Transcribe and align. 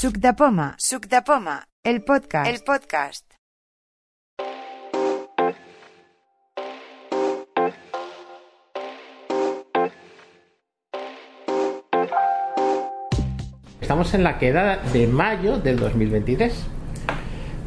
Suc 0.00 0.18
de 0.24 0.32
Poma, 0.40 0.66
Suc 0.88 1.06
de 1.14 1.20
Poma, 1.30 1.56
el 1.92 2.02
podcast, 2.04 2.48
el 2.52 2.60
podcast. 2.70 3.24
Estamos 13.80 14.12
en 14.14 14.22
la 14.22 14.38
queda 14.38 14.78
de 14.92 15.06
mayo 15.06 15.58
del 15.58 15.78
2023. 15.78 16.52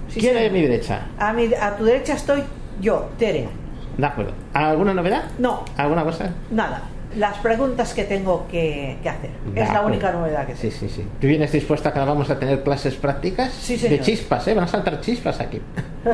Sí, 0.10 0.20
¿Quién 0.20 0.38
a 0.38 0.50
mi 0.54 0.62
derecha? 0.62 1.08
A, 1.18 1.34
mi- 1.34 1.54
a 1.54 1.76
tu 1.76 1.84
derecha 1.86 2.14
estoy 2.14 2.44
yo, 2.80 3.10
Tere. 3.18 3.50
De 3.98 4.06
acuerdo. 4.06 4.32
¿Alguna 4.54 4.94
novedad? 4.94 5.24
No, 5.40 5.66
¿Alguna 5.78 6.04
cosa? 6.04 6.32
nada. 6.52 6.82
Las 7.18 7.38
preguntas 7.38 7.94
que 7.94 8.04
tengo 8.04 8.48
que, 8.50 8.98
que 9.04 9.10
hacer. 9.10 9.30
De 9.54 9.62
es 9.62 9.70
la 9.72 9.82
única 9.82 10.12
novedad 10.12 10.46
que 10.48 10.56
Sí, 10.56 10.70
tengo. 10.70 10.76
sí, 10.80 10.90
sí. 10.90 11.08
¿Tú 11.22 11.28
vienes 11.28 11.52
dispuesta 11.52 11.90
a 11.90 11.94
que 11.94 12.00
vamos 12.00 12.30
a 12.30 12.40
tener 12.40 12.64
clases 12.64 12.96
prácticas? 12.96 13.52
Sí, 13.54 13.74
De 13.74 13.80
señor. 13.90 14.00
chispas, 14.06 14.48
¿eh? 14.48 14.54
Van 14.54 14.64
a 14.64 14.68
saltar 14.68 15.00
chispas 15.02 15.40
aquí. 15.40 15.62
No. 16.06 16.12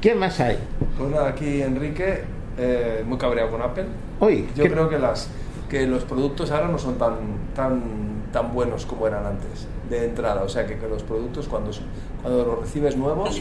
¿Quién 0.00 0.18
más 0.18 0.38
hay? 0.40 0.58
Pues 0.98 1.10
nada, 1.10 1.28
aquí 1.28 1.62
Enrique, 1.62 2.24
eh, 2.58 3.04
muy 3.06 3.16
cabreado 3.18 3.50
con 3.50 3.62
Apple. 3.62 3.84
Uy, 4.20 4.48
Yo 4.56 4.64
¿qué- 4.64 4.70
creo 4.70 4.88
que 4.88 4.98
las 4.98 5.28
que 5.70 5.86
los 5.86 6.02
productos 6.04 6.50
ahora 6.50 6.68
no 6.68 6.76
son 6.78 6.98
tan 6.98 7.14
tan 7.54 7.80
tan 8.32 8.52
buenos 8.52 8.84
como 8.84 9.06
eran 9.06 9.24
antes 9.24 9.66
de 10.00 10.06
entrada. 10.06 10.42
O 10.42 10.48
sea 10.48 10.66
que, 10.66 10.76
que 10.78 10.88
los 10.88 11.02
productos 11.02 11.46
cuando 11.48 11.72
son- 11.72 11.84
cuando 12.22 12.44
los 12.44 12.60
recibes 12.60 12.96
nuevos, 12.96 13.40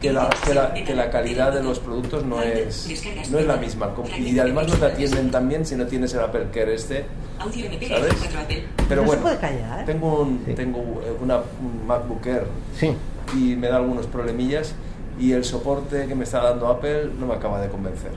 que 0.00 0.12
la, 0.12 0.28
que 0.46 0.54
la, 0.54 0.72
que 0.74 0.94
la 0.94 1.10
calidad 1.10 1.52
de 1.52 1.62
los 1.62 1.78
productos 1.78 2.24
no 2.24 2.40
es 2.42 2.88
no 3.30 3.38
es 3.38 3.46
la 3.46 3.56
misma. 3.56 3.92
Y 4.18 4.38
además 4.38 4.68
no 4.68 4.74
te 4.74 4.86
atienden 4.86 5.30
tan 5.30 5.48
bien 5.48 5.64
si 5.66 5.74
no 5.76 5.86
tienes 5.86 6.12
el 6.14 6.20
Apple 6.20 6.46
Care 6.52 6.74
este. 6.74 7.04
¿Sabes? 7.38 8.14
4 8.18 8.40
Apple. 8.40 8.64
Pero 8.88 9.02
bueno, 9.02 9.22
tengo 9.86 10.20
un 10.22 10.38
tengo 10.54 10.78
eh, 11.04 11.12
una, 11.20 11.36
un 11.38 11.86
MacBook 11.86 12.26
Air 12.26 12.44
Sí. 12.78 12.94
y 13.36 13.56
me 13.56 13.68
da 13.68 13.76
algunos 13.76 14.06
problemillas 14.06 14.74
y 15.18 15.32
el 15.32 15.44
soporte 15.44 16.06
que 16.06 16.14
me 16.14 16.24
está 16.24 16.42
dando 16.42 16.68
Apple 16.68 17.10
no 17.18 17.26
me 17.26 17.34
acaba 17.34 17.60
de 17.60 17.68
convencer. 17.68 18.12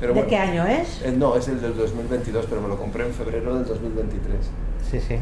Pero 0.00 0.12
¿De 0.12 0.20
bueno, 0.20 0.28
qué 0.28 0.36
año 0.36 0.66
es? 0.66 1.02
eh, 1.02 1.14
no, 1.16 1.36
es 1.36 1.48
el 1.48 1.60
del 1.60 1.76
2022, 1.76 2.46
pero 2.48 2.60
me 2.60 2.68
lo 2.68 2.76
compré 2.78 3.06
en 3.06 3.12
febrero 3.14 3.54
del 3.56 3.64
2023. 3.66 4.36
Sí, 4.90 5.00
sí. 5.00 5.16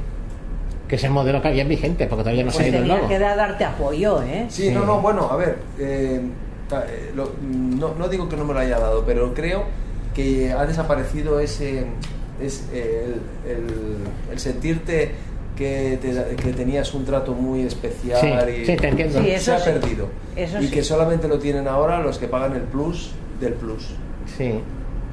Que 0.94 0.98
es 0.98 1.02
el 1.06 1.10
modelo 1.10 1.42
que 1.42 1.48
había 1.48 1.62
en 1.62 1.68
vigente, 1.68 2.06
porque 2.06 2.22
todavía 2.22 2.44
no 2.44 2.52
se 2.52 2.58
ha 2.58 2.60
Pues 2.60 2.68
ido 2.72 2.82
el 2.82 2.86
nuevo. 2.86 3.08
que 3.08 3.18
dar- 3.18 3.36
darte 3.36 3.64
apoyo, 3.64 4.22
¿eh? 4.22 4.46
Sí, 4.48 4.68
Sí. 4.68 4.70
no, 4.70 4.84
no, 4.86 5.00
bueno, 5.00 5.28
a 5.28 5.34
ver, 5.34 5.58
eh, 5.76 6.20
eh, 6.70 7.10
lo- 7.16 7.32
no, 7.42 7.96
no 7.98 8.08
digo 8.08 8.28
que 8.28 8.36
no 8.36 8.44
me 8.44 8.54
lo 8.54 8.60
haya 8.60 8.78
dado, 8.78 9.02
pero 9.04 9.34
creo 9.34 9.64
que 10.14 10.52
ha 10.52 10.64
desaparecido 10.64 11.40
ese, 11.40 11.86
es, 12.40 12.68
eh, 12.72 13.06
el, 13.44 13.50
el- 13.50 13.96
el 14.34 14.38
sentirte 14.38 15.10
que, 15.56 15.98
te- 16.00 16.36
que 16.36 16.52
tenías 16.52 16.94
un 16.94 17.04
trato 17.04 17.32
muy 17.32 17.62
especial 17.62 18.20
Sí, 18.20 18.52
y 18.62 18.64
sí, 18.66 18.76
te 18.76 18.86
entiendo. 18.86 19.18
Sí, 19.18 19.24
se 19.24 19.34
eso 19.34 19.54
ha 19.54 19.58
sí. 19.58 19.70
perdido. 19.72 20.06
Eso 20.36 20.60
y 20.60 20.66
sí. 20.68 20.70
que 20.72 20.84
solamente 20.84 21.26
lo 21.26 21.40
tienen 21.40 21.66
ahora 21.66 21.98
los 21.98 22.18
que 22.18 22.28
pagan 22.28 22.54
el 22.54 22.62
plus 22.62 23.10
del 23.40 23.54
plus. 23.54 23.96
Sí, 24.38 24.60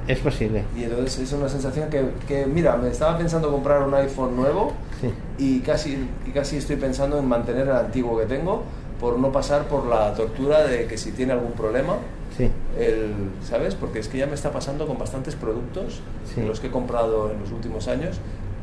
es 0.08 0.20
posible. 0.20 0.64
Y 0.78 0.84
entonces 0.84 1.20
es 1.20 1.34
una 1.34 1.48
sensación 1.50 1.90
que, 1.90 2.04
que, 2.28 2.46
mira, 2.46 2.76
me 2.78 2.90
estaba 2.90 3.18
pensando 3.18 3.52
comprar 3.52 3.84
un 3.84 3.94
iPhone 3.94 4.36
nuevo 4.36 4.74
Sí. 5.00 5.10
y 5.38 5.60
casi, 5.62 6.08
y 6.28 6.32
casi 6.32 6.58
estoy 6.58 6.76
pensando 6.76 7.18
en 7.18 7.28
mantener 7.28 7.68
el 7.68 7.76
antiguo 7.76 8.18
que 8.20 8.26
tengo 8.26 8.64
por 9.00 9.18
no 9.18 9.32
pasar 9.32 9.64
por 9.66 9.86
la 9.88 10.14
tortura 10.14 10.64
de 10.68 10.86
que 10.86 10.98
si 10.98 11.12
tiene 11.12 11.34
algún 11.34 11.54
problema, 11.54 11.96
Sí. 12.38 12.50
el, 12.80 13.14
¿sabes? 13.44 13.74
Porque 13.76 14.00
es 14.00 14.08
que 14.08 14.18
ya 14.20 14.28
me 14.28 14.36
está 14.36 14.52
pasando 14.52 14.86
con 14.88 14.98
bastantes 14.98 15.36
productos, 15.36 16.02
Sí. 16.34 16.42
de 16.42 16.48
los 16.48 16.60
que 16.60 16.68
he 16.68 16.72
comprado 16.72 17.32
en 17.32 17.40
los 17.40 17.52
últimos 17.52 17.88
años, 17.88 18.18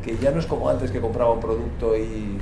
que 0.05 0.17
ya 0.17 0.30
no 0.30 0.39
es 0.39 0.47
como 0.47 0.69
antes 0.69 0.91
que 0.92 1.00
compraba 1.00 1.33
un 1.33 1.41
producto 1.41 1.97
y, 1.97 2.39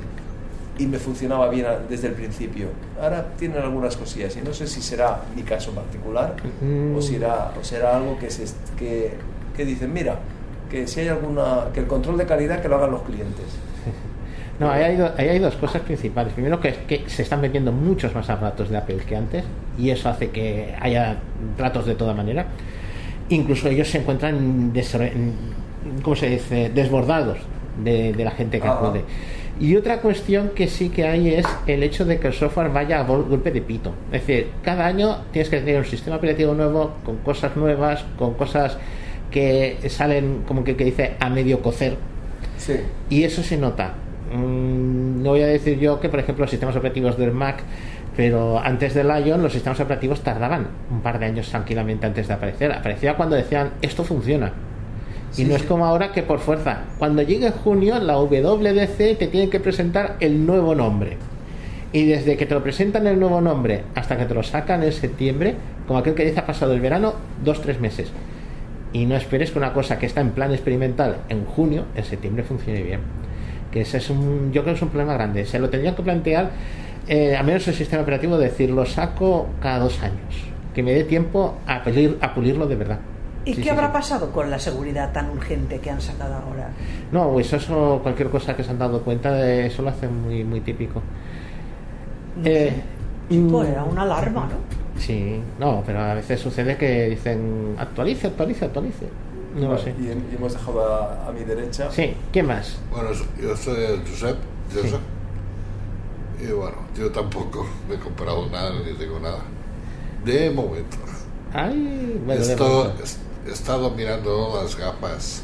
y 0.77 0.85
me 0.85 0.97
funcionaba 0.99 1.49
bien 1.49 1.65
desde 1.89 2.07
el 2.09 2.13
principio. 2.13 2.67
Ahora 3.01 3.25
tienen 3.37 3.57
algunas 3.61 3.97
cosillas 3.97 4.35
y 4.37 4.41
no 4.41 4.53
sé 4.53 4.67
si 4.67 4.81
será 4.81 5.21
mi 5.35 5.41
caso 5.43 5.71
particular 5.71 6.35
Mm. 6.61 6.95
o, 6.95 7.01
será, 7.01 7.51
o 7.59 7.63
será 7.63 7.97
algo 7.97 8.17
que, 8.19 8.29
se, 8.29 8.45
que, 8.77 9.13
que 9.55 9.65
dicen, 9.65 9.91
mira, 9.93 10.19
que 10.69 10.85
si 10.87 10.99
hay 10.99 11.07
alguna, 11.07 11.65
que 11.73 11.79
el 11.79 11.87
control 11.87 12.17
de 12.17 12.25
calidad 12.25 12.61
que 12.61 12.67
lo 12.67 12.75
hagan 12.75 12.91
los 12.91 13.01
clientes. 13.03 13.45
No, 14.59 14.71
ahí 14.71 14.81
hay, 14.83 14.99
ahí 15.17 15.29
hay 15.29 15.37
dos 15.37 15.55
cosas 15.55 15.83
principales. 15.83 16.33
Primero 16.33 16.59
que, 16.59 16.73
que 16.87 17.07
se 17.07 17.21
están 17.21 17.41
vendiendo 17.43 17.71
muchos 17.71 18.15
más 18.15 18.27
aparatos 18.27 18.69
de 18.71 18.77
Apple 18.77 18.97
que 19.07 19.15
antes 19.15 19.43
y 19.77 19.91
eso 19.91 20.09
hace 20.09 20.31
que 20.31 20.73
haya 20.81 21.17
tratos 21.55 21.85
de 21.85 21.93
toda 21.93 22.15
manera. 22.15 22.47
Incluso 23.29 23.67
ellos 23.69 23.87
se 23.87 23.99
encuentran, 23.99 24.73
¿cómo 26.01 26.15
se 26.15 26.29
dice?, 26.29 26.69
desbordados 26.73 27.37
de, 27.83 28.13
de 28.13 28.23
la 28.25 28.31
gente 28.31 28.59
que 28.59 28.67
acude. 28.67 29.03
Y 29.59 29.75
otra 29.75 30.01
cuestión 30.01 30.51
que 30.55 30.67
sí 30.67 30.89
que 30.89 31.07
hay 31.07 31.33
es 31.33 31.45
el 31.65 31.81
hecho 31.83 32.05
de 32.05 32.19
que 32.19 32.27
el 32.27 32.33
software 32.33 32.69
vaya 32.69 32.99
a 32.99 33.03
gol- 33.03 33.25
golpe 33.27 33.51
de 33.51 33.61
pito. 33.61 33.93
Es 34.11 34.21
decir, 34.25 34.47
cada 34.63 34.85
año 34.85 35.17
tienes 35.31 35.49
que 35.49 35.57
tener 35.59 35.77
un 35.79 35.85
sistema 35.85 36.17
operativo 36.17 36.53
nuevo, 36.53 36.93
con 37.03 37.17
cosas 37.17 37.55
nuevas, 37.55 38.05
con 38.17 38.35
cosas 38.35 38.77
que 39.31 39.77
salen, 39.89 40.43
como 40.47 40.63
que, 40.63 40.75
que 40.75 40.85
dice, 40.85 41.15
a 41.19 41.29
medio 41.29 41.61
cocer. 41.61 41.95
Sí. 42.57 42.73
Y 43.09 43.23
eso 43.23 43.41
se 43.43 43.57
nota. 43.57 43.93
Mm, 44.33 45.23
no 45.23 45.29
voy 45.31 45.41
a 45.41 45.47
decir 45.47 45.79
yo 45.79 45.99
que, 45.99 46.09
por 46.09 46.19
ejemplo, 46.19 46.43
los 46.43 46.51
sistemas 46.51 46.75
operativos 46.75 47.17
del 47.17 47.31
Mac, 47.31 47.57
pero 48.15 48.59
antes 48.59 48.93
del 48.93 49.07
Lion 49.07 49.41
los 49.43 49.53
sistemas 49.53 49.79
operativos 49.79 50.21
tardaban 50.21 50.67
un 50.91 51.01
par 51.01 51.19
de 51.19 51.25
años 51.27 51.49
tranquilamente 51.49 52.05
antes 52.07 52.27
de 52.27 52.33
aparecer. 52.33 52.71
Aparecía 52.71 53.15
cuando 53.15 53.35
decían, 53.35 53.71
esto 53.81 54.03
funciona. 54.03 54.53
Y 55.37 55.43
Sí, 55.43 55.45
no 55.45 55.55
es 55.55 55.63
como 55.63 55.85
ahora 55.85 56.11
que 56.11 56.23
por 56.23 56.39
fuerza. 56.39 56.79
Cuando 56.97 57.21
llegue 57.21 57.51
junio, 57.51 57.99
la 57.99 58.17
WDC 58.17 59.17
te 59.17 59.27
tiene 59.27 59.49
que 59.49 59.59
presentar 59.59 60.15
el 60.19 60.45
nuevo 60.45 60.73
nombre. 60.75 61.17
Y 61.93 62.05
desde 62.05 62.35
que 62.37 62.45
te 62.45 62.53
lo 62.53 62.63
presentan 62.63 63.07
el 63.07 63.19
nuevo 63.19 63.39
nombre 63.39 63.83
hasta 63.95 64.17
que 64.17 64.25
te 64.25 64.33
lo 64.33 64.43
sacan 64.43 64.83
en 64.83 64.91
septiembre, 64.91 65.55
como 65.87 65.99
aquel 65.99 66.15
que 66.15 66.25
dice 66.25 66.39
ha 66.39 66.45
pasado 66.45 66.73
el 66.73 66.81
verano, 66.81 67.13
dos, 67.43 67.61
tres 67.61 67.79
meses. 67.79 68.11
Y 68.93 69.05
no 69.05 69.15
esperes 69.15 69.51
que 69.51 69.57
una 69.59 69.73
cosa 69.73 69.99
que 69.99 70.05
está 70.05 70.21
en 70.21 70.31
plan 70.31 70.51
experimental 70.51 71.17
en 71.29 71.45
junio, 71.45 71.85
en 71.95 72.03
septiembre 72.03 72.43
funcione 72.43 72.81
bien. 72.81 72.99
Que 73.71 73.81
ese 73.81 73.97
es 73.97 74.09
un, 74.09 74.51
yo 74.51 74.63
creo 74.63 74.73
que 74.73 74.77
es 74.77 74.81
un 74.81 74.89
problema 74.89 75.13
grande. 75.13 75.45
Se 75.45 75.59
lo 75.59 75.69
tendrían 75.69 75.95
que 75.95 76.03
plantear, 76.03 76.51
eh, 77.07 77.35
al 77.35 77.45
menos 77.45 77.67
el 77.67 77.73
sistema 77.73 78.01
operativo, 78.01 78.37
decir, 78.37 78.69
lo 78.69 78.85
saco 78.85 79.47
cada 79.61 79.79
dos 79.79 80.01
años. 80.01 80.17
Que 80.73 80.83
me 80.83 80.93
dé 80.93 81.03
tiempo 81.03 81.55
a, 81.67 81.83
pulir- 81.83 82.17
a 82.21 82.33
pulirlo 82.33 82.65
de 82.67 82.75
verdad. 82.75 82.99
¿Y 83.47 83.53
Sí, 83.53 83.61
qué 83.61 83.63
sí, 83.63 83.69
habrá 83.69 83.87
sí. 83.87 83.93
pasado 83.93 84.31
con 84.31 84.49
la 84.49 84.59
seguridad 84.59 85.11
tan 85.13 85.29
urgente 85.29 85.79
que 85.79 85.89
han 85.89 86.01
sacado 86.01 86.33
ahora? 86.35 86.69
No, 87.11 87.31
pues 87.31 87.51
eso, 87.53 87.99
cualquier 88.03 88.29
cosa 88.29 88.55
que 88.55 88.63
se 88.63 88.71
han 88.71 88.79
dado 88.79 89.01
cuenta, 89.01 89.39
eh, 89.47 89.67
eso 89.67 89.81
lo 89.83 89.89
hace 89.89 90.07
muy, 90.07 90.43
muy 90.43 90.59
típico. 90.61 91.01
No 92.35 92.43
Eh, 92.45 92.73
mm, 93.29 93.55
era 93.65 93.83
una 93.83 94.01
alarma, 94.03 94.47
¿no? 94.47 94.99
Sí, 95.01 95.39
no, 95.59 95.83
pero 95.85 95.99
a 96.01 96.13
veces 96.13 96.39
sucede 96.41 96.75
que 96.77 97.09
dicen 97.09 97.75
actualice, 97.79 98.27
actualice, 98.27 98.65
actualice. 98.65 99.07
No 99.55 99.69
lo 99.69 99.77
sé. 99.77 99.93
Y, 99.99 100.03
y 100.07 100.35
hemos 100.35 100.53
dejado 100.53 100.93
a, 100.93 101.27
a 101.27 101.31
mi 101.31 101.43
derecha. 101.43 101.89
Sí, 101.91 102.13
¿quién 102.33 102.45
más? 102.47 102.77
Bueno, 102.91 103.09
yo 103.41 103.55
soy 103.55 103.83
el 103.83 104.01
Josep, 104.01 104.37
Josep. 104.73 104.99
Y 106.41 106.51
bueno, 106.51 106.77
yo 106.95 107.09
tampoco 107.11 107.65
me 107.89 107.95
he 107.95 107.99
comprado 107.99 108.47
nada 108.49 108.71
ni 108.85 108.93
tengo 108.93 109.19
nada. 109.19 109.39
De 110.25 110.51
momento. 110.51 110.97
Ay, 111.53 112.21
bueno, 112.25 112.43
de 112.45 112.51
Esto- 112.51 112.67
momento. 112.67 113.03
He 113.47 113.51
estado 113.51 113.91
mirando 113.91 114.59
las 114.61 114.75
gafas 114.77 115.43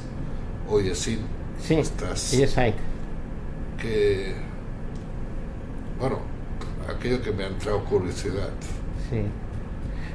Oye, 0.69 0.95
sí. 0.95 1.19
Sí, 1.61 1.75
Estas 1.75 2.33
y 2.33 2.43
es 2.43 2.57
ahí. 2.57 2.73
que. 3.81 4.33
Bueno, 5.99 6.19
aquello 6.89 7.21
que 7.21 7.31
me 7.31 7.43
ha 7.43 7.47
entrado 7.47 7.83
curiosidad. 7.85 8.49
Sí. 9.09 9.21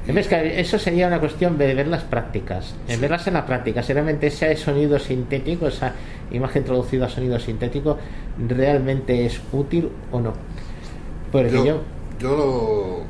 Es 0.07 0.27
que 0.27 0.59
eso 0.59 0.79
sería 0.79 1.07
una 1.07 1.19
cuestión 1.19 1.57
de 1.57 1.73
ver 1.75 1.87
las 1.87 2.03
prácticas, 2.03 2.73
en 2.87 2.95
Sí. 2.95 3.01
verlas 3.01 3.27
en 3.27 3.35
la 3.35 3.45
práctica, 3.45 3.83
si 3.83 3.93
realmente 3.93 4.27
ese 4.27 4.55
sonido 4.55 4.97
sintético, 4.97 5.67
esa 5.67 5.93
imagen 6.31 6.63
traducida 6.63 7.05
a 7.05 7.09
sonido 7.09 7.37
sintético, 7.39 7.97
realmente 8.47 9.25
es 9.25 9.39
útil 9.51 9.89
o 10.11 10.19
no. 10.19 10.33
Porque 11.31 11.51
yo, 11.51 11.63
Yo, 11.63 11.81
yo 12.19 12.35
lo, 12.35 13.01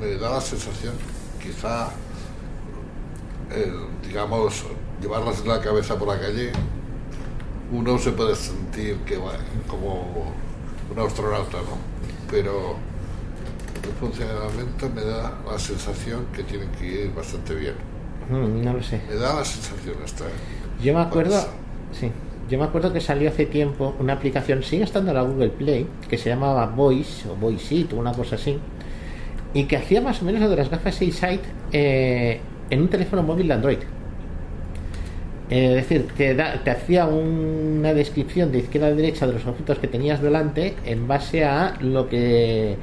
me 0.00 0.14
da 0.16 0.30
la 0.30 0.40
sensación, 0.40 0.94
quizá, 1.42 1.90
eh, 3.50 3.72
digamos, 4.06 4.64
llevarlas 5.00 5.40
en 5.40 5.48
la 5.48 5.60
cabeza 5.60 5.98
por 5.98 6.08
la 6.08 6.20
calle, 6.20 6.52
uno 7.72 7.98
se 7.98 8.12
puede 8.12 8.34
sentir 8.34 8.96
que 9.06 9.16
va 9.16 9.32
como 9.66 10.32
un 10.90 10.98
astronauta, 10.98 11.58
¿no? 11.58 11.76
Pero 12.30 12.76
el 13.84 13.92
funcionamiento 14.00 14.88
me 14.94 15.02
da 15.02 15.38
la 15.50 15.58
sensación 15.58 16.26
que 16.34 16.42
tienen 16.42 16.70
que 16.72 16.86
ir 16.86 17.14
bastante 17.14 17.54
bien. 17.54 17.74
mm, 18.30 18.64
no 18.64 18.72
lo 18.74 18.82
sé. 18.82 19.00
Me 19.08 19.14
da 19.14 19.34
la 19.34 19.44
sensación 19.44 19.96
esta. 20.04 20.24
Yo 20.82 20.94
me 20.94 21.00
acuerdo, 21.00 21.36
sí, 21.92 22.10
yo 22.48 22.58
me 22.58 22.64
acuerdo 22.64 22.92
que 22.92 23.00
salió 23.00 23.28
hace 23.28 23.46
tiempo 23.46 23.94
una 23.98 24.14
aplicación, 24.14 24.62
sigue 24.62 24.84
estando 24.84 25.10
en 25.10 25.16
la 25.16 25.22
Google 25.22 25.50
Play, 25.50 25.86
que 26.08 26.16
se 26.16 26.30
llamaba 26.30 26.66
Voice 26.66 27.28
o 27.28 27.36
Voice 27.36 27.74
It 27.74 27.92
o 27.92 27.96
una 27.96 28.12
cosa 28.12 28.36
así, 28.36 28.58
y 29.54 29.64
que 29.64 29.76
hacía 29.76 30.00
más 30.00 30.22
o 30.22 30.24
menos 30.24 30.40
lo 30.40 30.48
de 30.48 30.56
las 30.56 30.70
gafas 30.70 30.94
Sight 30.94 31.42
eh, 31.72 32.40
en 32.70 32.82
un 32.82 32.88
teléfono 32.88 33.22
móvil 33.22 33.48
de 33.48 33.54
Android. 33.54 33.78
Eh, 35.50 35.68
es 35.70 35.74
decir, 35.88 36.06
te, 36.16 36.34
da- 36.34 36.62
te 36.62 36.70
hacía 36.70 37.06
una 37.06 37.94
descripción 37.94 38.52
de 38.52 38.58
izquierda 38.58 38.88
a 38.88 38.92
derecha 38.94 39.26
de 39.26 39.32
los 39.32 39.46
objetos 39.46 39.78
que 39.78 39.88
tenías 39.88 40.20
delante 40.20 40.74
en 40.84 41.08
base 41.08 41.44
a 41.44 41.74
lo 41.80 42.08
que 42.08 42.76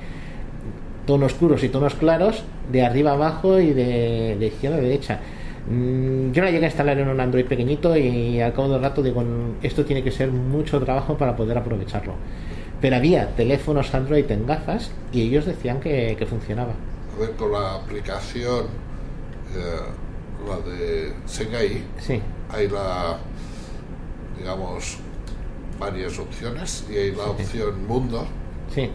tonos 1.05 1.33
oscuros 1.33 1.63
y 1.63 1.69
tonos 1.69 1.93
claros 1.93 2.43
de 2.71 2.83
arriba 2.83 3.11
a 3.11 3.13
abajo 3.13 3.59
y 3.59 3.73
de, 3.73 4.37
izquierda 4.41 4.77
a 4.77 4.81
derecha. 4.81 5.19
Mm, 5.69 6.31
Yo 6.31 6.43
la 6.43 6.49
llegué 6.49 6.65
a 6.65 6.69
instalar 6.69 6.97
en 6.97 7.07
un 7.07 7.19
Android 7.19 7.45
pequeñito 7.45 7.95
y 7.95 8.41
al 8.41 8.53
cabo 8.53 8.69
del 8.69 8.81
rato 8.81 9.03
digo, 9.03 9.21
"Mm, 9.21 9.63
esto 9.63 9.85
tiene 9.85 10.03
que 10.03 10.09
ser 10.11 10.31
mucho 10.31 10.79
trabajo 10.79 11.15
para 11.17 11.35
poder 11.35 11.57
aprovecharlo. 11.59 12.13
Pero 12.81 12.95
había 12.95 13.27
teléfonos 13.35 13.93
Android 13.93 14.29
en 14.31 14.47
gafas 14.47 14.91
y 15.13 15.21
ellos 15.21 15.45
decían 15.45 15.79
que, 15.79 16.17
funcionaba. 16.27 16.73
A 17.15 17.19
ver, 17.19 17.31
con 17.31 17.51
la 17.51 17.75
aplicación, 17.75 18.65
la 20.47 20.57
de 20.69 21.13
Sengai, 21.25 21.83
Sí, 21.99 22.21
hay 22.49 22.67
la, 22.69 23.17
digamos, 24.37 24.97
varias 25.79 26.17
opciones 26.19 26.85
y 26.89 26.95
hay 26.97 27.11
la 27.15 27.23
opción 27.25 27.87
Mundo, 27.87 28.27
sí, 28.73 28.89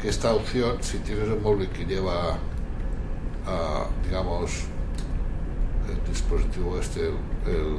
que 0.00 0.08
esta 0.08 0.32
opción, 0.34 0.76
si 0.80 0.98
tienes 0.98 1.28
un 1.28 1.42
móvil 1.42 1.68
que 1.68 1.84
lleva, 1.84 2.38
ah, 3.46 3.86
digamos, 4.04 4.64
el 5.88 6.10
dispositivo 6.12 6.78
este, 6.78 7.00
el, 7.00 7.14
el- 7.46 7.78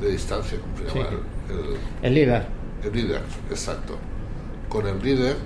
de 0.00 0.10
distancia, 0.10 0.58
¿cómo 0.60 0.76
se 0.76 0.98
llama? 0.98 1.10
Sí. 1.10 1.16
El, 1.52 1.58
el- 1.58 1.76
el 2.02 2.14
líder. 2.14 2.46
el 2.82 2.92
líder, 2.92 3.22
exacto. 3.50 3.96
Con 4.68 4.86
el 4.88 5.00
líder 5.02 5.36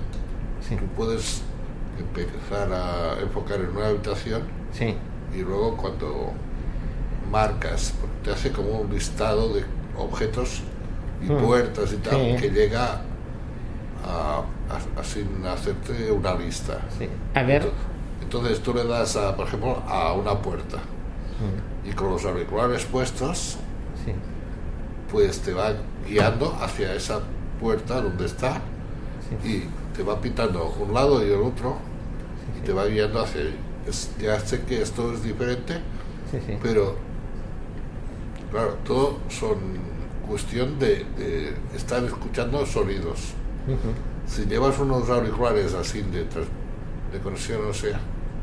Sí, 0.67 0.75
tú 0.75 0.85
puedes 0.97 1.41
empezar 1.99 2.71
a 2.73 3.19
enfocar 3.21 3.59
en 3.59 3.69
una 3.75 3.87
habitación 3.87 4.43
sí, 4.71 4.95
y 5.35 5.41
luego 5.41 5.75
cuando 5.77 6.31
marcas, 7.31 7.93
te 8.23 8.31
hace 8.31 8.51
como 8.51 8.79
un 8.79 8.91
listado 8.91 9.53
de 9.53 9.63
objetos 9.97 10.61
y 11.21 11.31
Mm. 11.31 11.37
puertas 11.45 11.93
y 11.93 11.97
tal, 11.97 12.15
Sí. 12.15 12.35
que 12.41 12.49
llega 12.49 13.01
a, 14.05 14.43
a- 14.69 14.99
a 14.99 15.03
sin 15.03 15.45
hacerte 15.45 16.11
una 16.11 16.33
lista. 16.35 16.79
sí. 16.97 17.07
A 17.35 17.43
ver, 17.43 17.63
Entonces, 17.63 17.79
entonces 18.21 18.59
tú 18.61 18.73
le 18.73 18.85
das, 18.85 19.15
a, 19.15 19.35
por 19.35 19.47
ejemplo, 19.47 19.81
a 19.87 20.13
una 20.13 20.37
puerta 20.41 20.77
mm, 20.77 21.89
y 21.89 21.93
con 21.93 22.09
los 22.11 22.25
auriculares 22.25 22.85
puestos, 22.85 23.57
sí, 24.05 24.11
pues 25.11 25.39
te 25.41 25.53
va 25.53 25.73
guiando 26.07 26.55
hacia 26.61 26.93
esa 26.93 27.19
puerta 27.59 28.01
donde 28.01 28.25
está 28.25 28.61
y 29.43 29.63
te 29.95 30.03
va 30.03 30.19
pintando 30.19 30.73
un 30.79 30.93
lado 30.93 31.23
y 31.25 31.29
el 31.31 31.41
otro 31.41 31.75
y 32.59 32.65
te 32.65 32.73
va 32.73 32.85
guiando 32.85 33.21
hacia. 33.21 33.41
Es- 33.87 34.11
ya 34.21 34.39
sé 34.39 34.61
que 34.61 34.81
esto 34.81 35.13
es 35.13 35.23
diferente, 35.23 35.75
sí, 36.31 36.37
sí. 36.45 36.57
pero 36.61 36.95
claro, 38.51 38.75
todo 38.85 39.17
son 39.29 39.57
cuestión 40.27 40.77
de, 40.79 41.05
de 41.17 41.53
estar 41.75 42.03
escuchando 42.03 42.65
sonidos. 42.65 43.33
Si 44.27 44.45
llevas 44.45 44.77
unos 44.79 45.09
auriculares 45.09 45.73
así 45.73 46.01
de, 46.01 46.19
de 46.25 47.19
conexión 47.23 47.61
o 47.67 47.73
sea, 47.73 47.99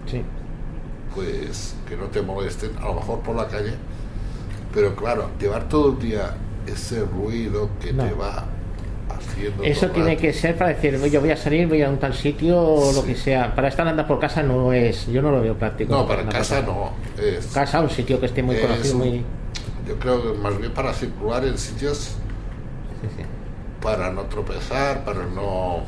sí. 0.07 0.23
pues 1.15 1.75
que 1.89 1.97
no 1.97 2.05
te 2.07 2.23
molesten, 2.23 2.77
a 2.79 2.87
lo 2.87 2.95
mejor 2.95 3.21
por 3.21 3.37
la 3.37 3.47
calle, 3.49 3.75
pero 4.75 4.95
claro, 4.97 5.31
llevar 5.41 5.69
todo 5.69 5.93
el 5.93 5.99
día 5.99 6.37
ese 6.67 7.05
ruido 7.05 7.71
que 7.81 7.93
No. 7.93 8.05
te 8.05 8.13
va 8.15 8.47
haciendo... 9.17 9.63
Eso 9.65 9.89
tiene 9.91 10.11
rato. 10.11 10.21
que 10.23 10.33
ser 10.33 10.57
para 10.57 10.71
decir, 10.75 10.99
yo 11.11 11.21
voy 11.21 11.31
a 11.31 11.37
salir, 11.37 11.67
voy 11.69 11.83
a 11.83 11.89
un 11.89 11.99
tal 11.99 12.15
sitio 12.15 12.61
o 12.61 12.93
lo 12.93 13.05
que 13.05 13.15
sea. 13.15 13.55
Para 13.55 13.69
estar 13.69 13.87
andando 13.87 14.07
por 14.09 14.19
casa 14.21 14.43
no 14.43 14.73
es, 14.73 15.07
yo 15.07 15.23
no 15.23 15.31
lo 15.31 15.41
veo 15.41 15.55
práctico. 15.59 15.93
No, 15.95 16.07
para 16.07 16.25
casa 16.29 16.63
no. 16.63 16.91
Es, 17.23 17.47
Casa, 17.49 17.81
un 17.81 17.91
sitio 17.91 18.19
que 18.21 18.27
esté 18.27 18.43
muy 18.43 18.57
es 18.57 18.61
conocido, 18.63 18.95
un- 18.97 18.99
muy... 19.09 19.25
Yo 19.87 19.99
creo 19.99 20.21
que 20.33 20.39
más 20.39 20.59
bien 20.59 20.73
para 20.73 20.93
circular 20.93 21.45
en 21.45 21.57
sitios 21.59 22.17
Sí, 23.03 23.09
sí. 23.17 23.23
para 23.81 24.11
no 24.11 24.23
tropezar, 24.23 25.05
para 25.05 25.25
no 25.27 25.85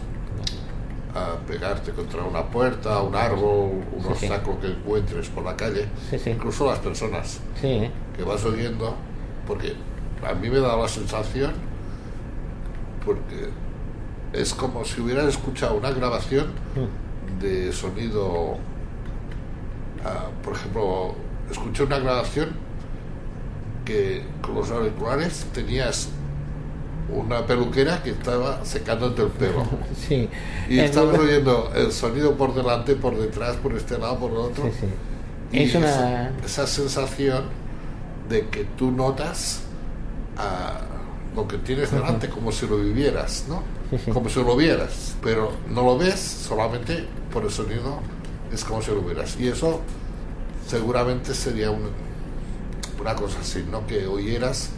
pegarte 1.49 1.91
contra 1.93 2.23
una 2.23 2.45
puerta, 2.45 3.01
un 3.03 3.15
árbol, 3.17 3.83
un 3.93 4.03
Sí, 4.03 4.09
sí. 4.21 4.27
obstáculo 4.27 4.61
que 4.61 4.69
encuentres 4.69 5.29
por 5.31 5.45
la 5.45 5.57
calle, 5.57 5.87
Sí, 6.11 6.31
incluso 6.31 6.67
las 6.67 6.79
personas 6.79 7.41
¿eh? 7.63 7.91
que 8.17 8.23
vas 8.23 8.45
oyendo, 8.45 8.95
porque 9.47 9.73
a 10.25 10.33
mí 10.35 10.49
me 10.49 10.61
da 10.61 10.77
la 10.77 10.87
sensación, 10.87 11.53
porque 13.09 13.49
es 14.33 14.53
como 14.55 14.85
si 14.85 15.01
hubieras 15.01 15.27
escuchado 15.27 15.77
una 15.77 15.91
grabación 15.93 16.53
Mm, 16.75 16.89
de 17.41 17.73
sonido, 17.73 18.59
ah, 20.05 20.31
por 20.43 20.55
ejemplo, 20.55 21.15
escuché 21.51 21.85
una 21.85 21.99
grabación 21.99 22.51
que 23.85 24.35
con 24.43 24.55
los 24.55 24.71
auriculares 24.71 25.47
tenías 25.53 26.11
una 27.09 27.47
peluquera 27.47 28.03
que 28.03 28.11
estaba 28.11 28.65
secándote 28.65 29.23
el 29.23 29.31
pelo. 29.31 29.65
sí. 29.97 30.29
Y 30.69 30.81
Es 30.81 30.91
estabas 30.91 31.19
oyendo 31.19 31.73
el 31.75 31.93
sonido 31.93 32.37
por 32.37 32.55
delante, 32.55 32.97
por 32.97 33.17
detrás, 33.19 33.57
por 33.57 33.75
este 33.75 33.99
lado, 33.99 34.19
por 34.19 34.33
el 34.33 34.39
otro. 34.39 34.65
Sí, 34.65 34.73
sí. 34.81 34.99
Y 35.51 35.63
Es 35.63 35.75
una... 35.75 35.89
esa, 35.89 36.37
esa 36.45 36.67
sensación 36.67 37.45
de 38.29 38.49
que 38.51 38.65
tú 38.65 38.91
notas 38.91 39.71
ah, 40.37 40.81
lo 41.37 41.47
que 41.47 41.59
tienes 41.59 41.91
delante, 41.91 42.29
como 42.29 42.51
si 42.53 42.67
lo 42.67 42.77
vivieras, 42.79 43.45
¿no? 43.49 43.63
Como 44.13 44.29
si 44.29 44.43
lo 44.43 44.55
vieras, 44.55 45.17
pero 45.23 45.51
no 45.71 45.83
lo 45.83 45.97
ves 45.97 46.19
solamente 46.21 47.07
por 47.33 47.45
el 47.45 47.51
sonido, 47.51 48.01
es 48.53 48.63
como 48.63 48.83
si 48.83 48.91
lo 48.91 49.01
vieras. 49.01 49.35
Y 49.41 49.49
eso 49.49 49.81
seguramente 50.67 51.33
sería 51.33 51.71
un- 51.71 51.89
una 53.01 53.15
cosa 53.15 53.39
así, 53.41 53.65
¿no? 53.71 53.87
Que 53.87 54.07
oyeras 54.07 54.71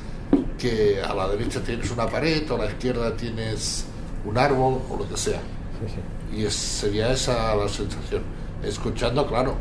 que 0.59 1.01
a 1.03 1.13
la 1.15 1.27
derecha 1.29 1.61
tienes 1.61 1.91
una 1.91 2.07
pared 2.07 2.49
o 2.51 2.55
a 2.55 2.59
la 2.59 2.67
izquierda 2.67 3.17
tienes 3.17 3.85
un 4.25 4.39
árbol 4.39 4.81
o 4.91 4.97
lo 4.97 5.09
que 5.09 5.17
sea. 5.17 5.41
Y 6.33 6.45
es- 6.45 6.55
sería 6.55 7.11
esa 7.11 7.57
la 7.57 7.69
sensación. 7.69 8.23
Escuchando, 8.63 9.27
claro, 9.27 9.57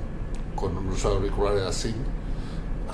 con 0.56 0.78
unos 0.78 1.04
auriculares 1.06 1.64
así, 1.64 1.96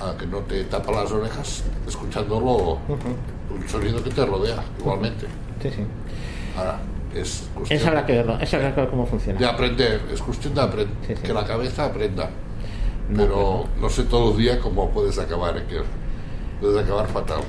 a 0.00 0.16
que 0.16 0.26
no 0.26 0.38
te 0.38 0.64
tapa 0.64 0.90
las 0.92 1.12
orejas, 1.12 1.62
escuchándolo, 1.86 2.78
el 3.62 3.68
sonido 3.68 4.02
que 4.02 4.10
te 4.10 4.24
rodea, 4.26 4.62
igualmente. 4.78 5.26
Sí, 5.62 5.70
sí. 5.70 5.82
Ahora, 6.56 6.78
es 7.14 7.48
cuestión 7.54 7.78
Eso 7.80 7.88
habrá 7.88 8.06
que 8.06 8.12
verlo, 8.12 8.38
eso 8.40 8.56
habrá 8.56 8.74
que 8.74 8.80
ver 8.82 8.90
cómo 8.90 9.06
funciona. 9.06 9.38
de 9.38 9.46
aprender, 9.46 10.00
es 10.12 10.20
cuestión 10.22 10.54
de 10.54 10.60
aprender, 10.60 10.94
Sí, 11.06 11.14
sí. 11.16 11.22
que 11.22 11.32
la 11.32 11.44
cabeza 11.44 11.84
aprenda. 11.86 12.30
No, 13.08 13.16
Pero 13.22 13.64
no 13.80 13.88
sé 13.88 14.04
todos 14.04 14.30
los 14.30 14.38
días 14.38 14.58
cómo 14.58 14.90
puedes 14.90 15.18
acabar, 15.18 15.54
Iker. 15.56 15.84
Puedes 16.60 16.82
acabar 16.84 17.06
fatal. 17.08 17.40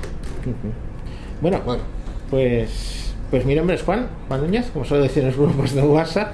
Bueno, 1.42 1.62
Bueno, 1.66 1.82
Pues, 2.30 3.14
pues 3.32 3.46
mi 3.46 3.56
nombre 3.56 3.76
es 3.76 3.84
Juan, 3.84 4.08
Juan 4.28 4.42
Núñez, 4.42 4.70
como 4.72 4.86
suelo 4.86 5.04
decir 5.04 5.24
en 5.24 5.30
los 5.30 5.38
grupos 5.38 5.74
de 5.74 5.82
WhatsApp. 5.82 6.34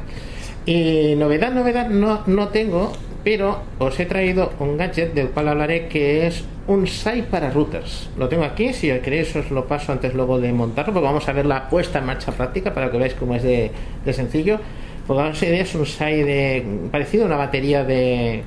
Y 0.65 1.15
novedad, 1.17 1.51
novedad 1.51 1.89
no, 1.89 2.24
no 2.25 2.48
tengo, 2.50 2.91
pero 3.24 3.62
os 3.79 4.00
he 4.00 4.05
traído 4.05 4.51
un 4.60 4.77
gadget 4.77 5.13
del 5.13 5.29
cual 5.29 5.50
hablaré 5.50 5.88
que 5.88 6.27
es 6.27 6.43
un 6.67 6.88
SAI 6.88 7.24
para 7.24 7.50
routers. 7.50 8.10
Lo 8.17 8.29
tengo 8.29 8.43
aquí, 8.43 8.74
si 8.74 8.88
queréis 9.00 9.36
os 9.36 9.51
lo 9.51 9.67
paso 9.67 9.91
antes 9.91 10.13
luego 10.13 10.39
de 10.39 10.53
montarlo, 10.53 10.93
porque 10.93 11.05
vamos 11.05 11.27
a 11.27 11.34
ver 11.34 11.46
la 11.46 11.70
puesta 11.70 12.00
en 12.00 12.05
marcha 12.05 12.32
práctica 12.32 12.74
para 12.74 12.89
que 12.89 12.98
veáis 12.98 13.13
cómo 13.15 13.36
es 13.36 13.43
de, 13.43 13.72
sencillo. 14.12 14.60
Pues 15.05 15.17
vamos 15.17 15.41
a 15.41 15.46
es 15.46 15.75
un 15.75 15.86
SAI 15.86 16.24
de, 16.24 16.65
parecido 16.91 17.25
a 17.25 17.27
una 17.27 17.38
batería 17.38 17.84
de... 17.84 18.43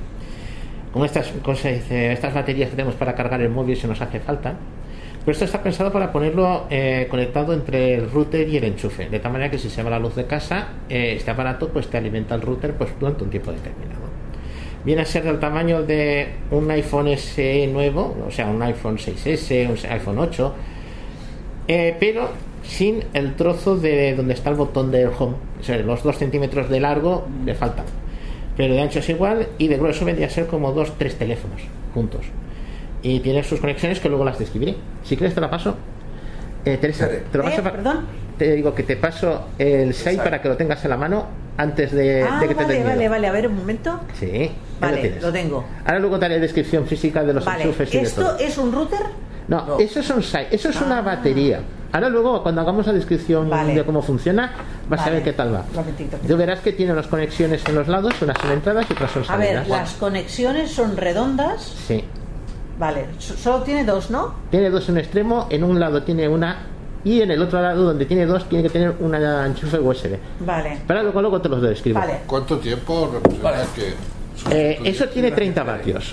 Como 0.92 1.04
estas, 1.04 1.30
¿cómo 1.42 1.56
se 1.56 1.74
dice? 1.74 2.12
estas 2.12 2.32
baterías 2.32 2.70
que 2.70 2.76
tenemos 2.76 2.94
para 2.94 3.14
cargar 3.14 3.42
el 3.42 3.50
móvil 3.50 3.76
si 3.76 3.86
nos 3.86 4.00
hace 4.00 4.18
falta. 4.20 4.54
Pero 5.26 5.32
esto 5.32 5.44
está 5.44 5.62
pensado 5.62 5.92
para 5.92 6.12
ponerlo 6.12 6.66
eh, 6.70 7.08
conectado 7.10 7.52
entre 7.52 7.94
el 7.94 8.10
router 8.10 8.48
y 8.48 8.56
el 8.56 8.64
enchufe, 8.64 9.10
de 9.10 9.18
tal 9.18 9.32
manera 9.32 9.50
que 9.50 9.58
si 9.58 9.68
se 9.68 9.82
va 9.82 9.90
la 9.90 9.98
luz 9.98 10.14
de 10.14 10.24
casa, 10.24 10.68
eh, 10.88 11.14
este 11.16 11.32
aparato 11.32 11.68
pues 11.68 11.88
te 11.88 11.98
alimenta 11.98 12.36
el 12.36 12.42
router 12.42 12.74
pues 12.74 12.90
durante 12.98 13.24
un 13.24 13.30
tiempo 13.30 13.50
determinado. 13.50 14.05
Viene 14.86 15.02
a 15.02 15.04
ser 15.04 15.24
del 15.24 15.40
tamaño 15.40 15.82
de 15.82 16.28
un 16.52 16.70
iPhone 16.70 17.08
SE 17.18 17.66
nuevo, 17.66 18.16
o 18.24 18.30
sea, 18.30 18.46
un 18.46 18.62
iPhone 18.62 18.98
6S, 18.98 19.68
un 19.68 19.90
iPhone 19.90 20.18
8, 20.20 20.54
eh, 21.66 21.96
pero 21.98 22.30
sin 22.62 23.02
el 23.12 23.34
trozo 23.34 23.76
de 23.76 24.14
donde 24.14 24.34
está 24.34 24.50
el 24.50 24.54
botón 24.54 24.92
del 24.92 25.08
home. 25.08 25.34
O 25.60 25.64
sea, 25.64 25.76
los 25.78 26.04
2 26.04 26.16
centímetros 26.16 26.70
de 26.70 26.78
largo 26.78 27.26
le 27.44 27.56
faltan. 27.56 27.84
Pero 28.56 28.74
de 28.74 28.80
ancho 28.80 29.00
es 29.00 29.08
igual 29.08 29.48
y 29.58 29.66
de 29.66 29.76
grueso 29.76 30.04
vendría 30.04 30.28
a 30.28 30.30
ser 30.30 30.46
como 30.46 30.70
dos, 30.70 30.92
tres 30.96 31.16
teléfonos 31.16 31.62
juntos. 31.92 32.26
Y 33.02 33.18
tiene 33.18 33.42
sus 33.42 33.58
conexiones 33.58 33.98
que 33.98 34.08
luego 34.08 34.24
las 34.24 34.38
describiré. 34.38 34.76
Si 35.02 35.16
quieres 35.16 35.34
te 35.34 35.40
la 35.40 35.50
paso. 35.50 35.74
Eh, 36.64 36.78
Teresa, 36.80 37.08
te 37.08 37.38
lo 37.38 37.44
paso 37.44 37.60
Eh. 37.60 38.04
Te 38.38 38.52
digo 38.52 38.72
que 38.72 38.84
te 38.84 38.96
paso 38.96 39.48
el 39.58 39.92
6 39.94 40.06
Exacto. 40.06 40.22
para 40.22 40.42
que 40.42 40.48
lo 40.48 40.56
tengas 40.56 40.84
en 40.84 40.90
la 40.90 40.96
mano 40.96 41.26
antes 41.58 41.92
de, 41.92 42.22
ah, 42.22 42.38
de 42.40 42.48
que 42.48 42.54
te 42.54 42.62
vale, 42.62 42.74
den 42.74 42.82
miedo. 42.84 42.94
vale, 42.96 43.08
vale. 43.08 43.26
A 43.28 43.32
ver, 43.32 43.48
un 43.48 43.56
momento. 43.56 44.00
Sí, 44.18 44.50
Vale, 44.80 45.00
tienes. 45.00 45.22
lo 45.22 45.32
tengo. 45.32 45.64
Ahora 45.84 45.98
luego 45.98 46.18
daré 46.18 46.38
descripción 46.38 46.86
física 46.86 47.22
de 47.24 47.32
los 47.32 47.44
Vale, 47.44 47.64
enchufes 47.64 47.94
y 47.94 47.98
de 47.98 48.02
¿esto 48.04 48.22
todo. 48.22 48.38
es 48.38 48.58
un 48.58 48.72
router? 48.72 49.00
No, 49.48 49.64
No. 49.64 49.78
eso 49.78 50.00
es 50.00 50.10
un 50.10 50.22
site, 50.22 50.48
eso 50.50 50.68
es 50.70 50.80
una 50.80 50.98
Ah. 50.98 51.02
batería. 51.02 51.60
Ahora 51.92 52.08
luego, 52.10 52.42
cuando 52.42 52.60
hagamos 52.60 52.86
la 52.86 52.92
descripción 52.92 53.48
Vale. 53.48 53.74
de 53.74 53.84
cómo 53.84 54.02
funciona, 54.02 54.52
vas 54.88 55.06
a 55.06 55.10
ver 55.10 55.22
qué 55.22 55.32
tal 55.32 55.54
va. 55.54 55.62
Tú 56.26 56.36
verás 56.36 56.60
que 56.60 56.72
tiene 56.72 56.92
las 56.94 57.06
conexiones 57.06 57.62
en 57.66 57.74
los 57.76 57.88
lados, 57.88 58.12
unas 58.20 58.36
son 58.38 58.50
entradas 58.52 58.86
y 58.90 58.92
otras 58.92 59.10
son 59.12 59.24
A 59.28 59.36
ver, 59.36 59.54
salidas. 59.54 59.68
las 59.68 59.92
conexiones 59.94 60.70
son 60.72 60.96
redondas 60.96 61.62
Sí, 61.86 62.04
Vale, 62.78 63.06
so- 63.18 63.34
solo 63.36 63.62
tiene 63.62 63.84
dos, 63.84 64.10
¿no? 64.10 64.34
Tiene 64.50 64.68
dos 64.68 64.86
en 64.88 64.96
un 64.96 64.98
extremo, 64.98 65.46
en 65.48 65.64
un 65.64 65.80
lado 65.80 66.02
tiene 66.02 66.28
una 66.28 66.56
y 67.06 67.22
en 67.22 67.30
el 67.30 67.40
otro 67.40 67.62
lado 67.62 67.84
donde 67.84 68.04
tiene 68.04 68.26
dos 68.26 68.48
tiene 68.48 68.64
que 68.64 68.70
tener 68.70 68.92
una 68.98 69.46
enchufe 69.46 69.78
USB. 69.78 70.16
Vale, 70.40 70.78
Pero 70.88 71.04
luego, 71.04 71.20
luego 71.20 71.40
te 71.40 71.48
los 71.48 71.62
describo. 71.62 72.00
vale. 72.00 72.22
¿Cuánto 72.26 72.58
tiempo 72.58 73.08
representa 73.14 73.50
Vale. 73.52 73.64
que.? 73.76 73.94
Eh, 74.50 74.80
eso 74.82 75.06
tiene 75.08 75.30
30 75.30 75.62
vatios. 75.62 76.10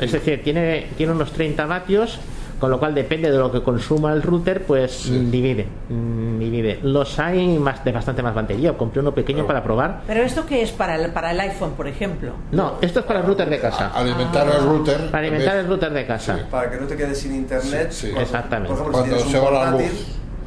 Es 0.00 0.10
decir, 0.10 0.42
tiene, 0.42 0.88
tiene 0.96 1.12
unos 1.12 1.30
30 1.30 1.64
vatios, 1.66 2.18
con 2.58 2.70
lo 2.70 2.78
cual 2.78 2.94
depende 2.94 3.30
de 3.30 3.38
lo 3.38 3.50
que 3.52 3.62
consuma 3.62 4.12
el 4.12 4.22
router, 4.22 4.62
pues 4.64 4.90
Sí. 4.92 5.12
mm, 5.12 5.30
divide. 5.30 5.66
mm, 5.88 6.38
divide. 6.38 6.78
Los 6.82 7.18
hay 7.18 7.58
más 7.58 7.84
de 7.84 7.92
bastante 7.92 8.22
más 8.22 8.34
batería. 8.34 8.72
Compré 8.76 9.00
uno 9.00 9.12
pequeño 9.14 9.46
para 9.46 9.62
probar. 9.62 10.02
Pero 10.06 10.22
esto 10.22 10.44
qué 10.46 10.62
es 10.62 10.70
para 10.72 10.96
el, 10.96 11.12
para 11.12 11.30
el 11.30 11.40
iPhone, 11.40 11.72
por 11.76 11.86
ejemplo. 11.86 12.32
No, 12.52 12.74
esto 12.80 13.00
es 13.00 13.06
para 13.06 13.20
el 13.20 13.26
router 13.26 13.48
de 13.48 13.60
casa. 13.60 13.88
Alimentar 13.94 14.46
el 14.48 14.64
router. 14.64 15.10
Para 15.10 15.26
en 15.26 15.34
alimentar 15.34 15.56
el 15.58 15.66
router 15.66 15.92
de 15.92 16.06
casa. 16.06 16.36
Sí. 16.36 16.42
Para 16.50 16.70
que 16.70 16.76
no 16.80 16.86
te 16.86 16.96
quedes 16.96 17.18
sin 17.18 17.34
internet. 17.34 17.88
Sí, 17.90 18.06
sí. 18.08 18.12
Por- 18.12 18.22
Exactamente. 18.22 18.68
Por 18.74 18.78
ejemplo, 18.80 18.98
Cuando 19.00 19.18
si 19.20 19.30
se 19.30 19.38
va 19.38 19.50
la 19.50 19.70
luz. 19.70 19.82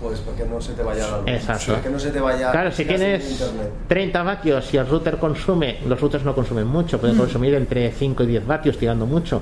pues 0.02 0.20
para 0.22 0.36
que 0.38 0.46
no 0.46 0.60
se 0.60 0.74
te 0.74 0.82
vaya 0.84 1.08
la 1.08 1.18
luz. 1.20 1.28
Exacto. 1.28 1.72
Para 1.74 1.84
que 1.84 1.90
no 1.92 2.00
se 2.00 2.10
te 2.10 2.20
vaya. 2.20 2.52
Claro, 2.52 2.72
si 2.72 2.86
tienes 2.86 3.32
internet. 3.32 3.72
30 3.88 4.24
vatios 4.24 4.74
y 4.74 4.78
el 4.78 4.88
router 4.88 5.18
consume, 5.18 5.78
los 5.88 6.00
routers 6.02 6.24
no 6.26 6.34
consumen 6.34 6.66
mucho, 6.68 7.00
pueden 7.00 7.16
consumir 7.18 7.54
entre 7.54 7.92
5 7.92 8.24
y 8.24 8.26
10 8.28 8.46
vatios 8.48 8.78
tirando 8.78 9.06
mucho. 9.06 9.42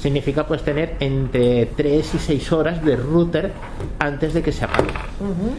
Significa 0.00 0.46
pues 0.46 0.62
tener 0.62 0.96
entre 1.00 1.66
3 1.66 2.14
y 2.14 2.18
6 2.18 2.52
horas 2.52 2.82
de 2.84 2.96
router 2.96 3.52
antes 3.98 4.32
de 4.32 4.42
que 4.42 4.50
se 4.50 4.64
apague. 4.64 4.88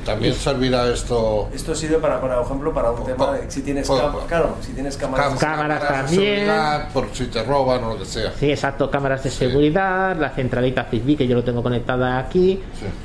También 0.03 0.33
servirá 0.33 0.89
esto. 0.91 1.47
Esto 1.53 1.75
sirve 1.75 1.97
para, 1.97 2.19
por 2.19 2.31
ejemplo, 2.31 2.73
para 2.73 2.89
un 2.91 3.05
tema 3.05 3.33
de 3.33 3.51
si 3.51 3.61
tienes 3.61 3.87
po- 3.87 3.97
cam- 3.99 4.25
claro, 4.27 4.55
si 4.61 4.73
tienes 4.73 4.97
cámaras. 4.97 5.35
cámaras 5.39 5.81
de 5.81 5.87
también. 5.87 6.07
seguridad, 6.39 6.89
Por 6.91 7.07
si 7.13 7.25
te 7.27 7.43
roban 7.43 7.83
o 7.83 7.89
lo 7.93 7.99
que 7.99 8.05
sea. 8.05 8.31
Sí, 8.39 8.49
exacto, 8.49 8.89
cámaras 8.89 9.23
de 9.23 9.29
seguridad, 9.29 10.17
la 10.17 10.31
centralita 10.31 10.85
Zigbee 10.89 11.15
que 11.17 11.27
yo 11.27 11.35
lo 11.35 11.43
tengo 11.43 11.61
conectada 11.61 12.17
aquí 12.17 12.59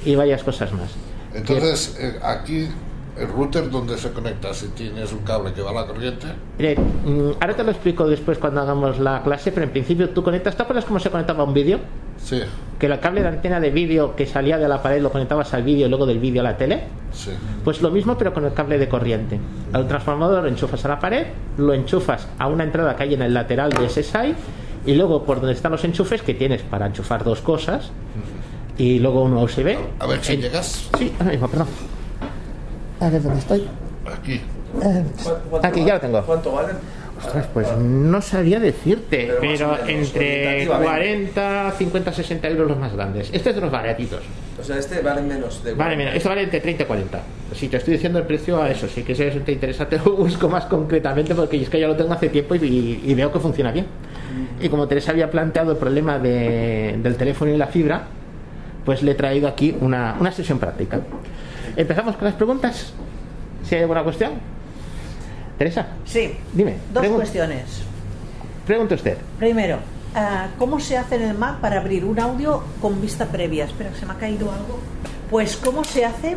Sí. 0.04 0.10
y 0.10 0.14
varias 0.14 0.42
cosas 0.42 0.72
más. 0.72 0.90
Entonces, 1.34 1.96
eh, 2.00 2.18
aquí, 2.22 2.68
el 3.18 3.28
router, 3.28 3.70
¿dónde 3.70 3.96
se 3.96 4.10
conecta? 4.12 4.52
Si 4.54 4.68
tienes 4.68 5.12
un 5.12 5.20
cable 5.20 5.52
que 5.52 5.62
va 5.62 5.70
a 5.70 5.74
la 5.74 5.86
corriente. 5.86 6.26
Mire, 6.58 6.76
mm, 6.76 7.30
ahora 7.40 7.54
te 7.56 7.64
lo 7.64 7.70
explico 7.70 8.06
después 8.06 8.38
cuando 8.38 8.60
hagamos 8.60 8.98
la 8.98 9.22
clase, 9.22 9.52
pero 9.52 9.64
en 9.64 9.70
principio 9.70 10.10
tú 10.10 10.22
conectas, 10.22 10.56
¿te 10.56 10.62
acuerdas 10.62 10.84
cómo 10.84 10.98
se 10.98 11.10
conectaba 11.10 11.44
un 11.44 11.54
vídeo? 11.54 11.78
Sí, 12.22 12.40
Que 12.78 12.86
el 12.86 12.98
cable 13.00 13.22
de 13.22 13.28
antena 13.28 13.60
de 13.60 13.70
vídeo 13.70 14.16
que 14.16 14.26
salía 14.26 14.58
de 14.58 14.68
la 14.68 14.82
pared 14.82 15.00
lo 15.02 15.10
conectabas 15.12 15.52
al 15.54 15.62
vídeo 15.62 15.86
y 15.86 15.88
luego 15.88 16.06
del 16.06 16.18
vídeo 16.18 16.40
a 16.40 16.44
la 16.44 16.56
tele. 16.56 16.82
sí. 17.12 17.30
Pues 17.64 17.80
lo 17.82 17.90
mismo 17.90 18.16
pero 18.18 18.32
con 18.34 18.44
el 18.44 18.52
cable 18.52 18.78
de 18.78 18.88
corriente. 18.88 19.38
Al 19.72 19.86
transformador 19.88 20.42
lo 20.42 20.48
enchufas 20.48 20.84
a 20.84 20.88
la 20.88 20.98
pared, 21.00 21.26
lo 21.58 21.72
enchufas 21.74 22.26
a 22.38 22.46
una 22.48 22.64
entrada 22.64 22.96
que 22.96 23.02
hay 23.04 23.14
en 23.14 23.22
el 23.22 23.32
lateral 23.34 23.70
de 23.70 23.86
ese 23.86 24.02
SAI 24.02 24.34
y 24.86 24.94
luego 24.94 25.24
por 25.24 25.36
donde 25.40 25.52
están 25.54 25.72
los 25.72 25.84
enchufes 25.84 26.22
que 26.22 26.34
tienes 26.34 26.62
para 26.62 26.86
enchufar 26.86 27.22
dos 27.24 27.40
cosas 27.42 27.90
y 28.78 28.98
luego 28.98 29.22
uno 29.22 29.42
USB. 29.42 29.76
A 29.98 30.06
ver 30.06 30.22
si 30.22 30.34
En- 30.34 30.40
llegas 30.42 30.88
Sí, 30.98 31.12
ahora 31.18 31.32
mismo, 31.32 31.48
perdón. 31.48 31.66
A 33.00 33.08
ver 33.10 33.22
dónde 33.22 33.38
estoy. 33.40 33.66
aquí. 34.12 34.40
¿Cuánto- 34.72 35.40
cuánto 35.50 35.68
Aquí, 35.68 35.80
vale? 35.80 35.86
ya 35.88 35.94
lo 35.94 36.00
tengo. 36.00 36.22
¿Cuánto 36.22 36.52
vale? 36.52 36.72
Ostras, 37.18 37.46
pues 37.54 37.66
no 37.78 38.20
sabría 38.20 38.60
decirte, 38.60 39.32
Pero 39.40 39.68
menos, 39.70 39.80
entre 39.88 40.66
orientativamente. 40.66 41.32
40, 41.32 41.72
50, 41.78 42.12
60 42.12 42.48
euros 42.48 42.68
los 42.68 42.78
más 42.78 42.92
grandes. 42.92 43.30
Este 43.32 43.48
es 43.50 43.54
de 43.54 43.62
los 43.62 43.70
baratitos. 43.70 44.20
O 44.60 44.62
sea, 44.62 44.76
este 44.76 45.00
vale 45.00 45.22
menos 45.22 45.64
de. 45.64 45.72
Vale, 45.72 45.96
mira, 45.96 46.14
esto 46.14 46.28
vale 46.28 46.42
entre 46.42 46.60
30 46.60 46.82
y 46.82 46.86
40. 46.86 47.20
Si 47.54 47.68
te 47.68 47.78
estoy 47.78 47.94
diciendo 47.94 48.18
el 48.18 48.26
precio 48.26 48.62
a 48.62 48.70
eso, 48.70 48.86
si 48.86 49.02
que 49.02 49.14
si 49.14 49.22
eso 49.22 49.38
te 49.40 49.52
interesa, 49.52 49.88
te 49.88 49.96
lo 49.96 50.12
busco 50.14 50.48
más 50.50 50.66
concretamente 50.66 51.34
porque 51.34 51.60
es 51.62 51.70
que 51.70 51.80
ya 51.80 51.88
lo 51.88 51.96
tengo 51.96 52.12
hace 52.12 52.28
tiempo 52.28 52.54
y, 52.54 53.00
y 53.02 53.14
veo 53.14 53.32
que 53.32 53.38
funciona 53.40 53.72
bien. 53.72 53.86
Y 54.60 54.68
como 54.68 54.86
Teresa 54.86 55.12
había 55.12 55.30
planteado 55.30 55.72
el 55.72 55.78
problema 55.78 56.18
de- 56.18 56.98
del 57.02 57.16
teléfono 57.16 57.50
y 57.50 57.56
la 57.56 57.66
fibra, 57.68 58.02
pues 58.84 59.02
le 59.02 59.12
he 59.12 59.14
traído 59.14 59.48
aquí 59.48 59.74
una, 59.80 60.16
una 60.20 60.32
sesión 60.32 60.58
práctica. 60.58 61.00
Empezamos 61.76 62.16
con 62.16 62.24
las 62.24 62.34
preguntas. 62.34 62.92
Si 63.64 63.74
hay 63.74 63.82
alguna 63.82 64.02
cuestión. 64.02 64.32
Teresa, 65.58 65.86
Sí, 66.04 66.32
dime. 66.52 66.76
dos 66.92 67.02
pregun- 67.04 67.16
cuestiones. 67.16 67.82
Pregunte 68.66 68.94
usted. 68.94 69.16
Primero, 69.38 69.78
ah, 70.14 70.48
¿cómo 70.58 70.78
se 70.80 70.96
hace 70.98 71.16
en 71.16 71.22
el 71.22 71.34
Mac 71.38 71.56
para 71.60 71.80
abrir 71.80 72.04
un 72.04 72.18
audio 72.20 72.62
con 72.80 73.00
vista 73.00 73.26
previa? 73.26 73.64
Espera, 73.64 73.90
se 73.98 74.04
me 74.06 74.12
ha 74.12 74.16
caído 74.16 74.50
algo. 74.52 74.78
Pues, 75.30 75.56
¿cómo 75.56 75.82
se 75.84 76.04
hace 76.04 76.36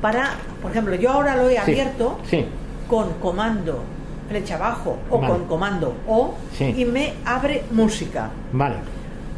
para, 0.00 0.30
por 0.60 0.70
ejemplo, 0.70 0.94
yo 0.94 1.10
ahora 1.10 1.36
lo 1.36 1.48
he 1.48 1.58
abierto 1.58 2.18
Sí. 2.28 2.44
con 2.88 3.14
comando 3.14 3.82
flecha 4.28 4.54
abajo 4.54 4.96
o 5.10 5.18
Vale. 5.18 5.32
con 5.32 5.44
comando 5.46 5.94
O 6.06 6.34
Sí. 6.56 6.72
y 6.76 6.84
me 6.84 7.14
abre 7.24 7.64
música. 7.72 8.30
Vale. 8.52 8.76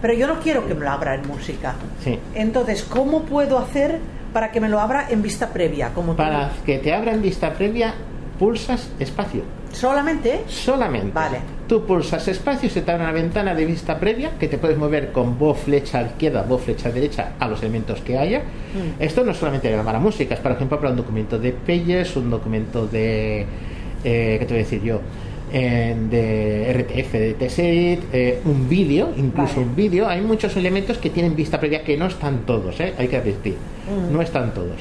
Pero 0.03 0.13
yo 0.15 0.27
no 0.27 0.39
quiero 0.41 0.67
que 0.67 0.75
me 0.75 0.85
lo 0.85 0.91
abra 0.91 1.15
en 1.15 1.27
música. 1.27 1.75
Sí. 2.03 2.19
Entonces, 2.35 2.83
¿cómo 2.85 3.23
puedo 3.23 3.59
hacer 3.59 3.99
para 4.35 4.50
que 4.53 4.61
me 4.61 4.69
lo 4.69 4.79
abra 4.81 5.07
en 5.09 5.23
vista 5.23 5.49
previa? 5.49 5.95
Como 5.95 6.12
tú- 6.12 6.19
Para 6.19 6.50
que 6.67 6.76
te 6.79 6.93
abra 6.93 7.12
en 7.12 7.23
vista 7.23 7.55
previa, 7.55 7.95
pulsas 8.38 8.91
espacio. 8.99 9.43
solamente 9.73 10.43
Solamente. 10.49 11.11
Vale. 11.12 11.38
Tú 11.67 11.85
pulsas 11.87 12.29
espacio 12.29 12.67
y 12.67 12.71
se 12.71 12.83
te 12.83 12.91
abre 12.91 13.05
una 13.05 13.12
ventana 13.12 13.55
de 13.55 13.64
vista 13.64 13.99
previa 13.99 14.33
que 14.38 14.49
te 14.49 14.59
puedes 14.59 14.76
mover 14.76 15.12
con 15.12 15.38
voz 15.38 15.59
flecha 15.61 16.03
izquierda, 16.03 16.43
voz 16.43 16.62
flecha 16.62 16.91
derecha 16.91 17.33
a 17.41 17.49
los 17.49 17.61
elementos 17.62 18.00
que 18.03 18.19
haya. 18.19 18.41
Mm. 18.41 19.03
Esto 19.03 19.25
no 19.25 19.31
es 19.33 19.38
solamente 19.38 19.71
grabar 19.71 19.99
música, 20.00 20.35
es 20.35 20.41
por 20.41 20.53
ejemplo 20.53 20.79
para 20.79 20.91
un 20.91 20.97
documento 20.99 21.38
de 21.38 21.53
Pages, 21.53 22.14
un 22.17 22.29
documento 22.31 22.87
de. 22.87 23.47
Eh, 24.05 24.37
¿Qué 24.38 24.45
te 24.47 24.53
voy 24.53 24.61
a 24.61 24.64
decir 24.64 24.83
yo? 24.83 25.00
Eh, 25.57 25.95
de 26.11 26.73
RTF, 26.73 27.13
de 27.13 27.35
TSET, 27.35 28.01
eh, 28.13 28.41
un 28.45 28.69
vídeo, 28.69 29.11
incluso 29.17 29.55
Vale. 29.55 29.67
un 29.69 29.77
vídeo. 29.77 30.09
Hay 30.09 30.21
muchos 30.21 30.57
elementos 30.57 30.99
que 30.99 31.11
tienen 31.11 31.37
vista 31.37 31.61
previa 31.61 31.85
que 31.85 31.97
no 31.97 32.07
están 32.07 32.41
todos, 32.45 32.81
¿eh? 32.81 32.93
hay 32.99 33.07
que 33.07 33.17
advertir. 33.19 33.55
Mm. 33.55 34.13
No 34.13 34.21
están 34.21 34.53
todos. 34.53 34.75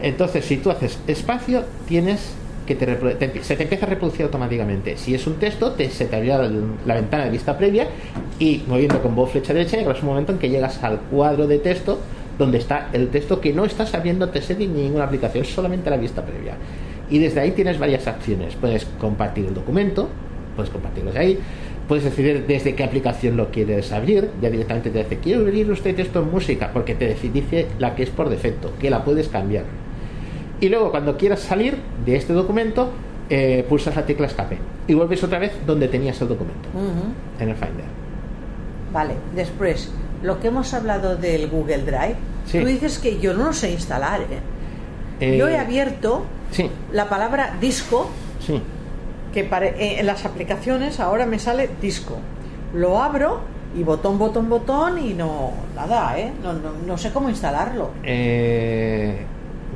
Entonces, 0.00 0.44
si 0.44 0.58
tú 0.58 0.70
haces 0.70 1.00
espacio, 1.08 1.64
tienes 1.88 2.30
que 2.64 2.76
te 2.76 2.86
te 2.86 3.42
se 3.42 3.56
te 3.56 3.64
empieza 3.64 3.86
a 3.86 3.88
reproducir 3.88 4.22
automáticamente. 4.22 4.96
Si 4.96 5.12
es 5.16 5.26
un 5.26 5.34
texto, 5.34 5.72
te- 5.72 5.90
se 5.90 6.04
te 6.04 6.14
abrirá 6.14 6.38
la, 6.38 6.48
la 6.86 6.94
ventana 6.94 7.24
de 7.24 7.30
vista 7.30 7.58
previa 7.58 7.88
y 8.38 8.62
moviendo 8.68 9.02
con 9.02 9.16
voz 9.16 9.32
flecha 9.32 9.52
derecha 9.52 9.78
llegarás 9.78 10.00
un 10.02 10.10
momento 10.10 10.30
en 10.30 10.38
que 10.38 10.48
llegas 10.48 10.80
al 10.84 11.00
cuadro 11.10 11.48
de 11.48 11.58
texto 11.58 11.98
donde 12.38 12.58
está 12.58 12.88
el 12.92 13.08
texto 13.08 13.40
que 13.40 13.52
no 13.52 13.64
estás 13.64 13.92
abriendo 13.94 14.28
TSET 14.28 14.58
ni 14.60 14.66
ninguna 14.68 15.04
aplicación, 15.04 15.44
solamente 15.44 15.90
la 15.90 15.96
vista 15.96 16.24
previa. 16.24 16.54
Y 17.10 17.18
desde 17.18 17.40
ahí 17.40 17.50
tienes 17.52 17.78
varias 17.78 18.06
acciones. 18.06 18.54
Puedes 18.54 18.84
compartir 19.00 19.46
el 19.46 19.54
documento, 19.54 20.08
puedes 20.56 20.70
compartirlo 20.70 21.10
desde 21.10 21.20
ahí, 21.24 21.38
puedes 21.88 22.04
decidir 22.04 22.46
desde 22.46 22.74
qué 22.74 22.84
aplicación 22.84 23.36
lo 23.36 23.50
quieres 23.50 23.90
abrir, 23.92 24.30
ya 24.40 24.48
directamente 24.48 24.90
te 24.90 24.98
dice, 25.02 25.18
quiero 25.18 25.40
abrir 25.40 25.68
usted 25.70 25.98
esto 25.98 26.20
en 26.22 26.30
música, 26.30 26.70
porque 26.72 26.94
te 26.94 27.12
dice 27.32 27.66
la 27.78 27.94
que 27.96 28.04
es 28.04 28.10
por 28.10 28.28
defecto, 28.28 28.72
que 28.78 28.90
la 28.90 29.04
puedes 29.04 29.28
cambiar. 29.28 29.64
Y 30.60 30.68
luego 30.68 30.90
cuando 30.90 31.16
quieras 31.16 31.40
salir 31.40 31.76
de 32.04 32.16
este 32.16 32.32
documento, 32.32 32.90
eh, 33.28 33.64
pulsas 33.68 33.96
la 33.96 34.04
tecla 34.06 34.26
escape 34.26 34.58
y 34.86 34.94
vuelves 34.94 35.22
otra 35.24 35.38
vez 35.38 35.52
donde 35.66 35.88
tenías 35.88 36.20
el 36.20 36.28
documento, 36.28 36.68
en 37.40 37.48
el 37.48 37.54
Finder. 37.56 37.84
Vale, 38.92 39.14
después, 39.34 39.90
lo 40.22 40.38
que 40.40 40.48
hemos 40.48 40.74
hablado 40.74 41.16
del 41.16 41.48
Google 41.48 41.78
Drive, 41.84 42.16
Sí. 42.46 42.58
tú 42.60 42.66
dices 42.66 42.98
que 42.98 43.18
yo 43.20 43.34
no 43.34 43.46
lo 43.46 43.52
sé 43.52 43.70
instalar. 43.70 44.20
¿eh? 44.22 44.40
Eh, 45.20 45.36
Yo 45.36 45.48
he 45.48 45.58
abierto 45.58 46.24
Sí, 46.50 46.70
la 46.92 47.08
palabra 47.08 47.54
disco, 47.60 48.08
sí. 48.44 48.60
que 49.32 49.44
pare- 49.44 49.74
eh, 49.78 50.00
en 50.00 50.06
las 50.06 50.24
aplicaciones 50.24 50.98
ahora 51.00 51.26
me 51.26 51.38
sale 51.38 51.68
disco. 51.80 52.16
Lo 52.74 53.00
abro 53.02 53.40
y 53.76 53.82
botón, 53.84 54.18
botón, 54.18 54.48
botón 54.48 54.98
y 54.98 55.14
no, 55.14 55.52
nada, 55.76 56.18
¿eh? 56.18 56.32
No, 56.42 56.52
no, 56.54 56.72
no 56.86 56.98
sé 56.98 57.12
cómo 57.12 57.28
instalarlo. 57.28 57.90
Eh, 58.02 59.18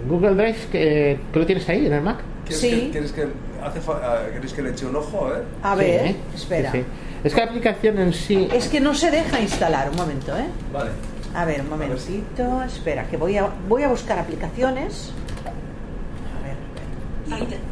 Google 0.08 0.34
Drive, 0.34 0.56
que, 0.72 1.18
que 1.32 1.38
lo 1.38 1.46
tienes 1.46 1.68
ahí 1.68 1.86
en 1.86 1.92
el 1.92 2.02
Mac. 2.02 2.18
¿Quieres, 2.44 2.60
Sí. 2.60 2.70
que, 2.70 2.90
quieres, 2.90 3.12
que, 3.12 3.26
hace 3.62 3.80
fa- 3.80 4.00
ah, 4.02 4.18
¿Queréis 4.32 4.52
que 4.52 4.62
le 4.62 4.70
eche 4.70 4.86
un 4.86 4.96
ojo? 4.96 5.26
A 5.26 5.30
ver. 5.30 5.44
A 5.62 5.72
Sí, 5.74 5.78
ver, 5.80 6.06
¿eh? 6.06 6.16
espera. 6.34 6.72
Sí, 6.72 6.78
sí. 6.78 6.84
Es 7.24 7.32
que 7.34 7.40
la 7.40 7.46
aplicación 7.46 7.98
en 7.98 8.12
sí... 8.12 8.48
Es 8.52 8.68
que 8.68 8.80
no 8.80 8.92
se 8.94 9.10
deja 9.10 9.40
instalar, 9.40 9.88
un 9.90 9.96
momento, 9.96 10.36
¿eh? 10.36 10.44
Vale. 10.72 10.90
A 11.34 11.44
ver, 11.46 11.62
un 11.62 11.70
momentito, 11.70 12.62
espera, 12.62 13.04
que 13.08 13.16
voy 13.16 13.36
a, 13.38 13.48
voy 13.68 13.82
a 13.82 13.88
buscar 13.88 14.18
aplicaciones. 14.18 15.10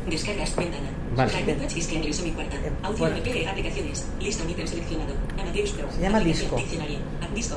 Descargas, 0.08 0.56
ventana. 0.56 0.88
Vale. 1.14 1.32
Eh, 1.32 1.56
Audio. 2.82 3.06
MP, 3.08 3.46
aplicaciones. 3.46 4.06
Lista 4.20 4.44
ítem 4.50 4.66
seleccionado. 4.66 5.12
Se 5.94 6.00
llama 6.00 6.20
disco. 6.20 6.56
Ah, 7.20 7.28
Disco. 7.34 7.56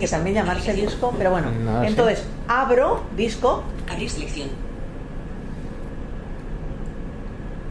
Que 0.00 0.08
también 0.08 0.36
llamarse 0.36 0.72
disco, 0.72 1.12
pero 1.18 1.30
bueno. 1.32 1.50
No. 1.50 1.82
Entonces, 1.84 2.22
abro 2.48 3.02
disco, 3.16 3.62
Abrir 3.88 4.08
selección. 4.10 4.48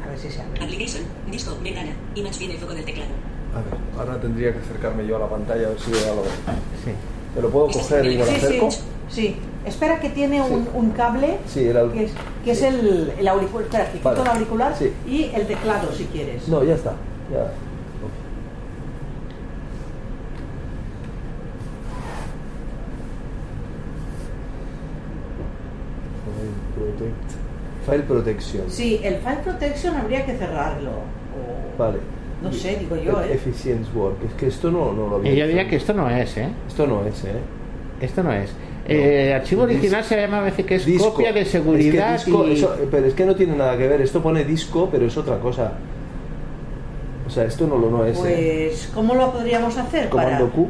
a 0.03 0.09
ver 0.09 0.19
si 0.19 0.29
se 0.29 0.41
abre. 0.41 0.63
Application. 0.63 1.03
Disco. 1.31 1.57
Ventana. 1.63 1.91
Image 2.15 2.39
viene 2.39 2.53
el 2.55 2.59
foco 2.59 2.74
del 2.74 2.85
teclado. 2.85 3.09
A 3.53 3.57
ver, 3.62 3.79
ahora 4.00 4.21
tendría 4.21 4.51
que 4.53 4.59
acercarme 4.59 5.07
yo 5.07 5.15
a 5.15 5.19
la 5.19 5.29
pantalla 5.29 5.67
a 5.67 5.69
ver 5.69 5.79
si 5.79 5.91
veo 5.91 6.12
algo. 6.12 6.25
Sí. 6.83 6.91
¿Me 7.35 7.41
lo 7.41 7.50
puedo 7.50 7.67
coger 7.67 8.05
y 8.05 8.09
me 8.09 8.15
lo 8.17 8.25
Sí, 8.25 8.31
sí, 8.31 8.45
acerco? 8.45 8.69
sí. 9.09 9.35
Espera 9.65 10.00
que 10.00 10.10
tiene 10.10 10.41
un, 10.41 10.67
un, 10.74 10.91
cable 10.91 11.39
sí, 11.48 11.67
el 11.67 11.91
que 11.91 12.03
es, 12.05 12.12
que 12.43 12.51
es 12.51 12.62
el, 12.62 13.27
auricular. 13.27 13.65
Espera, 13.65 13.91
que 13.91 14.00
vale. 14.00 14.22
el 14.22 14.27
auricular 14.27 14.74
y 15.07 15.31
el 15.34 15.48
teclado 15.48 15.91
si 15.91 16.05
quieres. 16.05 16.48
No, 16.48 16.63
ya 16.63 16.75
está. 16.75 16.93
Ya. 17.31 17.51
Protect. 26.75 27.45
File 27.86 28.03
protection. 28.03 28.69
Sí, 28.69 29.00
el 29.03 29.17
file 29.17 29.41
protection 29.43 29.95
habría 29.95 30.25
que 30.25 30.36
cerrarlo. 30.38 30.91
O... 30.91 31.77
Vale. 31.77 32.00
No 32.43 32.51
sé, 32.51 32.77
digo 32.79 32.95
yo, 32.98 33.22
¿eh? 33.22 33.34
Efficiency 33.34 33.91
work. 33.95 34.17
Es 34.25 34.34
que 34.34 34.48
esto 34.48 34.69
no, 34.69 34.91
no 34.91 35.07
lo 35.07 35.15
había. 35.15 35.34
Y 35.34 35.36
Yo 35.38 35.48
diría 35.48 35.67
que 35.67 35.77
esto 35.77 35.93
no 35.93 36.10
es, 36.10 36.38
¿eh? 36.38 36.50
Esto 36.67 36.86
no 36.86 37.05
es, 37.05 37.24
¿eh? 37.24 37.39
Esto 38.01 38.24
no 38.24 38.34
es. 38.34 38.51
Eh, 38.88 39.34
archivo 39.36 39.63
original 39.63 40.04
se 40.04 40.15
llama 40.22 40.39
a 40.39 40.42
veces 40.42 40.65
que 40.65 40.75
es 40.75 40.86
Disco. 40.86 41.12
copia 41.13 41.34
de 41.34 41.42
Es 41.42 41.48
que 41.48 41.51
seguridad 41.54 42.13
disco, 42.13 42.48
y... 42.48 42.54
eso- 42.54 42.75
pero 42.92 43.08
es 43.08 43.13
que 43.15 43.25
no 43.25 43.36
tiene 43.36 43.56
nada 43.56 43.77
que 43.77 43.88
ver. 43.88 44.01
Esto 44.01 44.22
pone 44.22 44.44
disco, 44.44 44.89
pero 44.92 45.06
es 45.08 45.18
otra 45.18 45.39
cosa. 45.39 45.74
O 47.25 47.30
sea, 47.30 47.46
esto 47.46 47.65
no 47.65 47.77
lo 47.77 47.89
no 47.89 48.06
es. 48.06 48.18
¿eh? 48.20 48.68
Pues, 48.70 48.92
¿cómo 48.94 49.15
lo 49.15 49.32
podríamos 49.32 49.75
hacer 49.77 50.10
para...? 50.10 50.38
Comando 50.38 50.51
Q. 50.54 50.68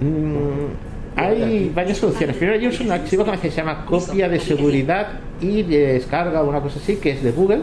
Mm, 0.00 1.16
hay 1.16 1.70
varias 1.74 1.98
soluciones. 1.98 2.36
Primero 2.36 2.58
hay 2.58 2.66
un 2.66 2.92
archivo 2.92 3.24
que 3.24 3.30
a 3.30 3.34
veces 3.34 3.52
se 3.54 3.60
llama 3.60 3.84
copia 3.84 4.28
de 4.28 4.40
seguridad 4.40 5.06
y 5.40 5.62
de 5.62 5.92
descarga 5.94 6.42
o 6.42 6.48
una 6.48 6.60
cosa 6.60 6.78
así, 6.82 6.96
que 6.96 7.10
es 7.10 7.22
de 7.22 7.30
Google. 7.32 7.60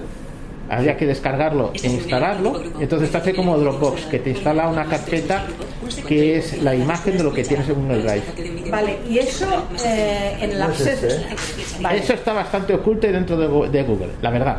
Habría 0.70 0.96
que 0.96 1.06
descargarlo 1.06 1.72
e 1.74 1.88
instalarlo. 1.88 2.62
Entonces 2.80 3.12
te 3.12 3.18
hace 3.18 3.34
como 3.34 3.58
Dropbox, 3.58 4.06
que 4.06 4.20
te 4.20 4.30
instala 4.30 4.70
una 4.70 4.86
carpeta 4.86 5.44
que 5.95 6.38
es 6.38 6.62
la 6.62 6.75
imagen 6.75 7.17
de 7.17 7.24
lo 7.24 7.33
que 7.33 7.43
tienes 7.43 7.67
en 7.69 7.75
Google 7.75 8.01
Drive. 8.03 8.69
Vale, 8.71 9.00
y 9.10 9.19
eso 9.19 9.45
eh, 9.86 10.38
en 10.41 10.51
el 10.51 10.62
acceso... 10.62 11.07
ese, 11.07 11.21
¿eh? 11.21 11.36
Vale. 11.81 12.00
Eso 12.00 12.13
está 12.13 12.33
bastante 12.33 12.74
oculto 12.74 13.07
dentro 13.07 13.38
de, 13.38 13.48
Go- 13.48 13.67
de 13.67 13.83
Google, 13.83 14.10
la 14.21 14.29
verdad. 14.29 14.57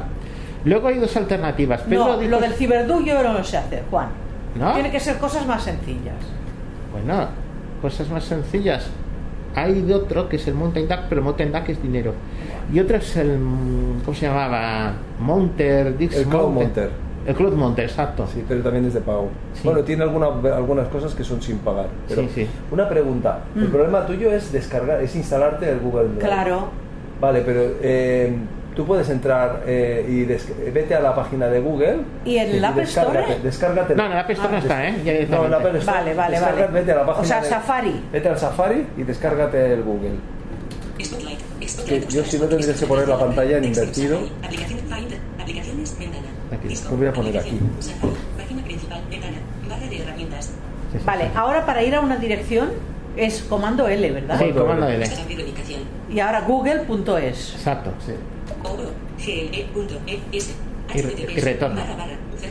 Luego 0.64 0.88
hay 0.88 0.98
dos 0.98 1.16
alternativas. 1.16 1.82
Pedro 1.82 2.04
No, 2.06 2.18
dijo- 2.18 2.30
lo 2.30 2.40
del 2.40 2.52
ciberdug 2.54 3.04
yo 3.04 3.22
no 3.22 3.32
lo 3.32 3.44
sé 3.44 3.56
hacer, 3.56 3.82
Juan. 3.90 4.08
¿No? 4.54 4.74
Tiene 4.74 4.90
que 4.90 5.00
ser 5.00 5.16
cosas 5.18 5.46
más 5.46 5.62
sencillas. 5.64 6.14
Bueno, 6.92 7.28
cosas 7.80 8.08
más 8.10 8.24
sencillas. 8.24 8.86
Hay 9.54 9.82
de 9.82 9.94
otro 9.94 10.28
que 10.28 10.36
es 10.36 10.46
el 10.46 10.54
Mountain 10.54 10.88
Duck, 10.88 11.00
pero 11.08 11.22
Mountain 11.22 11.52
Duck 11.52 11.68
es 11.68 11.82
dinero. 11.82 12.14
Y 12.72 12.78
otro 12.80 12.96
es 12.96 13.16
el. 13.16 13.38
mm, 13.38 14.00
¿Cómo 14.04 14.16
se 14.16 14.26
llamaba? 14.26 14.94
Monter. 15.18 15.96
Dix 15.98 16.16
El 16.16 16.26
Cloud 16.26 16.50
Monter. 16.52 16.90
El 17.26 17.34
Cloud 17.34 17.52
Monter, 17.54 17.84
exacto. 17.84 18.26
Sí, 18.32 18.44
pero 18.48 18.62
también 18.62 18.84
es 18.86 18.94
de 18.94 19.00
pago. 19.00 19.28
Sí. 19.54 19.60
Bueno, 19.64 19.80
tiene 19.82 20.02
alguna, 20.02 20.26
algunas 20.54 20.88
cosas 20.88 21.14
que 21.14 21.22
son 21.24 21.40
sin 21.42 21.58
pagar. 21.58 21.86
Pero 22.08 22.22
Sí, 22.22 22.28
sí. 22.34 22.48
Una 22.70 22.88
pregunta. 22.88 23.40
El 23.56 23.68
problema 23.68 24.04
tuyo 24.06 24.32
es 24.32 24.50
descargar, 24.52 25.00
es 25.02 25.14
instalarte 25.14 25.70
el 25.70 25.78
Google 25.80 26.08
Drive. 26.08 26.18
Claro. 26.20 26.68
Vale, 27.20 27.42
pero 27.42 27.60
eh, 27.80 28.34
tú 28.74 28.84
puedes 28.84 29.08
entrar 29.08 29.62
eh, 29.66 30.04
y 30.08 30.22
des- 30.24 30.48
vete 30.74 30.94
a 30.96 31.00
la 31.00 31.14
página 31.14 31.46
de 31.46 31.60
Google. 31.60 31.98
¿Y 32.24 32.38
en 32.38 32.50
el 32.56 32.64
App 32.64 32.78
Store? 32.78 33.24
descárgate-. 33.42 33.94
No, 33.94 34.06
en 34.06 34.10
la 34.10 34.20
App 34.20 34.30
Store 34.30 34.50
no 34.52 34.58
está, 34.58 34.88
¿eh? 34.88 34.94
Ya 35.04 35.36
No, 35.36 35.44
en 35.44 35.50
la. 35.52 35.56
App 35.58 35.66
Store. 35.76 35.84
Vale, 35.84 36.14
vale, 36.14 36.40
vale. 36.40 36.66
Vete 36.72 36.90
a 36.92 36.94
la 36.96 37.06
página 37.06 37.22
O 37.22 37.24
sea, 37.24 37.40
de- 37.40 37.48
Safari. 37.48 38.00
Vete 38.12 38.28
al 38.28 38.38
Safari 38.38 38.86
y 38.96 39.02
descárgate 39.04 39.72
el 39.74 39.82
Google. 39.84 40.16
Spotlight. 41.00 41.38
Que 41.86 42.00
yo 42.08 42.24
si 42.24 42.38
no 42.38 42.46
tendrías 42.46 42.78
que 42.78 42.86
poner 42.86 43.08
la 43.08 43.18
pantalla 43.18 43.58
en 43.58 43.64
invertido. 43.64 44.18
Aplicación 44.42 44.78
Finder. 44.80 45.18
Aplicaciones. 45.40 45.96
Ventana. 45.98 46.26
Aquí. 46.50 46.51
Disco, 46.68 46.90
Lo 46.92 46.96
voy 46.96 47.06
a 47.06 47.12
poner 47.12 47.38
aquí. 47.38 47.58
Safari. 47.80 48.12
Página 48.36 48.62
principal. 48.64 49.00
Ventana. 49.10 49.36
Barra 49.68 49.86
de 49.86 49.98
herramientas. 49.98 50.46
Sí, 50.92 50.98
sí, 50.98 51.04
Vale, 51.04 51.30
ahora 51.34 51.64
para 51.66 51.82
ir 51.82 51.94
a 51.94 52.00
una 52.00 52.16
dirección 52.16 52.70
es 53.16 53.42
comando 53.42 53.88
L, 53.88 54.10
¿verdad? 54.10 54.38
Sí, 54.38 54.52
comando 54.52 54.88
L. 54.88 55.06
Y 56.10 56.20
ahora 56.20 56.42
google.es. 56.42 57.54
Exacto. 57.54 57.92
Sí. 58.04 58.12
Y 59.24 59.66
y 61.36 61.40
retorno. 61.40 61.80
Barra 61.80 61.96
barra. 61.96 62.16
C. 62.36 62.48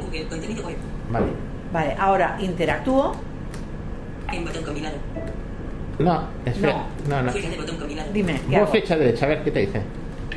Google. 0.00 0.26
Contenido 0.28 0.66
web. 0.66 0.76
Vale. 1.10 1.26
Vale, 1.72 1.96
ahora 1.98 2.36
interactúo. 2.40 3.12
En 4.32 4.44
botón 4.44 4.62
combinado. 4.64 4.96
No, 5.98 6.28
espera. 6.44 6.84
No, 7.08 7.22
no. 7.22 7.32
Fuera 7.32 7.48
de 7.48 7.56
botón 7.56 7.76
combinado. 7.76 8.12
Dime, 8.12 8.34
¿qué 8.34 8.40
Mueve 8.42 8.56
hago? 8.56 8.66
flecha 8.70 8.96
derecha, 8.96 9.26
a 9.26 9.28
ver 9.28 9.42
qué 9.44 9.50
te 9.50 9.60
dice. 9.60 9.82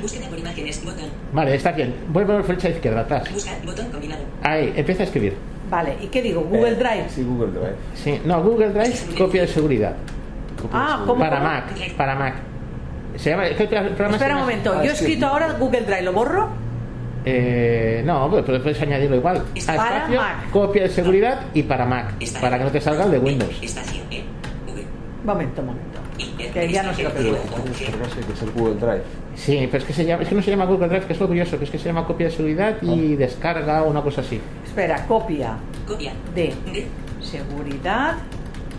Búsqueda 0.01 0.27
por 0.27 0.39
imágenes. 0.39 0.83
Botón. 0.83 1.05
Vale, 1.33 1.55
está 1.55 1.71
bien. 1.71 1.93
Vuelve 2.09 2.33
a 2.33 2.37
la 2.37 2.43
flecha 2.43 2.69
izquierda 2.69 3.01
atrás. 3.01 3.31
Busca. 3.33 3.51
Botón 3.65 3.85
combinado. 3.91 4.21
Ahí, 4.43 4.73
empieza 4.75 5.03
a 5.03 5.05
escribir. 5.05 5.35
Vale, 5.69 5.95
¿y 6.01 6.07
qué 6.07 6.21
digo? 6.21 6.41
Google 6.41 6.71
Eh, 6.71 6.75
Drive. 6.75 7.09
Sí, 7.09 7.23
Google 7.23 7.51
Drive. 7.51 7.75
Sí, 7.95 8.21
no, 8.25 8.43
Google 8.43 8.69
Drive, 8.71 8.93
copia 9.17 9.41
de 9.43 9.47
seguridad. 9.47 9.95
Ah, 10.73 11.03
¿cómo? 11.07 11.19
Para 11.19 11.37
cómo? 11.37 11.49
Mac, 11.49 11.95
para 11.95 12.15
Mac. 12.15 12.33
Se 13.15 13.29
llama, 13.29 13.43
¿qué 13.49 13.65
programa 13.65 14.09
se 14.09 14.15
Espera 14.15 14.35
un 14.35 14.41
momento, 14.41 14.73
Ah, 14.77 14.83
yo 14.83 14.91
he 14.91 14.93
escrito 14.93 15.27
ahora 15.27 15.53
Google 15.53 15.81
Drive, 15.81 16.01
¿lo 16.03 16.13
borro? 16.13 16.49
Eh, 17.23 18.01
no, 18.05 18.29
pues 18.29 18.43
pero 18.45 18.61
puedes 18.63 18.81
añadirlo 18.81 19.15
igual. 19.15 19.37
A 19.37 19.73
Para 19.75 19.97
espacio, 19.97 20.19
Mac. 20.19 20.49
copia 20.51 20.83
de 20.83 20.89
seguridad 20.89 21.41
y 21.53 21.63
para 21.63 21.85
Mac, 21.85 22.13
Espacio. 22.19 22.41
para 22.41 22.57
que 22.57 22.63
no 22.65 22.71
te 22.71 22.81
salga 22.81 23.05
el 23.05 23.11
de 23.11 23.19
Windows. 23.19 23.59
Estación. 23.61 24.03
E. 24.11 24.23
V. 24.67 24.83
Momento, 25.23 25.61
momento. 25.61 25.99
Que 26.53 26.71
ya 26.71 26.83
no 26.83 26.93
sé 26.93 27.03
lo 27.03 27.13
que 27.13 27.19
digo. 27.23 27.37
que 27.77 28.33
es 28.33 28.41
el 28.41 28.51
Google 28.51 28.75
Drive. 28.75 29.03
Sí, 29.43 29.67
pero 29.71 29.79
es 29.81 29.85
que, 29.85 29.93
se 29.93 30.05
llama, 30.05 30.21
es 30.21 30.29
que 30.29 30.35
no 30.35 30.41
se 30.43 30.51
llama 30.51 30.65
Google 30.65 30.87
Drive, 30.87 31.07
que 31.07 31.13
es 31.13 31.19
lo 31.19 31.27
curioso, 31.27 31.57
que 31.57 31.63
es 31.65 31.71
que 31.71 31.79
se 31.79 31.85
llama 31.85 32.05
copia 32.05 32.27
de 32.27 32.31
seguridad 32.31 32.77
y 32.83 33.15
descarga 33.15 33.81
o 33.83 33.89
una 33.89 34.01
cosa 34.03 34.21
así. 34.21 34.39
Espera, 34.63 35.05
copia 35.07 35.57
Copia. 35.87 36.13
de 36.35 36.53
De. 36.71 36.87
seguridad 37.21 38.17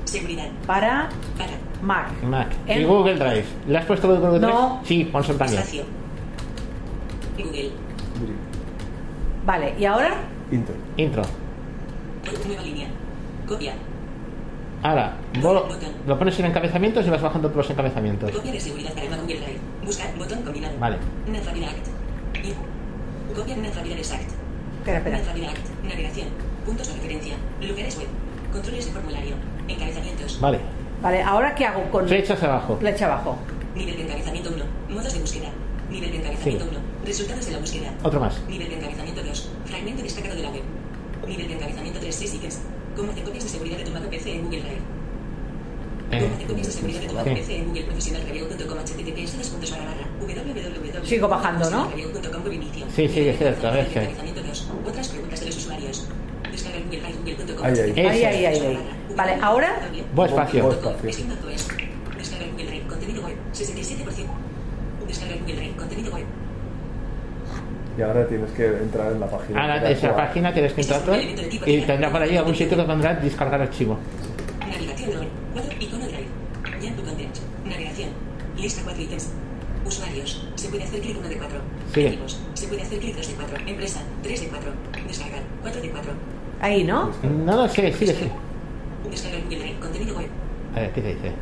Seguridad. 0.05 0.47
para 0.67 1.09
Para. 1.37 1.53
Mac. 1.83 2.23
Mac. 2.23 2.49
En- 2.67 2.83
¿Y 2.83 2.85
Google 2.85 3.17
Drive? 3.17 3.45
¿Le 3.67 3.79
has 3.79 3.85
puesto 3.87 4.07
Google 4.09 4.39
Drive? 4.39 4.53
No. 4.53 4.81
Sí, 4.85 5.05
Ponson 5.05 5.37
también. 5.37 5.59
Espacio. 5.61 5.85
Google. 7.39 7.71
Vale, 9.45 9.75
¿y 9.79 9.85
ahora? 9.85 10.15
Intro. 10.53 10.75
Intro. 10.97 11.23
Nueva 12.47 12.63
línea. 12.63 12.87
Copia. 13.49 13.73
Ahora, 14.83 15.17
vos 15.41 15.65
lo 16.07 16.19
pones 16.19 16.39
en 16.41 16.47
encabezamientos 16.47 17.07
y 17.07 17.11
vas 17.11 17.23
bajando 17.23 17.49
por 17.49 17.59
los 17.59 17.71
encabezamientos. 17.71 18.33
Copia 18.33 18.53
de 18.53 18.61
seguridad 18.61 18.93
para 18.93 19.17
Google 19.17 19.37
Drive. 19.39 19.61
Buscar 19.85 20.17
botón 20.19 20.43
combinado. 20.43 20.77
Vale. 20.79 20.97
Natrabil 21.29 21.65
Act. 21.65 21.87
Copia 23.37 23.55
de 23.55 23.63
Natrabilidades 23.63 24.13
Act. 24.13 24.31
Espera, 24.81 24.99
espera. 24.99 25.19
Act. 25.19 25.85
Navegación. 25.85 26.29
Puntos 26.67 26.89
de 26.89 26.95
referencia. 26.95 27.35
Lugares 27.61 27.97
web. 27.99 28.09
Controles 28.53 28.87
de 28.87 28.93
formulario. 28.93 29.35
Encabezamientos. 29.69 30.41
Vale. 30.41 30.59
Vale, 31.01 31.23
¿ahora 31.23 31.55
qué 31.55 31.65
hago 31.67 31.89
con 31.91 32.07
Flechas 32.09 32.43
abajo. 32.43 32.77
flecha 32.79 33.07
abajo? 33.07 33.39
Nivel 33.77 33.97
de 33.97 34.03
encabezamiento 34.03 34.51
1. 34.55 34.65
Modos 34.91 35.13
de 35.15 35.21
búsqueda. 35.21 35.49
Nivel 35.91 36.11
de 36.11 36.17
encabezamiento 36.19 36.65
1. 36.71 36.79
Resultados 37.07 37.47
de 37.47 37.53
la 37.53 37.59
búsqueda. 37.59 37.95
Otro 38.03 38.21
más. 38.21 38.41
Nivel 38.49 38.69
de 38.69 38.75
encabezamiento 38.77 39.23
2. 39.23 39.51
Fragmento 39.67 40.03
destacado 40.03 40.35
de 40.35 40.43
la 40.43 40.51
web. 40.51 40.63
Nivel 41.27 41.49
de 41.49 41.55
encabezamiento 41.55 42.01
3. 42.01 42.15
6 42.15 42.35
ítems. 42.35 42.61
¿Cómo 42.97 43.11
hacer 43.13 43.25
copias 43.25 43.45
de 43.45 43.51
seguridad 43.51 43.79
de 43.79 43.85
tu 43.85 43.91
Mac 43.93 44.03
PC 44.09 44.33
en 44.33 44.45
Google 44.45 44.61
Drive? 44.61 44.83
¿Cómo 46.11 46.17
hacer 46.35 46.43
Eh, 46.43 46.47
copias 46.47 46.67
de 46.67 46.73
seguridad 46.73 47.01
de 47.01 47.07
tu 47.09 47.15
Mac 47.15 47.27
o 47.27 47.29
sí. 47.29 47.35
PC 47.37 47.57
en 47.57 47.69
Google 47.69 47.85
Professional 47.85 48.23
Review.com 48.27 48.79
https 48.79 49.39
dos 49.39 49.49
puntos 49.49 49.71
barra 49.71 49.85
barra 49.85 50.07
www. 50.21 51.07
Sigo 51.07 51.29
bajando, 51.29 51.71
¿no? 51.71 51.91
Sí, 52.95 53.09
sí. 53.09 53.21
Encabezamiento 53.29 54.43
2. 54.43 54.69
Otras 54.87 55.09
preguntas 55.09 55.41
de 55.41 55.47
los 55.47 55.57
usuarios. 55.57 56.09
Descarga 56.51 56.79
el 56.79 56.85
Google 56.85 57.01
Drive 57.01 57.19
google.com. 57.37 57.67
Ahí, 57.67 57.79
ahí. 57.79 58.25
Ahí, 58.25 58.47
ahí. 58.47 58.79
Vale, 59.17 59.39
ahora 59.41 59.89
Voz 60.15 60.29
espacio. 60.29 60.65
Voz 60.65 60.75
espacio. 60.75 61.09
Descarga 62.19 62.45
el 62.45 62.51
Google 62.53 62.67
Drive 62.67 62.87
contenido 62.89 63.23
web. 63.23 63.37
67%. 63.55 64.27
Descarga 65.09 65.35
el 65.35 65.41
Google 65.41 65.57
Drive 65.57 65.77
contenido 65.77 66.13
web. 66.13 66.25
Y 67.97 68.03
ahora 68.03 68.27
tienes 68.27 68.51
que 68.53 68.67
entrar 68.67 69.13
en 69.13 69.21
la 69.21 69.27
página. 69.31 69.61
Ahora, 69.61 69.81
de 69.81 69.93
esa 69.93 70.17
página 70.17 70.53
tienes 70.53 70.73
que 70.73 70.81
entrar 70.81 71.03
tú 71.03 71.13
y 71.67 71.81
tendrá 71.83 72.11
por 72.11 72.23
ahí 72.23 72.37
algún 72.37 72.55
sitio 72.55 72.77
que 72.77 72.85
pondrá 72.85 73.15
descargar 73.15 73.61
archivo. 73.61 73.99
Navegación 74.61 75.13
ROM. 75.13 75.27
4. 75.53 75.73
Icono 75.81 76.07
Drive. 76.07 76.29
Navegación. 77.67 78.09
Lista 78.57 78.81
4 78.85 79.03
ítems. 79.03 79.31
Usuarios. 79.85 80.49
Se 80.55 80.69
puede 80.69 80.85
hacer 80.85 81.01
clic 81.01 81.19
1 81.19 81.29
de 81.29 81.37
4. 81.37 81.59
Sigue. 81.93 82.07
Archivos. 82.09 82.41
Se 82.55 82.67
puede 82.69 82.83
hacer 82.83 82.99
clic 82.99 83.17
2 83.17 83.29
de 83.29 83.35
4. 83.35 83.57
Empresa. 83.67 84.01
3 84.23 84.41
de 84.41 84.47
4. 84.49 84.73
Descargar. 85.07 85.43
4 85.63 85.83
de 85.83 85.91
4. 85.91 86.13
ahí, 86.61 86.85
¿no? 86.85 87.11
No 87.23 87.57
lo 87.57 87.69
sé, 87.69 87.93
sigue, 87.93 88.15
sigue. 88.15 88.31
Descarga 89.11 89.37
el 89.37 89.45
Google 89.45 89.59
Drive. 89.59 89.81
Contenido 89.81 90.17
web. 90.17 90.29
A 90.75 90.81
ver, 90.81 90.93
¿qué 90.93 91.03
te 91.03 91.09
dice? 91.09 91.33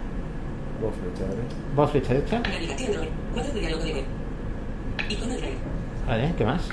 Dos 0.80 0.94
flechas, 0.94 1.34
¿eh? 1.34 1.76
Voz 1.76 1.90
flecha 1.90 2.14
derecha. 2.14 2.40
Navegación. 2.40 3.08
4 3.34 3.52
de 3.52 3.60
diálogo 3.60 3.84
de 3.84 3.92
web. 3.92 4.04
Icono 5.08 5.34
Drive. 5.34 5.58
Vale, 6.10 6.34
¿qué 6.36 6.44
más? 6.44 6.68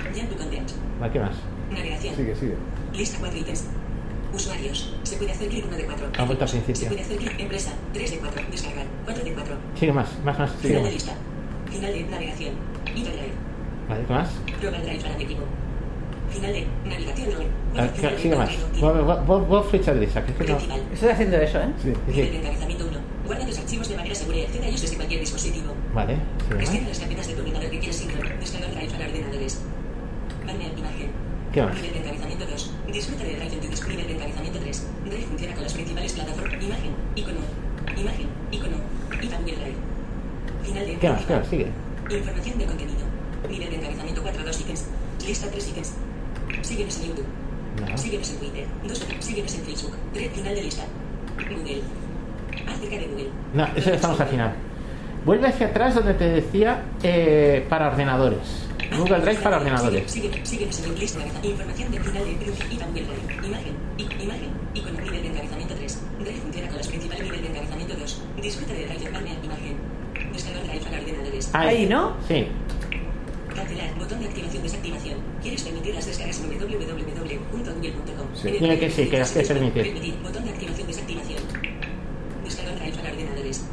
Vale, 1.00 1.14
¿qué 1.14 1.20
más? 1.20 1.36
Navegación. 1.70 2.16
Sigue, 2.16 2.36
sigue. 2.36 2.56
Lista 2.92 3.18
4 3.20 3.38
ítems. 3.38 3.66
Usuarios. 4.34 4.94
Se 5.04 5.16
puede 5.18 5.32
hacer 5.32 5.48
clic 5.50 5.66
1 5.68 5.78
de 5.78 5.86
4. 5.86 6.08
Ha 6.18 6.24
vuelto 6.24 6.44
al 6.44 6.50
Se 6.50 6.58
principio. 6.60 6.90
puede 6.90 7.02
hacer 7.04 7.18
clic 7.18 7.40
empresa. 7.40 7.72
3 7.94 8.12
de 8.12 8.18
4. 8.18 8.42
Descargar. 8.50 8.86
4 9.06 9.24
de 9.24 9.34
4. 9.34 9.56
Sigue 9.76 9.94
más, 9.94 10.08
más, 10.26 10.40
más, 10.40 10.52
sigue 10.54 10.62
Final 10.70 10.76
de 10.78 10.82
más. 10.86 10.94
lista. 10.94 11.12
Final 11.72 11.94
de 11.94 12.04
navegación. 12.06 12.54
Ida 12.96 13.10
Drive. 13.12 13.34
Vale, 13.88 14.04
¿qué 14.08 14.14
más? 14.14 14.30
Global 14.60 14.82
Drive 14.82 15.06
analítico. 15.06 15.42
Final 16.32 16.54
de 16.54 16.68
navegación 16.90 17.32
ROM. 17.32 17.46
A 17.78 17.82
ver, 17.82 17.92
¿qué- 17.94 18.18
sigue 18.22 18.36
más. 18.36 18.50
Voz 19.28 19.48
voz 19.48 19.70
flecha 19.70 19.94
derecha, 19.94 20.26
que 20.26 20.32
es 20.32 20.38
que 20.40 20.44
no. 20.46 20.58
Principal. 20.58 20.82
Estoy 20.92 21.10
haciendo 21.10 21.38
eso, 21.38 21.60
¿eh? 21.60 21.68
Sí. 21.84 21.94
Sí, 21.94 22.12
Nivel 22.12 22.26
de 22.26 22.32
sí. 22.32 22.38
encabezamiento 22.38 22.86
1. 22.88 22.98
Guarda 23.28 23.46
tus 23.46 23.58
archivos 23.60 23.88
de 23.90 23.96
manera 23.98 24.16
segura 24.16 24.38
y 24.38 24.44
accede 24.46 24.66
a 24.66 24.68
ellos 24.70 24.82
desde 24.82 24.96
cualquier 24.96 25.20
dispositivo. 25.22 25.74
Vale, 25.94 26.18
Gestiona 26.56 26.80
más. 26.80 26.90
las 26.90 27.00
carpetas 27.00 27.28
de 27.28 27.34
tu 27.34 27.40
ordenador 27.42 27.70
que 27.70 27.80
quieras 27.80 27.96
sincron. 27.98 28.40
Descarga 28.40 28.68
Drive 28.68 28.92
para 28.92 29.06
ordenadores. 29.06 29.62
Banner 30.46 30.78
imagen. 30.78 31.12
¿Qué 31.52 31.62
más? 31.62 31.76
Nivel 31.76 31.94
de 31.94 32.00
encabezamiento 32.00 32.46
2. 32.46 32.72
Disfruta 32.94 33.24
de 33.24 33.36
Drive 33.36 33.54
en 33.54 33.60
tu 33.60 33.68
disco. 33.68 33.90
Nivel 33.90 34.08
de 34.08 34.14
encabezamiento 34.14 34.60
3. 34.60 34.88
Drive 35.06 35.26
funciona 35.28 35.54
con 35.56 35.64
las 35.64 35.74
principales 35.74 36.14
plataformas. 36.14 36.64
Imagen. 36.64 36.92
Icono. 37.16 37.40
Imagen. 37.98 38.28
Icono. 38.52 38.78
Y 39.12 39.28
Google 39.28 39.56
Drive. 39.56 39.76
Final 40.64 40.86
de 40.88 40.98
¿Qué 40.98 41.10
más? 41.10 41.26
¿Qué 41.26 41.36
más? 41.36 41.48
Sigue. 41.48 41.68
Información 42.10 42.58
del 42.58 42.68
contenido. 42.68 43.06
Nivel 43.50 43.70
de 43.70 43.76
encabezamiento 43.76 44.22
4 44.22 44.44
2 44.44 44.62
ítems. 44.62 44.86
Lista 45.26 45.48
3 45.52 45.68
ítems. 45.70 45.94
Síguenos 46.62 46.98
en 46.98 47.08
YouTube. 47.08 47.26
No. 47.82 47.98
Síguenos 47.98 48.30
en 48.30 48.38
Twitter. 48.38 48.66
2 48.88 49.06
Síguenos 49.20 49.56
en 49.56 49.62
Facebook. 49.66 49.94
Red 50.14 50.32
final 50.32 50.56
de 50.56 50.64
lista. 50.64 50.86
Google. 51.50 51.82
Acerca 52.68 52.98
de 52.98 53.08
Google. 53.08 53.30
No, 53.54 53.68
eso 53.76 53.92
estamos 53.92 54.20
al 54.20 54.28
final. 54.28 54.67
Vuelve 55.28 55.50
hacia 55.50 55.68
atrás 55.68 55.94
donde 55.94 56.14
te 56.14 56.24
decía 56.24 56.86
eh, 57.04 57.66
para 57.68 57.90
ordenadores. 57.90 58.66
Google 58.98 59.20
Drive 59.20 59.42
para 59.42 59.58
ordenadores. 59.58 60.10
Sigue, 60.10 60.32
síguenos 60.46 60.82
en 60.82 60.98
lista. 60.98 61.20
Información 61.44 61.92
del 61.92 62.02
final 62.02 62.24
de 62.24 62.36
Drive 62.38 62.56
y 62.72 62.78
también 62.78 63.08
Drive. 63.08 63.46
Imagen. 63.46 63.74
I, 63.98 64.04
imagen. 64.24 64.50
Icono 64.74 65.02
nivel 65.02 65.22
de 65.24 65.28
encabezamiento 65.28 65.76
3. 65.76 66.02
Drive 66.20 66.38
funciona 66.38 66.68
con 66.70 66.78
las 66.78 66.88
principales 66.88 67.24
nivel 67.26 67.42
de 67.42 67.48
encabezamiento 67.50 67.96
2. 67.96 68.22
Disfruta 68.42 68.72
de 68.72 68.86
Drive. 68.86 69.12
Panel. 69.12 69.38
Imagen. 69.44 69.76
Descargar 70.32 70.64
Drive 70.64 70.86
para 70.86 70.98
ordenadores. 70.98 71.50
Ahí, 71.52 71.86
¿no? 71.88 72.16
Sí. 72.26 72.48
Cancelar. 73.54 73.96
Botón 74.00 74.22
de 74.22 74.28
activación 74.28 74.64
desactivación. 74.64 75.20
¿Quieres 75.42 75.62
permitir 75.62 75.94
las 75.94 76.06
descargas 76.06 76.40
en 76.40 76.58
www.google.com? 76.58 78.28
Sí. 78.34 78.52
Que 78.52 78.90
sí, 78.90 79.08
que 79.10 79.20
las 79.20 79.32
quieres 79.34 79.50
permitir. 79.50 79.84
Permitir. 79.84 80.16
Botón 80.24 80.46
de 80.46 80.52
activación 80.52 80.88
desactivación. 80.88 81.44
Descargar 82.46 82.80
Drive 82.80 82.96
para 82.96 83.12
ordenadores. 83.12 83.66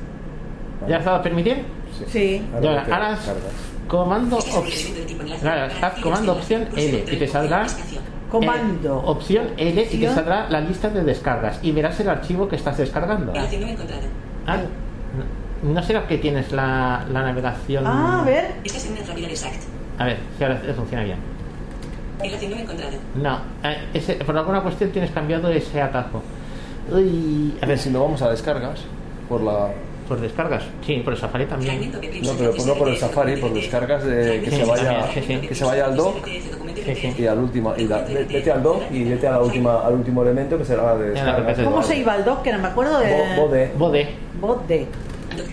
¿Ya 0.89 0.99
has 0.99 1.05
dado 1.05 1.17
a 1.19 1.23
permitir? 1.23 1.65
Sí. 2.11 2.43
Ya, 2.53 2.57
Ahora 2.71 2.71
ahora 2.83 2.87
cargas. 2.87 3.21
comando. 3.89 4.39
Claro, 5.41 5.73
haz 5.83 6.01
comando 6.01 6.33
activar 6.33 6.37
opción 6.39 6.69
L 6.77 7.05
y 7.13 7.17
te 7.17 7.29
saldrá. 7.29 7.67
Comando. 8.31 8.99
eh, 8.99 9.03
opción 9.11 9.47
L 9.57 9.89
y 9.93 9.99
te 9.99 10.09
saldrá 10.13 10.49
la 10.51 10.61
lista 10.61 10.89
de 10.91 11.03
descargas 11.05 11.61
y 11.63 11.71
verás 11.73 12.01
el 12.01 12.09
archivo 12.09 12.49
que 12.49 12.57
estás 12.57 12.77
descargando. 12.79 13.33
Ah, 14.47 14.59
no, 15.63 15.83
será 15.83 16.07
que 16.07 16.19
tienes 16.19 16.53
la, 16.53 17.05
la 17.11 17.23
navegación. 17.23 17.87
Ah, 17.87 18.21
a 18.23 18.25
ver. 18.25 18.55
Estás 18.65 18.87
en 18.87 18.93
una 18.93 19.03
rápida 19.07 19.29
exact. 19.29 19.63
A 19.99 20.05
ver, 20.07 20.19
si 20.37 20.45
ahora 20.45 20.61
funciona 20.75 21.05
bien. 21.05 21.19
No 22.19 22.57
encontrado. 22.57 22.93
No, 23.17 23.39
eh, 23.63 23.89
ese- 23.95 24.15
por 24.17 24.37
alguna 24.37 24.61
cuestión 24.63 24.91
tienes 24.91 25.11
cambiado 25.11 25.49
ese 25.51 25.81
atajo. 25.81 26.23
Uy, 26.91 27.55
a 27.57 27.61
ver, 27.61 27.69
ver, 27.71 27.79
si 27.79 27.91
no 27.91 28.03
vamos 28.03 28.21
a 28.23 28.31
descargas, 28.31 28.81
por 29.29 29.41
la. 29.43 29.69
Por 30.09 30.21
descargas. 30.21 30.63
Sí, 30.85 30.97
por 31.05 31.13
el 31.15 31.19
Safari 31.19 31.47
también. 31.47 31.91
No, 32.23 32.33
pero 32.39 32.53
no 32.67 32.75
por 32.75 32.89
el 32.89 32.97
Safari, 32.97 33.37
por 33.37 33.53
descargas 33.55 34.05
de 34.05 34.41
que 34.43 34.51
Sí, 34.51 34.57
se 34.57 34.65
vaya, 34.65 34.85
también, 34.85 35.25
sí, 35.27 35.41
sí. 35.41 35.49
que 35.49 35.55
se 35.55 35.65
vaya 35.65 35.85
al 35.87 35.97
dock 35.97 36.25
Sí, 36.27 36.95
sí. 36.95 37.15
y 37.19 37.27
al 37.27 37.39
último. 37.39 37.75
Y 37.77 37.87
la- 37.87 38.03
ve- 38.03 38.25
vete 38.25 38.51
al 38.53 38.63
dock 38.63 38.83
y 38.91 39.05
vete 39.05 39.27
a 39.27 39.33
la 39.33 39.41
última, 39.43 39.81
al 39.87 39.95
último 39.95 40.23
elemento 40.23 40.59
que 40.59 40.65
será 40.65 40.83
la 40.83 40.97
de 40.97 41.11
descargas. 41.11 41.59
¿Cómo 41.61 41.83
se 41.83 41.97
iba 41.99 42.13
al 42.13 42.25
doc? 42.25 42.43
Que 42.43 42.53
no 42.53 42.59
me 42.59 42.69
acuerdo 42.69 43.01
de. 43.01 43.11
Bo- 43.37 43.43
Bode. 43.47 43.73
Bode. 43.77 44.09
Bot 44.41 44.67
de. 44.67 44.87
Doc. 45.37 45.47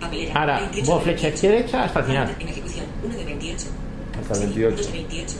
Papelera. 0.00 0.40
Ahora, 0.40 0.58
28 0.60 0.92
vos 0.92 1.02
flecha 1.04 1.22
28. 1.28 1.48
derecha 1.48 1.84
hasta 1.84 1.98
el 2.00 2.04
final. 2.06 2.36
En 2.40 2.48
ejecución. 2.48 2.86
1 3.04 3.16
de 3.16 3.24
28. 3.24 3.66
Hasta 4.20 4.34
el 4.34 4.40
Sí, 4.40 4.60
28. 4.60 5.34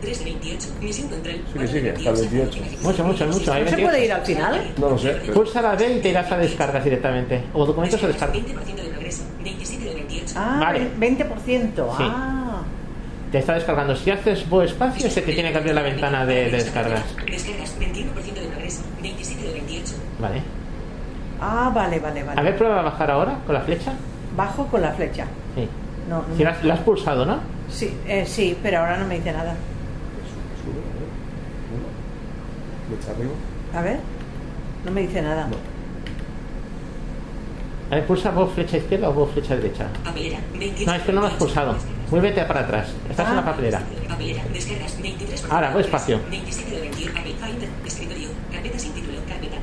3 0.00 0.18
de 0.18 0.24
28. 0.24 0.68
Misión 0.80 1.08
control. 1.08 1.34
Sigue, 1.34 1.44
4 1.54 1.60
de 1.60 1.68
sigue, 1.68 1.90
hasta 1.92 2.10
el 2.10 2.16
28. 2.16 2.58
En 2.58 2.64
ejecución. 2.64 2.82
Mucho, 2.82 3.04
mucho, 3.04 3.26
mucho. 3.38 3.52
Ahí 3.52 3.62
¿No 3.64 3.70
se 3.70 3.76
28. 3.76 3.82
puede 3.82 4.04
ir 4.04 4.12
al 4.12 4.22
final? 4.22 4.70
No 4.78 4.90
lo 4.90 4.98
sé. 4.98 5.10
Pulsa 5.32 5.62
la 5.62 5.76
D 5.76 5.96
y 5.96 6.00
te 6.00 6.08
irás 6.10 6.30
a 6.32 6.36
descargas 6.38 6.84
directamente. 6.84 7.42
O 7.54 7.64
documentos 7.66 8.02
o 8.02 8.06
descargas. 8.06 8.36
20% 8.36 8.74
de 8.74 8.88
progreso. 8.90 9.22
27 9.42 9.84
de 9.84 9.94
28. 9.94 10.34
Ah, 10.36 10.58
Vale. 10.60 10.88
20%. 10.98 11.74
Sí. 11.74 12.04
Ah. 12.06 12.62
Te 13.32 13.38
está 13.38 13.54
descargando. 13.54 13.94
Si 13.94 14.10
haces 14.10 14.48
Bo 14.48 14.62
espacio, 14.62 15.08
se 15.08 15.22
te 15.22 15.32
tiene 15.32 15.52
que 15.52 15.58
abrir 15.58 15.74
la 15.74 15.82
ventana 15.82 16.26
de, 16.26 16.34
de 16.46 16.50
descargas. 16.50 17.04
Descargas. 17.26 17.76
21% 17.78 18.34
de 18.34 18.48
progreso. 18.48 18.82
27 19.02 19.42
de 19.46 19.52
28. 19.52 19.94
Vale. 20.18 20.42
Ah, 21.40 21.70
vale, 21.74 21.98
vale, 22.00 22.22
vale. 22.24 22.40
A 22.40 22.42
ver, 22.42 22.56
prueba 22.56 22.80
a 22.80 22.82
bajar 22.82 23.10
ahora 23.10 23.38
con 23.46 23.54
la 23.54 23.60
flecha. 23.62 23.92
Bajo 24.36 24.66
con 24.66 24.82
la 24.82 24.92
flecha. 24.92 25.24
Sí. 25.54 25.68
No, 26.08 26.24
no. 26.28 26.36
Si 26.36 26.42
la, 26.44 26.50
has- 26.50 26.64
la 26.64 26.74
has 26.74 26.80
pulsado, 26.80 27.24
¿no? 27.24 27.38
Sí, 27.70 27.94
eh, 28.06 28.24
sí, 28.26 28.56
pero 28.62 28.78
ahora 28.80 28.96
no 28.98 29.06
me 29.06 29.14
dice 29.16 29.32
nada. 29.32 29.54
Sube, 30.60 30.80
a 30.80 30.94
ver. 30.98 31.10
Uno. 31.74 31.88
Flecha 32.88 33.12
arriba. 33.12 33.32
A 33.74 33.82
ver. 33.82 34.00
No 34.84 34.90
me 34.92 35.00
dice 35.02 35.22
nada. 35.22 35.46
No. 35.46 35.56
A 37.90 37.94
ver, 37.96 38.06
pulsa 38.06 38.30
Bo 38.30 38.46
flecha 38.46 38.76
izquierda 38.76 39.08
o 39.08 39.12
Bo 39.12 39.26
flecha 39.26 39.56
derecha. 39.56 39.88
Papelera. 40.04 40.38
28. 40.58 40.90
No, 40.90 40.94
es 40.96 41.02
que 41.02 41.12
no 41.12 41.20
lo 41.22 41.26
has 41.26 41.34
pulsado. 41.34 41.74
Muévete 42.10 42.44
para 42.44 42.60
atrás. 42.60 42.88
Estás 43.08 43.28
en 43.28 43.36
la 43.36 43.42
Ah. 43.42 43.44
papelera. 43.44 43.82
Papelera. 44.08 44.42
Descargas. 44.52 44.96
23%. 45.00 45.52
Ahora, 45.52 45.70
voy 45.72 45.82
espacio. 45.82 46.20
27 46.30 46.70
de 46.70 46.80
28. 46.82 47.12
Papel. 47.14 47.32
Finder. 47.34 47.68
Escritorio. 47.86 48.28
Carpeta 48.52 48.78
sin 48.78 48.92
título. 48.92 49.18
Carpeta. 49.28 49.56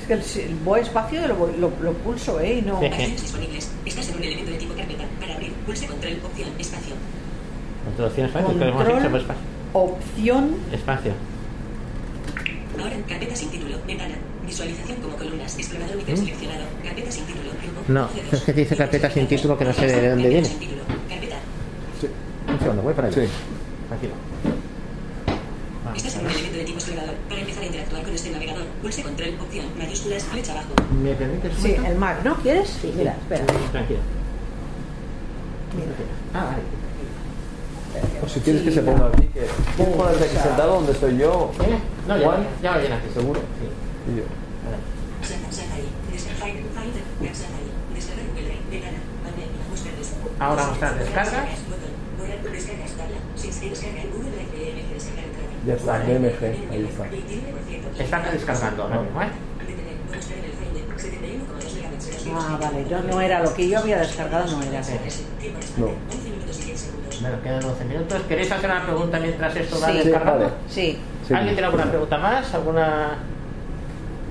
Es 0.00 0.06
que 0.06 0.12
el, 0.14 0.48
el 0.50 0.54
voy 0.64 0.80
espacio 0.80 1.26
lo, 1.28 1.46
lo, 1.58 1.72
lo 1.82 1.92
pulso, 1.94 2.40
¿eh? 2.40 2.58
Y 2.58 2.62
no. 2.62 2.78
Sí. 2.80 2.86
Acciones 2.86 3.22
disponibles. 3.22 3.70
Estás 3.84 4.08
en 4.10 4.16
un 4.16 4.22
elemento 4.22 4.50
de 4.52 4.58
tipo 4.58 4.74
carpeta. 4.74 5.04
Para 5.20 5.34
abrir. 5.34 5.52
Pulse 5.66 5.86
control. 5.86 6.18
Opción. 6.24 6.48
Espacio. 6.58 6.94
Introducción 7.88 8.26
espacio, 8.26 8.48
que 8.58 8.64
hemos 8.64 8.74
Control. 8.76 8.98
hecho 9.00 9.10
por 9.10 9.20
espacio. 9.20 9.42
Opción. 9.72 10.56
Espacio. 10.72 11.12
Ahora, 12.80 12.96
carpeta 13.08 13.36
sin 13.36 13.50
título, 13.50 13.76
ventana, 13.86 14.14
visualización 14.46 15.00
como 15.00 15.16
columnas, 15.16 15.58
explorador 15.58 15.96
micro 15.96 16.16
seleccionado, 16.16 16.64
carpeta 16.84 17.10
sin 17.10 17.24
título, 17.26 17.50
grupo, 17.50 17.80
No, 17.92 18.08
C2. 18.08 18.32
es 18.32 18.42
que 18.42 18.52
dice 18.52 18.76
carpeta 18.76 19.10
sin 19.10 19.26
título 19.26 19.58
que 19.58 19.64
no 19.64 19.72
sé 19.72 19.86
de 19.86 19.92
dónde 19.92 20.08
Carpeta 20.08 20.28
viene. 20.28 20.48
sin 20.48 20.58
título, 20.58 20.82
carpeta. 21.08 21.36
Un 22.52 22.58
segundo, 22.58 22.82
voy 22.82 22.94
para 22.94 23.08
allá. 23.08 23.22
Sí. 23.22 23.28
Tranquilo. 23.88 24.12
Estás 25.96 26.14
en 26.16 26.20
un 26.24 26.30
elemento 26.30 26.56
de 26.58 26.64
tipo 26.64 26.78
explorador. 26.78 27.14
Para 27.28 27.40
empezar 27.40 27.62
a 27.62 27.66
interactuar 27.66 28.02
con 28.02 28.14
este 28.14 28.30
navegador, 28.30 28.64
pulse 28.80 29.02
control, 29.02 29.28
opción, 29.40 29.66
mayúsculas, 29.76 30.24
flecha 30.24 30.52
abajo. 30.52 30.68
¿Me 31.02 31.12
permites 31.14 31.52
Sí, 31.60 31.74
el 31.86 31.96
Mac, 31.96 32.24
¿no? 32.24 32.36
¿Quieres? 32.36 32.78
Mira, 32.96 33.12
espera. 33.20 33.44
Tranquilo. 33.72 33.98
Mira. 35.76 35.90
Ah, 36.34 36.44
vale. 36.46 36.62
O 38.22 38.28
si 38.28 38.40
quieres 38.40 38.62
que 38.62 38.70
se 38.70 38.82
ponga 38.82 39.06
aquí, 39.08 39.22
que 39.28 39.46
¿Quieres 39.76 39.96
ponerte 39.96 40.24
aquí 40.24 40.36
sentado 40.36 40.74
donde 40.74 40.92
estoy 40.92 41.18
yo. 41.18 41.52
No, 42.06 42.16
ya, 42.16 42.26
Juan. 42.26 42.46
ya 42.62 42.78
bien 42.78 42.92
aquí, 42.92 43.08
seguro. 43.12 43.40
Sí. 43.40 44.12
Y 44.12 44.16
yo. 44.18 44.24
Ahora 50.40 50.66
mostrar 50.68 50.98
descargas. 50.98 51.48
Ya 55.66 55.74
está, 55.74 55.98
DMG, 55.98 56.42
ahí 56.70 56.88
está. 56.88 57.04
29%. 57.04 58.00
Está 58.00 58.32
descargando 58.32 58.82
ahora 58.84 59.02
mismo, 59.02 59.22
¿eh? 59.22 59.26
Detener, 59.58 59.96
no 60.08 60.16
buscar 60.16 60.38
en 60.38 60.44
el 60.44 60.52
Finder, 60.52 60.84
71,2 60.96 61.74
megabytes. 61.74 62.26
Ah, 62.34 62.58
vale. 62.58 62.86
Yo 62.88 63.02
no 63.02 63.20
era 63.20 63.42
lo 63.42 63.52
que 63.52 63.68
yo 63.68 63.78
había 63.78 63.98
descargado, 63.98 64.50
no 64.50 64.62
era. 64.62 64.80
No. 64.80 65.90
11 67.20 67.28
minutos 67.28 67.28
y 67.28 67.28
10 67.28 67.28
segundos. 67.28 67.40
Bueno, 67.40 67.42
quedan 67.42 67.64
11 67.64 67.84
minutos. 67.84 68.22
¿Queréis 68.28 68.52
hacer 68.52 68.70
una 68.70 68.82
pregunta 68.84 69.18
mientras 69.20 69.56
esto 69.56 69.80
va 69.80 69.86
Sí. 69.86 69.92
Sí, 69.92 69.98
descargando? 70.08 70.50
Sí. 70.68 70.98
Sí. 71.28 71.34
¿Alguien 71.34 71.54
tiene 71.54 71.66
alguna 71.66 71.84
pregunta 71.84 72.18
más? 72.18 72.54
¿Alguna...? 72.54 73.14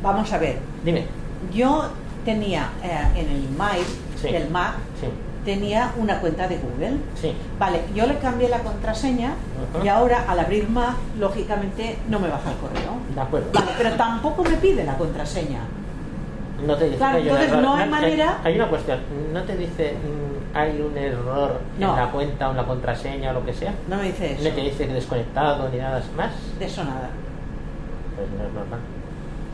Vamos 0.02 0.32
a 0.34 0.38
ver. 0.38 0.58
Dime. 0.84 1.06
Yo 1.54 1.89
tenía 2.25 2.69
eh, 2.84 2.89
en 3.15 3.30
el 3.30 3.49
mail 3.58 3.86
Sí. 4.21 4.32
del 4.32 4.49
Mac, 4.49 4.73
Sí, 4.99 5.08
tenía 5.45 5.91
una 5.97 6.19
cuenta 6.19 6.45
de 6.47 6.58
Google. 6.58 6.97
sí. 7.15 7.34
Vale, 7.58 7.80
yo 7.95 8.06
le 8.06 8.17
cambié 8.17 8.49
la 8.49 8.60
contraseña 8.60 9.32
y 9.84 9.88
ahora 9.88 10.25
al 10.28 10.39
abrir 10.39 10.69
Mac, 10.69 10.95
lógicamente 11.17 11.97
no 12.10 12.19
me 12.19 12.28
baja 12.28 12.52
el 12.52 12.58
correo. 12.58 12.97
De 13.15 13.21
acuerdo. 13.21 13.47
Vale, 13.54 13.71
pero 13.78 13.91
tampoco 13.95 14.43
me 14.43 14.56
pide 14.58 14.84
la 14.84 14.97
contraseña. 14.97 15.60
No 16.65 16.75
te 16.75 16.86
dice 16.86 16.97
Claro, 16.97 17.19
entonces 17.19 17.52
no 17.54 17.75
hay 17.75 17.89
manera- 17.89 18.39
Hay 18.43 18.56
una 18.56 18.67
cuestión. 18.67 18.99
¿No 19.34 19.43
te 19.43 19.56
dice 19.56 19.93
hay 20.53 20.81
un 20.81 20.97
error 20.97 21.59
No. 21.77 21.89
en 21.91 21.95
la 22.05 22.12
cuenta 22.12 22.47
o 22.47 22.51
en 22.51 22.57
la 22.57 22.65
contraseña 22.65 23.31
o 23.31 23.33
lo 23.33 23.45
que 23.45 23.53
sea? 23.53 23.73
No 23.88 23.97
me 23.97 24.03
dice 24.03 24.35
¿No 24.38 24.43
te 24.43 24.49
eso. 24.49 24.62
dice 24.62 24.88
desconectado 24.88 25.69
ni 25.69 25.77
nada 25.77 26.01
más? 26.17 26.31
De 26.57 26.65
eso 26.65 26.83
nada. 26.83 27.09
Pues 28.15 28.27
no 28.31 28.47
es 28.47 28.53
normal. 28.53 28.79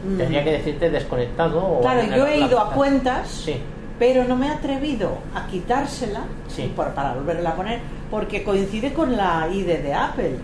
Mm. 0.08 0.18
Tendría 0.18 0.44
que 0.44 0.52
decirte 0.52 0.90
desconectado 0.90 1.64
o... 1.66 1.82
Claro, 1.82 2.04
yo 2.16 2.28
he 2.28 2.40
ido 2.40 2.60
a 2.60 2.72
cuenta. 2.72 2.76
cuentas, 3.14 3.28
Sí. 3.30 3.62
pero 4.00 4.24
no 4.26 4.36
me 4.36 4.48
he 4.48 4.50
atrevido 4.52 5.18
a 5.34 5.48
quitársela 5.48 6.22
Sí. 6.48 6.72
por- 6.76 6.94
para 6.94 7.14
volverla 7.14 7.50
a 7.52 7.56
poner, 7.56 7.80
porque 8.12 8.44
coincide 8.44 8.94
con 8.94 9.16
la 9.18 9.48
ID 9.52 9.66
de 9.82 9.94
Apple. 9.94 10.36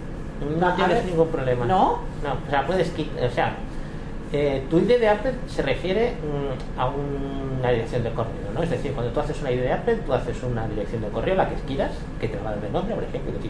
No 0.60 0.68
A 0.68 0.76
tienes 0.76 0.96
ver. 0.98 1.06
ningún 1.06 1.28
problema. 1.28 1.66
¿No? 1.66 2.00
No, 2.24 2.34
o 2.48 2.50
sea, 2.50 2.66
puedes 2.66 2.90
quitar... 2.90 3.26
O 3.26 3.30
sea, 3.32 3.54
eh, 4.34 4.64
tu 4.70 4.80
ID 4.80 5.00
de 5.00 5.10
Apple 5.10 5.34
se 5.48 5.62
refiere 5.62 6.12
mm, 6.12 6.80
a 6.80 6.88
una 6.88 7.70
dirección 7.72 8.04
de 8.04 8.12
correo, 8.12 8.32
¿no? 8.54 8.64
Es 8.64 8.70
decir, 8.70 8.94
cuando 8.94 9.12
tú 9.12 9.20
haces 9.20 9.40
una 9.42 9.52
ID 9.52 9.62
de 9.62 9.74
Apple, 9.74 9.96
tú 10.06 10.14
haces 10.14 10.42
una 10.44 10.68
dirección 10.68 11.02
de 11.02 11.10
correo, 11.10 11.36
la 11.36 11.50
que 11.50 11.56
quieras, 11.68 11.92
que 12.20 12.28
te 12.28 12.38
va 12.40 12.52
a 12.52 12.56
dar 12.56 12.66
el 12.66 12.72
nombre, 12.72 12.96
por 12.96 13.04
ejemplo, 13.04 13.34
que. 13.42 13.50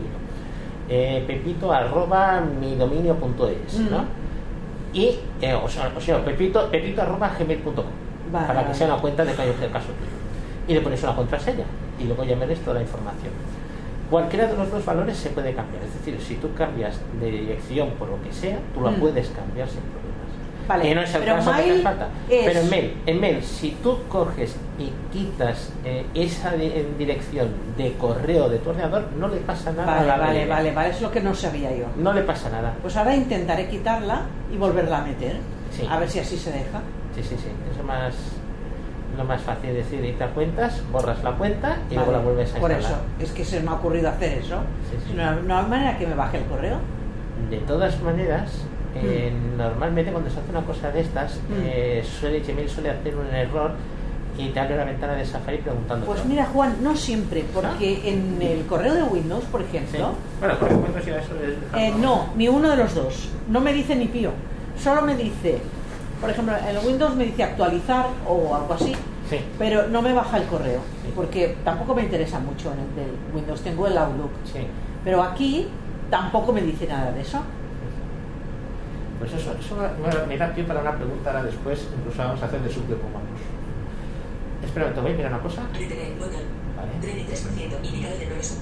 Eh, 0.94 1.24
pepito 1.26 1.72
arroba 1.72 2.42
mi 2.42 2.76
dominio 2.76 3.16
punto 3.16 3.48
es, 3.48 3.80
¿no? 3.80 4.00
Mm. 4.00 4.06
Y, 4.94 5.20
eh, 5.42 5.54
o 5.54 5.70
sea, 5.70 5.90
o 5.96 6.02
sea, 6.02 6.24
pepito, 6.26 6.70
pepito 6.70 7.02
arroba 7.02 7.32
gmail.com 7.40 7.86
Vale, 8.32 8.48
para 8.48 8.68
que 8.68 8.74
sea 8.74 8.88
una 8.88 8.98
cuenta 8.98 9.24
de 9.24 9.34
caso 9.34 9.52
caso 9.72 9.88
tuyo. 9.88 10.12
Y 10.68 10.74
le 10.74 10.82
pones 10.82 11.02
una 11.04 11.16
contraseña 11.16 11.64
y 12.00 12.04
luego 12.06 12.24
ya 12.24 12.36
veréis 12.36 12.60
toda 12.60 12.76
la 12.76 12.82
información. 12.82 13.32
Cualquiera 14.10 14.48
de 14.48 14.58
los 14.58 14.70
dos 14.70 14.84
valores 14.84 15.16
se 15.16 15.30
puede 15.30 15.54
cambiar. 15.54 15.84
Es 15.84 15.94
decir, 15.94 16.20
si 16.20 16.36
tú 16.36 16.54
cambias 16.54 17.00
de 17.22 17.32
dirección 17.32 17.92
por 17.92 18.10
lo 18.10 18.22
que 18.22 18.34
sea, 18.34 18.58
tú 18.74 18.82
la 18.82 18.92
Mm. 18.92 18.96
puedes 19.00 19.30
cambiar 19.30 19.70
sin 19.70 19.80
problemas. 19.82 20.11
Vale, 20.72 20.84
que 20.84 20.96
no 20.96 21.02
es 21.02 21.14
el 21.16 21.22
pero 21.22 21.36
caso 21.36 21.52
que 21.52 21.58
mail 21.62 21.74
te 21.78 21.82
falta. 21.82 22.08
es- 22.30 22.46
Pero 22.46 22.60
en 22.62 22.70
mail, 22.70 22.98
en 23.06 23.20
mail, 23.20 23.44
si 23.44 23.72
tú 23.84 23.98
coges 24.10 24.56
y 24.80 24.92
quitas 25.12 25.72
eh, 25.86 26.06
esa 26.14 26.56
en 26.56 26.98
dirección 26.98 27.50
de 27.78 27.94
correo 27.94 28.48
de 28.50 28.58
tu 28.60 28.70
ordenador, 28.70 29.06
no 29.18 29.28
le 29.28 29.38
pasa 29.38 29.72
nada 29.72 29.84
a 29.84 29.96
Vale, 29.96 30.08
la 30.08 30.18
vale, 30.18 30.46
vale, 30.48 30.72
vale, 30.72 30.90
es 30.90 31.02
lo 31.02 31.12
que 31.12 31.20
no 31.22 31.34
sabía 31.36 31.76
yo. 31.76 31.86
No 31.98 32.14
le 32.14 32.22
pasa 32.24 32.50
nada. 32.50 32.74
Pues 32.82 32.96
ahora 32.98 33.16
intentaré 33.16 33.68
quitarla 33.68 34.22
y 34.54 34.58
volverla 34.58 35.00
a 35.00 35.04
meter. 35.04 35.38
Sí. 35.72 35.88
A 35.90 36.00
ver 36.00 36.10
si 36.10 36.20
así 36.20 36.38
se 36.38 36.52
deja. 36.52 36.80
Sí, 37.16 37.22
sí, 37.24 37.36
sí. 37.38 37.48
Eso 37.72 37.80
es 37.82 37.86
más, 37.86 38.14
lo 39.18 39.24
más 39.26 39.42
fácil 39.42 39.72
es 39.72 39.90
decir, 39.90 40.16
a 40.24 40.28
cuentas, 40.28 40.82
borras 40.92 41.22
la 41.24 41.32
cuenta 41.34 41.78
y 41.90 41.96
luego 41.96 42.12
la 42.14 42.20
vuelves 42.20 42.56
a 42.56 42.60
Por 42.60 42.72
instalar. 42.72 43.00
eso, 43.18 43.24
es 43.24 43.32
que 43.32 43.44
se 43.44 43.60
me 43.60 43.70
ha 43.70 43.74
ocurrido 43.74 44.10
hacer 44.10 44.38
eso. 44.40 44.58
Sí, 44.90 44.98
sí. 45.08 45.14
No, 45.16 45.34
no 45.42 45.58
hay 45.58 45.66
manera 45.66 45.98
que 45.98 46.08
me 46.08 46.16
baje 46.16 46.38
el 46.38 46.46
correo. 46.46 46.78
De 47.50 47.58
todas 47.58 48.02
maneras, 48.02 48.52
eh, 48.96 49.32
Mm. 49.34 49.58
normalmente 49.58 50.12
cuando 50.12 50.30
se 50.30 50.40
hace 50.40 50.50
una 50.50 50.62
cosa 50.66 50.92
de 50.92 51.02
estas, 51.02 51.40
eh, 51.64 52.04
suele 52.20 52.40
Gmail 52.42 52.70
suele 52.70 52.90
hacer 52.90 53.16
un 53.16 53.28
error 53.34 53.72
y 54.38 54.50
te 54.50 54.60
abre 54.60 54.76
la 54.78 54.86
ventana 54.86 55.14
de 55.14 55.26
Safari 55.26 55.58
preguntando. 55.58 56.06
Pues 56.06 56.26
mira, 56.26 56.46
Juan, 56.46 56.78
no 56.82 56.96
siempre, 56.96 57.44
porque 57.54 58.10
en 58.10 58.42
el 58.42 58.66
correo 58.66 58.94
de 58.94 59.04
Windows, 59.04 59.44
por 59.46 59.62
ejemplo, 59.62 60.14
Bueno, 60.40 60.56
por 60.58 60.68
ejemplo, 60.70 60.94
si 61.04 61.10
eso 61.10 61.20
es 61.20 61.80
eh, 61.80 61.94
no, 62.00 62.30
ni 62.36 62.48
uno 62.48 62.70
de 62.70 62.78
los 62.78 62.96
dos. 62.96 63.30
No 63.50 63.60
me 63.60 63.74
dice 63.74 63.96
ni 63.96 64.06
pío. 64.08 64.32
Solo 64.82 65.02
me 65.04 65.16
dice, 65.16 65.60
por 66.20 66.30
ejemplo, 66.30 66.56
en 66.58 66.76
el 66.76 66.86
Windows 66.86 67.16
me 67.16 67.26
dice 67.26 67.44
actualizar 67.44 68.08
o 68.28 68.56
algo 68.56 68.74
así, 68.74 68.94
Sí. 69.30 69.38
pero 69.60 69.88
no 69.88 70.02
me 70.02 70.12
baja 70.14 70.38
el 70.38 70.44
correo, 70.46 70.80
Sí. 71.04 71.12
porque 71.16 71.56
tampoco 71.64 71.94
me 71.96 72.04
interesa 72.04 72.40
mucho 72.40 72.72
en 72.74 72.80
el 72.80 72.96
del 72.96 73.16
Windows. 73.36 73.62
Tengo 73.62 73.86
el 73.88 73.98
Outlook. 73.98 74.32
Sí. 74.46 74.60
Pero 75.04 75.22
aquí 75.24 75.68
tampoco 76.10 76.52
me 76.54 76.62
dice 76.62 76.88
nada 76.88 77.12
de 77.12 77.22
eso. 77.22 77.40
Pues 79.22 79.34
eso, 79.34 79.54
eso 79.54 79.76
me- 80.28 80.38
da 80.38 80.52
pie 80.52 80.64
para 80.64 80.82
una 80.82 80.96
pregunta 80.96 81.30
ahora 81.30 81.44
después, 81.44 81.86
incluso 81.96 82.18
vamos 82.18 82.42
a 82.42 82.46
hacer 82.48 82.60
de 82.62 82.70
subcomandos. 82.74 83.40
Espera, 84.66 84.92
te 84.94 85.00
voy 85.00 85.12
a 85.12 85.16
mirar 85.16 85.32
una 85.34 85.42
cosa. 85.44 85.62
Vale. 85.62 86.92
33%, 87.02 87.86
indicador 87.86 88.18
de 88.18 88.26
progreso. 88.26 88.56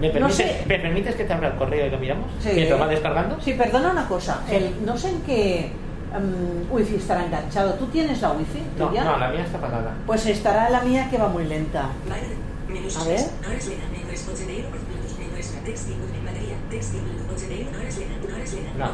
¿Me 0.00 0.08
permites, 0.08 0.36
sé. 0.36 0.64
¿Me 0.66 0.78
permites 0.78 1.14
que 1.16 1.24
te 1.24 1.32
abra 1.34 1.48
el 1.48 1.54
correo 1.56 1.86
y 1.86 1.90
lo 1.90 1.98
miramos? 1.98 2.30
Sí. 2.40 2.50
¿Mientras 2.54 2.80
va 2.80 2.86
descargando? 2.88 3.38
Sí, 3.42 3.52
perdona 3.52 3.90
una 3.90 4.08
cosa. 4.08 4.40
El, 4.50 4.84
no 4.86 4.96
sé 4.96 5.10
en 5.10 5.20
qué 5.20 5.70
mm, 6.12 6.72
wifi 6.72 6.96
estará 6.96 7.26
enganchado. 7.26 7.74
¿Tú 7.74 7.86
tienes 7.88 8.22
la 8.22 8.32
wifi 8.32 8.62
No, 8.78 8.90
no, 8.90 9.18
la 9.18 9.28
mía 9.28 9.44
está 9.44 9.58
apagada. 9.58 9.92
Pues 10.06 10.24
estará 10.26 10.70
la 10.70 10.80
mía 10.80 11.08
que 11.10 11.18
va 11.18 11.28
muy 11.28 11.44
lenta. 11.44 11.82
A 11.84 13.04
ver. 13.04 13.20
Horas 13.46 13.66
lena, 13.68 13.84
menú 13.92 14.10
es 14.10 14.26
81 14.26 14.68
por 14.70 14.78
Bluetooth, 14.80 15.18
menú 15.18 15.36
es 15.38 15.54
text 15.64 15.90
input 15.90 16.14
en 16.14 16.24
batería, 16.24 16.56
text 16.70 16.94
input 16.94 17.30
81 17.36 17.78
horas 17.78 17.98
lena, 17.98 18.14
horas 18.34 18.52
lena, 18.54 18.70
No. 18.78 18.86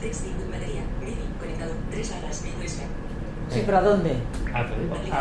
Menú 0.00 0.12
es 0.12 0.20
Bluetooth, 0.20 0.22
text 0.22 0.26
input 0.26 0.50
batería, 0.50 0.82
MIDI, 1.00 1.16
conectado, 1.38 1.72
3 1.90 2.12
horas, 2.12 2.42
menú 2.42 2.62
es 2.64 2.82
Sí, 3.50 3.62
pero 3.64 3.78
¿a 3.78 3.80
dónde? 3.80 4.12
Ah. 4.52 4.66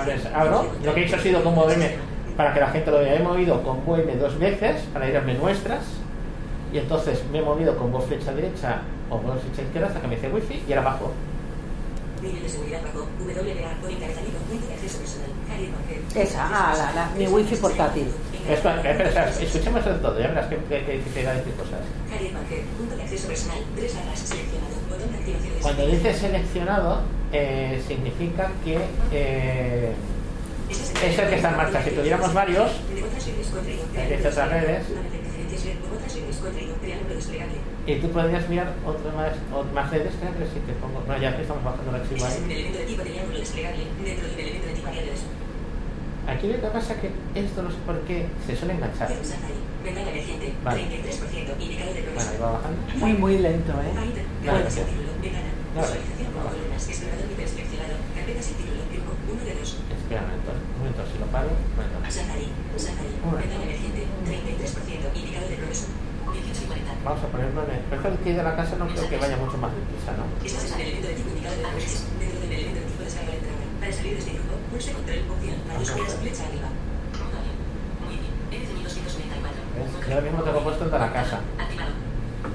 Abres, 0.01 0.25
abro. 0.25 0.65
Lo 0.83 0.93
que 0.93 1.01
he 1.01 1.05
hecho 1.05 1.15
ha 1.15 1.19
sido 1.19 1.43
con 1.43 1.55
moverme 1.55 1.95
para 2.35 2.53
que 2.53 2.59
la 2.59 2.67
gente 2.67 2.91
lo 2.91 2.99
vea. 2.99 3.15
He 3.15 3.23
movido 3.23 3.63
con 3.63 3.87
VM 3.87 4.17
dos 4.17 4.37
veces 4.37 4.81
para 4.93 5.07
ir 5.07 5.15
a 5.15 5.21
nuestras. 5.21 5.85
Y 6.73 6.79
entonces 6.79 7.23
me 7.31 7.39
he 7.39 7.41
movido 7.41 7.77
con 7.77 7.91
voz 7.91 8.05
flecha 8.05 8.33
derecha 8.33 8.81
o 9.09 9.17
voz 9.17 9.41
flecha 9.41 9.61
izquierda 9.61 9.87
hasta 9.87 10.01
que 10.01 10.07
me 10.07 10.15
dice 10.15 10.27
wifi 10.27 10.61
y 10.67 10.73
ahora 10.73 10.89
bajo. 10.89 11.13
Nivel 12.21 12.43
de 12.43 12.49
seguridad 12.49 12.81
bajo, 12.83 12.99
WA, 13.19 13.71
por 13.81 13.91
encabezamiento, 13.91 14.39
fuente 14.47 14.67
de 14.67 14.73
acceso 14.73 14.97
personal, 14.99 15.29
Harry 15.51 15.67
Parker. 15.67 16.23
Esa, 16.23 16.41
ah, 16.49 16.73
la- 16.77 16.91
la- 16.93 17.09
mi 17.15 17.27
wifi 17.27 17.55
portátil. 17.57 18.07
Espera, 18.49 19.29
escuchemos 19.41 19.83
todo, 19.83 20.19
ya 20.19 20.27
verás 20.29 20.47
que, 20.47 20.55
que, 20.55 20.85
que, 20.85 21.01
que 21.01 21.09
te 21.13 21.23
va 21.25 21.31
a 21.31 21.35
decir 21.35 21.53
cosas. 21.53 21.79
Harry 22.13 22.29
Parker, 22.29 22.61
punto 22.77 22.95
de 22.95 23.03
acceso 23.03 23.27
personal, 23.27 23.57
3 23.75 23.95
horas, 23.95 24.19
seleccionado, 24.19 24.75
botón 24.89 25.11
de 25.11 25.17
activación 25.19 25.53
de 25.55 25.59
Cuando 25.61 25.87
dice 25.87 26.13
seleccionado, 26.13 27.01
eh, 27.33 27.83
significa 27.87 28.51
que 28.63 28.77
eh, 29.11 29.91
es 30.69 31.19
el 31.19 31.29
que 31.29 31.35
está 31.35 31.49
en 31.51 31.57
marcha. 31.57 31.83
Si 31.83 31.91
tuviéramos 31.91 32.33
varios, 32.33 32.71
De 32.93 34.27
otras 34.27 34.49
redes, 34.49 34.83
y 37.87 37.95
tú 37.99 38.09
podrías 38.09 38.49
mirar 38.49 38.73
otras 38.85 39.15
más, 39.15 39.31
más 39.73 39.89
redes, 39.91 40.13
espera 40.13 40.31
que 40.31 40.45
si 40.45 40.59
te 40.59 40.73
pongo. 40.73 41.01
No, 41.07 41.17
ya 41.17 41.35
que 41.35 41.41
estamos 41.41 41.63
bajando 41.63 41.95
el 41.95 42.01
archivo 42.01 42.25
ahí. 42.25 42.51
elemento 42.51 42.79
de 42.79 42.85
tipo 42.85 43.01
triángulo 43.01 43.39
desplegable 43.39 43.83
dentro 44.03 44.27
de 44.27 44.33
un 44.33 44.39
elemento 44.39 44.67
de 44.67 44.73
tipo 44.73 44.87
redes. 44.89 45.21
Aquí 46.27 46.47
lo 46.47 46.59
que 46.59 46.67
pasa 46.67 46.93
es 46.93 46.99
que 46.99 47.11
esto 47.39 47.63
no 47.63 47.71
sé 47.71 47.77
por 47.85 48.01
qué 48.01 48.27
se 48.45 48.55
suele 48.55 48.73
enganchar. 48.73 49.07
Ventana 49.07 50.11
emergente, 50.11 50.53
Vale. 50.63 50.81
33%, 50.83 51.61
indicador 51.61 51.93
de 51.95 52.01
Bueno, 52.01 52.11
progreso. 52.11 52.31
ahí 52.31 52.37
va 52.41 52.51
bajando. 52.51 52.77
Muy, 52.99 53.13
muy 53.13 53.37
lento, 53.39 53.71
¿eh? 53.71 53.93
Vale. 53.95 54.11
Vale. 54.43 54.63
visualización 54.67 56.27
columnas, 56.35 56.87
explorador 56.87 57.27
seleccionado, 58.27 58.35
carpeta 58.35 58.41
sin 58.43 58.55
título, 58.59 58.83
grupo, 58.91 59.11
1 59.31 59.43
de 59.45 59.53
2. 59.55 59.77
Espera 59.87 60.21
un 60.21 60.27
momento, 60.27 60.51
un 60.51 60.77
momento, 60.77 61.01
si 61.07 61.15
lo 61.19 61.27
paro. 61.31 61.47
un 61.47 61.75
momento. 61.75 61.97
Safari, 62.11 62.47
Safari, 62.75 63.11
Un 63.23 63.31
momento. 63.31 63.47
ventana 63.47 63.63
emergente, 63.63 64.01
33%, 64.27 65.15
indicador 65.15 65.49
de 65.49 65.55
progreso. 65.55 65.87
18 66.27 66.59
y 66.59 66.67
40. 66.67 67.07
Vamos 67.07 67.23
a 67.23 67.27
ponerlo 67.31 67.59
en 67.63 67.71
el. 67.71 67.81
Pero 67.87 68.01
es 68.03 68.19
que 68.19 68.29
el 68.31 68.37
de 68.37 68.43
la 68.43 68.55
casa 68.55 68.75
no 68.75 68.85
creo 68.91 69.07
que 69.07 69.17
vaya 69.17 69.37
mucho 69.37 69.57
más 69.57 69.71
deprisa, 69.71 70.11
¿no? 70.19 70.23
Este 70.43 70.59
es 70.59 70.71
el 70.75 70.81
elemento 70.81 71.07
de 71.07 71.15
tipo 71.15 71.29
indicador 71.31 71.57
de 71.57 71.63
progreso. 71.63 71.99
Dentro 72.19 72.39
del 72.43 72.51
elemento 72.51 72.79
de 72.83 72.87
tipo 72.91 73.03
de 73.03 73.09
entrada. 73.09 73.63
Para 73.79 73.91
salir 73.93 74.11
de 74.11 74.19
este 74.19 74.33
grupo, 74.35 74.53
pulse 74.67 74.91
control, 74.91 75.19
opción, 75.31 75.57
mayúsculas, 75.67 76.15
flecha 76.19 76.43
arriba. 76.51 76.69
Muy 78.03 78.15
bien. 78.19 78.33
N294. 78.51 79.61
¿Ves? 79.77 79.91
Yo 80.03 80.13
ahora 80.13 80.25
mismo 80.27 80.43
tengo 80.43 80.59
puesto 80.67 80.83
el 80.83 80.91
de 80.91 80.99
la 80.99 81.13
casa. 81.13 81.39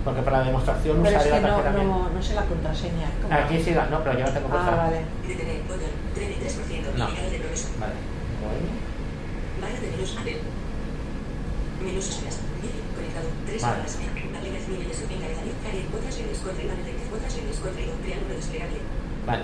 Porque 0.04 0.22
para 0.22 0.38
la 0.40 0.44
demostración 0.46 1.02
Pero 1.02 1.16
es 1.16 1.22
usaré 1.24 1.30
que 1.36 1.40
la 1.42 1.48
no, 1.48 1.56
tarjeta 1.62 1.82
no, 1.84 2.10
no 2.10 2.22
sé 2.22 2.34
la 2.34 2.42
contraseña. 2.46 3.08
¿Cómo? 3.22 3.34
Aquí 3.34 3.62
sí, 3.62 3.70
la- 3.74 3.86
no, 3.86 4.02
pero 4.02 4.18
yo 4.18 4.26
no 4.26 4.32
tengo 4.32 4.48
puesta. 4.48 4.72
Ah, 4.72 4.76
vale. 4.90 5.00
Detener, 5.26 5.62
botón, 5.62 5.92
33%, 6.14 6.98
No. 6.98 7.04
indicador 7.06 7.30
de 7.30 7.38
progreso. 7.38 7.68
Vale. 7.78 7.94
Bueno. 8.42 8.82
De 9.80 9.90
menús, 9.94 10.16
Apple. 10.18 10.38
Menús 11.82 12.08
esferas, 12.10 12.38
vídeo, 12.62 12.82
conectado, 12.94 13.28
3 13.46 13.62
Vale. 13.62 13.78
horas, 13.78 13.98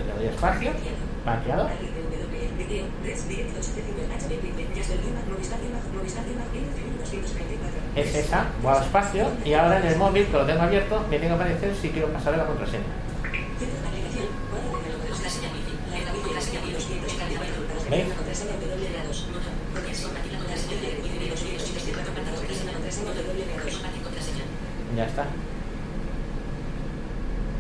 le 0.07 0.13
doy 0.19 0.27
espacio. 0.27 0.71
Vaqueado. 1.25 1.71
Es 7.97 8.15
esa, 8.15 8.47
voy 8.63 8.75
al 8.77 8.83
espacio 8.83 9.27
y 9.45 9.53
ahora 9.55 9.81
en 9.81 9.87
el 9.87 9.97
móvil, 9.97 10.27
que 10.27 10.33
lo 10.33 10.47
tengo 10.47 10.63
abierto, 10.63 11.01
me 11.11 11.19
tiene 11.19 11.29
que 11.29 11.35
aparecer 11.35 11.75
si 11.75 11.89
quiero 11.91 12.09
pasarle 12.13 12.39
la 12.39 12.47
contraseña. 12.47 12.85
Centro 13.59 13.79
de 13.81 13.89
aplicación, 13.89 14.27
cuadro 14.51 14.79
de 14.79 14.91
reloj, 14.91 15.11
contraseña 15.11 15.49
wifi, 15.51 15.75
la 16.05 16.13
wifi, 16.15 16.31
la 16.35 16.41
señal 16.41 16.63
244, 16.73 17.91
¿Veis? 17.91 18.09
la 18.09 18.15
contraseña 18.15 18.55
W2, 18.55 19.19
botón, 19.35 19.55
porque 19.75 19.91
es 19.91 20.01
compartir 20.03 20.33
la 20.33 20.39
contraseña 20.39 20.77
de 20.79 20.89
wifi, 21.03 21.27
los 21.31 21.43
vídeos, 21.43 21.63
y 21.63 21.73
24 21.75 22.13
apartados, 22.13 22.39
contraseña, 22.39 22.73
contraseña 22.79 23.11
W2, 23.19 23.73
compartir 23.75 24.03
contraseña. 24.03 24.45
Ya 24.95 25.05
está. 25.07 25.25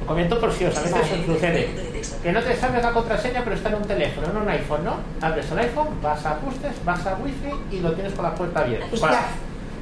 Lo 0.00 0.06
comento 0.06 0.34
por 0.38 0.50
si 0.54 0.64
os 0.64 0.76
a 0.76 0.82
veces 0.82 1.02
sucede. 1.26 1.87
Que 2.22 2.32
no 2.32 2.40
te 2.42 2.56
sabes 2.56 2.82
la 2.82 2.92
contraseña, 2.92 3.42
pero 3.44 3.56
está 3.56 3.68
en 3.70 3.74
un 3.76 3.82
teléfono, 3.82 4.28
en 4.30 4.36
un 4.36 4.48
iPhone, 4.48 4.84
¿no? 4.84 4.96
Abres 5.20 5.50
el 5.50 5.58
iPhone, 5.58 5.88
vas 6.02 6.24
a 6.26 6.32
ajustes, 6.32 6.72
vas 6.84 7.06
a 7.06 7.16
wifi 7.16 7.50
y 7.76 7.80
lo 7.80 7.92
tienes 7.92 8.12
con 8.14 8.24
la 8.24 8.34
puerta 8.34 8.60
abierta. 8.60 8.86
Para- 9.00 9.20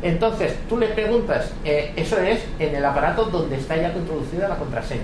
Entonces, 0.03 0.55
tú 0.69 0.77
le 0.79 0.89
preguntas, 0.89 1.51
eh, 1.65 1.93
eso 1.97 2.19
es 2.19 2.41
en 2.59 2.75
el 2.77 2.85
aparato 2.85 3.25
donde 3.25 3.57
está 3.57 3.77
ya 3.77 3.93
introducida 3.97 4.47
la 4.49 4.57
contraseña. 4.57 5.03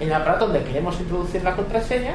En 0.00 0.08
el 0.08 0.14
aparato 0.14 0.46
donde 0.48 0.62
queremos 0.64 0.98
introducir 1.00 1.42
la 1.44 1.54
contraseña, 1.54 2.14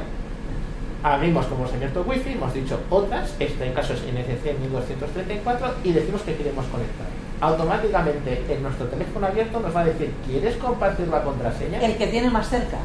abrimos 1.04 1.46
como 1.48 1.62
hemos 1.64 1.74
abierto 1.74 2.04
wifi, 2.08 2.34
hemos 2.34 2.54
dicho 2.54 2.80
otras, 2.90 3.34
este 3.40 3.72
caso 3.74 3.94
es 3.94 4.02
NCC 4.02 4.60
1234 4.60 5.74
y 5.84 5.94
decimos 5.94 6.22
que 6.22 6.36
queremos 6.36 6.66
conectar. 6.68 7.08
Automáticamente 7.40 8.44
en 8.50 8.62
nuestro 8.62 8.86
teléfono 8.88 9.26
abierto 9.26 9.60
nos 9.60 9.76
va 9.76 9.82
a 9.82 9.86
decir, 9.86 10.14
¿quieres 10.28 10.56
compartir 10.58 11.08
la 11.08 11.24
contraseña? 11.24 11.80
El 11.80 11.96
que 11.98 12.08
tiene 12.08 12.30
más 12.30 12.48
cerca 12.50 12.78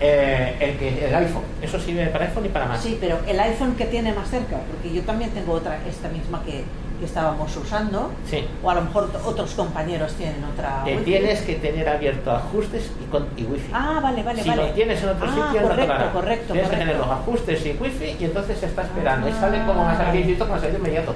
eh, 0.00 0.56
el, 0.60 0.76
que, 0.76 1.06
el 1.06 1.14
iPhone. 1.14 1.42
¿Eso 1.62 1.78
sirve 1.78 2.06
para 2.06 2.26
iPhone 2.26 2.46
y 2.46 2.48
para 2.48 2.66
Mac? 2.66 2.80
Sí, 2.80 2.98
pero 3.00 3.18
el 3.26 3.38
iPhone 3.38 3.76
que 3.76 3.86
tiene 3.86 4.12
más 4.12 4.28
cerca, 4.28 4.58
porque 4.70 4.92
yo 4.92 5.02
también 5.02 5.30
tengo 5.30 5.52
otra, 5.52 5.78
esta 5.88 6.08
misma 6.08 6.42
que, 6.44 6.64
que 6.98 7.04
estábamos 7.04 7.56
usando, 7.56 8.10
sí. 8.28 8.44
o 8.62 8.70
a 8.70 8.74
lo 8.74 8.82
mejor 8.82 9.10
otros 9.24 9.54
compañeros 9.54 10.12
tienen 10.14 10.42
otra. 10.44 10.82
Te 10.84 10.92
wifi. 10.92 11.04
tienes 11.04 11.42
que 11.42 11.54
tener 11.54 11.88
abierto 11.88 12.32
ajustes 12.32 12.90
y, 13.02 13.10
con, 13.10 13.28
y 13.36 13.44
wifi. 13.44 13.70
Ah, 13.72 14.00
vale, 14.02 14.22
vale, 14.22 14.42
si 14.42 14.48
vale. 14.48 14.62
Si 14.62 14.68
lo 14.68 14.74
tienes 14.74 15.02
en 15.02 15.08
otro 15.10 15.26
ah, 15.28 15.30
sitio, 15.30 15.68
correcto, 15.68 15.68
no 15.68 15.76
te 15.76 15.86
correcto, 15.86 16.12
correcto, 16.12 16.52
Tienes 16.52 16.68
correcto. 16.68 16.70
que 16.70 16.76
tener 16.76 16.96
los 16.96 17.08
ajustes 17.08 17.66
y 17.66 17.70
wifi 17.80 18.16
y 18.18 18.24
entonces 18.24 18.58
se 18.58 18.66
está 18.66 18.82
esperando. 18.82 19.26
Ah, 19.26 19.30
y 19.30 19.32
sale 19.32 19.58
como 19.66 19.84
más 19.84 20.12
visto 20.12 20.46
como 20.46 20.60
salido 20.60 20.78
inmediato. 20.78 21.14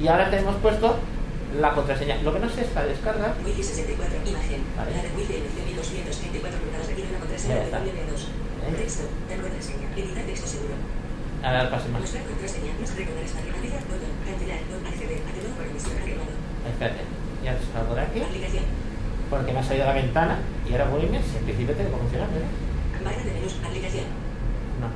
Y 0.00 0.08
ahora 0.08 0.30
tenemos 0.30 0.54
puesto 0.56 0.96
la 1.60 1.72
contraseña. 1.72 2.16
Lo 2.22 2.32
que 2.32 2.38
no 2.38 2.48
sé 2.48 2.62
es 2.62 2.74
la 2.74 2.84
descarga. 2.84 3.34
Wifi 3.44 3.62
64, 3.62 4.16
imagen. 4.24 4.64
Vale. 4.76 4.96
La 4.96 5.02
de 5.02 5.08
wifi 5.16 5.34
texto 10.26 10.46
seguro. 10.46 10.74
A 11.42 11.52
ver, 11.52 11.70
pase 11.70 11.88
más. 11.88 12.02
Por. 12.02 12.10
Espérate. 16.70 17.00
Ya 17.44 17.56
salgo 17.72 17.94
de 17.94 18.02
aquí. 18.02 18.20
Porque 19.30 19.52
me 19.52 19.60
ha 19.60 19.62
salido 19.62 19.86
la 19.86 19.94
ventana 19.94 20.38
y 20.68 20.72
ahora 20.72 20.84
voy 20.90 21.06
en 21.06 21.14
En 21.14 21.22
principio 21.22 21.74
tiene 21.74 21.90
que 21.90 21.96
funcionar, 21.96 22.28
¿verdad? 22.30 22.48
De 23.24 23.32
menús. 23.32 23.56
Aplicación. 23.64 24.04
No. 24.80 24.88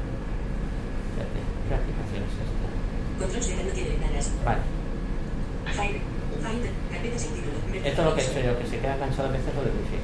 Espérate, 1.14 1.40
¿qué 1.64 1.74
aplicación 1.74 2.20
es 2.28 2.36
esta? 2.44 2.68
Control 3.16 3.42
Z 3.42 3.62
no 3.64 3.72
tiene 3.72 3.90
ventanas. 3.96 4.32
Vale. 4.44 4.60
Finder. 5.72 6.02
Finder. 6.44 6.72
Carpeta 6.92 7.18
sin 7.18 7.32
título. 7.32 7.56
Esto 7.72 8.00
es 8.02 8.04
lo 8.04 8.14
que 8.14 8.20
he 8.20 8.24
hecho 8.24 8.40
yo, 8.44 8.58
que 8.58 8.66
se 8.66 8.78
queda 8.78 8.98
cansado 8.98 9.28
a 9.28 9.32
veces 9.32 9.54
lo 9.54 9.62
de 9.64 9.70
wifi. 9.70 9.98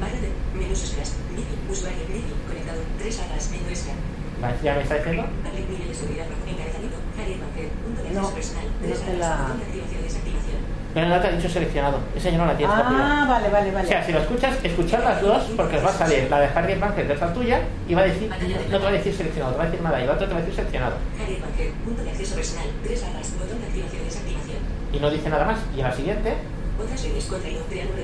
Barra 0.00 0.18
de 0.20 0.30
menús 0.58 0.80
extras. 0.84 1.16
MIDI. 1.32 1.54
Usuario 1.70 2.04
MIDI. 2.08 2.32
Conectado. 2.48 2.80
Tres 2.98 3.18
barras. 3.18 3.50
Menú 3.50 3.68
extra. 3.68 3.94
Vale, 4.40 4.54
¿Ya 4.62 4.74
me 4.74 4.82
está 4.82 4.94
diciendo? 4.96 5.24
Nivel 5.26 5.88
de 5.88 5.94
seguridad 5.94 6.26
rojo. 6.30 6.44
Encabezamiento. 6.46 6.98
Javier 7.16 7.38
Banquet. 7.42 7.70
Punto 7.82 8.00
de 8.02 8.10
No, 8.10 8.20
acceso 8.28 8.34
personal. 8.34 8.66
no 8.68 8.86
Tres 8.86 9.18
la- 9.18 9.54
de 9.58 9.62
activación. 9.66 10.02
Desactivación. 10.02 10.60
Pero 10.94 11.06
no 11.08 11.20
te 11.20 11.26
ha 11.26 11.30
dicho 11.32 11.48
seleccionado. 11.48 11.98
Esa 12.16 12.30
ya 12.30 12.38
no 12.38 12.46
la 12.46 12.56
tienes 12.56 12.74
Ah, 12.74 12.82
copia. 12.82 12.98
vale, 13.28 13.48
vale, 13.50 13.70
vale. 13.72 13.86
O 13.86 13.90
sea, 13.90 14.04
si 14.06 14.12
lo 14.12 14.18
escuchas, 14.20 14.56
escuchar 14.64 15.00
las 15.04 15.20
dos 15.20 15.42
porque 15.56 15.76
os 15.76 15.84
va 15.84 15.90
a 15.90 15.92
salir 15.92 16.26
la 16.30 16.40
de 16.40 16.46
Harry 16.54 16.74
Banker, 16.74 17.06
que 17.06 17.12
es 17.12 17.20
la 17.20 17.32
tuya, 17.34 17.60
y 17.88 17.94
va 17.94 18.00
a 18.02 18.04
decir, 18.04 18.30
no 18.30 18.78
te 18.78 18.84
va 18.84 18.88
a 18.88 18.92
decir 18.92 19.14
seleccionado, 19.14 19.52
te 19.52 19.58
va 19.58 19.64
a 19.64 19.66
decir 19.70 19.82
nada, 19.84 20.02
y 20.02 20.06
la 20.06 20.12
otra 20.14 20.26
te 20.26 20.32
va 20.32 20.38
a 20.38 20.42
decir 20.42 20.54
seleccionado. 20.56 20.96
Javier 21.18 21.40
Banquet. 21.42 21.72
Punto 21.84 22.02
de 22.02 22.10
acceso 22.10 22.34
personal. 22.34 22.66
Tres 22.82 23.02
barras. 23.02 23.32
Botón 23.38 23.60
de 23.60 23.66
activación. 23.66 24.04
Desactivación. 24.04 24.58
Y 24.92 24.98
no 24.98 25.10
dice 25.10 25.28
nada 25.28 25.44
más. 25.44 25.58
Y 25.76 25.80
en 25.80 25.86
la 25.86 25.92
siguiente, 25.94 26.34
Otras 26.80 27.02
redes. 27.02 27.24
Contraído. 27.26 27.62
Triángulo 27.64 28.02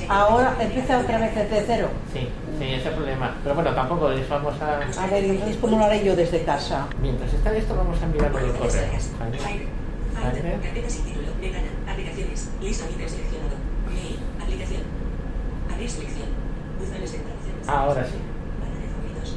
Ahora 0.09 0.55
empieza 0.59 0.99
otra 0.99 1.17
vez 1.19 1.35
desde 1.35 1.63
cero. 1.65 1.89
Sí, 2.13 2.27
sí, 2.59 2.65
ese 2.65 2.75
es 2.75 2.85
el 2.85 2.93
problema. 2.93 3.35
Pero 3.43 3.55
bueno, 3.55 3.73
tampoco 3.73 4.09
les 4.09 4.27
vamos 4.29 4.53
a... 4.61 4.77
A 4.77 5.07
ver, 5.07 5.23
entonces, 5.23 5.57
¿cómo 5.57 5.77
lo 5.77 5.85
haré 5.85 6.03
yo 6.03 6.15
desde 6.15 6.43
casa? 6.43 6.87
Mientras 7.01 7.33
está 7.33 7.55
esto, 7.55 7.75
vamos 7.75 8.01
a 8.01 8.05
mirarlo 8.07 8.37
del 8.39 8.51
correo. 8.51 8.83
Jaime. 9.19 9.37
Jaime. 9.39 9.83
Carpeta 10.61 10.89
sin 10.89 11.03
título. 11.05 11.27
Aplicaciones. 11.89 12.49
Lista 12.61 12.85
ítem 12.89 13.09
seleccionado. 13.09 13.55
Mail. 13.89 14.19
Aplicación. 14.41 14.81
Abrir 15.71 15.89
selección. 15.89 16.29
Buzones 16.79 17.11
de. 17.11 17.19
Ahora 17.67 18.05
sí. 18.05 18.15
Barra 18.61 18.77
de 18.79 18.87
favoritos. 18.87 19.35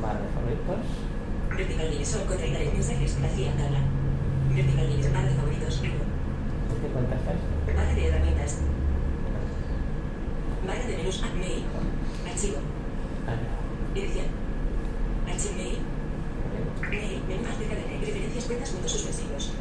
Vale, 0.00 0.20
favoritos. 0.32 0.86
Vertical 1.50 1.90
divisor. 1.90 2.22
Contraída 2.24 2.58
de 2.60 2.70
mensajes. 2.72 3.20
Vacía. 3.20 3.52
Tabla. 3.52 3.80
Vertical 4.54 4.86
divisor. 4.88 5.12
Barra 5.12 5.28
de 5.28 5.34
favoritos. 5.34 5.82
¿En 5.82 6.80
qué 6.80 6.88
cuenta 6.92 7.14
está 7.16 7.32
esto? 7.32 7.46
Barra 7.76 7.94
de 7.94 8.08
herramientas. 8.08 8.58
Barra 10.66 10.86
de 10.86 10.96
menús. 10.96 11.22
Mail. 11.38 11.64
Archivo. 12.26 12.58
Edición. 13.94 14.26
Archivo 15.28 15.54
mail. 15.56 15.78
Mail. 16.90 17.22
Menú 17.28 17.44
acerca 17.44 17.74
de 17.76 17.98
preferencias 18.00 18.44
cuentas 18.46 18.70
puntos 18.70 18.92
suspensivos. 18.92 19.52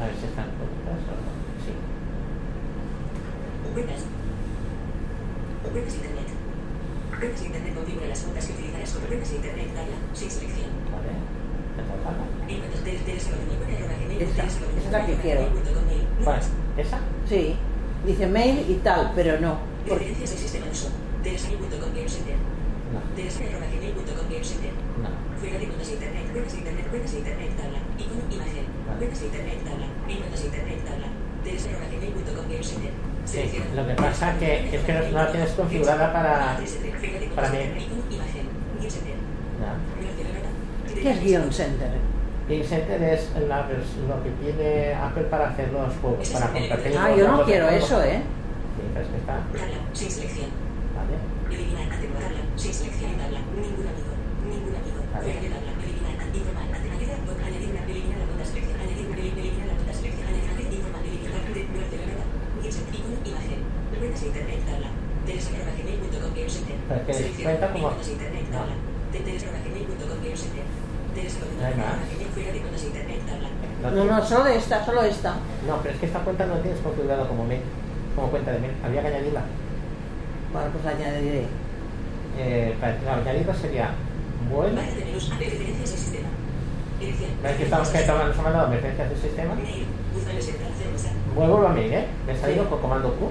A 0.00 0.06
ver 0.06 0.14
si 0.18 0.26
están 0.26 0.50
cuentas 0.58 1.00
o 1.06 1.14
no. 1.14 1.30
Sí. 1.62 1.72
Cuentas. 3.72 4.02
Cuentas 5.62 5.94
internet. 5.94 6.28
Cuentas 7.18 7.42
internet 7.46 7.74
configura 7.74 8.06
las 8.08 8.20
cuentas 8.20 8.46
que 8.46 8.52
utilizarás 8.52 8.90
sobre 8.90 9.06
cuentas 9.06 9.32
internet. 9.32 9.68
Tabla. 9.74 9.96
Sin 10.12 10.30
selección. 10.30 10.70
Vale. 10.90 11.14
Esa 14.18 14.44
es 14.44 14.90
la 14.90 15.06
que 15.06 15.14
quiero. 15.16 15.48
Vale. 16.24 16.65
¿Esa? 16.76 16.98
Sí, 17.28 17.56
dice 18.06 18.26
mail 18.26 18.64
y 18.68 18.74
tal, 18.74 19.12
pero 19.14 19.40
no. 19.40 19.58
Del 19.86 20.26
sistema 20.26 20.66
de 20.66 20.72
uso. 20.72 20.88
Teresa.com 21.22 21.92
Game 21.94 22.08
Center. 22.08 22.36
No. 22.92 23.00
Teresa 23.16 23.44
arroba 23.44 23.66
gmail.com 23.66 24.28
Game 24.30 24.44
Center. 24.44 24.72
No. 25.02 25.08
Fuera 25.40 25.58
de 25.58 25.66
cuentas 25.66 25.90
internet, 25.90 26.32
cuentas 26.32 26.52
de 26.52 26.58
internet, 26.58 26.86
cuentas 26.90 27.12
de 27.12 27.18
internet, 27.18 27.50
tabla. 27.56 27.78
Icono, 27.98 28.22
imagen. 28.30 28.66
Vale. 28.86 28.98
Cuentas 28.98 29.20
de 29.20 29.26
internet, 29.26 29.58
tabla. 29.64 29.86
En 30.08 30.16
cuentas 30.18 30.40
de 30.40 30.46
internet, 30.46 30.84
tabla. 30.84 31.06
Sí, 33.24 33.40
lo 33.74 33.86
que 33.86 33.94
pasa 33.94 34.38
que 34.38 34.76
es 34.76 34.82
que 34.82 34.92
no 34.92 35.18
la 35.18 35.30
tienes 35.30 35.50
configurada 35.50 36.12
para... 36.12 36.58
para 37.34 37.50
mí. 37.50 37.58
¿qué 41.02 41.10
es 41.10 41.22
Guion 41.22 41.52
Center? 41.52 41.90
Center 42.46 43.02
es 43.02 43.30
la 43.48 43.66
vers- 43.68 43.98
lo 44.06 44.22
que 44.22 44.30
tiene 44.38 44.94
Apple 44.94 45.24
para 45.24 45.50
hacer 45.50 45.72
los 45.72 45.92
juegos, 46.00 46.28
para 46.30 46.46
compartir 46.52 46.94
Ah, 46.96 47.10
yo 47.16 47.26
no 47.28 47.44
quiero 47.44 47.68
eso, 47.68 48.02
¿eh? 48.04 48.22
Sí, 48.22 48.82
pero 48.94 49.04
es 49.04 49.10
que 49.10 49.16
está... 49.18 49.34
Tabla, 49.50 49.78
sin 49.92 50.10
selección. 50.10 50.50
Vale. 50.94 51.14
Eliminar, 51.50 51.90
atenuar, 51.90 52.22
tabla, 52.22 52.40
sin 52.54 52.72
selección, 52.72 53.10
tabla. 53.18 53.40
Ningún 53.50 53.86
amigo. 53.90 54.12
Ningún 54.46 54.74
amigo. 54.78 54.98
Vale. 55.10 55.24
Fuera 55.26 55.40
de 55.42 55.48
tabla, 55.50 55.70
eliminar, 55.82 56.14
informar, 56.22 56.66
añadir, 56.70 57.08
bot, 57.26 57.38
añadir 57.42 57.68
una, 57.74 57.82
eliminar 57.82 58.18
la 58.22 58.26
cuenta 58.30 58.44
selección, 58.46 58.76
añadir 58.78 59.06
una, 59.10 59.18
eliminar 59.26 59.66
la 59.66 59.74
cuenta 59.74 59.94
selección, 59.98 60.24
añadir, 60.30 60.66
informar, 60.70 61.02
eliminar, 61.02 61.42
de, 61.50 61.60
nueve 61.66 61.88
de 61.90 61.96
la 61.98 62.06
nota. 62.14 62.26
Gimset, 62.62 62.86
icono, 62.94 63.16
imagen. 63.26 63.60
Cuentas 63.90 64.20
de 64.22 64.26
internet, 64.30 64.60
tabla. 64.70 64.88
Teresa 65.26 65.48
arroba 65.50 65.72
gmail.com, 65.74 66.30
Game 66.30 66.46
Center. 66.54 66.76
Pero 66.86 67.00
es 67.00 67.06
que 67.10 67.14
Selección, 67.18 67.46
cuenta 67.50 67.66
como- 67.74 67.86
cuentas 67.90 68.06
de 68.06 68.12
internet, 68.14 68.44
no. 68.46 68.54
tabla. 68.54 68.74
De 69.10 69.18
Teresa 69.26 69.44
arroba 69.50 69.60
gmail.com, 69.66 70.18
Game 70.22 70.38
Center. 70.38 70.66
No 71.60 71.66
hay 71.66 71.74
más. 71.74 71.96
No, 73.94 74.04
no, 74.04 74.24
solo 74.26 74.46
esta, 74.46 74.84
solo 74.84 75.02
esta. 75.02 75.34
No, 75.66 75.78
pero 75.82 75.94
es 75.94 76.00
que 76.00 76.06
esta 76.06 76.20
cuenta 76.20 76.46
no 76.46 76.56
tienes 76.56 76.80
configurada 76.80 77.26
como 77.28 77.44
mail, 77.44 77.60
como 78.14 78.28
cuenta 78.28 78.52
de 78.52 78.58
mail. 78.60 78.72
Habría 78.84 79.02
que 79.02 79.08
añadirla. 79.08 79.42
Bueno, 80.52 80.68
pues 80.72 80.84
la 80.84 80.90
añadiré. 80.90 81.44
Eh, 82.38 82.76
para 82.80 82.94
no, 82.98 83.22
añadirla 83.22 83.54
sería 83.54 83.90
del 84.50 85.86
sistema. 85.86 86.28
Elección. 87.00 87.30
¿Ves 87.42 87.56
que 87.56 87.64
estamos 87.64 87.88
que 87.88 87.98
estamos- 87.98 88.26
nos 88.28 88.38
ha 88.38 88.42
mandado 88.42 88.66
emergencias 88.68 89.08
del 89.10 89.18
sistema? 89.18 89.54
Vuelvo 91.34 91.66
a 91.66 91.72
mail, 91.72 91.92
¿eh? 91.92 92.06
Me 92.26 92.32
he 92.32 92.36
salido 92.36 92.68
con 92.70 92.80
comando 92.80 93.14
Q. 93.14 93.28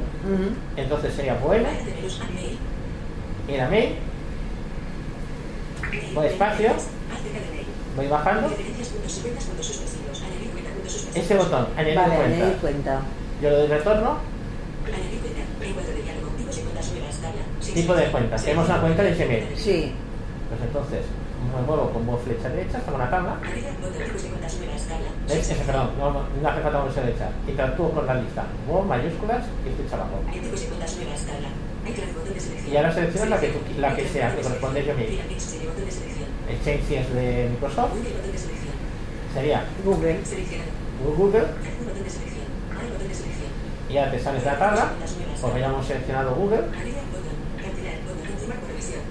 Entonces 0.77 1.13
sería 1.13 1.33
bueno, 1.35 1.63
Barra 1.63 1.77
de 1.83 1.93
menús, 1.95 2.21
a 2.21 3.69
mail. 3.69 3.95
Voy 6.13 6.27
espacio. 6.27 6.71
Voy 7.95 8.07
bajando. 8.07 8.49
Ese 11.15 11.35
botón, 11.37 11.67
añadir 11.77 11.95
Vale, 11.95 12.15
cuenta. 12.15 12.35
añadir 12.35 12.57
cuenta. 12.57 12.99
Yo 13.41 13.49
le 13.49 13.55
doy 13.57 13.67
retorno, 13.67 14.17
tipo 17.73 17.95
de 17.95 18.11
cuenta. 18.11 18.35
Tenemos 18.35 18.65
una 18.69 18.81
cuenta 18.81 19.03
de 19.03 19.13
Gmail. 19.13 19.57
Sí. 19.57 19.93
Pues 20.49 20.61
entonces 20.61 21.01
me 21.55 21.61
muevo 21.61 21.89
con 21.91 22.19
flecha 22.19 22.49
derecha 22.49 22.77
hasta 22.79 22.91
una 22.91 23.09
tabla. 23.09 23.37
Ese, 25.29 25.55
perdón, 25.55 25.91
no, 25.97 26.11
no 26.11 26.23
no 26.41 26.49
hace 26.49 26.61
falta 26.61 26.83
flecha 26.83 27.01
derecha. 27.01 27.29
Interactúo 27.47 27.91
con 27.91 28.05
la 28.05 28.15
lista. 28.15 28.43
Mo 28.67 28.81
mayúsculas 28.81 29.45
y 29.65 29.69
flecha 29.75 29.95
abajo. 29.95 30.21
Y 32.71 32.75
ahora 32.77 32.91
seleccionas 32.93 33.29
la 33.29 33.39
que 33.39 33.47
tú- 33.49 33.79
la 33.79 33.95
que 33.95 34.07
sea, 34.07 34.35
que 34.35 34.41
corresponde 34.41 34.79
a 34.79 34.93
mix, 34.93 35.43
serie, 35.43 35.67
botón 35.67 35.85
de 35.85 35.91
selección. 35.91 36.25
El 36.49 36.63
change 36.63 36.83
si 36.87 36.95
es 36.95 37.13
de 37.13 37.49
Microsoft. 37.51 37.91
Sería 39.33 39.63
Google. 39.83 40.17
Google. 41.17 41.45
Y 43.89 43.93
ya 43.93 44.09
te 44.11 44.19
sales 44.19 44.43
de 44.43 44.49
la 44.51 44.57
tabla. 44.59 44.91
Porque 45.41 45.59
ya 45.59 45.67
hemos 45.67 45.85
seleccionado 45.85 46.33
Google. 46.35 46.63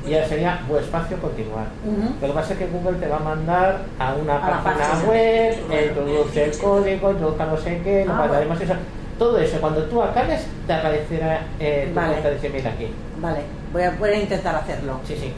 Y 0.06 0.10
ya 0.10 0.28
sería 0.28 0.60
bu 0.68 0.76
espacio 0.76 1.16
continuar. 1.18 1.66
Ujú. 1.86 2.14
Lo 2.20 2.26
que 2.28 2.32
pasa 2.34 2.52
es 2.52 2.58
que 2.58 2.66
Google 2.66 2.98
te 2.98 3.06
va 3.08 3.16
a 3.16 3.20
mandar 3.20 3.84
a 3.98 4.14
una 4.14 4.36
A 4.36 4.62
página 4.62 4.86
página. 4.90 5.08
web, 5.08 5.56
introduce 5.88 6.44
el 6.44 6.58
código, 6.58 7.10
introduzca 7.12 7.46
no 7.46 7.56
sé 7.56 7.80
qué, 7.82 8.04
no 8.04 8.12
Ah, 8.12 8.16
mandaremos 8.16 8.60
eso. 8.60 8.74
Todo 9.18 9.38
eso, 9.38 9.60
cuando 9.60 9.82
tú 9.84 10.02
acabes, 10.02 10.46
te 10.66 10.72
aparecerá 10.72 11.46
eh, 11.60 11.86
tu 11.88 11.94
Vale. 11.94 12.08
cuenta 12.12 12.30
de 12.30 12.48
Gmail 12.48 12.66
aquí. 12.66 12.88
Vale, 13.20 13.40
voy 13.72 13.82
a, 13.82 13.90
voy 13.92 14.10
a 14.10 14.20
intentar 14.20 14.56
hacerlo. 14.56 15.00
Sí, 15.06 15.16
sí. 15.20 15.32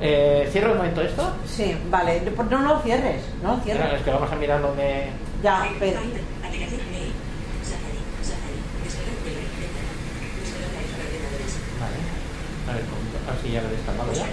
Eh, 0.00 0.48
¿Cierro 0.52 0.72
un 0.72 0.78
momento 0.78 1.02
esto? 1.02 1.32
Sí, 1.46 1.76
vale. 1.90 2.20
Pues 2.34 2.48
no 2.50 2.62
lo 2.62 2.80
cierres, 2.80 3.22
no 3.42 3.58
cierres. 3.60 3.94
es 3.94 4.02
que 4.02 4.10
vamos 4.10 4.30
a 4.30 4.36
mirar 4.36 4.60
lo 4.60 4.72
de... 4.76 5.06
Ya, 5.42 5.68
pero... 5.80 5.98
A 12.68 12.72
ver, 12.72 12.82
así 13.32 13.52
ya 13.52 13.62
lo 13.62 13.68
he 13.68 13.70
descargado 13.72 14.12
ya. 14.12 14.26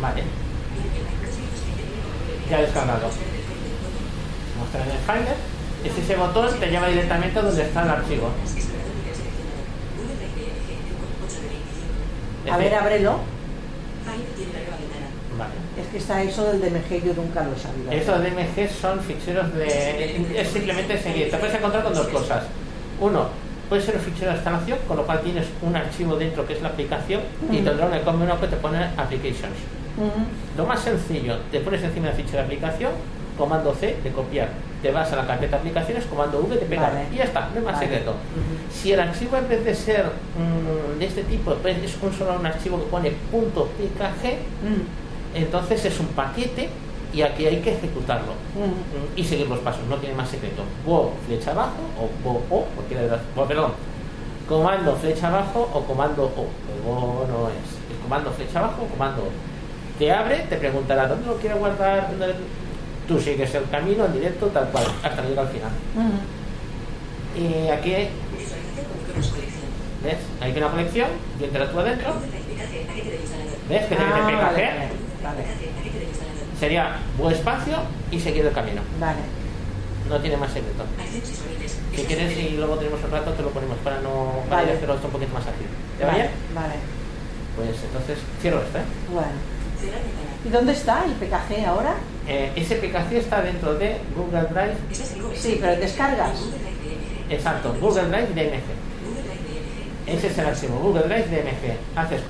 Vale. 0.00 0.22
Limpia. 0.22 1.02
229. 1.24 2.50
Ya 2.50 2.58
he 2.58 2.62
descargado. 2.62 3.06
Mostrar 3.06 3.28
el 3.34 3.42
folder. 3.48 3.74
Botón. 3.82 4.04
Mostrar 4.58 4.82
en 4.86 4.90
el 4.92 4.98
Finder. 4.98 5.36
Es 5.84 5.96
ese 5.96 6.16
botón 6.16 6.48
te 6.58 6.66
lleva 6.66 6.88
directamente 6.88 7.38
a 7.38 7.42
donde 7.42 7.62
está 7.62 7.82
el 7.82 7.90
archivo. 7.90 8.30
Explorador 8.42 8.94
nivel 8.98 9.14
seleccionado. 9.14 9.62
Google 9.96 10.16
Drive 10.18 10.34
DNG. 10.42 10.70
Grupo 10.88 11.24
8 11.26 11.34
de 11.40 11.48
25. 11.48 12.52
A 12.52 12.56
ver, 12.56 12.74
ábrelo. 12.74 13.20
Vale. 15.38 15.52
Es 15.80 15.86
que 15.86 15.98
está 15.98 16.20
eso 16.22 16.44
del 16.50 16.60
DMG, 16.60 17.04
yo 17.04 17.14
nunca 17.14 17.44
lo 17.44 17.54
he 17.54 17.58
sabido. 17.58 17.92
Estos 17.92 18.18
DMG 18.18 18.68
son 18.70 19.00
ficheros 19.00 19.54
de. 19.54 20.40
Es 20.40 20.48
simplemente 20.48 21.00
seguir. 21.00 21.30
Te 21.30 21.36
puedes 21.36 21.54
encontrar 21.54 21.84
con 21.84 21.94
dos 21.94 22.08
cosas. 22.08 22.44
Uno, 23.00 23.28
puede 23.68 23.82
ser 23.82 23.94
un 23.94 24.00
fichero 24.00 24.32
de 24.32 24.36
instalación, 24.38 24.78
con 24.88 24.96
lo 24.96 25.06
cual 25.06 25.20
tienes 25.20 25.46
un 25.62 25.76
archivo 25.76 26.16
dentro 26.16 26.44
que 26.44 26.54
es 26.54 26.62
la 26.62 26.70
aplicación 26.70 27.22
y 27.52 27.56
Ujú. 27.56 27.64
tendrá 27.64 27.86
un 27.86 27.94
icono 27.94 28.40
que 28.40 28.48
te 28.48 28.56
pone 28.56 28.82
applications. 28.96 29.54
Ujú. 29.96 30.10
Lo 30.56 30.66
más 30.66 30.80
sencillo, 30.80 31.36
te 31.52 31.60
pones 31.60 31.84
encima 31.84 32.08
del 32.08 32.16
fichero 32.16 32.38
de 32.38 32.44
aplicación, 32.44 32.90
comando 33.38 33.72
C 33.74 33.96
de 34.02 34.10
copiar. 34.10 34.48
Te 34.82 34.90
vas 34.90 35.10
a 35.12 35.16
la 35.16 35.26
carpeta 35.26 35.56
aplicaciones, 35.56 36.04
comando 36.06 36.38
V 36.40 36.56
de 36.56 36.66
pegar. 36.66 36.92
Vale. 36.92 37.06
Y 37.12 37.16
ya 37.16 37.24
está, 37.24 37.48
no 37.48 37.56
hay 37.58 37.62
más 37.64 37.74
Vale. 37.74 37.86
secreto. 37.86 38.14
Si 38.70 38.92
el 38.92 39.00
archivo 39.00 39.36
en 39.36 39.48
vez 39.48 39.64
de 39.64 39.74
ser 39.74 40.04
mm, 40.06 40.98
de 40.98 41.06
este 41.06 41.22
tipo, 41.24 41.54
pues 41.54 41.78
es 41.82 41.96
un 42.02 42.12
solo 42.12 42.38
un 42.38 42.44
archivo 42.46 42.78
que 42.78 42.86
pone 42.90 43.10
.pkg, 43.10 44.34
Mm. 44.62 45.36
entonces 45.36 45.84
es 45.84 45.98
un 46.00 46.06
paquete 46.08 46.68
y 47.12 47.22
aquí 47.22 47.46
hay 47.46 47.56
que 47.60 47.72
ejecutarlo 47.74 48.32
Mm. 48.54 49.18
y 49.18 49.24
seguir 49.24 49.48
los 49.48 49.58
pasos, 49.60 49.82
no 49.88 49.96
tiene 49.96 50.14
más 50.14 50.28
secreto. 50.28 50.62
Bo 50.84 51.12
flecha 51.26 51.52
abajo 51.52 51.78
o 51.98 52.08
bo 52.22 52.42
o, 52.50 52.64
cualquiera 52.74 53.02
de 53.04 53.08
las, 53.08 53.20
perdón, 53.48 53.72
comando 54.48 54.94
flecha 54.96 55.28
abajo 55.28 55.68
o 55.72 55.80
comando 55.84 56.24
o. 56.24 56.46
El 56.78 57.28
no 57.32 57.48
es, 57.48 57.94
es 57.96 58.02
comando 58.02 58.30
flecha 58.30 58.58
abajo 58.60 58.82
o 58.82 58.86
comando 58.86 59.22
o. 59.22 59.28
Te 59.98 60.12
abre, 60.12 60.46
te 60.48 60.56
preguntará 60.56 61.08
dónde 61.08 61.26
lo 61.26 61.36
quiere 61.38 61.56
guardar, 61.56 62.08
¿Dónde- 62.10 62.34
tú 63.08 63.18
sigues 63.20 63.52
el 63.54 63.68
camino 63.70 64.04
en 64.04 64.12
directo 64.12 64.46
tal 64.48 64.68
cual, 64.68 64.84
hasta 65.02 65.22
que 65.22 65.28
llega 65.28 65.42
al 65.42 65.48
final. 65.48 65.70
Y 67.36 67.68
aquí, 67.68 67.90
iconos 67.90 69.28
colección. 69.28 69.68
¿ves? 70.04 70.16
Hay 70.40 70.52
una 70.56 70.70
colección, 70.70 71.08
yo 71.40 71.46
interactúo 71.46 71.82
dentro. 71.82 72.14
¿ves? 73.68 73.86
Que 73.86 73.94
Ah, 73.94 74.20
vale, 74.22 74.36
vale, 74.36 74.88
vale, 75.22 75.44
sería 76.60 76.96
bo 77.16 77.30
espacio 77.30 77.76
y 78.10 78.20
seguir 78.20 78.44
el 78.46 78.52
camino. 78.52 78.82
vale. 79.00 79.20
No 80.08 80.18
tiene 80.20 80.38
más 80.38 80.50
secreto. 80.50 80.84
Si 81.94 82.02
quieres 82.04 82.32
y 82.38 82.56
luego 82.56 82.76
tenemos 82.76 82.98
un 83.04 83.10
rato, 83.10 83.30
te 83.32 83.42
lo 83.42 83.50
ponemos 83.50 83.76
para 83.84 84.00
no 84.00 84.42
para 84.48 84.62
Vale. 84.62 84.72
hacerlo 84.76 84.94
esto 84.94 85.06
un 85.08 85.12
poquito 85.12 85.34
más 85.34 85.42
ágil. 85.42 85.66
¿Te 85.98 86.04
va 86.04 86.12
Vale, 86.12 86.22
bien? 86.22 86.34
vale. 86.54 86.74
Pues 87.56 87.76
entonces 87.84 88.18
cierro 88.40 88.62
esta. 88.62 88.78
¿eh? 88.78 88.84
Bueno. 89.12 89.28
¿Y 90.44 90.48
dónde 90.50 90.72
está 90.72 91.04
el 91.04 91.12
PKG 91.12 91.66
ahora? 91.66 91.94
Eh, 92.26 92.52
ese 92.56 92.76
PKG 92.76 93.12
está 93.16 93.42
dentro 93.42 93.74
de 93.74 93.96
Google 94.16 94.42
Drive. 94.50 94.74
Sí, 95.34 95.58
pero 95.60 95.76
descargas. 95.80 96.38
Google 96.40 96.58
Drive 96.58 96.76
DMG. 96.84 97.32
Exacto, 97.32 97.74
Google 97.80 98.04
Drive 98.08 98.26
DMG. 98.28 98.62
Google 99.04 99.22
Drive 99.22 99.42
DMG. 100.06 100.16
Ese 100.18 100.26
es 100.28 100.38
el 100.38 100.46
archivo, 100.46 100.78
Google 100.78 101.02
Drive 101.04 101.26
DMG. 101.26 101.98
Haces, 101.98 102.20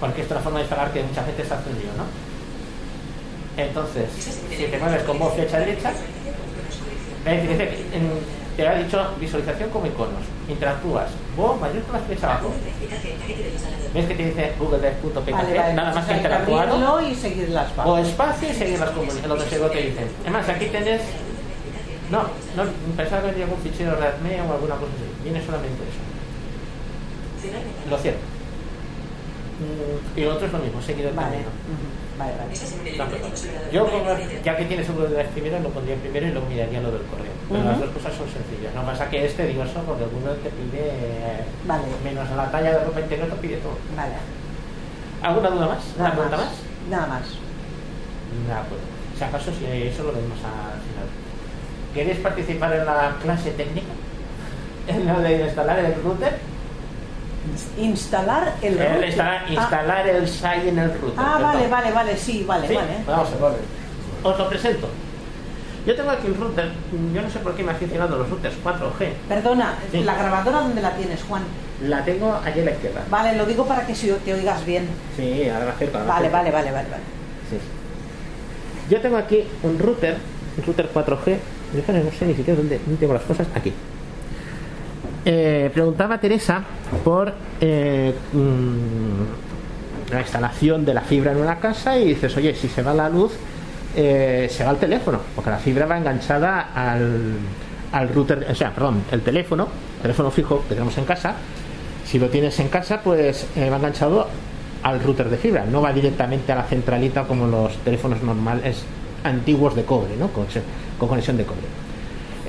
porque 0.00 0.22
esto 0.22 0.34
es 0.34 0.36
una 0.38 0.40
forma 0.44 0.58
de 0.60 0.64
instalar 0.64 0.92
que 0.92 1.02
mucha 1.02 1.24
gente 1.24 1.44
se 1.44 1.54
hace 1.54 1.68
un 1.70 1.76
lío, 1.78 1.90
¿no? 1.96 2.04
Entonces, 3.62 4.04
si 4.56 4.64
te 4.64 4.78
mueves 4.78 5.02
con 5.02 5.18
voz 5.18 5.34
flecha 5.34 5.58
derecha, 5.58 5.92
ves, 7.24 7.42
dice 7.42 7.56
que, 7.68 7.96
en- 7.96 8.39
te 8.60 8.68
ha 8.68 8.74
dicho 8.74 9.00
visualización 9.18 9.70
como 9.70 9.86
iconos. 9.86 10.22
Interactúas, 10.46 11.08
vos 11.34 11.58
la 11.92 11.98
flecha 12.00 12.26
abajo. 12.26 12.52
¿Ves 13.94 14.06
que 14.06 14.14
te 14.14 14.24
dice 14.26 14.52
Google? 14.58 14.78
Vale, 15.32 15.58
vale. 15.58 15.72
Nada 15.74 15.94
más 15.94 16.06
que 16.06 16.14
y 17.00 17.14
seguir 17.14 17.48
las 17.48 17.68
O 17.78 17.98
espacio 17.98 18.50
y 18.50 18.52
seguir 18.52 18.78
las 18.78 18.90
comunicaciones, 18.90 19.30
lo 19.30 19.36
que 19.42 19.44
te 19.70 19.82
dicen. 19.82 20.08
Además, 20.22 20.48
aquí 20.48 20.66
tenés. 20.66 21.00
No, 22.10 22.22
no, 22.22 22.64
pensaba 22.96 23.22
que 23.22 23.28
había 23.30 23.44
algún 23.44 23.60
fichero 23.60 23.96
RADME 23.96 24.42
o 24.42 24.52
alguna 24.52 24.74
cosa 24.74 24.92
así. 24.92 25.22
Viene 25.24 25.40
solamente 25.44 25.82
eso. 25.82 26.00
Lo 27.88 27.96
cierro. 27.98 28.18
Mm, 29.60 30.18
Y 30.18 30.24
lo 30.24 30.34
otro 30.34 30.46
es 30.46 30.52
lo 30.52 30.58
mismo, 30.58 30.82
seguir 30.82 31.06
el 31.06 31.14
Vale. 31.14 31.30
camino. 31.30 31.48
Vale, 32.20 32.32
vale. 32.36 32.52
No, 32.98 33.08
yo, 33.72 33.88
ya 34.44 34.56
que 34.56 34.64
tienes 34.66 34.86
un 34.90 34.96
Google 34.96 35.14
Drive 35.14 35.28
primero, 35.32 35.58
lo 35.60 35.70
pondría 35.70 35.96
primero 35.96 36.26
y 36.28 36.30
luego 36.32 36.46
miraría 36.48 36.80
lo 36.82 36.90
del 36.92 37.02
correo. 37.08 37.32
Pero 37.48 37.64
las 37.64 37.80
dos 37.80 37.90
cosas 37.90 38.12
son 38.14 38.28
sencillas. 38.28 38.74
No 38.74 38.84
pasa 38.84 39.08
que 39.08 39.24
este, 39.24 39.46
digo 39.46 39.64
eso, 39.64 39.80
porque 39.86 40.04
Google 40.04 40.34
te 40.44 40.50
pide 40.50 40.92
Vale. 41.66 41.84
menos 42.04 42.28
la 42.36 42.50
talla 42.50 42.72
de 42.78 42.84
ropa 42.84 43.00
interior, 43.00 43.28
te 43.28 43.36
pide 43.36 43.56
todo. 43.56 43.78
Vale. 43.96 44.12
¿Alguna 45.22 45.48
duda 45.50 45.66
más? 45.68 45.84
¿Una 45.96 46.04
Nada 46.04 46.12
pregunta 46.14 46.36
más. 46.36 46.46
más? 46.46 46.54
Nada 46.90 47.06
más. 47.06 47.22
De 48.46 48.52
acuerdo. 48.52 48.84
Si 49.16 49.24
acaso, 49.24 49.50
si 49.58 49.64
eso 49.64 50.02
lo 50.04 50.12
vemos 50.12 50.38
al 50.44 50.80
final. 50.84 51.08
¿Queréis 51.94 52.18
participar 52.18 52.72
en 52.74 52.84
la 52.86 53.16
clase 53.22 53.50
técnica? 53.52 53.88
En 54.88 55.06
lo 55.06 55.20
de 55.20 55.42
instalar 55.46 55.78
el 55.78 55.94
router. 56.02 56.38
Instalar 57.78 58.54
el 58.62 58.78
router. 58.78 59.04
instalar, 59.08 59.42
Ah, 59.46 59.52
instalar 59.52 60.06
el 60.08 60.28
SAI 60.28 60.68
en 60.68 60.78
el 60.78 60.90
router. 61.00 61.14
Ah, 61.18 61.38
vale, 61.42 61.68
vale, 61.68 61.90
vale, 61.92 62.16
sí, 62.16 62.44
vale, 62.46 62.68
¿Sí? 62.68 62.74
vale. 62.74 62.88
Vamos 63.06 63.28
a. 63.32 63.36
Vale. 63.42 63.56
Os 64.22 64.38
lo 64.38 64.48
presento. 64.48 64.88
Yo 65.86 65.96
tengo 65.96 66.10
aquí 66.10 66.26
un 66.26 66.34
router, 66.38 66.70
yo 67.14 67.22
no 67.22 67.30
sé 67.30 67.38
por 67.38 67.54
qué 67.54 67.62
me 67.62 67.72
ha 67.72 67.74
aficionado 67.74 68.14
a 68.16 68.18
los 68.18 68.28
routers 68.28 68.54
4G. 68.62 69.12
Perdona, 69.28 69.76
Sí. 69.90 70.04
la 70.04 70.14
grabadora 70.14 70.60
dónde 70.60 70.82
la 70.82 70.90
tienes, 70.94 71.22
Juan. 71.22 71.42
La 71.82 72.04
tengo 72.04 72.34
allí 72.44 72.60
a 72.60 72.64
la 72.66 72.70
izquierda. 72.72 73.02
Vale, 73.08 73.34
lo 73.36 73.46
digo 73.46 73.66
para 73.66 73.86
que 73.86 73.94
si 73.94 74.10
te 74.10 74.34
oigas 74.34 74.64
bien. 74.66 74.86
Sí, 75.16 75.48
acerco. 75.48 75.96
ahora 75.98 76.10
me 76.12 76.12
Vale, 76.12 76.28
vale, 76.28 76.50
vale, 76.50 76.70
vale, 76.72 76.90
vale. 76.90 77.02
Sí. 77.48 77.58
Yo 78.90 79.00
tengo 79.00 79.16
aquí 79.16 79.44
un 79.62 79.78
router, 79.78 80.18
un 80.58 80.64
router 80.64 80.90
4G. 80.92 81.38
Déjame, 81.72 82.00
no 82.00 82.10
sé 82.12 82.26
ni 82.26 82.34
siquiera 82.34 82.58
dónde 82.60 82.78
tengo 82.98 83.14
las 83.14 83.22
cosas. 83.22 83.46
Aquí. 83.54 83.72
Eh, 85.24 85.70
preguntaba 85.72 86.18
Teresa 86.18 86.62
por 87.04 87.32
eh, 87.60 88.14
mm, 88.32 90.12
la 90.12 90.20
instalación 90.20 90.84
de 90.84 90.94
la 90.94 91.02
fibra 91.02 91.32
en 91.32 91.38
una 91.38 91.58
casa 91.58 91.98
y 91.98 92.06
dices, 92.06 92.36
oye, 92.36 92.54
si 92.54 92.68
se 92.68 92.82
va 92.82 92.94
la 92.94 93.08
luz, 93.08 93.32
eh, 93.94 94.48
se 94.50 94.64
va 94.64 94.70
el 94.70 94.78
teléfono, 94.78 95.20
porque 95.34 95.50
la 95.50 95.58
fibra 95.58 95.86
va 95.86 95.98
enganchada 95.98 96.70
al, 96.74 97.34
al 97.92 98.08
router, 98.08 98.46
o 98.50 98.54
sea, 98.54 98.72
perdón, 98.72 99.02
el 99.10 99.20
teléfono, 99.20 99.68
teléfono 100.00 100.30
fijo 100.30 100.62
que 100.68 100.74
tenemos 100.74 100.96
en 100.96 101.04
casa, 101.04 101.34
si 102.04 102.18
lo 102.18 102.28
tienes 102.28 102.58
en 102.58 102.68
casa, 102.68 103.00
pues 103.02 103.46
eh, 103.56 103.68
va 103.70 103.76
enganchado 103.76 104.26
al 104.82 105.02
router 105.02 105.28
de 105.28 105.36
fibra, 105.36 105.64
no 105.66 105.82
va 105.82 105.92
directamente 105.92 106.50
a 106.52 106.56
la 106.56 106.64
centralita 106.64 107.24
como 107.24 107.46
los 107.46 107.76
teléfonos 107.78 108.22
normales 108.22 108.84
antiguos 109.22 109.76
de 109.76 109.84
cobre, 109.84 110.16
¿no? 110.16 110.28
Con, 110.28 110.46
con 110.98 111.08
conexión 111.08 111.36
de 111.36 111.44
cobre. 111.44 111.89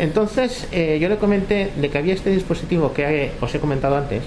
Entonces, 0.01 0.67
eh, 0.71 0.97
yo 0.99 1.09
le 1.09 1.17
comenté 1.17 1.71
de 1.75 1.89
que 1.91 1.97
había 1.99 2.15
este 2.15 2.31
dispositivo 2.31 2.91
que 2.91 3.33
os 3.39 3.53
he 3.53 3.59
comentado 3.59 3.95
antes, 3.95 4.23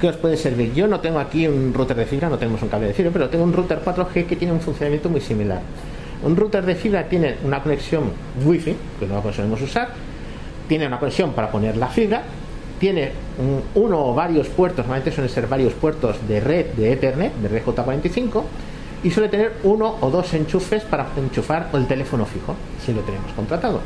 que 0.00 0.06
os 0.06 0.16
puede 0.16 0.36
servir. 0.36 0.72
Yo 0.72 0.86
no 0.86 1.00
tengo 1.00 1.18
aquí 1.18 1.48
un 1.48 1.74
router 1.74 1.96
de 1.96 2.06
fibra, 2.06 2.28
no 2.28 2.38
tenemos 2.38 2.62
un 2.62 2.68
cable 2.68 2.86
de 2.86 2.94
fibra, 2.94 3.10
pero 3.12 3.28
tengo 3.28 3.42
un 3.42 3.52
router 3.52 3.80
4G 3.84 4.26
que 4.26 4.36
tiene 4.36 4.52
un 4.54 4.60
funcionamiento 4.60 5.08
muy 5.08 5.20
similar. 5.20 5.62
Un 6.22 6.36
router 6.36 6.64
de 6.64 6.76
fibra 6.76 7.08
tiene 7.08 7.34
una 7.44 7.60
conexión 7.60 8.04
Wi-Fi, 8.44 8.76
que 9.00 9.06
no 9.08 9.20
solemos 9.32 9.60
usar, 9.60 9.88
tiene 10.68 10.86
una 10.86 11.00
conexión 11.00 11.32
para 11.32 11.50
poner 11.50 11.76
la 11.76 11.88
fibra, 11.88 12.22
tiene 12.78 13.10
un- 13.40 13.82
uno 13.82 13.98
o 14.06 14.14
varios 14.14 14.46
puertos, 14.46 14.86
normalmente 14.86 15.10
suelen 15.10 15.34
ser 15.34 15.48
varios 15.48 15.72
puertos 15.72 16.18
de 16.28 16.38
red 16.38 16.66
de 16.76 16.92
Ethernet, 16.92 17.34
de 17.34 17.48
red 17.48 17.64
J45, 17.64 18.44
y 19.02 19.10
suele 19.10 19.28
tener 19.28 19.54
uno 19.64 19.96
o 20.00 20.08
dos 20.08 20.32
enchufes 20.34 20.84
para 20.84 21.08
enchufar 21.16 21.68
el 21.74 21.86
teléfono 21.88 22.24
fijo, 22.26 22.54
si 22.86 22.92
lo 22.94 23.00
tenemos 23.00 23.32
contratado. 23.32 23.80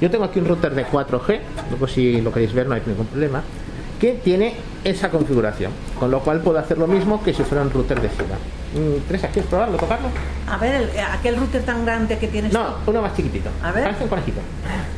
Yo 0.00 0.10
tengo 0.10 0.24
aquí 0.24 0.38
un 0.38 0.46
router 0.46 0.74
de 0.74 0.86
4G, 0.86 1.40
luego 1.70 1.88
si 1.88 2.20
lo 2.20 2.32
queréis 2.32 2.52
ver 2.52 2.66
no 2.66 2.74
hay 2.74 2.82
ningún 2.86 3.06
problema, 3.06 3.42
que 4.00 4.12
tiene 4.12 4.54
esa 4.84 5.10
configuración, 5.10 5.72
con 5.98 6.10
lo 6.10 6.20
cual 6.20 6.40
puedo 6.40 6.58
hacer 6.58 6.78
lo 6.78 6.86
mismo 6.86 7.22
que 7.22 7.32
si 7.34 7.42
fuera 7.42 7.62
un 7.62 7.70
router 7.70 8.00
de 8.00 8.08
fibra. 8.08 8.36
Mm, 8.74 9.06
Teresa, 9.06 9.28
¿quieres 9.28 9.48
probarlo, 9.48 9.76
tocarlo? 9.78 10.08
A 10.50 10.56
ver, 10.58 10.74
el- 10.82 10.90
aquel 11.00 11.36
router 11.36 11.62
tan 11.62 11.84
grande 11.86 12.18
que 12.18 12.28
tienes. 12.28 12.52
No, 12.52 12.74
uno 12.86 13.02
más 13.02 13.14
chiquitito. 13.16 13.48
A 13.62 13.72
ver. 13.72 13.84
Parece 13.84 14.02
un 14.04 14.08
conejito. 14.10 14.40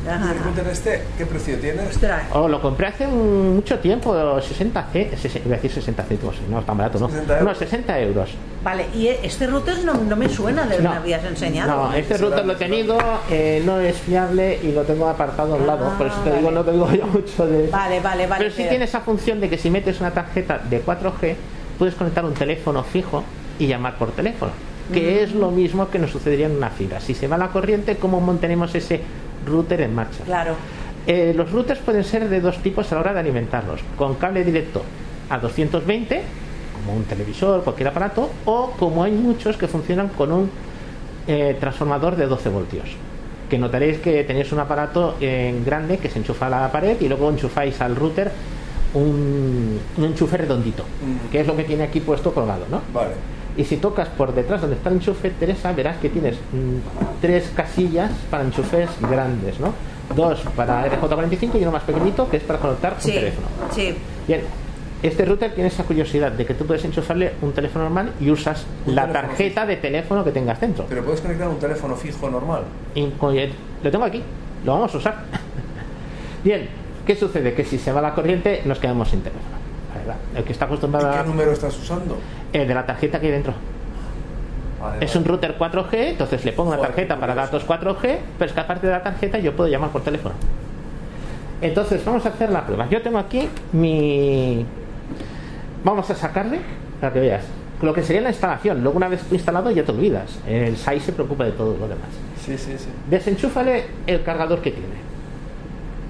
Ajá. 0.09 0.25
¿Y 0.33 0.37
el 0.37 0.43
router 0.43 0.67
este 0.67 1.03
qué 1.17 1.25
precio 1.25 1.57
tiene? 1.59 1.83
Ostras. 1.87 2.23
Oh, 2.33 2.47
lo 2.47 2.61
compré 2.61 2.87
hace 2.87 3.07
un- 3.07 3.55
mucho 3.55 3.79
tiempo, 3.79 4.41
60 4.41 4.87
c, 4.91 5.09
iba 5.45 5.55
a 5.55 5.57
decir 5.57 5.71
60 5.71 6.03
céntimos, 6.03 6.35
no 6.49 6.59
es 6.59 6.65
tan 6.65 6.77
barato, 6.77 6.99
¿no? 6.99 7.07
60 7.07 7.33
euros. 7.39 7.53
No, 7.53 7.55
60 7.59 7.99
euros. 7.99 8.29
Vale, 8.63 8.85
y 8.93 9.07
este 9.07 9.47
router 9.47 9.83
no, 9.83 9.93
no 9.95 10.15
me 10.15 10.27
suena 10.29 10.63
de 10.65 10.71
lo 10.75 10.77
que 10.77 10.83
No. 10.83 10.91
me 10.91 10.97
habías 10.97 11.23
enseñado. 11.23 11.87
No, 11.89 11.93
este 11.93 12.17
router 12.17 12.45
lo 12.45 12.53
he 12.53 12.57
tenido, 12.57 12.97
eh, 13.29 13.61
no 13.65 13.79
es 13.79 13.95
fiable 13.97 14.59
y 14.61 14.71
lo 14.71 14.83
tengo 14.83 15.07
apartado 15.07 15.53
a 15.53 15.57
un 15.57 15.65
lado, 15.65 15.87
Ah, 15.91 15.97
por 15.97 16.07
eso 16.07 16.17
te 16.23 16.29
vale. 16.29 16.39
digo, 16.41 16.51
no 16.51 16.63
te 16.63 16.71
digo 16.71 16.91
yo 16.93 17.07
mucho 17.07 17.47
de... 17.47 17.67
Vale, 17.69 17.99
vale, 18.01 18.27
vale. 18.27 18.43
Pero 18.45 18.55
sí 18.55 18.65
tiene 18.69 18.85
esa 18.85 18.99
función 19.01 19.39
de 19.39 19.49
que 19.49 19.57
si 19.57 19.69
metes 19.71 19.99
una 19.99 20.11
tarjeta 20.11 20.59
de 20.69 20.79
4G, 20.99 21.35
puedes 21.77 21.95
conectar 21.95 22.25
un 22.25 22.33
teléfono 22.33 22.83
fijo 22.83 23.23
y 23.59 23.67
llamar 23.67 23.97
por 23.97 24.11
teléfono, 24.11 24.51
que 24.93 25.23
es 25.23 25.33
lo 25.33 25.51
mismo 25.51 25.89
que 25.89 25.99
nos 25.99 26.11
sucedería 26.11 26.47
en 26.47 26.55
una 26.57 26.69
fibra. 26.69 26.99
Si 26.99 27.13
se 27.13 27.27
va 27.27 27.37
la 27.37 27.49
corriente, 27.49 27.97
¿cómo 27.97 28.19
mantenemos 28.19 28.73
ese 28.75 29.01
router 29.45 29.81
en 29.81 29.95
marcha? 29.95 30.23
Claro. 30.25 30.55
Eh, 31.07 31.33
los 31.35 31.51
routers 31.51 31.79
pueden 31.79 32.03
ser 32.03 32.29
de 32.29 32.41
dos 32.41 32.57
tipos 32.57 32.91
a 32.91 32.95
la 32.95 33.01
hora 33.01 33.13
de 33.13 33.19
alimentarlos, 33.19 33.81
con 33.97 34.15
cable 34.15 34.43
directo 34.43 34.83
a 35.29 35.39
220, 35.39 36.21
como 36.73 36.97
un 36.97 37.03
televisor, 37.03 37.63
cualquier 37.63 37.89
aparato, 37.89 38.29
o 38.45 38.71
como 38.77 39.03
hay 39.03 39.11
muchos 39.11 39.57
que 39.57 39.67
funcionan 39.67 40.09
con 40.09 40.31
un 40.31 40.51
eh, 41.27 41.55
transformador 41.59 42.15
de 42.15 42.27
12 42.27 42.49
voltios. 42.49 42.89
Que 43.49 43.57
notaréis 43.57 43.97
que 43.99 44.23
tenéis 44.23 44.51
un 44.51 44.59
aparato 44.59 45.15
eh, 45.19 45.59
grande 45.65 45.97
que 45.97 46.09
se 46.09 46.19
enchufa 46.19 46.47
a 46.47 46.49
la 46.49 46.71
pared 46.71 46.97
y 47.01 47.07
luego 47.07 47.29
enchufáis 47.29 47.81
al 47.81 47.95
router 47.95 48.31
un, 48.93 49.79
un 49.97 50.03
enchufe 50.03 50.37
redondito, 50.37 50.83
Mm. 50.83 51.31
que 51.31 51.41
es 51.41 51.47
lo 51.47 51.55
que 51.55 51.63
tiene 51.63 51.83
aquí 51.83 51.99
puesto 52.01 52.33
colgado, 52.33 52.65
¿no? 52.69 52.81
Vale. 52.93 53.11
Y 53.57 53.65
si 53.65 53.77
tocas 53.77 54.07
por 54.09 54.33
detrás 54.33 54.61
donde 54.61 54.77
está 54.77 54.89
el 54.89 54.95
enchufe, 54.95 55.29
Teresa, 55.31 55.71
verás 55.73 55.97
que 55.97 56.09
tienes 56.09 56.35
mm, 56.35 57.19
tres 57.21 57.51
casillas 57.55 58.11
para 58.29 58.43
enchufes 58.43 58.89
grandes, 59.09 59.59
¿no? 59.59 59.73
Dos 60.15 60.41
para 60.55 60.85
RJ45 60.89 61.55
y 61.59 61.61
uno 61.63 61.71
más 61.71 61.83
pequeñito 61.83 62.29
que 62.29 62.37
es 62.37 62.43
para 62.43 62.59
conectar 62.59 62.93
un 62.93 63.01
Sí, 63.01 63.11
teléfono. 63.11 63.47
sí. 63.73 63.95
Bien, 64.27 64.41
este 65.03 65.25
router 65.25 65.53
tiene 65.53 65.67
esa 65.69 65.83
curiosidad 65.83 66.31
de 66.31 66.45
que 66.45 66.53
tú 66.53 66.65
puedes 66.65 66.83
enchufarle 66.85 67.33
un 67.41 67.51
teléfono 67.53 67.85
normal 67.85 68.11
y 68.19 68.29
usas 68.29 68.65
Un 68.85 68.95
la 68.95 69.11
tarjeta 69.11 69.65
de 69.65 69.77
teléfono 69.77 70.23
que 70.23 70.31
tengas 70.31 70.59
dentro. 70.61 70.85
Pero 70.87 71.03
puedes 71.03 71.21
conectar 71.21 71.47
un 71.47 71.57
teléfono 71.59 71.95
fijo 71.95 72.29
normal. 72.29 72.63
Y 72.95 73.03
el- 73.37 73.53
lo 73.83 73.91
tengo 73.91 74.05
aquí, 74.05 74.21
lo 74.65 74.73
vamos 74.73 74.93
a 74.93 74.97
usar. 74.97 75.23
Bien, 76.43 76.67
¿qué 77.05 77.15
sucede? 77.15 77.53
Que 77.53 77.63
si 77.65 77.77
se 77.77 77.91
va 77.91 78.01
la 78.01 78.13
corriente 78.13 78.61
nos 78.65 78.79
quedamos 78.79 79.09
sin 79.09 79.21
teléfono. 79.21 79.61
¿verdad? 79.97 80.15
El 80.35 80.43
que 80.43 80.51
está 80.53 80.65
¿Y 80.65 80.67
acostumbrado 80.67 81.11
qué 81.11 81.17
a... 81.19 81.23
número 81.23 81.51
estás 81.51 81.77
usando? 81.77 82.17
El 82.53 82.67
de 82.67 82.73
la 82.73 82.85
tarjeta 82.85 83.19
que 83.19 83.27
hay 83.27 83.31
dentro. 83.33 83.53
Vale, 84.81 85.05
Es 85.05 85.11
vale. 85.13 85.19
un 85.19 85.25
router 85.29 85.57
4G, 85.57 85.87
entonces 85.93 86.43
le 86.45 86.53
pongo 86.53 86.69
una 86.69 86.77
Joder, 86.77 86.91
tarjeta 86.91 87.15
qué 87.15 87.21
para 87.21 87.35
datos 87.35 87.67
4G, 87.67 88.17
pero 88.39 88.45
es 88.49 88.53
que 88.53 88.59
aparte 88.59 88.87
de 88.87 88.93
la 88.93 89.03
tarjeta 89.03 89.37
yo 89.37 89.55
puedo 89.55 89.69
llamar 89.69 89.91
por 89.91 90.01
teléfono. 90.01 90.33
Entonces 91.61 92.03
vamos 92.03 92.25
a 92.25 92.29
hacer 92.29 92.49
la 92.49 92.65
prueba. 92.65 92.87
Yo 92.89 93.01
tengo 93.01 93.19
aquí 93.19 93.47
mi... 93.73 94.65
Vamos 95.83 96.09
a 96.09 96.15
sacarle 96.15 96.59
para 96.99 97.13
que 97.13 97.19
veas 97.19 97.43
lo 97.81 97.93
que 97.93 98.03
sería 98.03 98.21
la 98.21 98.29
instalación. 98.29 98.81
Luego 98.83 98.97
una 98.97 99.07
vez 99.07 99.21
instalado 99.31 99.69
ya 99.71 99.83
te 99.83 99.91
olvidas. 99.91 100.39
El 100.47 100.77
SAI 100.77 100.99
se 100.99 101.11
preocupa 101.13 101.43
de 101.43 101.51
todo 101.51 101.75
lo 101.77 101.87
demás. 101.87 102.07
Sí, 102.43 102.57
sí, 102.57 102.73
sí. 102.77 102.87
Desenchúfale 103.09 103.85
el 104.07 104.23
cargador 104.23 104.61
que 104.61 104.71
tiene. 104.71 104.87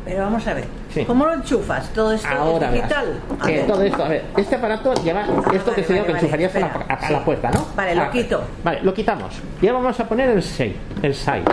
Pero 0.05 0.23
vamos 0.23 0.45
a 0.47 0.53
ver. 0.53 0.65
Sí. 0.93 1.05
¿Cómo 1.05 1.25
lo 1.25 1.33
enchufas? 1.33 1.89
¿Todo 1.93 2.11
esto 2.11 2.27
Ahora 2.27 2.67
es 2.67 2.73
digital? 2.73 3.21
Ver. 3.45 3.67
todo 3.67 3.81
esto, 3.83 4.03
a 4.03 4.09
ver, 4.09 4.23
este 4.35 4.55
aparato 4.55 4.93
lleva 5.03 5.21
esto 5.21 5.73
que 5.73 5.81
Ah, 5.81 5.85
vale, 5.87 5.87
que 5.87 5.93
vale, 6.01 6.11
enchufarías 6.19 6.55
a, 6.55 6.59
la, 6.59 6.65
espera. 6.67 6.85
a- 6.89 6.93
a 6.93 7.07
Sí. 7.07 7.13
la 7.13 7.25
puerta, 7.25 7.51
¿no? 7.51 7.65
Vale, 7.75 7.95
lo 7.95 8.01
Ah, 8.03 8.11
quito. 8.11 8.41
Vale, 8.63 8.79
lo 8.83 8.93
quitamos. 8.93 9.33
Y 9.61 9.67
ahora 9.67 9.79
vamos 9.79 9.99
a 9.99 10.07
poner 10.09 10.29
el 10.29 10.43
SAI. 10.43 10.75
El 11.01 11.15
SAI. 11.15 11.43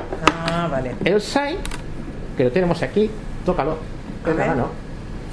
Ah, 0.51 0.69
vale. 0.71 0.95
El 1.05 1.21
SAI, 1.21 1.57
que 2.37 2.45
lo 2.45 2.51
tenemos 2.53 2.83
aquí, 2.83 3.11
tócalo. 3.47 3.77
Ver. 4.25 4.35
mano. 4.49 4.69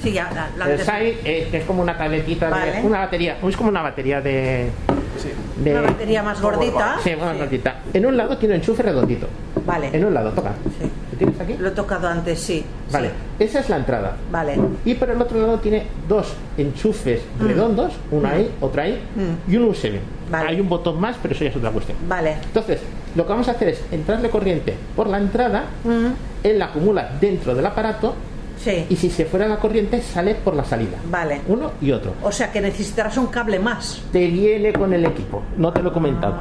Sí, 0.02 0.12
ya. 0.12 0.30
La, 0.32 0.66
la 0.66 0.72
El 0.72 0.78
SAI 0.78 1.18
eh, 1.24 1.48
es 1.52 1.64
como 1.64 1.82
una 1.82 1.96
tabletita, 1.98 2.48
Vale. 2.50 2.72
de, 2.72 2.82
una 2.82 2.98
batería, 3.00 3.36
es 3.46 3.56
como 3.56 3.70
una 3.70 3.82
batería 3.82 4.20
de... 4.20 4.70
Sí. 5.18 5.32
de 5.56 5.72
Una 5.72 5.80
batería 5.90 6.22
más 6.22 6.40
gordita. 6.40 6.96
Sí, 7.02 7.14
una 7.20 7.32
gordita. 7.32 7.76
En 7.92 8.06
un 8.06 8.16
lado 8.16 8.36
tiene 8.38 8.54
un 8.54 8.60
enchufe 8.60 8.82
redondito. 8.82 9.26
Vale. 9.64 9.90
En 9.92 10.04
un 10.04 10.14
lado, 10.14 10.30
toca. 10.32 10.52
Sí. 10.80 10.90
¿Lo 11.16 11.18
tienes 11.32 11.40
aquí? 11.40 11.56
Lo 11.58 11.68
he 11.68 11.72
tocado 11.72 12.08
antes, 12.08 12.38
sí. 12.38 12.62
Vale, 12.92 13.08
sí. 13.08 13.44
esa 13.44 13.60
es 13.60 13.68
la 13.70 13.76
entrada. 13.78 14.16
Vale. 14.30 14.56
Y 14.84 14.94
por 14.94 15.08
el 15.10 15.20
otro 15.20 15.40
lado 15.40 15.58
tiene 15.58 15.84
dos 16.08 16.34
enchufes 16.58 17.20
redondos, 17.40 17.94
uno 18.10 18.28
ahí, 18.28 18.50
otro 18.60 18.82
ahí, 18.82 19.00
Mm. 19.14 19.50
y 19.52 19.56
un 19.56 19.64
USB. 19.64 19.98
Vale. 20.30 20.48
Hay 20.50 20.60
un 20.60 20.68
botón 20.68 21.00
más, 21.00 21.16
pero 21.22 21.34
eso 21.34 21.44
ya 21.44 21.50
es 21.50 21.56
otra 21.56 21.70
cuestión. 21.70 21.96
Vale. 22.08 22.34
Entonces, 22.44 22.80
lo 23.14 23.24
que 23.24 23.30
vamos 23.32 23.48
a 23.48 23.52
hacer 23.52 23.68
es 23.68 23.82
entrarle 23.90 24.28
corriente 24.28 24.74
por 24.94 25.08
la 25.08 25.18
entrada, 25.18 25.64
Mm, 25.84 26.06
él 26.42 26.58
la 26.58 26.66
acumula 26.66 27.10
dentro 27.20 27.54
del 27.54 27.64
aparato, 27.64 28.14
Sí. 28.58 28.84
y 28.90 28.96
si 28.96 29.08
se 29.10 29.24
fuera 29.24 29.46
la 29.48 29.56
corriente, 29.58 30.00
sale 30.02 30.34
por 30.34 30.54
la 30.54 30.64
salida. 30.64 30.98
Vale. 31.10 31.40
Uno 31.48 31.72
y 31.80 31.92
otro. 31.92 32.12
O 32.22 32.32
sea 32.32 32.50
que 32.52 32.60
necesitarás 32.60 33.16
un 33.16 33.26
cable 33.28 33.58
más. 33.58 34.02
Te 34.12 34.26
viene 34.28 34.72
con 34.72 34.92
el 34.92 35.04
equipo, 35.06 35.42
no 35.56 35.72
te 35.72 35.82
lo 35.82 35.90
he 35.90 35.92
comentado. 35.92 36.34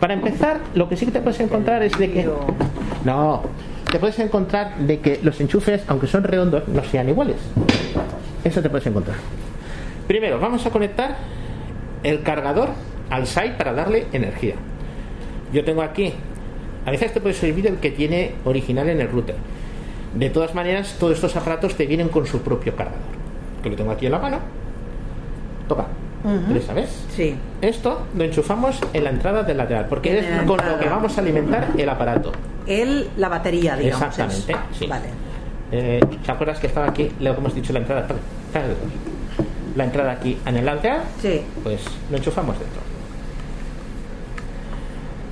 Para 0.00 0.14
empezar, 0.14 0.58
lo 0.74 0.88
que 0.88 0.96
sí 0.96 1.04
que 1.06 1.12
te 1.12 1.20
puedes 1.20 1.38
encontrar 1.40 1.82
es 1.82 1.92
de 1.98 2.10
que. 2.10 2.28
No, 3.04 3.42
te 3.90 3.98
puedes 3.98 4.18
encontrar 4.18 4.78
de 4.78 5.00
que 5.00 5.20
los 5.22 5.40
enchufes, 5.40 5.82
aunque 5.88 6.06
son 6.06 6.22
redondos, 6.22 6.68
no 6.68 6.82
sean 6.84 7.08
iguales. 7.08 7.36
Eso 8.44 8.62
te 8.62 8.70
puedes 8.70 8.86
encontrar. 8.86 9.16
Primero, 10.06 10.38
vamos 10.38 10.64
a 10.64 10.70
conectar 10.70 11.16
el 12.02 12.22
cargador 12.22 12.70
al 13.10 13.26
SAI 13.26 13.56
para 13.56 13.72
darle 13.72 14.06
energía. 14.12 14.54
Yo 15.52 15.64
tengo 15.64 15.82
aquí, 15.82 16.14
a 16.86 16.90
veces 16.90 17.12
te 17.12 17.20
puede 17.20 17.34
servir 17.34 17.66
el 17.66 17.76
que 17.78 17.90
tiene 17.90 18.34
original 18.44 18.88
en 18.88 19.00
el 19.00 19.10
router. 19.10 19.36
De 20.14 20.30
todas 20.30 20.54
maneras, 20.54 20.96
todos 20.98 21.14
estos 21.14 21.36
aparatos 21.36 21.74
te 21.76 21.86
vienen 21.86 22.08
con 22.08 22.26
su 22.26 22.42
propio 22.42 22.74
cargador. 22.74 23.00
Que 23.62 23.70
lo 23.70 23.76
tengo 23.76 23.90
aquí 23.90 24.06
en 24.06 24.12
la 24.12 24.18
mano. 24.18 24.38
Toca. 25.68 25.86
Ujú. 26.24 26.60
¿Sabes? 26.66 26.90
Sí. 27.16 27.34
Esto 27.62 28.06
lo 28.14 28.24
enchufamos 28.24 28.78
en 28.92 29.04
la 29.04 29.10
entrada 29.10 29.42
del 29.42 29.56
lateral, 29.56 29.86
porque 29.88 30.18
es 30.18 30.26
con 30.46 30.58
lo 30.58 30.78
que 30.78 30.88
vamos 30.88 31.16
a 31.16 31.20
alimentar 31.20 31.68
el 31.76 31.88
aparato. 31.88 32.32
El, 32.66 33.08
la 33.16 33.28
batería, 33.28 33.76
digamos. 33.76 34.06
Exactamente, 34.06 34.52
es. 34.52 34.78
sí. 34.78 34.86
Vale. 34.86 35.06
Eh, 35.72 36.00
¿Te 36.24 36.32
acuerdas 36.32 36.58
que 36.58 36.66
estaba 36.66 36.88
aquí, 36.88 37.10
lo 37.20 37.32
que 37.32 37.40
hemos 37.40 37.54
dicho, 37.54 37.72
la 37.72 37.78
entrada? 37.80 38.06
La 39.76 39.84
entrada 39.84 40.12
aquí 40.12 40.36
en 40.44 40.56
el 40.56 40.64
lateral, 40.66 41.02
Sí. 41.22 41.42
pues 41.62 41.80
lo 42.10 42.16
enchufamos 42.16 42.58
dentro. 42.58 42.80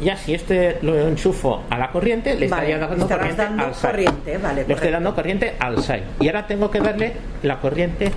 Ya 0.01 0.17
si 0.17 0.33
este 0.33 0.79
lo 0.83 0.97
enchufo 0.97 1.65
a 1.69 1.77
la 1.77 1.91
corriente, 1.91 2.37
le 2.39 2.47
Vale, 2.47 2.71
estaría 2.73 2.79
dando 2.89 3.09
corriente 3.09 3.43
dando 3.43 3.65
al 3.65 3.73
corriente, 3.73 4.39
vale, 4.39 4.65
le 4.67 4.75
estoy 4.75 4.91
dando 4.93 5.13
corriente 5.15 5.57
al 5.59 5.83
SAI. 5.83 6.05
Y 6.21 6.29
ahora 6.29 6.47
tengo 6.47 6.71
que 6.71 6.79
darle 6.79 7.15
la 7.43 7.59
corriente 7.61 8.13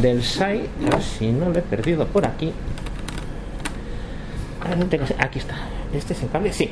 del 0.00 0.22
SAI, 0.22 0.68
a 0.86 0.90
ver 0.90 1.02
si 1.02 1.30
no 1.32 1.48
lo 1.50 1.58
he 1.58 1.62
perdido 1.62 2.06
por 2.06 2.26
aquí. 2.26 2.52
A 4.64 4.74
ver, 4.74 4.84
tengo- 4.88 5.04
Aquí 5.18 5.38
está. 5.38 5.54
Este 5.94 6.12
es 6.12 6.22
el 6.22 6.30
cable, 6.30 6.52
sí. 6.52 6.70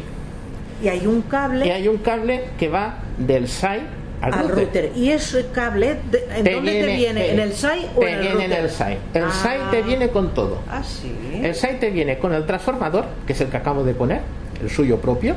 Y 0.82 0.88
hay 0.88 1.06
un 1.06 1.22
cable 1.22 1.66
Y 1.66 1.70
hay 1.70 1.88
un 1.88 1.96
cable 1.98 2.44
que 2.58 2.68
va 2.68 2.98
del 3.16 3.48
SAI 3.48 3.80
al, 4.20 4.34
al 4.34 4.48
router. 4.48 4.64
router. 4.64 4.92
¿Y 4.94 5.10
ese 5.10 5.46
cable, 5.52 5.96
de- 6.10 6.26
en 6.36 6.44
Te 6.44 6.54
dónde 6.54 6.72
te 6.82 6.96
viene? 6.96 7.20
te- 7.20 7.32
¿En 7.32 7.40
el 7.40 7.52
SAI 7.52 7.86
o 7.96 8.00
te 8.00 8.08
en 8.08 8.14
el 8.14 8.20
viene 8.20 8.34
router? 8.34 8.52
en 8.58 8.64
el 8.64 8.70
SAI. 8.70 8.98
El 9.14 9.24
Ah. 9.24 9.30
SAI 9.32 9.58
te 9.70 9.82
viene 9.82 10.08
con 10.10 10.34
todo. 10.34 10.58
Ah, 10.68 10.82
sí. 10.82 11.12
El 11.42 11.54
SAI 11.54 11.78
te 11.80 11.90
viene 11.90 12.18
con 12.18 12.32
el 12.34 12.44
transformador, 12.46 13.06
que 13.26 13.32
es 13.32 13.40
el 13.40 13.48
que 13.48 13.56
acabo 13.56 13.84
de 13.84 13.94
poner, 13.94 14.20
el 14.60 14.68
suyo 14.70 14.98
propio. 15.00 15.34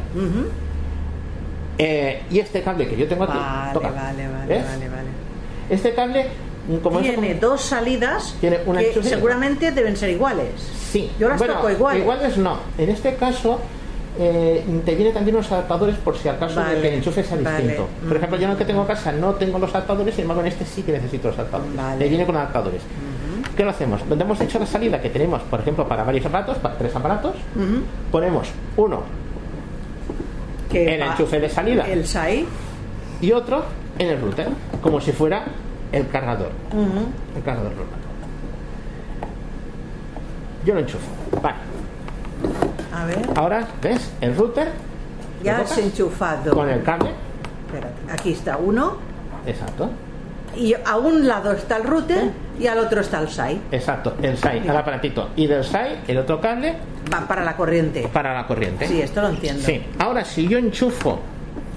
Eh, 1.77 2.21
y 2.29 2.39
este 2.39 2.61
cable 2.61 2.87
que 2.87 2.97
yo 2.97 3.07
tengo 3.07 3.23
aquí. 3.23 3.37
Vale, 3.37 3.73
toca. 3.73 3.91
vale, 3.91 4.27
vale, 4.27 4.47
¿Ves? 4.47 4.65
vale, 4.65 4.89
vale. 4.89 5.07
Este 5.69 5.93
cable, 5.93 6.25
como 6.83 6.99
eso- 6.99 7.09
Tiene 7.09 7.35
dos 7.35 7.61
salidas 7.61 8.35
Tiene 8.39 8.59
una 8.65 8.79
que 8.81 9.01
seguramente 9.03 9.71
deben 9.71 9.97
ser 9.97 10.09
iguales. 10.11 10.49
Sí. 10.91 11.09
Yo 11.19 11.27
las 11.29 11.37
Bueno, 11.39 11.55
toco 11.55 11.69
iguales. 11.71 12.01
Iguales 12.01 12.37
no. 12.37 12.57
En 12.77 12.89
este 12.89 13.15
caso, 13.15 13.59
eh, 14.19 14.63
te 14.85 14.95
vienen 14.95 15.13
también 15.13 15.35
unos 15.35 15.51
adaptadores 15.51 15.95
por 15.97 16.17
si 16.17 16.27
acaso 16.27 16.59
de 16.59 16.65
Vale, 16.65 16.81
que 16.81 16.87
el 16.89 16.93
enchufe 16.95 17.23
sea 17.23 17.37
vale. 17.41 17.57
distinto. 17.57 17.87
Por 18.03 18.13
Mm. 18.13 18.17
ejemplo, 18.17 18.37
yo 18.37 18.45
en 18.45 18.51
el 18.51 18.57
que 18.57 18.65
tengo 18.65 18.81
en 18.81 18.87
casa 18.87 19.11
no 19.11 19.33
tengo 19.35 19.59
los 19.59 19.69
adaptadores, 19.71 20.13
sin 20.15 20.23
embargo 20.23 20.41
en 20.41 20.47
este 20.47 20.65
sí 20.65 20.81
que 20.83 20.91
necesito 20.91 21.29
los 21.29 21.37
adaptadores. 21.39 21.75
Vale. 21.75 21.97
Le 21.99 22.09
viene 22.09 22.25
con 22.25 22.35
adaptadores. 22.35 22.81
¿Qué 23.55 23.63
lo 23.63 23.71
hacemos? 23.71 24.07
Donde 24.07 24.23
hemos 24.23 24.39
hecho 24.41 24.57
la 24.59 24.65
salida 24.65 25.01
que 25.01 25.09
tenemos, 25.09 25.41
por 25.43 25.59
ejemplo, 25.59 25.87
para 25.87 26.03
varios 26.03 26.25
aparatos, 26.25 26.57
para 26.57 26.77
tres 26.77 26.95
aparatos, 26.95 27.35
ponemos 28.11 28.47
uno 28.77 29.03
Que 30.71 30.95
el 30.95 31.01
enchufe 31.01 31.39
de 31.39 31.49
salida 31.49 31.85
El 31.87 32.05
SAI. 32.05 32.45
y 33.21 33.31
otro 33.31 33.63
en 33.97 34.07
el 34.09 34.21
router, 34.21 34.47
como 34.81 35.01
si 35.01 35.11
fuera 35.11 35.43
el 35.91 36.07
cargador. 36.09 36.51
El 37.35 37.43
cargador 37.43 37.71
normal. 37.71 37.99
Yo 40.65 40.73
lo 40.73 40.79
enchufo. 40.81 41.05
Vale. 41.41 41.55
A 42.93 43.05
ver, 43.05 43.29
Ahora, 43.35 43.67
¿ves? 43.81 44.11
El 44.21 44.35
router 44.35 44.69
ya 45.43 45.63
enchufado. 45.77 46.53
con 46.53 46.69
el 46.69 46.83
cable. 46.83 47.11
Espérate, 47.67 48.11
aquí 48.11 48.31
está 48.33 48.57
uno. 48.57 48.97
Exacto. 49.45 49.89
Y 50.55 50.73
a 50.73 50.97
un 50.97 51.27
lado 51.27 51.51
está 51.53 51.77
el 51.77 51.83
router 51.83 52.31
y 52.59 52.67
al 52.67 52.79
otro 52.79 53.01
está 53.01 53.19
el 53.21 53.29
SAI. 53.29 53.61
Exacto. 53.71 54.15
El 54.21 54.37
SAI, 54.37 54.67
el 54.67 54.75
aparatito. 54.75 55.29
Y 55.35 55.47
del 55.47 55.63
SAI, 55.63 56.01
el 56.07 56.17
otro 56.17 56.41
cable 56.41 56.75
Va 57.13 57.21
para 57.27 57.43
la 57.43 57.55
corriente. 57.55 58.07
para 58.11 58.33
la 58.33 58.45
corriente. 58.47 58.87
Sí, 58.87 59.01
esto 59.01 59.21
lo 59.21 59.29
entiendo. 59.29 59.63
Sí. 59.63 59.81
Ahora, 59.99 60.25
si 60.25 60.47
yo 60.47 60.57
enchufo 60.57 61.19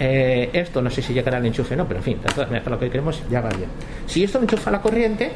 eh, 0.04 0.50
esto, 0.52 0.82
no 0.82 0.90
sé 0.90 1.00
si 1.02 1.14
llegará 1.14 1.38
el 1.38 1.46
enchufe 1.46 1.74
o 1.74 1.76
no, 1.76 1.86
pero 1.86 1.98
en 2.00 2.04
fin, 2.04 2.18
para 2.34 2.70
lo 2.70 2.78
que 2.78 2.90
queremos 2.90 3.22
ya 3.30 3.40
va 3.40 3.50
bien. 3.50 3.68
Si 4.06 4.24
esto 4.24 4.38
lo 4.38 4.44
enchufa 4.44 4.70
a 4.70 4.72
la 4.72 4.80
corriente, 4.82 5.30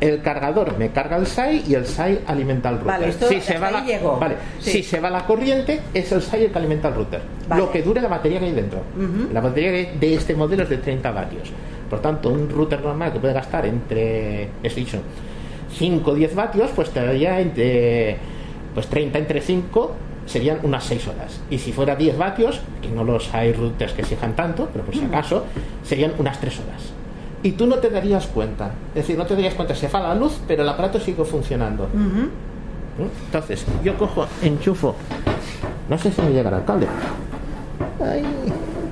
el 0.00 0.22
cargador 0.22 0.78
me 0.78 0.90
carga 0.90 1.16
el 1.16 1.26
SAI 1.26 1.64
y 1.68 1.74
el 1.74 1.84
SAI 1.84 2.20
alimenta 2.26 2.68
el 2.70 2.76
router. 2.76 2.92
Vale, 2.92 3.08
esto- 3.08 3.28
si 3.28 3.40
se 3.40 3.58
va 3.58 3.70
la, 3.70 3.78
ahí 3.80 3.86
llego. 3.86 4.16
vale, 4.18 4.36
Sí. 4.60 4.70
si 4.70 4.82
se 4.84 5.00
va 5.00 5.10
la 5.10 5.26
corriente, 5.26 5.80
es 5.92 6.10
el 6.12 6.22
SAI 6.22 6.44
el 6.44 6.50
que 6.52 6.58
alimenta 6.58 6.88
el 6.88 6.94
router. 6.94 7.20
Vale. 7.48 7.60
Lo 7.62 7.70
que 7.70 7.82
dure 7.82 8.00
la 8.00 8.08
batería 8.08 8.38
que 8.38 8.46
hay 8.46 8.52
dentro. 8.52 8.80
La 9.32 9.40
batería 9.40 9.72
de 9.98 10.14
este 10.14 10.34
modelo 10.34 10.62
es 10.62 10.68
de 10.70 10.78
30 10.78 11.10
vatios. 11.10 11.50
Por 11.90 12.00
tanto, 12.00 12.28
un 12.30 12.48
router 12.48 12.80
normal 12.82 13.12
que 13.12 13.18
puede 13.18 13.34
gastar 13.34 13.66
entre, 13.66 14.48
he 14.62 14.68
dicho, 14.74 14.98
5 15.72 16.10
o 16.12 16.14
10 16.14 16.34
vatios, 16.34 16.70
pues 16.74 16.90
te 16.90 17.04
daría 17.04 17.40
entre 17.40 18.16
pues 18.74 18.86
30 18.86 19.18
entre 19.18 19.40
5 19.40 19.94
serían 20.28 20.58
unas 20.62 20.84
6 20.84 21.08
horas. 21.08 21.40
Y 21.50 21.58
si 21.58 21.72
fuera 21.72 21.96
10 21.96 22.18
vatios, 22.18 22.60
que 22.82 22.88
no 22.88 23.02
los 23.02 23.34
hay 23.34 23.52
routers 23.52 23.92
que 23.92 24.02
exijan 24.02 24.36
tanto, 24.36 24.68
pero 24.72 24.84
por 24.84 24.94
si 24.94 25.04
acaso, 25.04 25.44
serían 25.82 26.12
unas 26.18 26.38
3 26.38 26.60
horas. 26.60 26.82
Y 27.42 27.52
tú 27.52 27.66
no 27.66 27.76
te 27.76 27.88
darías 27.88 28.26
cuenta. 28.26 28.72
Es 28.90 29.02
decir, 29.02 29.16
no 29.16 29.26
te 29.26 29.34
darías 29.34 29.54
cuenta, 29.54 29.74
se 29.74 29.88
falla 29.88 30.08
la 30.08 30.14
luz, 30.14 30.38
pero 30.46 30.62
el 30.62 30.68
aparato 30.68 31.00
sigue 31.00 31.24
funcionando. 31.24 31.88
¿Mm? 31.94 32.26
Entonces, 33.26 33.64
yo 33.82 33.96
cojo, 33.96 34.26
enchufo. 34.42 34.94
No 35.88 35.96
sé 35.96 36.10
si 36.10 36.20
me 36.20 36.32
llegará 36.32 36.58
el 36.58 36.64
cable. 36.64 36.86
Ay. 38.04 38.22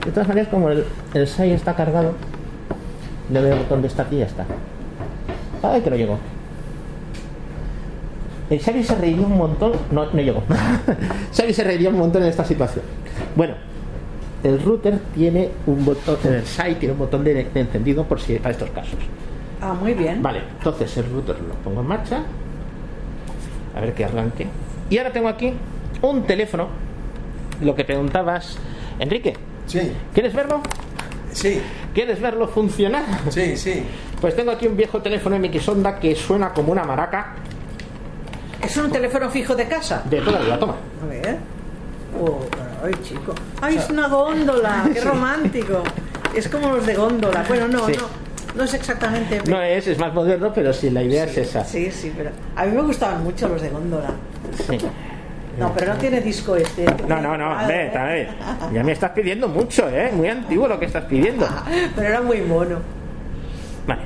De 0.05 0.13
todas 0.13 0.29
maneras, 0.29 0.49
como 0.49 0.71
el, 0.71 0.85
el 1.15 1.27
SAI 1.27 1.51
está 1.51 1.75
cargado, 1.75 2.13
le 3.31 3.41
doy 3.41 3.51
el 3.51 3.59
botón 3.59 3.83
de 3.83 3.91
start 3.91 4.13
y 4.13 4.19
ya 4.19 4.27
está. 4.27 4.47
Ay, 5.63 5.81
que 5.81 5.91
no 5.91 5.97
llegó. 5.97 6.19
El 8.49 8.61
Xavi 8.61 8.83
se 8.85 8.95
reiría 8.95 9.27
un 9.27 9.37
montón. 9.37 9.73
No, 9.91 10.07
no 10.07 10.21
llegó. 10.21 10.43
Xavi 11.37 11.53
se 11.53 11.65
reiría 11.65 11.89
un 11.91 11.99
montón 11.99 12.23
en 12.23 12.29
esta 12.29 12.45
situación. 12.45 12.85
Bueno, 13.35 13.55
el 14.45 14.63
router 14.63 14.99
tiene 15.15 15.51
un 15.67 15.85
botón, 15.85 16.17
el 16.25 16.45
SAI 16.47 16.77
tiene 16.77 16.93
un 16.93 16.99
botón 16.99 17.25
de, 17.25 17.35
de 17.45 17.61
encendido 17.61 18.05
por 18.05 18.21
si 18.21 18.37
para 18.37 18.51
estos 18.53 18.71
casos. 18.71 18.95
Ah, 19.61 19.73
muy 19.75 19.95
bien. 19.95 20.23
Vale, 20.23 20.43
entonces 20.59 20.97
el 20.99 21.11
router 21.11 21.37
lo 21.41 21.55
pongo 21.65 21.81
en 21.81 21.87
marcha. 21.89 22.23
A 23.75 23.81
ver 23.81 23.95
que 23.95 24.05
arranque. 24.05 24.47
Y 24.91 24.99
ahora 24.99 25.11
tengo 25.13 25.29
aquí 25.29 25.53
un 26.03 26.23
teléfono. 26.23 26.69
Lo 27.61 27.75
que 27.75 27.85
preguntabas, 27.85 28.57
Enrique. 28.99 29.35
Sí, 29.67 29.81
¿Quieres 30.15 30.33
verlo? 30.35 30.61
sí, 31.33 31.61
¿Quieres 31.93 32.21
verlo 32.21 32.47
funcionar? 32.47 33.03
sí, 33.31 33.57
sí. 33.57 33.83
Pues 34.21 34.37
tengo 34.37 34.53
aquí 34.53 34.67
un 34.67 34.77
viejo 34.77 35.03
teléfono 35.03 35.39
MX 35.39 35.69
Onda 35.71 35.99
que 35.99 36.15
suena 36.15 36.51
como 36.53 36.71
una 36.73 36.85
maraca 36.85 37.35
¿Es 38.67 38.77
un 38.77 38.91
teléfono 38.91 39.31
fijo 39.31 39.55
de 39.55 39.67
casa? 39.67 40.03
de 40.09 40.21
toda 40.21 40.33
la 40.39 40.45
vida. 40.45 40.59
Toma. 40.59 40.75
A 41.03 41.07
ver. 41.07 41.37
Oh, 42.21 42.41
ay, 42.85 42.93
chico. 43.03 43.35
Ay, 43.61 43.77
es 43.77 43.89
una 43.91 44.09
góndola. 44.09 44.89
Qué 44.93 45.01
romántico. 45.01 45.83
Es 46.35 46.49
como 46.49 46.69
los 46.73 46.87
de 46.87 46.95
góndola. 46.95 47.45
Bueno, 47.49 47.69
no, 47.69 47.87
Sí. 47.87 47.93
no. 47.97 48.27
No 48.57 48.65
es 48.65 48.73
exactamente. 48.73 49.43
No 49.49 49.61
es, 49.61 49.87
es 49.87 49.99
más 49.99 50.15
moderno, 50.15 50.51
pero 50.55 50.73
sí, 50.73 50.89
la 50.89 51.03
idea 51.03 51.25
es 51.25 51.37
esa. 51.37 51.63
Sí, 51.63 51.91
sí, 51.91 52.11
pero 52.17 52.31
a 52.57 52.65
mí 52.65 52.73
me 52.75 52.81
gustaban 52.83 53.23
mucho 53.23 53.49
los 53.49 53.61
de 53.61 53.69
góndola. 53.69 54.09
Sí. 54.67 54.79
No, 55.59 55.73
pero 55.75 55.93
no 55.93 55.99
tiene 55.99 56.21
disco 56.23 56.57
este. 56.57 56.85
No, 57.07 57.21
no, 57.21 57.37
no, 57.37 57.51
Vale, 57.51 57.75
ve, 57.85 57.91
también. 57.91 58.29
Ya 58.73 58.83
me 58.83 58.93
estás 58.93 59.11
pidiendo 59.11 59.49
mucho, 59.49 59.89
¿eh? 59.91 60.11
Muy 60.15 60.29
antiguo 60.29 60.67
lo 60.69 60.79
que 60.79 60.87
estás 60.87 61.05
pidiendo. 61.05 61.47
Pero 61.97 62.09
era 62.09 62.21
muy 62.23 62.41
mono. 62.43 62.79
Vale. 63.87 64.03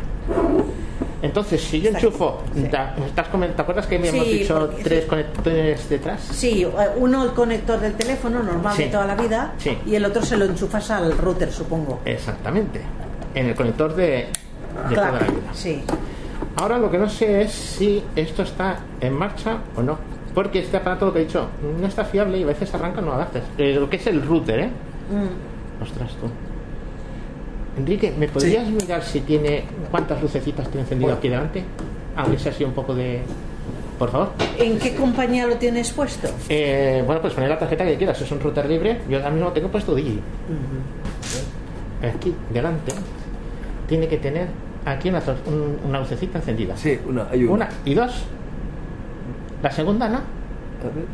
Entonces, 1.22 1.60
si 1.62 1.80
yo 1.82 1.90
enchufo, 1.90 2.40
sí. 2.54 2.60
¿me 2.60 2.66
estás 3.06 3.28
¿te 3.30 3.62
acuerdas 3.62 3.86
que 3.86 3.98
me 3.98 4.08
Sí, 4.10 4.16
hemos 4.16 4.28
dicho 4.28 4.58
porque- 4.58 4.82
tres 4.82 5.02
sí. 5.04 5.08
conectores 5.08 5.88
detrás? 5.88 6.20
Sí, 6.32 6.62
eh, 6.62 6.68
uno 6.96 7.24
el 7.24 7.30
conector 7.32 7.78
del 7.78 7.92
teléfono 7.94 8.42
normal 8.42 8.76
de 8.76 8.86
toda 8.86 9.06
la 9.06 9.14
vida 9.14 9.52
y 9.86 9.94
el 9.94 10.04
otro 10.04 10.22
se 10.22 10.36
lo 10.36 10.46
enchufas 10.46 10.90
al 10.90 11.16
router, 11.18 11.52
supongo. 11.52 12.00
Exactamente. 12.04 12.80
En 13.34 13.46
el 13.46 13.54
conector 13.54 13.94
de, 13.94 14.04
de 14.06 14.28
Claro, 14.94 15.12
toda 15.18 15.20
la 15.26 15.32
vida. 15.32 15.50
sí. 15.52 15.82
Ahora 16.56 16.78
lo 16.78 16.90
que 16.90 16.98
no 16.98 17.08
sé 17.08 17.42
es 17.42 17.52
si 17.52 18.02
esto 18.16 18.42
está 18.42 18.80
en 19.00 19.12
marcha 19.12 19.58
o 19.76 19.82
no. 19.82 19.98
Porque 20.34 20.60
este 20.60 20.76
aparato, 20.76 21.06
lo 21.06 21.12
que 21.12 21.20
he 21.20 21.24
dicho, 21.24 21.48
no 21.80 21.86
está 21.86 22.04
fiable 22.04 22.38
y 22.38 22.42
a 22.42 22.46
veces 22.46 22.72
arranca 22.74 23.00
no 23.00 23.12
adaptes. 23.12 23.42
Eh, 23.58 23.74
lo 23.78 23.88
que 23.90 23.96
es 23.96 24.06
el 24.06 24.22
router, 24.22 24.60
¿eh? 24.60 24.66
Mm. 24.68 25.82
Ostras, 25.82 26.10
tú. 26.20 26.28
Enrique, 27.78 28.12
¿me 28.18 28.28
podrías 28.28 28.68
mirar 28.68 29.02
si 29.02 29.20
tiene 29.20 29.64
cuántas 29.90 30.20
lucecitas 30.20 30.66
tiene 30.68 30.82
encendido 30.82 31.12
aquí 31.12 31.28
delante? 31.28 31.62
Aunque 32.16 32.38
sea 32.38 32.52
así 32.52 32.64
un 32.64 32.72
poco 32.72 32.94
de. 32.94 33.20
Por 33.98 34.10
favor. 34.10 34.30
¿En 34.58 34.78
qué 34.78 34.94
compañía 34.94 35.46
lo 35.46 35.56
tienes 35.56 35.90
puesto? 35.92 36.28
Eh, 36.48 37.02
bueno, 37.06 37.20
pues 37.20 37.34
poner 37.34 37.50
la 37.50 37.58
tarjeta 37.58 37.84
que 37.84 37.96
quieras. 37.96 38.20
Es 38.20 38.30
un 38.32 38.40
router 38.40 38.66
libre. 38.66 38.98
Yo 39.08 39.18
ahora 39.18 39.30
mismo 39.30 39.52
tengo 39.52 39.68
puesto 39.68 39.94
Digi. 39.94 40.18
Aquí, 42.02 42.34
delante. 42.52 42.92
Tiene 43.86 44.08
que 44.08 44.16
tener 44.16 44.48
aquí 44.86 45.10
una, 45.10 45.20
zo- 45.20 45.36
un- 45.46 45.78
una 45.86 46.00
lucecita 46.00 46.38
encendida. 46.38 46.76
Sí, 46.76 46.98
una, 47.06 47.26
hay 47.30 47.44
una. 47.44 47.52
Una 47.52 47.68
y 47.84 47.94
dos. 47.94 48.24
La 49.62 49.70
segunda, 49.70 50.08
¿no? 50.08 50.20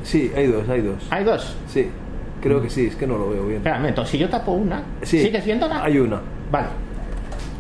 Sí, 0.04 0.30
hay 0.36 0.46
dos, 0.46 0.68
hay 0.68 0.80
dos. 0.82 1.02
Hay 1.11 1.24
dos. 1.24 1.57
Sí, 1.68 1.88
creo 2.40 2.62
que 2.62 2.70
sí, 2.70 2.86
es 2.86 2.94
que 2.94 3.07
no 3.07 3.18
lo 3.18 3.30
veo 3.30 3.46
bien. 3.48 3.62
Momento. 3.64 4.07
Si 4.07 4.16
yo 4.16 4.28
tapo 4.28 4.52
una, 4.52 4.82
Sí. 5.02 5.20
¿sigues 5.22 5.44
viéndola? 5.44 5.82
Hay 5.82 5.98
una. 5.98 6.20
Vale. 6.51 6.66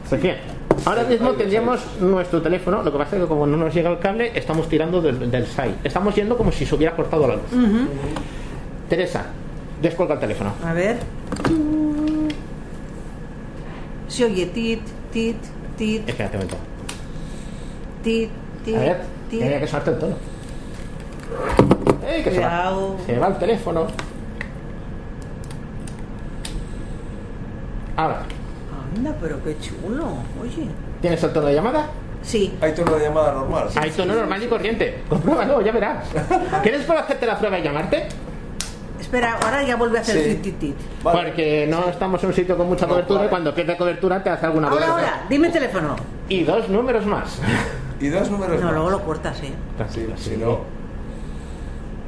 Pues 0.08 0.22
bien, 0.22 0.36
ahora 0.84 1.02
mismo 1.04 1.32
tendríamos 1.32 1.80
nuestro 2.00 2.40
teléfono. 2.42 2.82
Lo 2.82 2.92
que 2.92 2.98
pasa 2.98 3.16
es 3.16 3.22
que 3.22 3.28
como 3.28 3.46
no 3.46 3.56
nos 3.56 3.74
llega 3.74 3.90
el 3.90 3.98
cable, 3.98 4.30
estamos 4.34 4.68
tirando 4.68 5.02
del, 5.02 5.30
del 5.30 5.46
SAI. 5.46 5.76
Estamos 5.84 6.14
yendo 6.14 6.36
como 6.36 6.52
si 6.52 6.64
se 6.64 6.74
hubiera 6.74 6.94
cortado 6.94 7.26
la 7.26 7.34
luz. 7.34 7.44
Teresa, 8.88 9.26
descuelga 9.82 10.14
el 10.14 10.20
teléfono. 10.20 10.52
A 10.64 10.72
ver. 10.72 10.98
Se 14.08 14.24
oye 14.24 14.46
tit, 14.46 14.80
tit, 15.12 15.36
tit, 15.76 16.08
Espérate 16.08 16.36
un 16.36 16.42
momento. 16.44 16.56
tit, 18.04 18.30
tit, 18.64 18.76
A 18.76 18.78
ver, 18.78 19.00
tit. 19.28 19.40
tenía 19.40 19.60
que 19.60 19.66
sonarte 19.66 19.90
el 19.90 19.98
tono. 19.98 20.16
¡Ey, 22.08 22.22
que 22.22 22.30
se 22.30 22.40
va! 22.40 22.72
Se 23.04 23.18
va 23.18 23.26
el 23.26 23.38
teléfono. 23.38 23.86
Ahora, 27.96 28.22
Anda, 28.96 29.14
pero 29.20 29.42
qué 29.44 29.56
chulo. 29.60 30.04
Oye. 30.40 30.68
¿tienes 31.00 31.22
el 31.22 31.32
tono 31.32 31.46
de 31.46 31.54
llamada? 31.54 31.86
Sí. 32.22 32.52
Hay 32.60 32.72
tono 32.74 32.92
de 32.96 33.04
llamada 33.04 33.32
normal. 33.32 33.66
sí. 33.70 33.78
Hay 33.80 33.90
tono 33.90 34.14
normal 34.14 34.42
y 34.42 34.46
corriente. 34.46 35.02
Compruébalo, 35.08 35.60
ya 35.62 35.72
verás. 35.72 36.06
¿Quieres 36.62 36.82
por 36.84 36.96
hacerte 36.96 37.26
la 37.26 37.38
prueba 37.38 37.58
y 37.58 37.62
llamarte? 37.62 38.08
Espera, 39.00 39.38
ahora 39.42 39.62
ya 39.62 39.76
vuelve 39.76 39.98
a 39.98 40.00
hacer 40.00 40.24
Sí. 40.24 40.34
tit, 40.42 40.58
tit. 40.58 40.76
Vale. 41.02 41.22
Porque 41.22 41.66
no 41.68 41.88
estamos 41.90 42.20
en 42.22 42.30
un 42.30 42.34
sitio 42.34 42.56
con 42.56 42.66
mucha 42.66 42.86
No, 42.86 42.92
cobertura 42.92 43.18
vale. 43.18 43.28
y 43.28 43.30
cuando 43.30 43.54
pierde 43.54 43.76
cobertura 43.76 44.22
te 44.24 44.30
hace 44.30 44.46
alguna 44.46 44.68
Ahora, 44.68 44.80
cosa. 44.86 44.92
ahora, 44.98 45.26
dime 45.28 45.46
el 45.48 45.52
teléfono. 45.52 45.94
Y 46.28 46.42
dos 46.44 46.68
números 46.68 47.04
más. 47.06 47.38
Y 48.00 48.08
dos 48.08 48.30
números 48.30 48.58
No, 48.60 48.66
más. 48.66 48.74
luego 48.74 48.90
lo 48.90 49.02
cortas, 49.04 49.38
¿eh? 49.42 49.46
Sí, 49.46 49.52
Tranquilo, 49.78 50.16
si 50.18 50.30
sí. 50.30 50.36
no. 50.38 50.60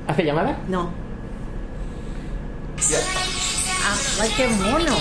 ¿Hace 0.07 0.23
llamada? 0.25 0.59
No. 0.69 0.91
Ya, 2.91 2.99
Ah, 3.87 3.97
ay, 4.23 4.31
qué 4.37 4.49
mono. 4.49 4.95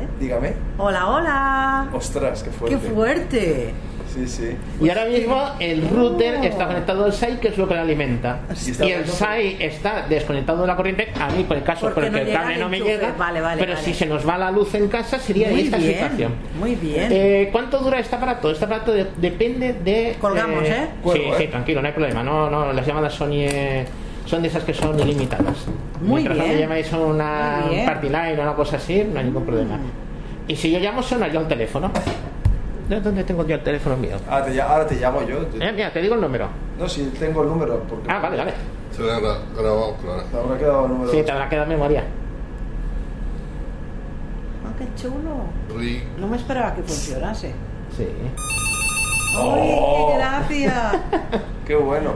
Ver. 0.00 0.08
dígame. 0.20 0.52
Hola, 0.78 1.08
hola. 1.08 1.88
Ostras, 1.92 2.42
qué 2.42 2.50
fuerte. 2.50 2.78
Qué 2.78 2.88
fuerte. 2.92 3.74
Sí, 4.14 4.26
sí. 4.26 4.56
Y 4.80 4.88
ahora 4.88 5.04
mismo 5.04 5.50
el 5.60 5.86
router 5.90 6.42
está 6.44 6.66
conectado 6.66 7.04
al 7.04 7.12
SAI, 7.12 7.38
que 7.40 7.48
es 7.48 7.58
lo 7.58 7.68
que 7.68 7.74
lo 7.74 7.80
alimenta. 7.82 8.40
Sí, 8.54 8.72
Y 8.80 8.90
el. 8.90 9.06
SAI 9.06 9.58
está 9.60 10.06
desconectado 10.08 10.62
de 10.62 10.66
la 10.66 10.76
corriente, 10.76 11.08
a 11.20 11.28
mí 11.30 11.44
por 11.44 11.58
el 11.58 11.62
caso, 11.62 11.82
Porque 11.86 12.00
porque, 12.00 12.10
no 12.10 12.18
el 12.18 12.32
cable 12.32 12.54
el 12.54 12.60
no 12.60 12.68
me 12.70 12.80
llega. 12.80 13.12
Vale, 13.18 13.40
vale, 13.42 13.60
pero 13.60 13.74
vale. 13.74 13.84
si 13.84 13.92
se 13.92 14.06
nos 14.06 14.26
va 14.26 14.38
la 14.38 14.50
luz 14.50 14.74
en 14.74 14.88
casa, 14.88 15.18
sería 15.18 15.50
Muy 15.50 15.60
esta 15.60 15.76
bien, 15.76 15.92
situación. 15.92 16.32
muy 16.58 16.74
bien. 16.74 17.08
Eh, 17.12 17.48
¿Cuánto 17.52 17.78
dura 17.80 17.98
este 18.00 18.16
aparato? 18.16 18.50
Este 18.50 18.64
aparato 18.64 18.92
de- 18.92 19.06
depende 19.18 19.74
de. 19.74 20.16
Colgamos, 20.18 20.64
¿eh? 20.64 20.86
Sí, 20.90 20.98
Cuelgo, 21.02 21.36
sí, 21.36 21.42
¿eh? 21.44 21.48
tranquilo, 21.48 21.82
no 21.82 21.88
hay 21.88 21.94
problema. 21.94 22.22
No, 22.22 22.48
no, 22.48 22.72
las 22.72 22.86
llamadas 22.86 23.12
son, 23.12 23.30
eh, 23.34 23.84
son 24.28 24.42
de 24.42 24.48
esas 24.48 24.62
que 24.64 24.74
son 24.74 24.98
ilimitadas. 25.00 25.56
Muy 26.00 26.22
Mientras 26.22 26.36
no 26.38 26.44
bien. 26.44 26.54
me 26.56 26.60
llamáis 26.62 26.92
a 26.92 26.98
una 26.98 27.60
party 27.86 28.08
line 28.08 28.36
o 28.38 28.42
una 28.42 28.54
cosa 28.54 28.76
así, 28.76 29.02
no 29.04 29.18
hay 29.18 29.24
ningún 29.26 29.44
problema. 29.44 29.78
Y 30.46 30.54
si 30.56 30.70
yo 30.70 30.78
llamo, 30.78 31.02
suena 31.02 31.28
ya 31.28 31.40
el 31.40 31.48
teléfono. 31.48 31.90
¿De 32.88 33.00
dónde 33.00 33.24
tengo 33.24 33.46
yo 33.46 33.54
el 33.56 33.62
teléfono 33.62 33.96
mío? 33.96 34.16
Ah, 34.30 34.42
te 34.42 34.60
ahora 34.60 34.86
te 34.86 34.94
llamo 34.96 35.22
yo. 35.22 35.38
Te- 35.46 35.66
Eh, 35.66 35.72
mira, 35.72 35.92
te 35.92 36.00
digo 36.00 36.14
el 36.14 36.20
número. 36.22 36.48
No, 36.78 36.88
si 36.88 37.04
tengo 37.18 37.42
el 37.42 37.48
número. 37.48 37.82
Porque 37.88 38.10
Ah, 38.10 38.18
vale, 38.18 38.36
vale. 38.38 38.52
Se 38.92 39.02
gra- 39.02 39.38
grabado, 39.56 39.94
claro. 40.02 40.22
Me 40.32 40.38
habrá 40.38 40.58
quedado 40.58 40.84
el 40.86 40.92
número. 40.92 41.10
Sí, 41.12 41.22
te 41.22 41.30
habrá 41.32 41.48
quedado 41.48 41.64
en 41.64 41.70
memoria. 41.78 42.04
Ah, 44.64 44.72
qué 44.78 44.86
chulo. 45.00 45.44
No 46.18 46.26
me 46.28 46.36
esperaba 46.36 46.74
que 46.74 46.82
funcionase. 46.82 47.52
Sí. 47.96 48.06
¡Ay, 49.36 49.74
Oh. 49.78 50.08
qué 50.12 50.18
gracia! 50.18 51.02
Qué 51.66 51.76
bueno. 51.76 52.12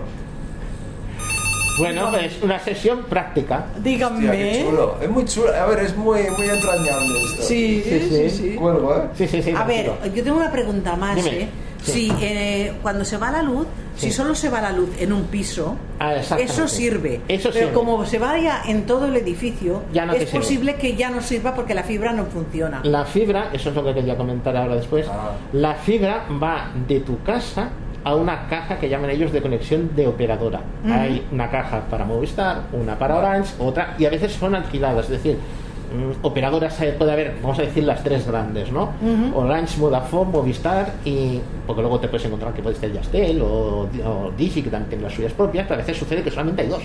Bueno, 1.78 2.10
pues 2.10 2.38
una 2.42 2.58
sesión 2.58 3.04
práctica. 3.04 3.66
Dígame. 3.82 4.16
Hostia, 4.28 4.32
qué 4.32 4.64
chulo. 4.64 4.96
Es 5.00 5.08
muy 5.10 5.24
chulo. 5.24 5.48
A 5.54 5.66
ver, 5.66 5.78
es 5.80 5.96
muy, 5.96 6.20
muy 6.36 6.48
entrañable 6.48 7.22
esto. 7.24 7.42
Sí, 7.42 7.82
Sí, 7.84 8.00
sí, 8.00 8.08
sí. 8.10 8.30
sí. 8.30 8.54
Cuelgo, 8.54 8.94
¿eh? 8.96 9.02
Sí, 9.16 9.26
sí, 9.26 9.42
sí. 9.42 9.52
A 9.56 9.64
ver, 9.64 9.90
yo 10.14 10.22
tengo 10.22 10.36
una 10.36 10.50
pregunta 10.52 10.96
más, 10.96 11.16
Dime. 11.16 11.42
¿eh? 11.42 11.48
Sí. 11.82 11.92
Si 11.92 12.12
eh, 12.20 12.72
cuando 12.80 13.04
se 13.04 13.16
va 13.16 13.30
la 13.32 13.42
luz, 13.42 13.66
Sí. 13.96 14.06
si 14.06 14.12
solo 14.12 14.34
se 14.36 14.48
va 14.48 14.60
la 14.60 14.70
luz 14.72 14.88
en 15.00 15.12
un 15.12 15.24
piso, 15.24 15.76
Ah, 15.98 16.14
eso 16.14 16.66
sirve. 16.68 17.20
Eso 17.28 17.50
Pero 17.52 17.66
sirve. 17.66 17.72
como 17.74 18.06
se 18.06 18.18
vaya 18.18 18.62
en 18.66 18.86
todo 18.86 19.06
el 19.06 19.16
edificio, 19.16 19.82
Ya 19.92 20.06
no 20.06 20.12
es 20.14 20.20
sirve. 20.28 20.38
posible 20.40 20.74
que 20.76 20.94
ya 20.96 21.10
no 21.10 21.20
sirva 21.20 21.54
porque 21.54 21.74
la 21.74 21.82
fibra 21.82 22.12
no 22.12 22.24
funciona. 22.26 22.80
La 22.84 23.04
fibra, 23.04 23.50
eso 23.52 23.68
es 23.70 23.74
lo 23.74 23.84
que 23.84 23.94
quería 23.94 24.16
comentar 24.16 24.56
ahora 24.56 24.76
después. 24.76 25.06
Ah. 25.10 25.32
La 25.52 25.74
fibra 25.74 26.24
va 26.42 26.70
de 26.88 27.00
tu 27.00 27.20
casa 27.22 27.70
a 28.04 28.14
una 28.14 28.48
caja 28.48 28.78
que 28.78 28.88
llaman 28.88 29.10
ellos 29.10 29.32
de 29.32 29.40
conexión 29.40 29.94
de 29.94 30.06
operadora. 30.06 30.60
Hay 30.88 31.26
una 31.30 31.50
caja 31.50 31.82
para 31.90 32.04
Movistar, 32.04 32.62
una 32.72 32.98
para 32.98 33.16
Orange, 33.16 33.54
otra, 33.58 33.94
y 33.98 34.04
a 34.06 34.10
veces 34.10 34.32
son 34.32 34.54
alquiladas, 34.54 35.04
es 35.06 35.10
decir, 35.22 35.36
mm, 35.36 36.24
operadoras 36.24 36.80
eh, 36.80 36.94
puede 36.98 37.12
haber, 37.12 37.36
vamos 37.42 37.58
a 37.58 37.62
decir 37.62 37.84
las 37.84 38.02
tres 38.02 38.26
grandes, 38.26 38.72
¿no? 38.72 38.90
Orange, 39.34 39.78
Vodafone, 39.80 40.32
Movistar 40.32 40.92
y 41.04 41.40
porque 41.66 41.82
luego 41.82 42.00
te 42.00 42.08
puedes 42.08 42.26
encontrar 42.26 42.52
que 42.52 42.62
puede 42.62 42.76
ser 42.76 42.92
Yastel 42.92 43.40
o, 43.40 43.88
o 44.04 44.30
Digi 44.36 44.62
que 44.62 44.70
también 44.70 44.88
tienen 44.88 45.04
las 45.04 45.14
suyas 45.14 45.32
propias, 45.32 45.66
pero 45.68 45.80
a 45.80 45.84
veces 45.84 45.96
sucede 45.96 46.22
que 46.22 46.30
solamente 46.30 46.62
hay 46.62 46.68
dos. 46.68 46.82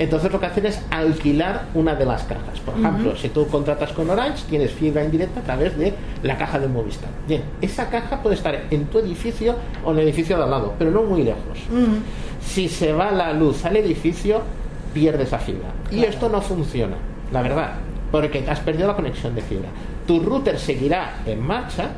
Entonces 0.00 0.32
lo 0.32 0.40
que 0.40 0.46
hacen 0.46 0.64
es 0.64 0.80
alquilar 0.90 1.66
una 1.74 1.94
de 1.94 2.06
las 2.06 2.22
cajas. 2.22 2.58
Por 2.64 2.74
ejemplo, 2.78 3.14
si 3.16 3.28
tú 3.28 3.46
contratas 3.48 3.92
con 3.92 4.08
Orange, 4.08 4.44
tienes 4.48 4.72
fibra 4.72 5.04
indirecta 5.04 5.40
a 5.40 5.42
través 5.42 5.76
de 5.76 5.92
la 6.22 6.38
caja 6.38 6.58
de 6.58 6.68
Movistar. 6.68 7.10
Bien, 7.28 7.42
esa 7.60 7.90
caja 7.90 8.22
puede 8.22 8.34
estar 8.34 8.58
en 8.70 8.86
tu 8.86 8.98
edificio 8.98 9.56
o 9.84 9.92
en 9.92 9.98
el 9.98 10.04
edificio 10.04 10.38
de 10.38 10.44
al 10.44 10.50
lado, 10.50 10.72
pero 10.78 10.90
no 10.90 11.02
muy 11.02 11.22
lejos. 11.22 11.58
Si 12.40 12.70
se 12.70 12.94
va 12.94 13.10
la 13.10 13.34
luz 13.34 13.62
al 13.66 13.76
edificio, 13.76 14.40
pierdes 14.94 15.32
la 15.32 15.38
fibra. 15.38 15.68
Y 15.90 16.02
esto 16.04 16.30
no 16.30 16.40
funciona, 16.40 16.96
la 17.30 17.42
verdad, 17.42 17.72
porque 18.10 18.42
has 18.48 18.60
perdido 18.60 18.88
la 18.88 18.96
conexión 18.96 19.34
de 19.34 19.42
fibra. 19.42 19.68
Tu 20.06 20.18
router 20.18 20.58
seguirá 20.58 21.16
en 21.26 21.42
marcha, 21.42 21.90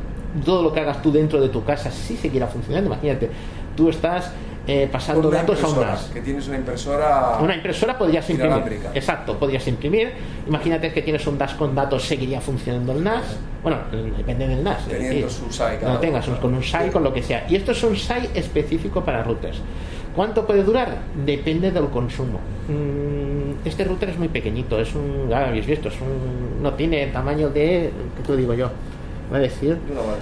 todo 0.45 0.65
lo 0.65 0.73
que 0.73 0.81
hagas 0.81 1.01
tú 1.03 1.13
dentro 1.13 1.41
de 1.41 1.51
tu 1.51 1.63
casa 1.63 1.93
sí 1.93 2.17
seguirá 2.17 2.49
funcionando. 2.49 2.93
Imagínate, 2.93 3.31
tú 3.77 3.89
estás 3.89 4.33
eh, 4.67 4.89
pasando 4.91 5.31
datos 5.31 5.63
a 5.63 5.69
un 5.69 5.81
NAS. 5.81 6.11
Que 6.15 6.21
tienes 6.21 6.47
una 6.47 6.59
impresora. 6.59 7.39
Una 7.41 7.55
impresora 7.57 7.99
podrías 7.99 8.29
imprimir. 8.31 8.81
Exacto, 8.95 9.39
podrías 9.39 9.67
imprimir. 9.67 10.13
Imagínate 10.47 10.93
que 10.93 11.03
tienes 11.03 11.27
un 11.27 11.37
DAS 11.37 11.55
con 11.55 11.75
datos, 11.75 12.05
seguiría 12.05 12.41
funcionando 12.41 12.93
el 12.93 13.03
NAS. 13.03 13.39
Bueno, 13.63 13.79
depende 14.17 14.47
del 14.47 14.63
NAS. 14.63 14.87
Teniendo 14.87 15.27
decir, 15.27 15.31
su 15.31 15.53
SAI 15.53 15.79
No 15.83 15.99
tengas 15.99 16.27
con 16.29 16.55
un 16.55 16.63
SAI, 16.63 16.91
con 16.91 17.03
lo 17.03 17.13
que 17.13 17.23
sea. 17.23 17.45
Y 17.49 17.57
esto 17.57 17.73
es 17.73 17.83
un 17.83 17.97
SAI 17.97 18.31
específico 18.35 19.05
para 19.05 19.23
routers. 19.23 19.59
¿Cuánto 20.15 20.47
puede 20.47 20.63
durar? 20.63 20.99
Depende 21.25 21.71
del 21.71 21.89
consumo. 21.89 22.39
Mm, 22.69 23.67
Este 23.67 23.85
router 23.85 24.11
es 24.11 24.19
muy 24.19 24.29
pequeñito, 24.29 24.79
es 24.79 24.95
un, 24.95 25.29
ya 25.29 25.47
habéis 25.49 25.67
visto, 25.67 25.89
es 25.89 25.95
un, 26.01 26.63
no 26.63 26.75
tiene 26.75 27.05
el 27.05 27.13
tamaño 27.13 27.49
de, 27.49 27.91
¿qué 28.17 28.23
te 28.27 28.37
digo 28.37 28.55
yo? 28.55 28.71
Voy 29.31 29.39
a 29.39 29.43
decir, 29.43 29.79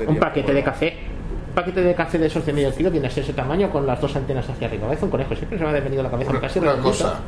un 0.07 0.16
paquete 0.16 0.55
de 0.55 0.62
café. 0.62 1.10
Un 1.51 1.55
paquete 1.55 1.82
de 1.82 1.94
café 1.96 2.16
de 2.16 2.26
esos 2.26 2.46
de 2.46 2.53
medio 2.53 2.72
kilo 2.72 2.92
tiene 2.92 3.09
ese 3.09 3.32
tamaño 3.32 3.70
con 3.70 3.84
las 3.84 4.01
dos 4.01 4.14
antenas 4.14 4.48
hacia 4.48 4.68
arriba. 4.68 4.86
Parece 4.86 5.05
un 5.05 5.11
conejo, 5.11 5.34
siempre 5.34 5.59
se 5.59 5.64
me 5.64 5.70
ha 5.70 5.80
venido 5.80 6.03
la 6.03 6.11
cabeza 6.11 6.30
Una, 6.30 6.40
casi 6.40 6.59
una 6.61 6.76
cosa, 6.76 7.20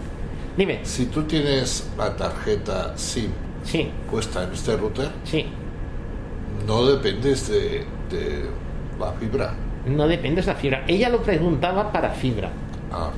Dime, 0.57 0.81
si 0.85 1.07
tú 1.07 1.25
tienes 1.25 1.91
la 1.99 2.15
tarjeta 2.15 2.97
SIM 2.97 3.31
sí, 3.65 3.91
puesta 4.11 4.45
en 4.45 4.53
este 4.53 4.77
router, 4.77 5.09
sí. 5.25 5.47
no 6.67 6.87
dependes 6.87 7.49
de, 7.49 7.85
de 8.11 8.45
la 9.01 9.13
fibra. 9.13 9.55
No 9.87 10.07
depende 10.07 10.41
de 10.41 10.47
la 10.47 10.55
fibra. 10.55 10.85
Ella 10.87 11.09
lo 11.09 11.23
preguntaba 11.23 11.91
para 11.91 12.11
fibra. 12.11 12.51
Ah, 12.93 13.11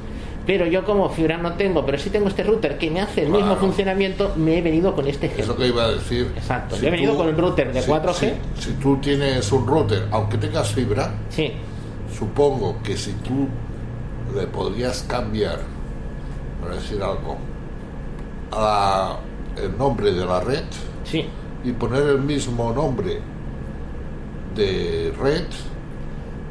Pero 0.47 0.67
yo 0.67 0.85
como 0.85 1.09
fibra 1.09 1.39
no 1.39 1.55
tengo, 1.55 1.87
pero 1.87 1.97
sí 1.97 2.11
tengo 2.11 2.29
este 2.29 2.43
router 2.43 2.77
que 2.77 2.91
me 2.91 3.01
hace 3.01 3.23
el 3.23 3.29
mismo 3.29 3.47
Claro. 3.47 3.61
funcionamiento, 3.61 4.35
me 4.37 4.59
he 4.59 4.63
venido 4.63 4.95
con 4.95 5.07
este 5.09 5.27
es 5.27 5.33
lo 5.33 5.55
ejemplo. 5.55 5.57
que 5.57 5.69
iba 5.69 5.85
a 5.85 5.91
decir. 5.93 6.33
Exacto, 6.37 6.77
yo 6.77 6.89
he 6.89 6.91
venido 6.91 7.17
con 7.17 7.29
el 7.29 7.37
router 7.37 7.73
de 7.73 7.81
4G. 7.83 8.35
Si, 8.59 8.63
si 8.63 8.73
tú 8.75 8.99
tienes 8.99 9.51
un 9.53 9.67
router, 9.67 10.07
aunque 10.11 10.37
tengas 10.37 10.71
fibra, 10.73 11.15
Sí, 11.31 11.53
supongo 12.19 12.77
que 12.83 12.97
si 12.97 13.13
tú 13.15 13.49
le 14.35 14.47
podrías 14.47 15.03
cambiar, 15.09 15.61
para 16.61 16.75
decir 16.75 17.03
algo, 17.03 17.39
a 18.53 19.19
el 19.63 19.77
nombre 19.79 20.13
de 20.13 20.25
la 20.27 20.41
red 20.41 20.65
sí. 21.05 21.25
y 21.65 21.73
poner 21.73 22.03
el 22.03 22.19
mismo 22.21 22.73
nombre 22.73 23.21
de 24.55 25.13
red 25.21 25.45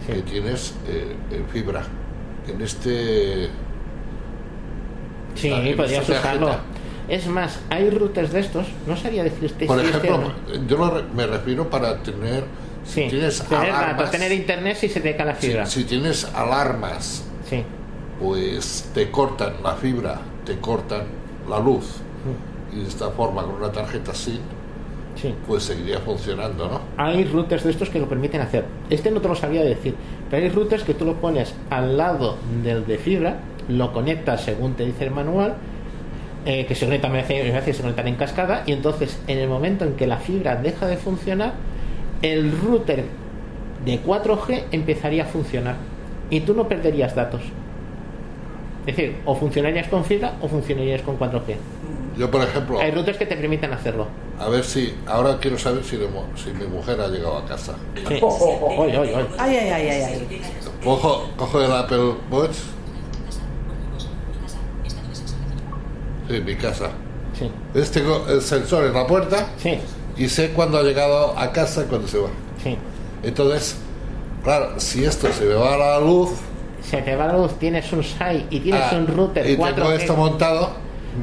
que 0.07 0.21
tienes 0.23 0.73
eh, 0.87 1.15
en 1.31 1.45
fibra. 1.47 1.83
En 2.47 2.61
este 2.61 3.49
sí 5.35 5.73
podrías 5.75 6.07
usarlo. 6.09 6.55
Es 7.09 7.27
más, 7.27 7.59
hay 7.69 7.89
routers 7.89 8.31
de 8.31 8.39
estos, 8.39 8.65
no 8.87 8.95
sabría 8.95 9.23
decirte 9.25 9.65
Por 9.65 9.79
si 9.81 9.85
este 9.87 9.97
ejemplo, 10.07 10.31
yo 10.67 10.77
lo 10.77 10.89
re- 10.89 11.03
me 11.13 11.27
refiero 11.27 11.69
para 11.69 11.97
tener, 12.01 12.45
sí. 12.85 13.03
si 13.03 13.09
tienes 13.09 13.41
tener 13.43 13.69
alarmas, 13.71 13.97
datos, 13.97 14.11
tener 14.11 14.31
internet 14.31 14.77
si 14.79 14.87
se 14.87 15.01
te 15.01 15.15
cae 15.15 15.25
la 15.25 15.35
fibra. 15.35 15.65
si 15.65 15.83
tienes 15.83 16.25
alarmas, 16.33 17.25
Sí, 17.49 17.61
pues 18.21 18.89
te 18.93 19.11
cortan 19.11 19.55
la 19.63 19.73
fibra, 19.75 20.21
te 20.45 20.57
cortan 20.59 21.03
la 21.49 21.59
luz. 21.59 21.97
Mm. 22.71 22.77
Y 22.77 22.81
de 22.83 22.87
esta 22.87 23.09
forma, 23.11 23.43
con 23.43 23.55
una 23.55 23.71
tarjeta 23.71 24.13
SIM, 24.13 24.39
sí. 25.21 25.35
pues 25.45 25.63
seguiría 25.63 25.99
funcionando, 25.99 26.67
¿no? 26.69 26.81
Hay 27.03 27.25
routers 27.25 27.65
de 27.65 27.71
estos 27.71 27.89
que 27.89 27.99
lo 27.99 28.07
permiten 28.07 28.39
hacer. 28.41 28.65
Este 28.89 29.11
no 29.11 29.19
te 29.19 29.27
lo 29.27 29.35
sabía 29.35 29.61
decir, 29.63 29.93
pero 30.31 30.41
hay 30.41 30.49
routers 30.49 30.83
que 30.83 30.93
tú 30.93 31.03
lo 31.05 31.15
pones 31.15 31.53
al 31.69 31.97
lado 31.97 32.37
del 32.63 32.85
de 32.87 32.97
fibra, 32.97 33.39
lo 33.67 33.93
conectas 33.93 34.41
según 34.41 34.73
te 34.73 34.85
dice 34.85 35.05
el 35.05 35.11
manual, 35.11 35.55
eh, 36.45 36.65
que 36.65 36.75
se 36.75 36.85
conectan, 36.85 37.15
hace 37.15 37.73
se 37.73 37.81
conectan 37.81 38.07
en 38.07 38.15
cascada, 38.15 38.63
y 38.65 38.73
entonces 38.73 39.19
en 39.27 39.39
el 39.39 39.47
momento 39.47 39.85
en 39.85 39.93
que 39.93 40.07
la 40.07 40.17
fibra 40.17 40.55
deja 40.55 40.87
de 40.87 40.97
funcionar, 40.97 41.53
el 42.21 42.51
router 42.51 43.05
de 43.85 44.01
4G 44.01 44.63
empezaría 44.71 45.23
a 45.23 45.25
funcionar 45.25 45.75
y 46.29 46.41
tú 46.41 46.53
no 46.53 46.67
perderías 46.67 47.15
datos. 47.15 47.41
Es 48.85 48.97
decir, 48.97 49.15
o 49.25 49.35
funcionarías 49.35 49.87
con 49.87 50.03
fibra 50.03 50.33
o 50.41 50.47
funcionarías 50.47 51.01
con 51.01 51.17
4G. 51.17 51.55
Yo, 52.17 52.29
por 52.29 52.41
ejemplo, 52.41 52.79
Hay 52.79 52.91
routers 52.91 53.17
que 53.17 53.25
te 53.25 53.35
permiten 53.35 53.73
hacerlo. 53.73 54.07
a 54.39 54.47
ver 54.49 54.63
si, 54.63 54.93
ahora 55.07 55.37
quiero 55.39 55.57
saber 55.57 55.83
si, 55.83 55.97
si 56.35 56.51
mi 56.51 56.67
mujer 56.67 56.99
ha 56.99 57.07
llegado 57.07 57.37
a 57.37 57.45
casa. 57.45 57.75
Sí. 58.07 58.19
Oy, 58.21 58.95
oy, 58.95 59.09
oy. 59.09 59.25
Ay, 59.39 59.55
ay, 59.55 59.69
ay, 59.69 59.87
ay, 59.87 60.01
ay. 60.03 60.41
Cojo, 60.83 61.29
cojo 61.37 61.61
el 61.61 61.71
Apple 61.71 62.15
Watch, 62.29 62.57
sí, 66.29 66.41
mi 66.41 66.55
casa. 66.55 66.89
Sí, 67.37 67.49
¿Ves? 67.73 67.91
Tengo 67.91 68.25
el 68.29 68.41
sensor 68.41 68.85
en 68.85 68.93
la 68.93 69.07
puerta 69.07 69.47
sí, 69.57 69.79
y 70.17 70.29
sé 70.29 70.51
cuándo 70.51 70.77
ha 70.77 70.83
llegado 70.83 71.37
a 71.37 71.51
casa 71.51 71.83
y 71.83 71.85
cuándo 71.85 72.07
se 72.07 72.19
va. 72.19 72.29
sí. 72.63 72.77
Entonces, 73.23 73.77
claro, 74.43 74.79
si 74.79 75.05
esto 75.05 75.31
se 75.31 75.45
me 75.45 75.53
va 75.53 75.73
a 75.75 75.77
la 75.77 75.99
luz 75.99 76.31
se 76.83 77.01
te 77.01 77.15
va 77.15 77.27
la 77.27 77.37
luz, 77.37 77.53
tienes 77.57 77.91
un 77.93 78.03
SAI 78.03 78.45
y 78.49 78.59
tienes 78.59 78.81
ah, 78.91 78.95
un 78.97 79.07
router 79.07 79.49
y 79.49 79.55
4G. 79.55 79.75
tengo 79.75 79.91
esto 79.93 80.15
montado, 80.17 80.73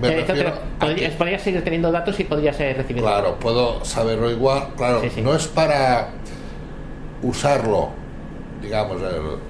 me 0.01 0.09
refiero 0.09 0.53
podrías, 0.79 1.13
podrías 1.15 1.43
seguir 1.43 1.63
teniendo 1.63 1.93
datos 1.93 2.19
y 2.19 2.25
podrías 2.25 2.59
recibir 2.59 3.03
Claro, 3.03 3.37
puedo 3.39 3.85
saberlo 3.85 4.31
igual. 4.31 4.69
Claro, 4.77 5.03
sí. 5.15 5.21
no 5.21 5.35
es 5.35 5.47
para 5.49 6.13
usarlo, 7.23 7.91
digamos, 8.63 9.03
el- 9.03 9.50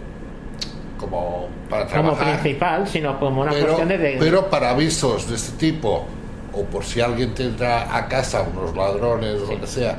como 1.00 1.48
para 1.70 1.86
como 1.86 2.12
trabajar, 2.12 2.40
principal, 2.40 2.86
sino 2.86 3.18
como 3.18 3.40
una 3.40 3.52
pero, 3.52 3.64
cuestión 3.64 3.88
de, 3.88 4.16
pero 4.20 4.50
para 4.50 4.70
avisos 4.70 5.28
de 5.28 5.36
este 5.36 5.56
tipo, 5.56 6.04
o 6.52 6.64
por 6.64 6.84
si 6.84 7.00
alguien 7.00 7.32
te 7.34 7.44
entra 7.44 7.96
a 7.96 8.06
casa, 8.06 8.46
unos 8.52 8.76
ladrones 8.76 9.40
o 9.40 9.52
lo 9.52 9.60
que 9.60 9.66
sea, 9.66 9.96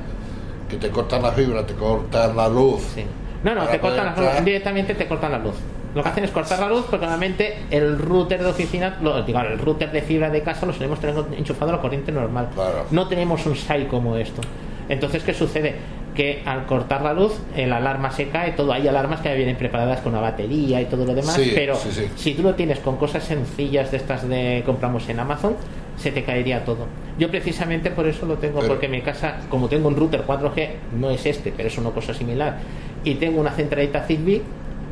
que 0.69 0.77
te 0.77 0.89
cortan 0.89 1.23
la 1.23 1.31
fibra, 1.31 1.65
te 1.65 1.73
cortan 1.73 2.37
la 2.37 2.47
luz. 2.47 2.83
sí. 2.93 3.05
No, 3.43 3.55
no, 3.55 3.65
te 3.65 3.79
cortan 3.79 4.05
la 4.05 4.15
luz, 4.15 4.45
directamente 4.45 4.93
te 4.93 5.07
cortan 5.07 5.31
la 5.31 5.39
luz. 5.39 5.55
Lo 5.95 6.03
que 6.03 6.09
hacen 6.09 6.23
es 6.23 6.31
cortar 6.31 6.59
la 6.59 6.69
luz 6.69 6.85
porque 6.89 7.05
normalmente 7.05 7.57
el 7.71 7.97
router 7.97 8.41
de 8.41 8.49
oficina, 8.49 8.97
lo, 9.01 9.23
digo, 9.23 9.39
el 9.39 9.57
router 9.57 9.91
de 9.91 10.03
fibra 10.03 10.29
de 10.29 10.43
casa 10.43 10.65
lo 10.67 10.73
solemos 10.73 10.99
tener 10.99 11.15
enchufado 11.35 11.71
a 11.71 11.75
la 11.75 11.81
corriente 11.81 12.11
normal. 12.11 12.49
Claro. 12.53 12.85
No 12.91 13.07
tenemos 13.07 13.45
un 13.47 13.55
SAI 13.55 13.87
como 13.87 14.15
esto. 14.15 14.41
Entonces, 14.87 15.23
¿qué 15.23 15.33
sucede? 15.33 15.75
Que 16.21 16.43
al 16.45 16.67
cortar 16.67 17.01
la 17.01 17.13
luz, 17.13 17.33
el 17.55 17.73
alarma 17.73 18.11
se 18.11 18.27
cae, 18.29 18.51
todo. 18.51 18.73
Hay 18.73 18.87
alarmas 18.87 19.21
que 19.21 19.29
ya 19.29 19.33
vienen 19.33 19.55
preparadas 19.55 20.01
con 20.01 20.11
una 20.11 20.21
batería 20.21 20.79
y 20.79 20.85
todo 20.85 21.03
lo 21.03 21.15
demás, 21.15 21.33
Sí, 21.33 21.51
pero 21.55 21.73
sí, 21.75 21.89
sí. 21.91 22.07
si 22.15 22.33
tú 22.35 22.43
lo 22.43 22.53
tienes 22.53 22.77
con 22.77 22.97
cosas 22.97 23.23
sencillas 23.23 23.89
de 23.89 23.97
estas 23.97 24.29
de 24.29 24.61
compramos 24.63 25.09
en 25.09 25.19
Amazon, 25.19 25.55
se 25.97 26.11
te 26.11 26.23
caería 26.23 26.63
todo. 26.63 26.85
Yo 27.17 27.31
precisamente 27.31 27.89
por 27.89 28.05
eso 28.07 28.27
lo 28.27 28.35
tengo, 28.35 28.59
Pero- 28.59 28.67
porque 28.73 28.85
en 28.85 28.91
mi 28.91 29.01
casa, 29.01 29.37
como 29.49 29.67
tengo 29.67 29.87
un 29.87 29.95
router 29.95 30.21
4G, 30.27 30.69
no 30.99 31.09
es 31.09 31.25
este, 31.25 31.51
pero 31.57 31.69
es 31.69 31.77
una 31.79 31.89
cosa 31.89 32.13
similar, 32.13 32.59
y 33.03 33.15
tengo 33.15 33.41
una 33.41 33.49
centralita 33.53 34.03
Zigbee, 34.03 34.43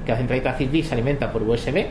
que 0.08 0.12
la 0.12 0.18
centralita 0.18 0.54
Zigbee 0.54 0.82
se 0.82 0.96
alimenta 0.96 1.32
por 1.32 1.44
USB, 1.44 1.90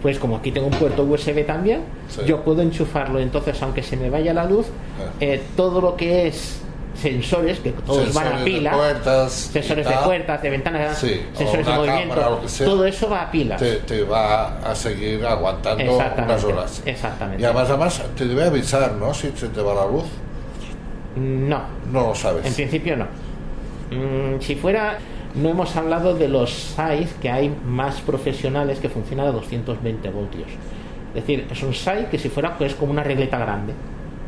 pues 0.00 0.18
como 0.18 0.36
aquí 0.36 0.50
tengo 0.50 0.68
un 0.68 0.72
puerto 0.74 1.02
USB 1.04 1.44
también, 1.44 1.80
Sí. 2.08 2.22
yo 2.26 2.42
puedo 2.42 2.62
enchufarlo. 2.62 3.18
Entonces, 3.20 3.62
aunque 3.62 3.82
se 3.82 3.98
me 3.98 4.08
vaya 4.08 4.32
la 4.32 4.46
luz, 4.46 4.64
Ah. 4.98 5.10
eh, 5.20 5.42
todo 5.58 5.82
lo 5.82 5.94
que 5.96 6.28
es 6.28 6.62
sensores, 7.00 7.58
que 7.60 7.72
todos 7.72 8.12
van 8.14 8.26
a 8.26 8.30
Sensores 8.30 8.44
de 8.44 8.44
pila, 8.44 8.72
puertas 8.72 9.32
sensores 9.32 9.88
de 9.88 9.94
puertas, 10.04 10.42
de 10.42 10.50
ventanas, 10.50 10.98
Sí, 10.98 11.20
sensores 11.34 11.66
de 11.66 11.72
movimiento, 11.72 12.14
cámara, 12.14 12.48
sea. 12.48 12.66
todo 12.66 12.86
eso 12.86 13.08
va 13.08 13.22
a 13.22 13.30
pilas. 13.30 13.60
Te, 13.60 13.76
te 13.76 14.02
va 14.04 14.58
a 14.58 14.74
seguir 14.74 15.24
aguantando 15.24 15.96
unas 15.96 16.44
horas. 16.44 16.82
exactamente. 16.84 17.42
Y 17.42 17.44
además, 17.44 17.68
además 17.70 18.02
te 18.16 18.26
debe 18.26 18.44
avisar, 18.44 18.92
¿no? 18.92 19.12
Si 19.14 19.30
se 19.36 19.48
te 19.48 19.60
va 19.60 19.74
la 19.74 19.86
luz. 19.86 20.04
No, 21.16 21.62
No 21.90 22.08
lo 22.08 22.14
sabes. 22.14 22.44
En 22.46 22.52
principio 22.54 22.96
no. 22.96 23.06
Mm, 23.90 24.40
si 24.40 24.54
fuera, 24.56 24.98
no 25.34 25.48
hemos 25.50 25.74
hablado 25.76 26.14
de 26.14 26.28
los 26.28 26.50
SAIs 26.52 27.12
que 27.22 27.30
hay 27.30 27.54
más 27.64 28.00
profesionales 28.00 28.78
que 28.80 28.88
funcionan 28.88 29.28
a 29.28 29.32
220 29.32 30.10
voltios. 30.10 30.48
Es 31.14 31.22
decir, 31.22 31.46
es 31.50 31.62
un 31.62 31.72
SAI 31.72 32.06
que 32.10 32.18
si 32.18 32.28
fuera 32.28 32.58
pues 32.58 32.74
como 32.74 32.92
una 32.92 33.02
regleta 33.02 33.38
grande. 33.38 33.72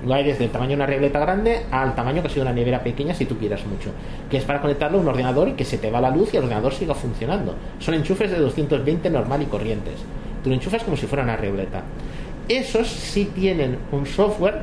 Lo 0.07 0.15
hay 0.15 0.25
desde 0.25 0.45
el 0.45 0.51
tamaño 0.51 0.71
de 0.71 0.77
una 0.77 0.87
regleta 0.87 1.19
grande 1.19 1.63
al 1.71 1.95
tamaño 1.95 2.23
que 2.23 2.29
ha 2.29 2.31
sido 2.31 2.43
una 2.43 2.53
nevera 2.53 2.83
pequeña 2.83 3.15
si 3.15 3.25
tú 3.25 3.37
quieras 3.37 3.67
mucho. 3.67 3.91
Que 4.31 4.37
es 4.37 4.45
para 4.45 4.61
conectarlo 4.61 4.99
a 4.99 5.01
un 5.01 5.09
ordenador 5.09 5.49
y 5.49 5.53
que 5.53 5.65
se 5.65 5.79
te 5.79 5.91
va 5.91 6.01
la 6.01 6.11
luz 6.11 6.33
y 6.33 6.37
el 6.37 6.45
ordenador 6.45 6.73
siga 6.73 6.95
funcionando. 6.95 7.55
Son 7.81 7.95
enchufes 7.95 8.31
de 8.31 8.39
220 8.39 9.11
normal 9.11 9.43
y 9.43 9.47
corrientes. 9.47 9.95
Tú 10.43 10.51
lo 10.51 10.55
enchufas 10.55 10.85
como 10.85 10.97
si 10.97 11.07
fuera 11.07 11.25
una 11.25 11.37
regleta. 11.37 11.83
Esos 12.49 12.89
sí 12.89 13.31
tienen 13.35 13.79
un 13.91 14.07
software 14.07 14.63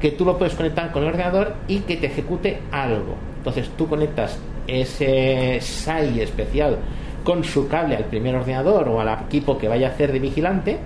que 0.00 0.10
tú 0.10 0.24
lo 0.24 0.38
puedes 0.38 0.54
conectar 0.54 0.90
con 0.90 1.02
el 1.02 1.10
ordenador 1.10 1.54
y 1.68 1.80
que 1.80 1.96
te 1.96 2.06
ejecute 2.06 2.60
algo. 2.72 3.14
Entonces 3.38 3.70
tú 3.76 3.86
conectas 3.88 4.38
ese 4.66 5.60
SAI 5.60 6.20
especial 6.20 6.78
con 7.24 7.44
su 7.44 7.68
cable 7.68 7.96
al 7.96 8.04
primer 8.04 8.34
ordenador 8.34 8.88
o 8.88 9.00
al 9.00 9.08
equipo 9.24 9.58
que 9.58 9.68
vaya 9.68 9.88
a 9.88 9.90
hacer 9.90 10.12
de 10.12 10.18
vigilante 10.18 10.78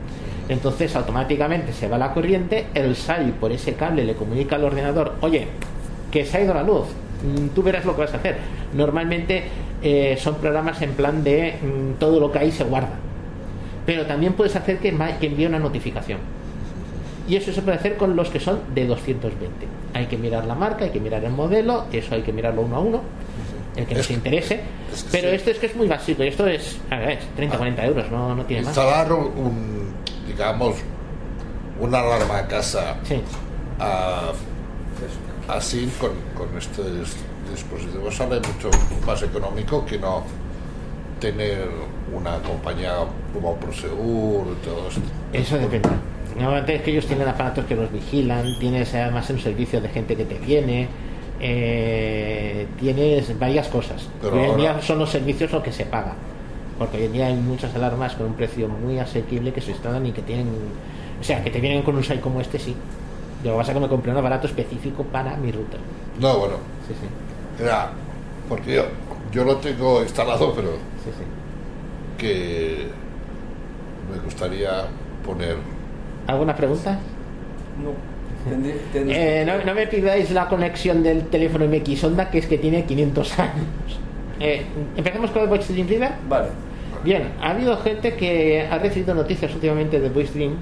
Entonces 0.51 0.95
automáticamente 0.97 1.73
se 1.73 1.87
va 1.87 1.97
la 1.97 2.13
corriente, 2.13 2.67
el 2.75 2.97
SAI 2.97 3.31
por 3.31 3.53
ese 3.53 3.75
cable 3.75 4.05
le 4.05 4.15
comunica 4.15 4.57
al 4.57 4.65
ordenador, 4.65 5.15
oye, 5.21 5.47
que 6.11 6.25
se 6.25 6.39
ha 6.39 6.41
ido 6.43 6.53
la 6.53 6.65
luz, 6.65 6.87
mm, 7.23 7.49
tú 7.55 7.63
verás 7.63 7.85
lo 7.85 7.95
que 7.95 8.03
vas 8.03 8.13
a 8.15 8.17
hacer. 8.17 8.37
Normalmente 8.75 9.45
eh, 9.81 10.19
son 10.21 10.35
programas 10.35 10.83
en 10.83 10.91
plan 10.95 11.23
de 11.23 11.55
mm, 11.63 11.99
todo 12.01 12.19
lo 12.19 12.33
que 12.33 12.41
hay 12.41 12.51
se 12.51 12.65
guarda. 12.65 12.91
Pero 13.87 14.07
también 14.07 14.33
puedes 14.33 14.57
hacer 14.57 14.79
que, 14.79 14.89
envíe 14.89 15.47
una 15.47 15.61
notificación. 15.61 16.19
Y 17.29 17.37
eso 17.37 17.53
se 17.53 17.63
puede 17.63 17.77
hacer 17.77 17.97
con 17.97 18.17
los 18.17 18.29
que 18.29 18.41
son 18.41 18.59
de 18.75 18.87
220. 18.87 19.67
Hay 19.95 20.07
que 20.07 20.17
mirar 20.19 20.47
la 20.47 20.57
marca, 20.57 20.85
hay 20.85 20.91
que 20.91 20.99
mirar 20.99 21.23
el 21.25 21.31
modelo, 21.31 21.85
eso 21.93 22.17
hay 22.17 22.23
que 22.23 22.33
mirarlo 22.33 22.63
uno 22.63 22.75
a 22.77 22.81
uno, 22.81 23.01
el 23.77 23.87
que 23.87 23.93
Es 23.93 23.99
nos 23.99 24.07
que- 24.09 24.15
interese. 24.15 24.61
es 24.93 25.05
que 25.05 25.09
pero 25.13 25.29
sí. 25.31 25.37
esto 25.37 25.51
es 25.53 25.59
que 25.61 25.67
es 25.67 25.77
muy 25.77 25.87
básico, 25.87 26.25
y 26.25 26.27
esto 26.27 26.45
es, 26.49 26.81
a 26.91 26.97
ver, 26.97 27.11
es 27.11 27.25
30, 27.37 27.57
40 27.57 27.87
euros, 27.87 28.11
no, 28.11 28.35
no 28.35 28.45
tiene 28.45 28.65
más. 28.65 28.77
Un, 28.77 29.80
digamos, 30.41 30.77
una 31.79 32.01
alarma 32.01 32.39
a 32.39 32.49
casa 32.49 32.97
Sí. 33.05 33.21
a- 33.79 34.33
así 35.49 35.91
con, 36.01 36.13
con 36.35 36.57
este 36.57 36.83
dispositivo 37.51 38.11
sale 38.11 38.37
mucho 38.37 38.71
más 39.07 39.23
económico 39.23 39.85
que 39.85 39.99
no 39.99 40.23
tener 41.21 41.69
una 42.15 42.39
compañía 42.39 42.95
como 43.35 43.55
Prosegur 43.57 44.47
y 44.57 44.65
todo 44.65 44.89
esto. 44.89 45.01
Eso 45.35 45.59
depende. 45.59 45.91
Normalmente 46.37 46.77
es 46.77 46.83
que 46.83 46.91
ellos 46.93 47.07
tienen 47.07 47.29
aparatos 47.29 47.67
que 47.67 47.75
los 47.77 47.93
vigilan, 47.93 48.59
tienes 48.59 48.95
además 48.95 49.29
un 49.29 49.41
servicio 49.41 49.79
de 49.83 49.89
gente 49.91 50.17
que 50.17 50.25
te 50.25 50.39
viene, 50.39 50.89
eh, 51.39 52.67
tienes 52.79 53.39
varias 53.39 53.69
cosas. 53.69 54.09
Pero 54.23 54.41
hoy 54.41 54.51
en 54.51 54.57
día 54.57 54.81
son 54.81 55.01
los 55.01 55.11
servicios 55.11 55.53
lo 55.53 55.63
que 55.63 55.73
se 55.73 55.85
paga. 55.85 56.15
Porque 56.81 56.97
hoy 56.97 57.05
en 57.05 57.13
día 57.13 57.27
hay 57.27 57.35
muchas 57.37 57.75
alarmas 57.75 58.15
con 58.15 58.27
un 58.27 58.33
precio 58.35 58.67
muy 58.67 58.99
asequible 58.99 59.53
que 59.53 59.61
se 59.61 59.71
instalan 59.73 60.05
y 60.07 60.13
que 60.13 60.23
tienen. 60.23 60.49
O 61.21 61.23
sea, 61.23 61.45
que 61.45 61.51
te 61.51 61.61
vienen 61.61 61.83
con 61.83 61.95
un 61.95 62.03
site 62.03 62.21
como 62.23 62.41
este, 62.41 62.59
sí. 62.59 62.75
Lo 63.45 63.53
que 63.53 63.57
pasa 63.59 63.73
es 63.73 63.77
que 63.77 63.81
me 63.83 63.89
compré 63.89 64.11
un 64.13 64.17
aparato 64.19 64.47
específico 64.47 65.05
para 65.05 65.37
mi 65.37 65.53
router. 65.53 65.79
No, 66.19 66.39
bueno, 66.39 66.55
Sí, 66.89 66.95
sí. 66.99 67.63
era 67.63 67.91
porque 68.49 68.75
yo, 68.77 68.85
yo 69.31 69.45
lo 69.45 69.57
tengo 69.59 70.03
instalado, 70.03 70.55
pero 70.55 70.71
sí, 71.05 71.11
sí. 71.17 71.25
que 72.19 72.87
me 74.11 74.19
gustaría 74.25 74.87
poner 75.25 75.57
¿Alguna 76.27 76.57
pregunta? 76.57 76.99
No. 77.85 77.93
Eh, 78.97 79.45
no, 79.47 79.65
no 79.67 79.75
me 79.75 79.87
pidáis 79.87 80.31
la 80.31 80.49
conexión 80.49 81.03
del 81.03 81.27
teléfono 81.27 81.67
MX 81.67 82.05
Onda, 82.05 82.31
que 82.31 82.39
es 82.39 82.47
que 82.47 82.57
tiene 82.57 82.85
500 82.87 83.39
años. 83.39 83.67
Eh, 84.41 84.65
Empecemos 84.97 85.31
con 85.31 85.43
el 85.43 85.49
Dream 85.61 85.87
Reader. 85.87 86.13
Vale. 86.29 86.49
Bien, 87.05 87.33
ha 87.41 87.51
habido 87.51 87.77
gente 87.79 88.15
que 88.15 88.69
ha 88.71 88.79
recibido 88.79 89.15
noticias 89.15 89.55
últimamente 89.55 90.01
de 90.01 90.09
Voice 90.11 90.35
Dream, 90.35 90.55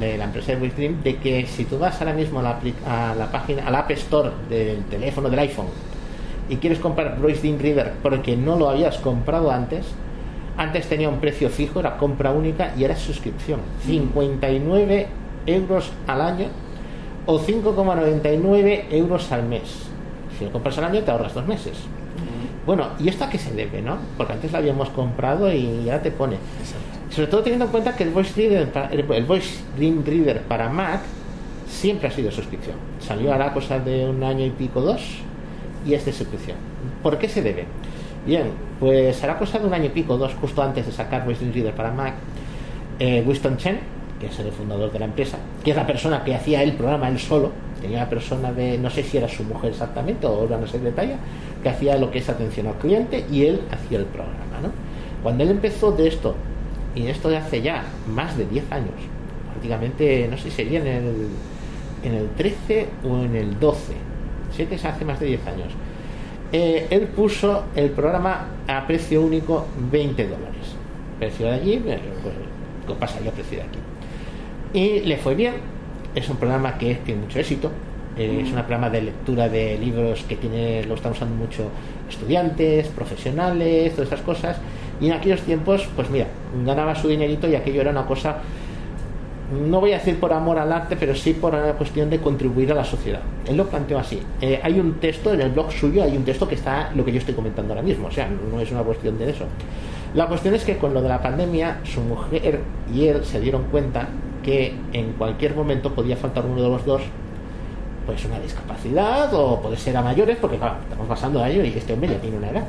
de 0.00 0.16
la 0.16 0.24
empresa 0.24 0.52
de 0.52 0.58
Voice 0.58 0.76
Dream, 0.76 1.02
de 1.02 1.16
que 1.16 1.46
si 1.46 1.64
tú 1.64 1.78
vas 1.78 2.00
ahora 2.00 2.14
mismo 2.14 2.40
a 2.40 2.42
la, 2.42 2.60
a 2.86 3.14
la 3.14 3.30
página, 3.30 3.66
al 3.66 3.74
App 3.74 3.90
Store 3.90 4.30
del 4.48 4.84
teléfono 4.84 5.28
del 5.28 5.38
iPhone 5.40 5.66
y 6.48 6.56
quieres 6.56 6.78
comprar 6.78 7.20
Voice 7.20 7.40
Dream 7.40 7.58
Reader 7.58 7.92
porque 8.02 8.36
no 8.36 8.56
lo 8.56 8.70
habías 8.70 8.98
comprado 8.98 9.50
antes, 9.50 9.86
antes 10.56 10.86
tenía 10.86 11.08
un 11.08 11.20
precio 11.20 11.48
fijo, 11.48 11.80
era 11.80 11.96
compra 11.96 12.30
única 12.30 12.72
y 12.76 12.84
era 12.84 12.96
suscripción. 12.96 13.60
59 13.86 15.06
euros 15.46 15.92
al 16.06 16.20
año 16.20 16.46
o 17.26 17.38
5,99 17.38 18.84
euros 18.90 19.30
al 19.32 19.44
mes. 19.44 19.86
Si 20.38 20.44
lo 20.44 20.52
compras 20.52 20.78
al 20.78 20.84
año 20.84 21.02
te 21.02 21.10
ahorras 21.10 21.34
dos 21.34 21.46
meses. 21.46 21.74
Bueno, 22.66 22.88
¿y 23.00 23.08
esto 23.08 23.24
a 23.24 23.28
qué 23.30 23.38
se 23.38 23.52
debe, 23.52 23.82
no? 23.82 23.98
Porque 24.16 24.34
antes 24.34 24.52
lo 24.52 24.58
habíamos 24.58 24.88
comprado 24.90 25.52
y 25.52 25.84
ya 25.84 26.00
te 26.00 26.10
pone. 26.12 26.36
Sobre 27.10 27.26
todo 27.26 27.42
teniendo 27.42 27.64
en 27.66 27.70
cuenta 27.72 27.96
que 27.96 28.04
el 28.04 28.10
Voice 28.10 28.32
Reader, 28.36 28.70
para- 28.72 28.88
el 28.90 29.24
Voice 29.24 29.60
Dream 29.76 30.04
Reader 30.04 30.42
para 30.42 30.68
Mac 30.68 31.00
siempre 31.68 32.08
ha 32.08 32.10
sido 32.10 32.30
suscripción. 32.30 32.76
Salió 33.00 33.32
ahora 33.32 33.52
cosa 33.52 33.78
de 33.80 34.08
un 34.08 34.22
año 34.22 34.46
y 34.46 34.50
pico, 34.50 34.80
dos, 34.80 35.02
y 35.84 35.94
es 35.94 36.04
de 36.04 36.12
suscripción. 36.12 36.56
¿Por 37.02 37.18
qué 37.18 37.28
se 37.28 37.42
debe? 37.42 37.66
Bien, 38.24 38.52
pues 38.78 39.22
hará 39.24 39.36
cosa 39.38 39.58
de 39.58 39.66
un 39.66 39.74
año 39.74 39.86
y 39.86 39.90
pico, 39.90 40.16
dos, 40.16 40.32
justo 40.40 40.62
antes 40.62 40.86
de 40.86 40.92
sacar 40.92 41.24
Voice 41.24 41.40
Dream 41.40 41.54
Reader 41.54 41.74
para 41.74 41.90
Mac, 41.90 42.14
eh, 43.00 43.24
Winston 43.26 43.56
Chen, 43.56 43.80
que 44.20 44.26
es 44.28 44.38
el 44.38 44.52
fundador 44.52 44.92
de 44.92 45.00
la 45.00 45.06
empresa, 45.06 45.36
que 45.64 45.72
es 45.72 45.76
la 45.76 45.86
persona 45.86 46.22
que 46.22 46.34
hacía 46.36 46.62
el 46.62 46.74
programa 46.74 47.08
él 47.08 47.18
solo, 47.18 47.50
tenía 47.80 47.96
una 47.98 48.08
persona 48.08 48.52
de, 48.52 48.78
no 48.78 48.88
sé 48.88 49.02
si 49.02 49.16
era 49.18 49.28
su 49.28 49.42
mujer 49.42 49.70
exactamente 49.72 50.24
o 50.28 50.44
era 50.44 50.56
una 50.56 50.68
secretaria, 50.68 51.16
que 51.62 51.68
hacía 51.68 51.96
lo 51.96 52.10
que 52.10 52.18
es 52.18 52.28
atención 52.28 52.66
al 52.66 52.74
cliente 52.74 53.24
y 53.30 53.46
él 53.46 53.60
hacía 53.70 53.98
el 53.98 54.06
programa. 54.06 54.60
¿no? 54.62 54.70
Cuando 55.22 55.44
él 55.44 55.50
empezó 55.50 55.92
de 55.92 56.08
esto, 56.08 56.34
y 56.94 57.06
esto 57.06 57.28
de 57.28 57.38
hace 57.38 57.62
ya 57.62 57.84
más 58.08 58.36
de 58.36 58.46
10 58.46 58.70
años, 58.70 58.94
prácticamente, 59.50 60.28
no 60.30 60.36
sé 60.36 60.44
si 60.44 60.50
sería 60.50 60.80
en 60.80 60.86
el, 60.86 61.28
en 62.02 62.14
el 62.14 62.28
13 62.30 62.88
o 63.08 63.18
en 63.22 63.36
el 63.36 63.58
12, 63.58 63.94
sé 64.56 64.66
que 64.66 64.74
es 64.74 64.84
hace 64.84 65.04
más 65.04 65.20
de 65.20 65.26
10 65.26 65.46
años, 65.46 65.72
eh, 66.52 66.86
él 66.90 67.08
puso 67.08 67.64
el 67.74 67.90
programa 67.90 68.46
a 68.68 68.86
precio 68.86 69.22
único 69.22 69.66
20 69.90 70.24
dólares. 70.24 70.76
Precio 71.18 71.46
de 71.46 71.52
allí, 71.52 71.78
pues, 71.78 71.98
¿qué 72.86 72.94
pasa? 72.94 73.20
Yo 73.24 73.30
precio 73.30 73.58
de 73.58 73.64
aquí. 73.64 73.78
Y 74.74 75.00
le 75.00 75.16
fue 75.16 75.34
bien. 75.34 75.54
Es 76.14 76.28
un 76.28 76.36
programa 76.36 76.76
que 76.76 76.96
tiene 76.96 77.22
mucho 77.22 77.38
éxito. 77.38 77.70
Eh, 78.18 78.42
Es 78.42 78.48
un 78.48 78.56
programa 78.56 78.90
de 78.90 79.02
lectura 79.02 79.48
de 79.48 79.78
libros 79.78 80.22
que 80.28 80.36
tiene, 80.36 80.84
lo 80.84 80.94
están 80.94 81.12
usando 81.12 81.34
mucho 81.34 81.70
estudiantes, 82.08 82.88
profesionales, 82.88 83.92
todas 83.94 84.08
esas 84.08 84.20
cosas. 84.20 84.56
Y 85.00 85.06
en 85.06 85.12
aquellos 85.12 85.40
tiempos, 85.40 85.88
pues 85.96 86.10
mira, 86.10 86.26
ganaba 86.64 86.94
su 86.94 87.08
dinerito 87.08 87.48
y 87.48 87.54
aquello 87.54 87.80
era 87.80 87.90
una 87.90 88.06
cosa, 88.06 88.36
no 89.68 89.80
voy 89.80 89.92
a 89.92 89.98
decir 89.98 90.18
por 90.20 90.32
amor 90.32 90.58
al 90.58 90.72
arte, 90.72 90.96
pero 90.96 91.14
sí 91.14 91.34
por 91.34 91.54
una 91.54 91.72
cuestión 91.72 92.08
de 92.08 92.20
contribuir 92.20 92.70
a 92.72 92.74
la 92.74 92.84
sociedad. 92.84 93.20
Él 93.46 93.56
lo 93.56 93.66
planteó 93.66 93.98
así. 93.98 94.20
Eh, 94.40 94.60
hay 94.62 94.78
un 94.78 94.94
texto 94.94 95.32
en 95.32 95.40
el 95.40 95.50
blog 95.50 95.72
suyo, 95.72 96.02
hay 96.02 96.16
un 96.16 96.24
texto 96.24 96.46
que 96.46 96.54
está 96.54 96.90
lo 96.94 97.04
que 97.04 97.12
yo 97.12 97.18
estoy 97.18 97.34
comentando 97.34 97.72
ahora 97.72 97.82
mismo, 97.82 98.08
o 98.08 98.10
sea, 98.10 98.28
no 98.28 98.60
es 98.60 98.70
una 98.70 98.82
cuestión 98.82 99.18
de 99.18 99.30
eso. 99.30 99.44
La 100.14 100.26
cuestión 100.26 100.54
es 100.54 100.64
que 100.64 100.76
con 100.76 100.92
lo 100.92 101.00
de 101.02 101.08
la 101.08 101.22
pandemia, 101.22 101.80
su 101.84 102.00
mujer 102.02 102.60
y 102.94 103.06
él 103.06 103.24
se 103.24 103.40
dieron 103.40 103.64
cuenta 103.70 104.08
que 104.42 104.74
en 104.92 105.12
cualquier 105.12 105.54
momento 105.54 105.94
podía 105.94 106.16
faltar 106.16 106.44
uno 106.44 106.62
de 106.62 106.68
los 106.68 106.84
dos, 106.84 107.02
pues 108.06 108.24
una 108.24 108.40
discapacidad 108.40 109.32
o 109.34 109.60
puede 109.60 109.76
ser 109.76 109.96
a 109.96 110.02
mayores, 110.02 110.36
porque 110.40 110.56
estamos 110.56 111.08
pasando 111.08 111.42
a 111.42 111.48
ello 111.48 111.64
y 111.64 111.68
este 111.68 111.92
hombre 111.92 112.10
ya 112.10 112.20
tiene 112.20 112.36
una 112.36 112.50
edad. 112.50 112.64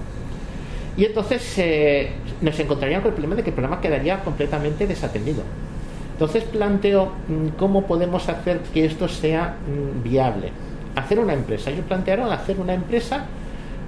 Y 0.95 1.05
entonces 1.05 1.57
eh, 1.57 2.11
nos 2.41 2.59
encontraríamos 2.59 3.03
con 3.03 3.09
el 3.09 3.15
problema 3.15 3.36
de 3.36 3.43
que 3.43 3.49
el 3.49 3.55
programa 3.55 3.81
quedaría 3.81 4.23
completamente 4.23 4.86
desatendido. 4.86 5.41
Entonces 6.13 6.43
planteo 6.43 7.11
mm, 7.27 7.57
cómo 7.57 7.86
podemos 7.86 8.29
hacer 8.29 8.59
que 8.73 8.86
esto 8.86 9.07
sea 9.07 9.55
mm, 9.67 10.03
viable. 10.03 10.51
Hacer 10.95 11.17
una 11.17 11.34
empresa. 11.34 11.71
Ellos 11.71 11.86
plantearon 11.88 12.31
hacer 12.31 12.59
una 12.59 12.75
empresa 12.75 13.25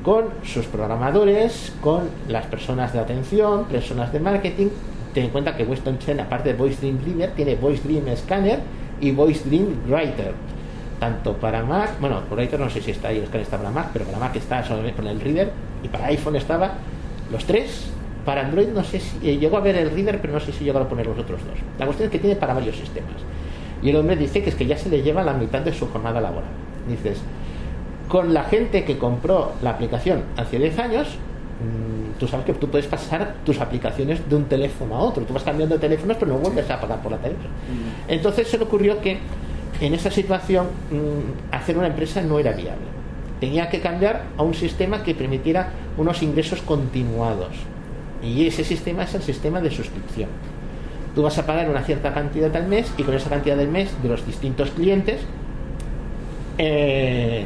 con 0.03 0.25
sus 0.43 0.65
programadores, 0.65 1.73
con 1.81 2.09
las 2.27 2.45
personas 2.47 2.93
de 2.93 2.99
atención, 2.99 3.65
personas 3.65 4.11
de 4.11 4.19
marketing. 4.19 4.67
Ten 5.13 5.25
en 5.25 5.29
cuenta 5.29 5.55
que 5.55 5.63
Winston 5.63 5.99
Chen, 5.99 6.19
aparte 6.19 6.53
de 6.53 6.57
Voice 6.57 6.77
Dream 6.81 6.99
Reader, 7.05 7.31
tiene 7.31 7.55
Voice 7.55 7.87
Dream 7.87 8.05
Scanner 8.15 8.59
y 8.99 9.11
Voice 9.11 9.47
Dream 9.47 9.81
Writer. 9.87 10.33
Tanto 10.99 11.33
para 11.33 11.63
Mac, 11.63 11.99
bueno, 11.99 12.21
por 12.21 12.37
Writer 12.37 12.59
no 12.59 12.69
sé 12.69 12.81
si 12.81 12.91
está 12.91 13.09
ahí, 13.09 13.21
Scanner 13.25 13.41
está 13.41 13.57
para 13.57 13.69
Mac, 13.69 13.89
pero 13.91 14.05
para 14.05 14.17
Mac 14.17 14.35
está 14.35 14.63
solamente 14.63 14.95
con 14.95 15.07
el 15.07 15.19
Reader 15.19 15.51
y 15.83 15.87
para 15.87 16.05
iPhone 16.05 16.35
estaba 16.37 16.73
los 17.31 17.45
tres. 17.45 17.91
Para 18.23 18.41
Android 18.41 18.69
no 18.69 18.83
sé 18.83 18.99
si 18.99 19.29
eh, 19.29 19.37
llegó 19.37 19.57
a 19.57 19.59
ver 19.59 19.75
el 19.75 19.91
Reader, 19.91 20.19
pero 20.19 20.33
no 20.33 20.39
sé 20.39 20.51
si 20.51 20.63
llegó 20.63 20.79
a 20.79 20.89
poner 20.89 21.05
los 21.05 21.19
otros 21.19 21.39
dos. 21.45 21.59
La 21.77 21.85
cuestión 21.85 22.07
es 22.07 22.11
que 22.11 22.19
tiene 22.19 22.35
para 22.35 22.53
varios 22.53 22.75
sistemas. 22.75 23.13
Y 23.83 23.89
el 23.89 23.97
hombre 23.97 24.15
dice 24.15 24.41
que 24.41 24.49
es 24.49 24.55
que 24.55 24.65
ya 24.65 24.77
se 24.77 24.89
le 24.89 25.03
lleva 25.03 25.21
la 25.21 25.33
mitad 25.33 25.61
de 25.61 25.71
su 25.73 25.87
jornada 25.89 26.19
laboral. 26.19 26.49
Dices, 26.87 27.19
con 28.07 28.33
la 28.33 28.43
gente 28.45 28.83
que 28.83 28.97
compró 28.97 29.53
la 29.61 29.71
aplicación 29.71 30.23
hace 30.37 30.57
10 30.57 30.79
años, 30.79 31.07
mm, 31.09 32.19
tú 32.19 32.27
sabes 32.27 32.45
que 32.47 32.53
tú 32.53 32.67
puedes 32.67 32.87
pasar 32.87 33.35
tus 33.45 33.59
aplicaciones 33.59 34.27
de 34.27 34.35
un 34.35 34.45
teléfono 34.45 34.95
a 34.95 34.99
otro. 34.99 35.23
Tú 35.23 35.33
vas 35.33 35.43
cambiando 35.43 35.75
de 35.75 35.81
teléfonos, 35.81 36.17
pero 36.17 36.31
no 36.33 36.39
vuelves 36.39 36.69
a 36.71 36.79
pagar 36.79 37.01
por 37.01 37.11
la 37.11 37.17
teléfono. 37.19 37.49
Entonces 38.07 38.47
se 38.47 38.57
le 38.57 38.63
ocurrió 38.63 38.99
que 39.01 39.19
en 39.81 39.93
esa 39.93 40.11
situación 40.11 40.67
mm, 40.91 41.53
hacer 41.53 41.77
una 41.77 41.87
empresa 41.87 42.21
no 42.21 42.39
era 42.39 42.51
viable. 42.51 42.85
Tenía 43.39 43.69
que 43.69 43.81
cambiar 43.81 44.23
a 44.37 44.43
un 44.43 44.53
sistema 44.53 45.03
que 45.03 45.13
permitiera 45.13 45.69
unos 45.97 46.23
ingresos 46.23 46.61
continuados. 46.61 47.55
Y 48.23 48.47
ese 48.47 48.63
sistema 48.63 49.03
es 49.03 49.13
el 49.13 49.21
sistema 49.21 49.61
de 49.61 49.69
suscripción. 49.71 50.29
Tú 51.13 51.23
vas 51.23 51.37
a 51.37 51.45
pagar 51.45 51.69
una 51.69 51.83
cierta 51.83 52.13
cantidad 52.13 52.53
al 52.55 52.67
mes 52.67 52.91
y 52.97 53.03
con 53.03 53.13
esa 53.13 53.29
cantidad 53.29 53.55
del 53.57 53.69
mes 53.69 53.91
de 54.01 54.09
los 54.09 54.25
distintos 54.25 54.71
clientes 54.71 55.21
eh, 56.57 57.45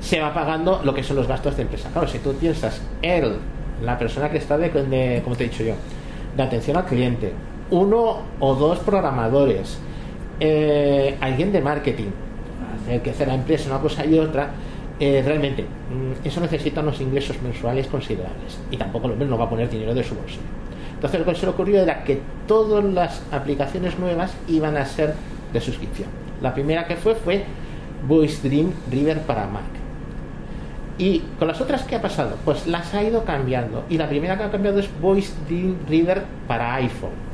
se 0.00 0.20
va 0.20 0.32
pagando 0.32 0.80
lo 0.84 0.94
que 0.94 1.02
son 1.02 1.16
los 1.16 1.26
gastos 1.26 1.56
de 1.56 1.62
empresa. 1.62 1.90
Claro, 1.92 2.08
si 2.08 2.18
tú 2.18 2.32
piensas, 2.34 2.80
él, 3.02 3.36
la 3.82 3.98
persona 3.98 4.30
que 4.30 4.38
está 4.38 4.58
de, 4.58 4.70
de, 4.70 5.20
como 5.22 5.36
te 5.36 5.44
he 5.44 5.48
dicho 5.48 5.62
yo, 5.62 5.74
de 6.36 6.42
atención 6.42 6.76
al 6.76 6.84
cliente, 6.84 7.32
uno 7.70 8.22
o 8.40 8.54
dos 8.54 8.78
programadores, 8.80 9.78
eh, 10.40 11.16
alguien 11.20 11.52
de 11.52 11.60
marketing, 11.60 12.10
hacer 12.82 13.02
que 13.02 13.10
hacer 13.10 13.28
la 13.28 13.34
empresa 13.34 13.70
una 13.70 13.80
cosa 13.80 14.04
y 14.04 14.18
otra, 14.18 14.50
eh, 15.00 15.22
realmente 15.24 15.62
mm, 15.62 16.26
eso 16.26 16.40
necesita 16.40 16.80
unos 16.80 17.00
ingresos 17.00 17.40
mensuales 17.42 17.86
considerables 17.86 18.58
y 18.70 18.76
tampoco 18.76 19.06
el 19.06 19.12
hombre 19.12 19.28
no 19.28 19.38
va 19.38 19.44
a 19.44 19.50
poner 19.50 19.70
dinero 19.70 19.94
de 19.94 20.02
su 20.02 20.14
bolsillo. 20.14 20.42
Entonces 20.94 21.20
lo 21.20 21.26
que 21.26 21.34
se 21.36 21.46
le 21.46 21.52
ocurrió 21.52 21.80
era 21.80 22.02
que 22.02 22.20
todas 22.48 22.84
las 22.84 23.22
aplicaciones 23.30 23.98
nuevas 23.98 24.34
iban 24.48 24.76
a 24.76 24.84
ser 24.84 25.14
de 25.52 25.60
suscripción. 25.60 26.08
La 26.42 26.54
primera 26.54 26.86
que 26.86 26.96
fue 26.96 27.14
fue 27.14 27.44
Voice 28.06 28.48
Dream 28.48 28.72
River 28.90 29.20
para 29.22 29.46
Mac. 29.46 29.62
Y 30.98 31.20
con 31.38 31.46
las 31.46 31.60
otras, 31.60 31.84
¿qué 31.84 31.94
ha 31.94 32.02
pasado? 32.02 32.36
Pues 32.44 32.66
las 32.66 32.92
ha 32.94 33.04
ido 33.04 33.24
cambiando. 33.24 33.84
Y 33.88 33.98
la 33.98 34.08
primera 34.08 34.36
que 34.36 34.42
ha 34.42 34.50
cambiado 34.50 34.80
es 34.80 34.88
Voice 35.00 35.32
Dream 35.48 35.76
River 35.88 36.24
para 36.48 36.74
iPhone. 36.74 37.27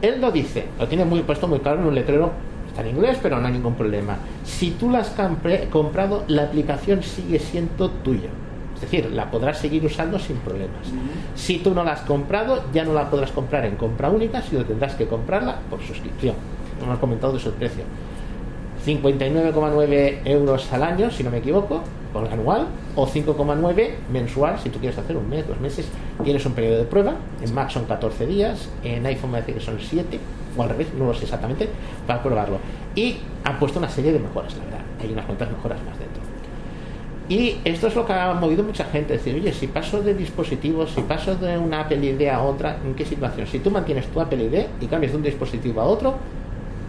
Él 0.00 0.20
lo 0.20 0.30
dice, 0.30 0.66
lo 0.78 0.86
tiene 0.86 1.04
muy 1.04 1.22
puesto 1.22 1.48
muy 1.48 1.58
claro 1.58 1.80
en 1.80 1.86
un 1.86 1.94
letrero, 1.94 2.30
está 2.68 2.82
en 2.82 2.88
inglés, 2.96 3.18
pero 3.22 3.40
no 3.40 3.46
hay 3.46 3.52
ningún 3.52 3.74
problema. 3.74 4.16
Si 4.44 4.70
tú 4.72 4.90
la 4.90 5.00
has 5.00 5.14
comprado, 5.70 6.24
la 6.28 6.44
aplicación 6.44 7.02
sigue 7.02 7.38
siendo 7.38 7.90
tuya. 7.90 8.28
Es 8.76 8.82
decir, 8.82 9.10
la 9.10 9.28
podrás 9.28 9.58
seguir 9.58 9.84
usando 9.84 10.20
sin 10.20 10.36
problemas. 10.36 10.86
Si 11.34 11.58
tú 11.58 11.74
no 11.74 11.82
la 11.82 11.94
has 11.94 12.02
comprado, 12.02 12.62
ya 12.72 12.84
no 12.84 12.94
la 12.94 13.10
podrás 13.10 13.32
comprar 13.32 13.64
en 13.64 13.74
compra 13.74 14.08
única, 14.08 14.40
sino 14.40 14.64
tendrás 14.64 14.94
que 14.94 15.06
comprarla 15.06 15.58
por 15.68 15.82
suscripción. 15.82 16.36
Has 16.88 16.98
comentado 16.98 17.32
de 17.32 17.40
su 17.40 17.50
precio. 17.54 17.82
59,9 18.86 20.20
euros 20.24 20.72
al 20.72 20.82
año, 20.82 21.10
si 21.10 21.22
no 21.22 21.30
me 21.30 21.38
equivoco, 21.38 21.82
por 22.12 22.26
anual, 22.26 22.66
o 22.94 23.06
5,9 23.06 23.90
mensual, 24.10 24.58
si 24.58 24.70
tú 24.70 24.78
quieres 24.78 24.98
hacer 24.98 25.16
un 25.16 25.28
mes, 25.28 25.46
dos 25.46 25.60
meses, 25.60 25.88
tienes 26.24 26.44
un 26.46 26.52
periodo 26.52 26.78
de 26.78 26.84
prueba, 26.84 27.16
en 27.42 27.54
Mac 27.54 27.70
son 27.70 27.84
14 27.84 28.26
días, 28.26 28.68
en 28.82 29.04
iPhone 29.06 29.30
me 29.30 29.40
parece 29.40 29.54
que 29.58 29.60
son 29.60 29.78
7, 29.78 30.18
o 30.56 30.62
al 30.62 30.70
revés, 30.70 30.88
no 30.96 31.06
lo 31.06 31.14
sé 31.14 31.24
exactamente, 31.24 31.68
para 32.06 32.22
probarlo. 32.22 32.58
Y 32.94 33.18
han 33.44 33.58
puesto 33.58 33.78
una 33.78 33.88
serie 33.88 34.12
de 34.12 34.18
mejoras, 34.18 34.56
la 34.56 34.64
verdad, 34.64 34.80
hay 35.00 35.12
unas 35.12 35.26
cuantas 35.26 35.50
mejoras 35.50 35.78
más 35.84 35.98
dentro. 35.98 36.22
Y 37.28 37.58
esto 37.64 37.88
es 37.88 37.94
lo 37.94 38.06
que 38.06 38.14
ha 38.14 38.32
movido 38.32 38.62
mucha 38.62 38.84
gente, 38.84 39.12
decir, 39.12 39.34
oye, 39.34 39.52
si 39.52 39.66
paso 39.66 40.00
de 40.00 40.14
dispositivos, 40.14 40.92
si 40.92 41.02
paso 41.02 41.34
de 41.34 41.58
una 41.58 41.80
Apple 41.80 41.98
ID 41.98 42.28
a 42.28 42.42
otra, 42.42 42.78
¿en 42.82 42.94
qué 42.94 43.04
situación? 43.04 43.46
Si 43.46 43.58
tú 43.58 43.70
mantienes 43.70 44.06
tu 44.06 44.18
Apple 44.18 44.44
ID 44.44 44.64
y 44.80 44.86
cambias 44.86 45.12
de 45.12 45.18
un 45.18 45.24
dispositivo 45.24 45.82
a 45.82 45.84
otro, 45.84 46.14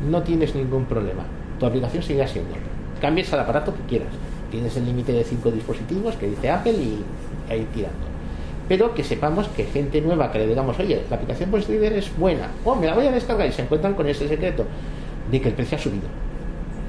no 0.09 0.23
tienes 0.23 0.55
ningún 0.55 0.85
problema 0.85 1.25
tu 1.59 1.65
aplicación 1.65 2.03
sigue 2.03 2.27
siendo. 2.27 2.55
Cambies 3.01 3.31
al 3.33 3.41
aparato 3.41 3.73
que 3.73 3.81
quieras. 3.83 4.13
Tienes 4.51 4.75
el 4.77 4.85
límite 4.85 5.11
de 5.11 5.23
5 5.23 5.51
dispositivos 5.51 6.15
que 6.15 6.27
dice 6.27 6.49
Apple 6.49 6.73
y 6.73 7.03
ahí 7.49 7.67
tirando. 7.73 8.09
Pero 8.67 8.93
que 8.93 9.03
sepamos 9.03 9.47
que 9.49 9.65
gente 9.65 10.01
nueva 10.01 10.31
que 10.31 10.39
le 10.39 10.47
digamos, 10.47 10.77
oye, 10.79 11.03
la 11.09 11.15
aplicación 11.15 11.51
Voice 11.51 11.71
Reader 11.71 11.93
es 11.93 12.15
buena, 12.17 12.51
o 12.63 12.71
oh, 12.71 12.75
me 12.75 12.85
la 12.85 12.93
voy 12.93 13.07
a 13.07 13.11
descargar 13.11 13.47
y 13.47 13.51
se 13.51 13.63
encuentran 13.63 13.95
con 13.95 14.07
ese 14.07 14.27
secreto 14.27 14.65
de 15.31 15.41
que 15.41 15.49
el 15.49 15.55
precio 15.55 15.77
ha 15.77 15.81
subido. 15.81 16.07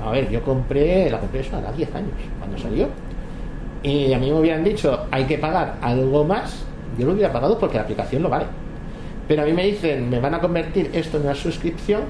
A 0.04 0.10
ver, 0.10 0.30
yo 0.30 0.42
compré, 0.42 1.10
la 1.10 1.18
compré 1.18 1.40
eso 1.40 1.56
a 1.56 1.72
10 1.72 1.94
años, 1.94 2.12
cuando 2.38 2.58
salió. 2.58 2.88
Y 3.82 4.12
a 4.12 4.18
mí 4.18 4.30
me 4.30 4.38
hubieran 4.38 4.62
dicho, 4.62 5.06
hay 5.10 5.24
que 5.24 5.38
pagar 5.38 5.78
algo 5.80 6.24
más, 6.24 6.64
yo 6.98 7.06
lo 7.06 7.12
hubiera 7.12 7.32
pagado 7.32 7.58
porque 7.58 7.76
la 7.76 7.82
aplicación 7.82 8.22
lo 8.22 8.28
vale. 8.28 8.46
Pero 9.26 9.42
a 9.42 9.44
mí 9.46 9.52
me 9.52 9.64
dicen, 9.64 10.10
me 10.10 10.20
van 10.20 10.34
a 10.34 10.40
convertir 10.40 10.90
esto 10.92 11.16
en 11.16 11.24
una 11.24 11.34
suscripción 11.34 12.02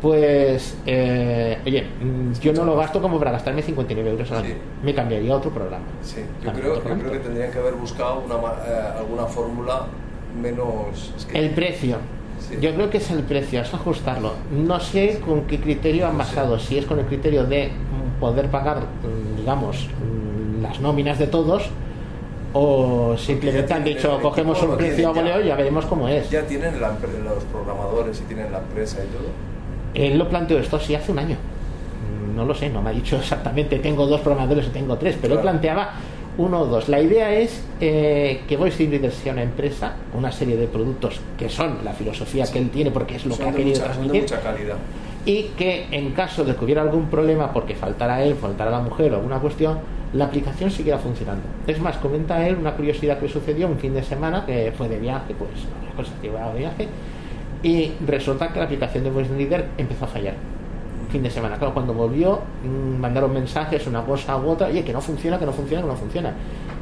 pues, 0.00 0.76
eh, 0.86 1.58
oye, 1.64 1.82
mm, 1.82 2.32
yo 2.40 2.52
no 2.52 2.64
lo 2.64 2.76
gasto 2.76 3.00
como 3.00 3.18
para 3.18 3.32
gastarme 3.32 3.62
59 3.62 4.10
euros 4.10 4.30
al 4.30 4.44
año. 4.44 4.54
Me 4.82 4.94
cambiaría 4.94 5.32
a 5.32 5.36
otro 5.36 5.50
programa. 5.50 5.84
Sí, 6.02 6.20
yo, 6.44 6.52
creo, 6.52 6.82
que 6.82 7.18
tendrían 7.18 7.50
que 7.50 7.58
haber 7.58 7.74
buscado 7.74 8.20
una, 8.20 8.34
eh, 8.34 8.98
alguna 8.98 9.24
fórmula 9.24 9.86
menos. 10.40 11.14
El 11.32 11.50
precio. 11.50 11.96
Yo 12.60 12.74
creo 12.74 12.90
que 12.90 12.98
es 12.98 13.10
el 13.10 13.22
precio, 13.22 13.62
es 13.62 13.72
ajustarlo. 13.72 14.34
No 14.52 14.78
sé 14.78 15.20
con 15.24 15.42
qué 15.46 15.58
criterio 15.58 16.06
han 16.06 16.16
basado, 16.16 16.58
si 16.58 16.78
es 16.78 16.84
con 16.84 16.98
el 16.98 17.06
criterio 17.06 17.44
de 17.44 17.70
poder 18.20 18.48
pagar, 18.50 18.78
mm, 18.80 19.36
digamos, 19.38 19.88
mm, 19.88 20.62
las 20.62 20.80
nóminas 20.80 21.18
de 21.18 21.26
todos, 21.26 21.70
o 22.52 23.16
simplemente 23.18 23.72
han 23.74 23.84
dicho 23.84 24.18
cogemos 24.22 24.62
un 24.62 24.76
precio 24.76 25.08
a 25.08 25.12
voleo 25.12 25.42
y 25.42 25.48
ya 25.48 25.56
veremos 25.56 25.84
cómo 25.86 26.08
es. 26.08 26.30
Ya 26.30 26.42
tienen 26.46 26.80
los 26.80 27.44
programadores 27.44 28.20
y 28.20 28.24
tienen 28.24 28.52
la 28.52 28.58
empresa 28.58 28.98
y 29.02 29.08
todo. 29.08 29.55
Él 29.96 30.18
lo 30.18 30.28
planteó 30.28 30.58
esto 30.58 30.76
así 30.76 30.94
hace 30.94 31.10
un 31.10 31.18
año. 31.18 31.36
No 32.34 32.44
lo 32.44 32.54
sé, 32.54 32.68
no 32.68 32.82
me 32.82 32.90
ha 32.90 32.92
dicho 32.92 33.16
exactamente 33.20 33.78
tengo 33.78 34.06
dos 34.06 34.20
programadores 34.20 34.68
o 34.68 34.70
tengo 34.70 34.96
tres, 34.96 35.16
pero 35.20 35.34
él 35.34 35.40
planteaba 35.40 35.94
uno 36.38 36.60
o 36.60 36.66
dos. 36.66 36.88
La 36.88 37.00
idea 37.00 37.34
es 37.34 37.64
eh, 37.80 38.42
que 38.46 38.56
Voice 38.58 38.86
Reader 38.86 39.10
sea 39.10 39.32
una 39.32 39.42
empresa, 39.42 39.94
una 40.12 40.30
serie 40.30 40.56
de 40.56 40.66
productos 40.66 41.18
que 41.38 41.48
son 41.48 41.78
la 41.82 41.94
filosofía 41.94 42.44
que 42.44 42.58
él 42.58 42.68
tiene 42.68 42.90
porque 42.90 43.16
es 43.16 43.24
lo 43.24 43.36
que 43.36 43.44
ha 43.44 43.52
querido 43.52 43.82
transmitir. 43.82 44.22
Mucha 44.22 44.40
calidad. 44.40 44.76
Y 45.24 45.44
que 45.56 45.86
en 45.90 46.12
caso 46.12 46.44
de 46.44 46.54
que 46.54 46.64
hubiera 46.64 46.82
algún 46.82 47.06
problema 47.06 47.52
porque 47.52 47.74
faltara 47.74 48.22
él, 48.22 48.34
faltara 48.34 48.70
la 48.70 48.80
mujer 48.80 49.12
o 49.12 49.16
alguna 49.16 49.38
cuestión, 49.38 49.78
la 50.12 50.26
aplicación 50.26 50.70
siguiera 50.70 50.98
funcionando. 50.98 51.42
Es 51.66 51.80
más, 51.80 51.96
comenta 51.96 52.46
él 52.46 52.56
una 52.56 52.74
curiosidad 52.74 53.18
que 53.18 53.28
sucedió 53.28 53.66
un 53.66 53.78
fin 53.78 53.94
de 53.94 54.02
semana 54.02 54.44
que 54.44 54.72
fue 54.76 54.88
de 54.88 54.98
viaje, 54.98 55.34
pues 55.36 55.50
una 55.82 55.96
cosa 55.96 56.12
que 56.20 56.30
de 56.30 56.58
viaje 56.58 56.88
y 57.66 57.92
resulta 58.06 58.52
que 58.52 58.60
la 58.60 58.66
aplicación 58.66 59.02
de 59.02 59.10
Voice 59.10 59.34
Reader 59.34 59.70
empezó 59.76 60.04
a 60.04 60.08
fallar. 60.08 60.34
Fin 61.10 61.20
de 61.24 61.30
semana, 61.30 61.56
claro, 61.56 61.74
cuando 61.74 61.92
volvió, 61.92 62.38
mm, 62.62 63.00
mandaron 63.00 63.34
mensajes, 63.34 63.84
una 63.88 64.04
cosa 64.04 64.36
u 64.36 64.50
otra, 64.50 64.68
oye, 64.68 64.84
que 64.84 64.92
no 64.92 65.00
funciona, 65.00 65.36
que 65.36 65.46
no 65.46 65.52
funciona, 65.52 65.82
que 65.82 65.88
no 65.88 65.96
funciona. 65.96 66.32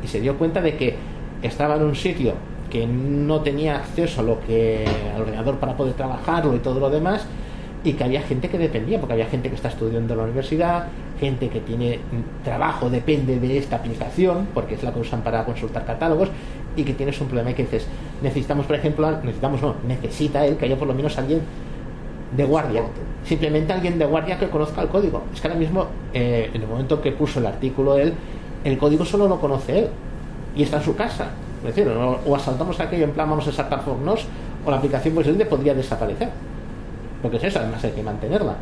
Y 0.03 0.07
se 0.07 0.21
dio 0.21 0.37
cuenta 0.37 0.61
de 0.61 0.77
que 0.77 0.95
estaba 1.41 1.77
en 1.77 1.85
un 1.85 1.95
sitio 1.95 2.35
que 2.69 2.87
no 2.87 3.41
tenía 3.41 3.77
acceso 3.77 4.21
a 4.21 4.25
lo 4.25 4.41
que 4.41 4.85
al 5.15 5.23
ordenador 5.23 5.57
para 5.57 5.75
poder 5.75 5.95
trabajarlo 5.95 6.55
y 6.55 6.59
todo 6.59 6.79
lo 6.81 6.91
demás 6.91 7.27
y 7.83 7.95
que 7.95 8.05
había 8.05 8.21
gente 8.21 8.51
que 8.51 8.59
dependía 8.59 8.99
porque 8.99 9.15
había 9.15 9.27
gente 9.27 9.49
que 9.49 9.55
está 9.55 9.69
estudiando 9.69 10.15
en 10.15 10.19
la 10.19 10.25
universidad 10.25 10.89
gente 11.21 11.51
que 11.51 11.61
tiene 11.61 12.01
trabajo 12.43 12.89
depende 12.89 13.39
de 13.39 13.59
esta 13.59 13.77
aplicación 13.77 14.49
porque 14.55 14.75
es 14.75 14.83
la 14.83 14.93
que 14.93 15.01
usan 15.01 15.23
para 15.23 15.45
consultar 15.45 15.85
catálogos 15.85 16.31
y 16.77 16.83
que 16.83 16.95
tienes 16.95 17.21
un 17.21 17.29
problema 17.29 17.51
y 17.51 17.55
que 17.55 17.63
dices 17.63 17.87
necesitamos 18.25 18.67
por 18.67 18.77
ejemplo 18.77 19.09
necesitamos 19.23 19.63
no 19.63 19.77
necesita 19.87 20.45
él 20.45 20.57
que 20.57 20.65
haya 20.65 20.77
por 20.77 20.89
lo 20.89 20.95
menos 20.95 21.17
alguien 21.19 21.41
de 22.37 22.45
guardia. 22.45 22.83
Simplemente 23.25 23.73
alguien 23.73 23.99
de 23.99 24.07
guardia 24.07 24.39
que 24.39 24.49
conozca 24.49 24.83
el 24.83 24.89
código. 24.89 25.23
Es 25.33 25.41
que 25.41 25.47
ahora 25.47 25.61
mismo 25.61 25.87
eh, 26.13 26.51
en 26.53 26.61
el 26.61 26.67
momento 26.67 27.01
que 27.01 27.13
puso 27.13 27.39
el 27.39 27.47
artículo 27.47 27.97
él 27.97 28.15
el 28.65 28.79
código 28.79 29.05
solo 29.05 29.29
lo 29.29 29.39
conoce 29.39 29.81
él 29.81 29.89
y 30.57 30.63
está 30.63 30.79
en 30.79 30.83
su 30.83 30.97
casa. 30.97 31.29
Es 31.59 31.75
decir, 31.75 31.89
o, 31.89 32.35
asaltamos 32.35 32.79
aquello 32.81 33.05
en 33.05 33.13
plan 33.13 33.29
vamos 33.29 33.47
a 33.47 33.53
saltar 33.53 33.83
nos 34.05 34.27
o 34.67 34.71
la 34.71 34.79
aplicación 34.79 35.15
pues 35.15 35.29
podría 35.47 35.75
desaparecer. 35.75 36.31
Porque 37.23 37.37
es 37.37 37.45
eso, 37.45 37.59
además 37.59 37.85
hay 37.85 37.93
que 37.93 38.03
mantenerla. 38.03 38.55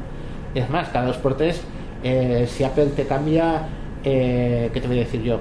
Es 0.54 0.68
más, 0.68 0.88
cada 0.90 1.06
dos 1.06 1.16
por 1.16 1.36
tres, 1.36 1.62
eh, 2.04 2.46
si 2.48 2.64
Apple 2.64 2.86
te 2.96 3.06
cambia, 3.06 3.62
eh, 4.04 4.70
¿qué 4.72 4.80
te 4.80 4.86
voy 4.86 4.98
a 4.98 5.00
decir 5.00 5.22
yo? 5.22 5.40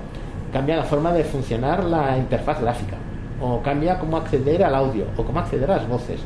Cambia 0.54 0.76
la 0.76 0.84
forma 0.84 1.12
de 1.12 1.24
funcionar 1.24 1.84
la 1.84 2.18
interfaz 2.18 2.62
gráfica, 2.62 2.98
o 3.42 3.62
cambia 3.62 4.00
cómo 4.00 4.18
acceder 4.18 4.64
al 4.64 4.76
audio, 4.76 5.06
o 5.18 5.24
cómo 5.24 5.40
acceder 5.40 5.70
a 5.72 5.78
las 5.78 5.88
voces. 5.88 6.20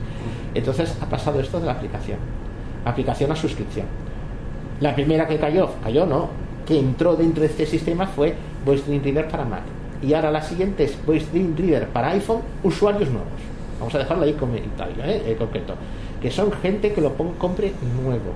Entonces 0.54 0.98
ha 1.02 1.06
pasado 1.06 1.40
esto 1.40 1.60
de 1.60 1.66
la 1.66 1.74
aplicación. 1.74 2.18
Aplicación 2.86 3.32
a 3.32 3.36
suscripción. 3.36 3.86
La 4.82 4.94
primera 4.94 5.28
que 5.28 5.38
cayó, 5.38 5.70
cayó 5.84 6.06
no, 6.06 6.30
que 6.66 6.78
entró 6.78 7.16
dentro 7.16 7.42
de 7.42 7.48
este 7.48 7.66
sistema 7.66 8.08
fue 8.08 8.36
Voice 8.66 8.84
Dream 8.86 9.04
Reader 9.04 9.28
para 9.28 9.46
Mac. 9.46 9.64
Y 10.02 10.14
ahora 10.14 10.32
la 10.32 10.42
siguiente 10.42 10.84
es 10.84 11.06
Voice 11.06 11.28
Dream 11.32 11.56
Reader 11.58 11.88
para 11.88 12.10
iPhone, 12.10 12.42
usuarios 12.64 13.10
nuevos. 13.10 13.30
Vamos 13.80 13.96
a 13.96 14.00
dejarlo 14.00 14.24
ahí 14.24 14.34
comentario, 14.34 15.04
¿eh? 15.04 15.36
concreto 15.38 15.76
que 16.26 16.32
son 16.32 16.52
gente 16.52 16.92
que 16.92 17.02
lo 17.02 17.14
compre 17.14 17.74
nuevo. 18.02 18.34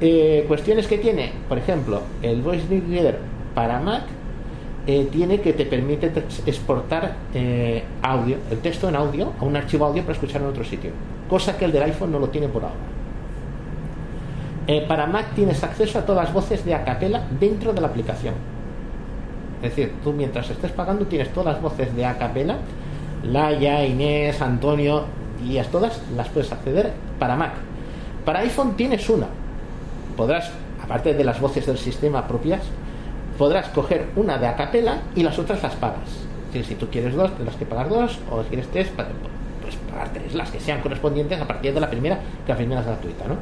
Eh, 0.00 0.44
cuestiones 0.46 0.86
que 0.86 0.96
tiene, 0.98 1.32
por 1.48 1.58
ejemplo, 1.58 2.02
el 2.22 2.40
Voice 2.40 2.66
Reader 2.68 3.18
para 3.52 3.80
Mac 3.80 4.04
eh, 4.86 5.08
tiene 5.10 5.40
que 5.40 5.52
te 5.52 5.64
permite 5.66 6.12
exportar 6.46 7.16
eh, 7.32 7.82
audio, 8.02 8.36
el 8.50 8.58
texto 8.58 8.88
en 8.88 8.96
audio 8.96 9.32
a 9.40 9.44
un 9.44 9.56
archivo 9.56 9.86
audio 9.86 10.02
para 10.02 10.14
escuchar 10.14 10.42
en 10.42 10.48
otro 10.48 10.64
sitio, 10.64 10.90
cosa 11.28 11.56
que 11.56 11.64
el 11.64 11.72
del 11.72 11.84
iPhone 11.84 12.12
no 12.12 12.18
lo 12.18 12.28
tiene 12.28 12.48
por 12.48 12.64
ahora. 12.64 12.74
para 14.86 15.06
Mac 15.06 15.34
tienes 15.34 15.62
acceso 15.62 15.98
a 15.98 16.06
todas 16.06 16.24
las 16.24 16.34
voces 16.34 16.64
de 16.64 16.74
acapela 16.74 17.22
dentro 17.38 17.72
de 17.72 17.80
la 17.80 17.86
aplicación. 17.88 18.34
Es 19.62 19.70
decir, 19.74 19.94
tú 20.02 20.12
mientras 20.12 20.50
estés 20.50 20.72
pagando 20.72 21.06
tienes 21.06 21.32
todas 21.32 21.54
las 21.54 21.62
voces 21.62 21.94
de 21.96 22.04
acapela, 22.04 22.58
Laia, 23.24 23.86
Inés, 23.86 24.42
Antonio, 24.42 25.04
y 25.42 25.58
a 25.58 25.64
todas 25.64 26.02
las 26.16 26.28
puedes 26.28 26.52
acceder 26.52 26.92
para 27.18 27.36
Mac. 27.36 27.52
Para 28.24 28.40
iPhone 28.40 28.76
tienes 28.76 29.08
una. 29.08 29.26
Podrás, 30.16 30.50
aparte 30.82 31.14
de 31.14 31.24
las 31.24 31.40
voces 31.40 31.66
del 31.66 31.78
sistema 31.78 32.26
propias, 32.26 32.62
podrás 33.38 33.68
coger 33.68 34.06
una 34.16 34.38
de 34.38 34.46
acapela 34.46 34.98
y 35.14 35.22
las 35.22 35.38
otras 35.38 35.62
las 35.62 35.74
pagas. 35.74 36.08
si 36.52 36.74
tú 36.74 36.88
quieres 36.88 37.14
dos, 37.14 37.34
tendrás 37.34 37.56
que 37.56 37.66
pagar 37.66 37.88
dos, 37.88 38.18
o 38.30 38.42
si 38.42 38.48
quieres 38.48 38.68
tres, 38.68 38.90
pues 38.94 39.76
pagar 39.90 40.10
tres, 40.12 40.34
las 40.34 40.50
que 40.50 40.60
sean 40.60 40.80
correspondientes 40.80 41.40
a 41.40 41.46
partir 41.46 41.74
de 41.74 41.80
la 41.80 41.90
primera, 41.90 42.18
que 42.44 42.52
la 42.52 42.56
primera 42.56 42.80
es 42.80 42.86
gratuita, 42.86 43.26
¿no? 43.26 43.36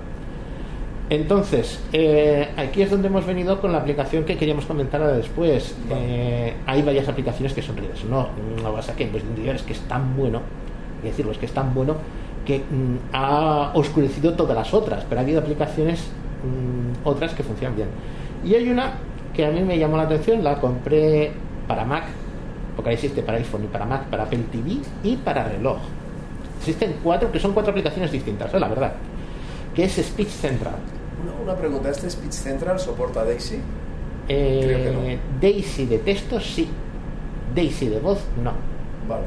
Entonces, 1.10 1.78
eh, 1.92 2.48
aquí 2.56 2.80
es 2.80 2.90
donde 2.90 3.08
hemos 3.08 3.26
venido 3.26 3.60
con 3.60 3.72
la 3.72 3.78
aplicación 3.78 4.24
que 4.24 4.38
queríamos 4.38 4.64
comentar 4.64 5.02
ahora 5.02 5.16
después. 5.16 5.76
Eh, 5.90 6.54
hay 6.64 6.80
varias 6.80 7.06
aplicaciones 7.06 7.52
que 7.52 7.60
son 7.60 7.76
ríos. 7.76 8.02
No, 8.04 8.28
no 8.62 8.72
vas 8.72 8.88
a 8.88 8.96
que 8.96 9.06
pues 9.06 9.22
es 9.44 9.62
que 9.62 9.74
es 9.74 9.80
tan 9.80 10.16
bueno 10.16 10.40
decirlo, 11.02 11.32
es 11.32 11.38
que 11.38 11.46
es 11.46 11.52
tan 11.52 11.74
bueno 11.74 11.96
que 12.46 12.60
mm, 12.60 13.14
ha 13.14 13.72
oscurecido 13.74 14.34
todas 14.34 14.56
las 14.56 14.72
otras, 14.72 15.04
pero 15.08 15.20
ha 15.20 15.24
habido 15.24 15.40
aplicaciones 15.40 16.00
mm, 16.00 17.06
otras 17.06 17.34
que 17.34 17.42
funcionan 17.42 17.76
bien. 17.76 17.88
Y 18.44 18.54
hay 18.54 18.70
una 18.70 18.94
que 19.34 19.44
a 19.46 19.50
mí 19.50 19.60
me 19.62 19.78
llamó 19.78 19.96
la 19.96 20.04
atención, 20.04 20.42
la 20.44 20.60
compré 20.60 21.32
para 21.66 21.84
Mac, 21.84 22.04
porque 22.76 22.90
ahí 22.90 22.94
existe 22.94 23.22
para 23.22 23.38
iPhone 23.38 23.64
y 23.64 23.66
para 23.68 23.84
Mac, 23.86 24.04
para 24.06 24.24
Apple 24.24 24.40
TV 24.50 24.76
y 25.02 25.16
para 25.16 25.44
reloj. 25.48 25.78
Existen 26.58 26.96
cuatro, 27.02 27.30
que 27.32 27.40
son 27.40 27.52
cuatro 27.52 27.70
aplicaciones 27.70 28.12
distintas, 28.12 28.52
es 28.52 28.60
la 28.60 28.68
verdad. 28.68 28.92
Que 29.74 29.84
es 29.84 29.92
Speech 29.96 30.28
Central. 30.28 30.74
Una, 31.22 31.52
una 31.52 31.58
pregunta, 31.58 31.88
¿este 31.90 32.08
Speech 32.10 32.32
Central 32.32 32.78
soporta 32.78 33.24
Daisy? 33.24 33.56
Eh, 34.28 34.60
Creo 34.62 34.84
que 34.84 35.16
no. 35.16 35.20
Daisy 35.40 35.86
de 35.86 35.98
texto 35.98 36.38
sí. 36.40 36.68
Daisy 37.54 37.88
de 37.88 37.98
voz 38.00 38.20
no. 38.42 38.52
Vale. 39.08 39.24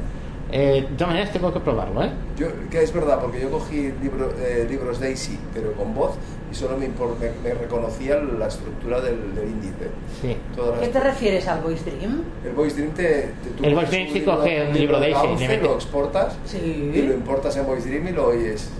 Eh, 0.52 0.86
de 0.88 0.94
todas 0.96 1.08
maneras 1.08 1.32
tengo 1.32 1.52
que 1.52 1.60
probarlo, 1.60 2.02
¿eh? 2.04 2.10
Yo, 2.38 2.46
que 2.70 2.82
es 2.82 2.92
verdad, 2.92 3.18
porque 3.20 3.40
yo 3.40 3.50
cogí 3.50 3.92
libro- 4.00 4.32
eh, 4.38 4.64
libros 4.68 5.00
Daisy, 5.00 5.38
pero 5.52 5.72
con 5.72 5.92
voz, 5.94 6.12
solo 6.56 6.76
me, 6.76 6.86
impor- 6.88 7.16
me, 7.20 7.30
me 7.48 7.54
reconocía 7.54 8.16
la 8.16 8.48
estructura 8.48 9.00
del, 9.00 9.34
del 9.34 9.48
índice. 9.48 9.88
Sí. 10.20 10.36
¿Qué 10.54 10.80
las- 10.80 10.90
te 10.92 11.00
refieres 11.00 11.46
al 11.48 11.60
Voice 11.62 11.88
Dream? 11.90 12.22
El 12.44 12.52
Voice 12.52 12.76
Dream 12.76 12.92
te, 12.92 13.04
te 13.04 13.50
tú 13.56 13.64
El 13.64 13.74
Voice 13.74 13.90
Dream 13.90 14.08
sí 14.08 14.14
libro- 14.20 14.36
coge 14.36 14.68
un 14.68 14.74
libro 14.78 15.00
de 15.00 15.08
la 15.10 15.18
Daisy 15.18 15.26
y 15.26 15.28
le 15.28 15.32
11, 15.44 15.48
mete. 15.48 15.62
lo 15.64 15.74
exportas 15.74 16.36
Sí. 16.46 16.90
y 16.94 17.02
lo 17.02 17.14
importas 17.14 17.56
en 17.56 17.66
Voice 17.66 17.88
Dream 17.88 18.08
y 18.08 18.12
lo 18.12 18.26
oyes 18.28 18.70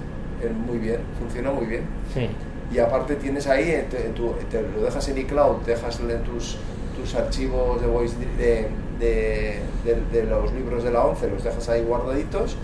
muy 0.66 0.78
bien, 0.78 0.98
funciona 1.18 1.50
muy 1.50 1.66
bien. 1.66 1.82
Sí. 2.14 2.28
Y 2.74 2.78
aparte 2.78 3.14
tienes 3.16 3.46
ahí, 3.46 3.70
eh, 3.70 3.86
te, 3.90 3.96
tu- 4.10 4.34
te 4.50 4.60
lo 4.62 4.82
dejas 4.82 5.08
en 5.08 5.18
iCloud, 5.18 5.58
dejas 5.66 6.00
en 6.00 6.22
tus, 6.24 6.56
tus 7.00 7.14
archivos 7.14 7.80
de, 7.80 7.86
voice, 7.86 8.14
de, 8.38 8.68
de, 8.98 9.60
de- 9.84 10.02
de 10.12 10.24
los 10.24 10.52
libros 10.52 10.82
de 10.84 10.90
la 10.90 11.04
11, 11.04 11.28
los 11.30 11.44
dejas 11.44 11.68
ahí 11.68 11.82
guardaditos 11.82 12.56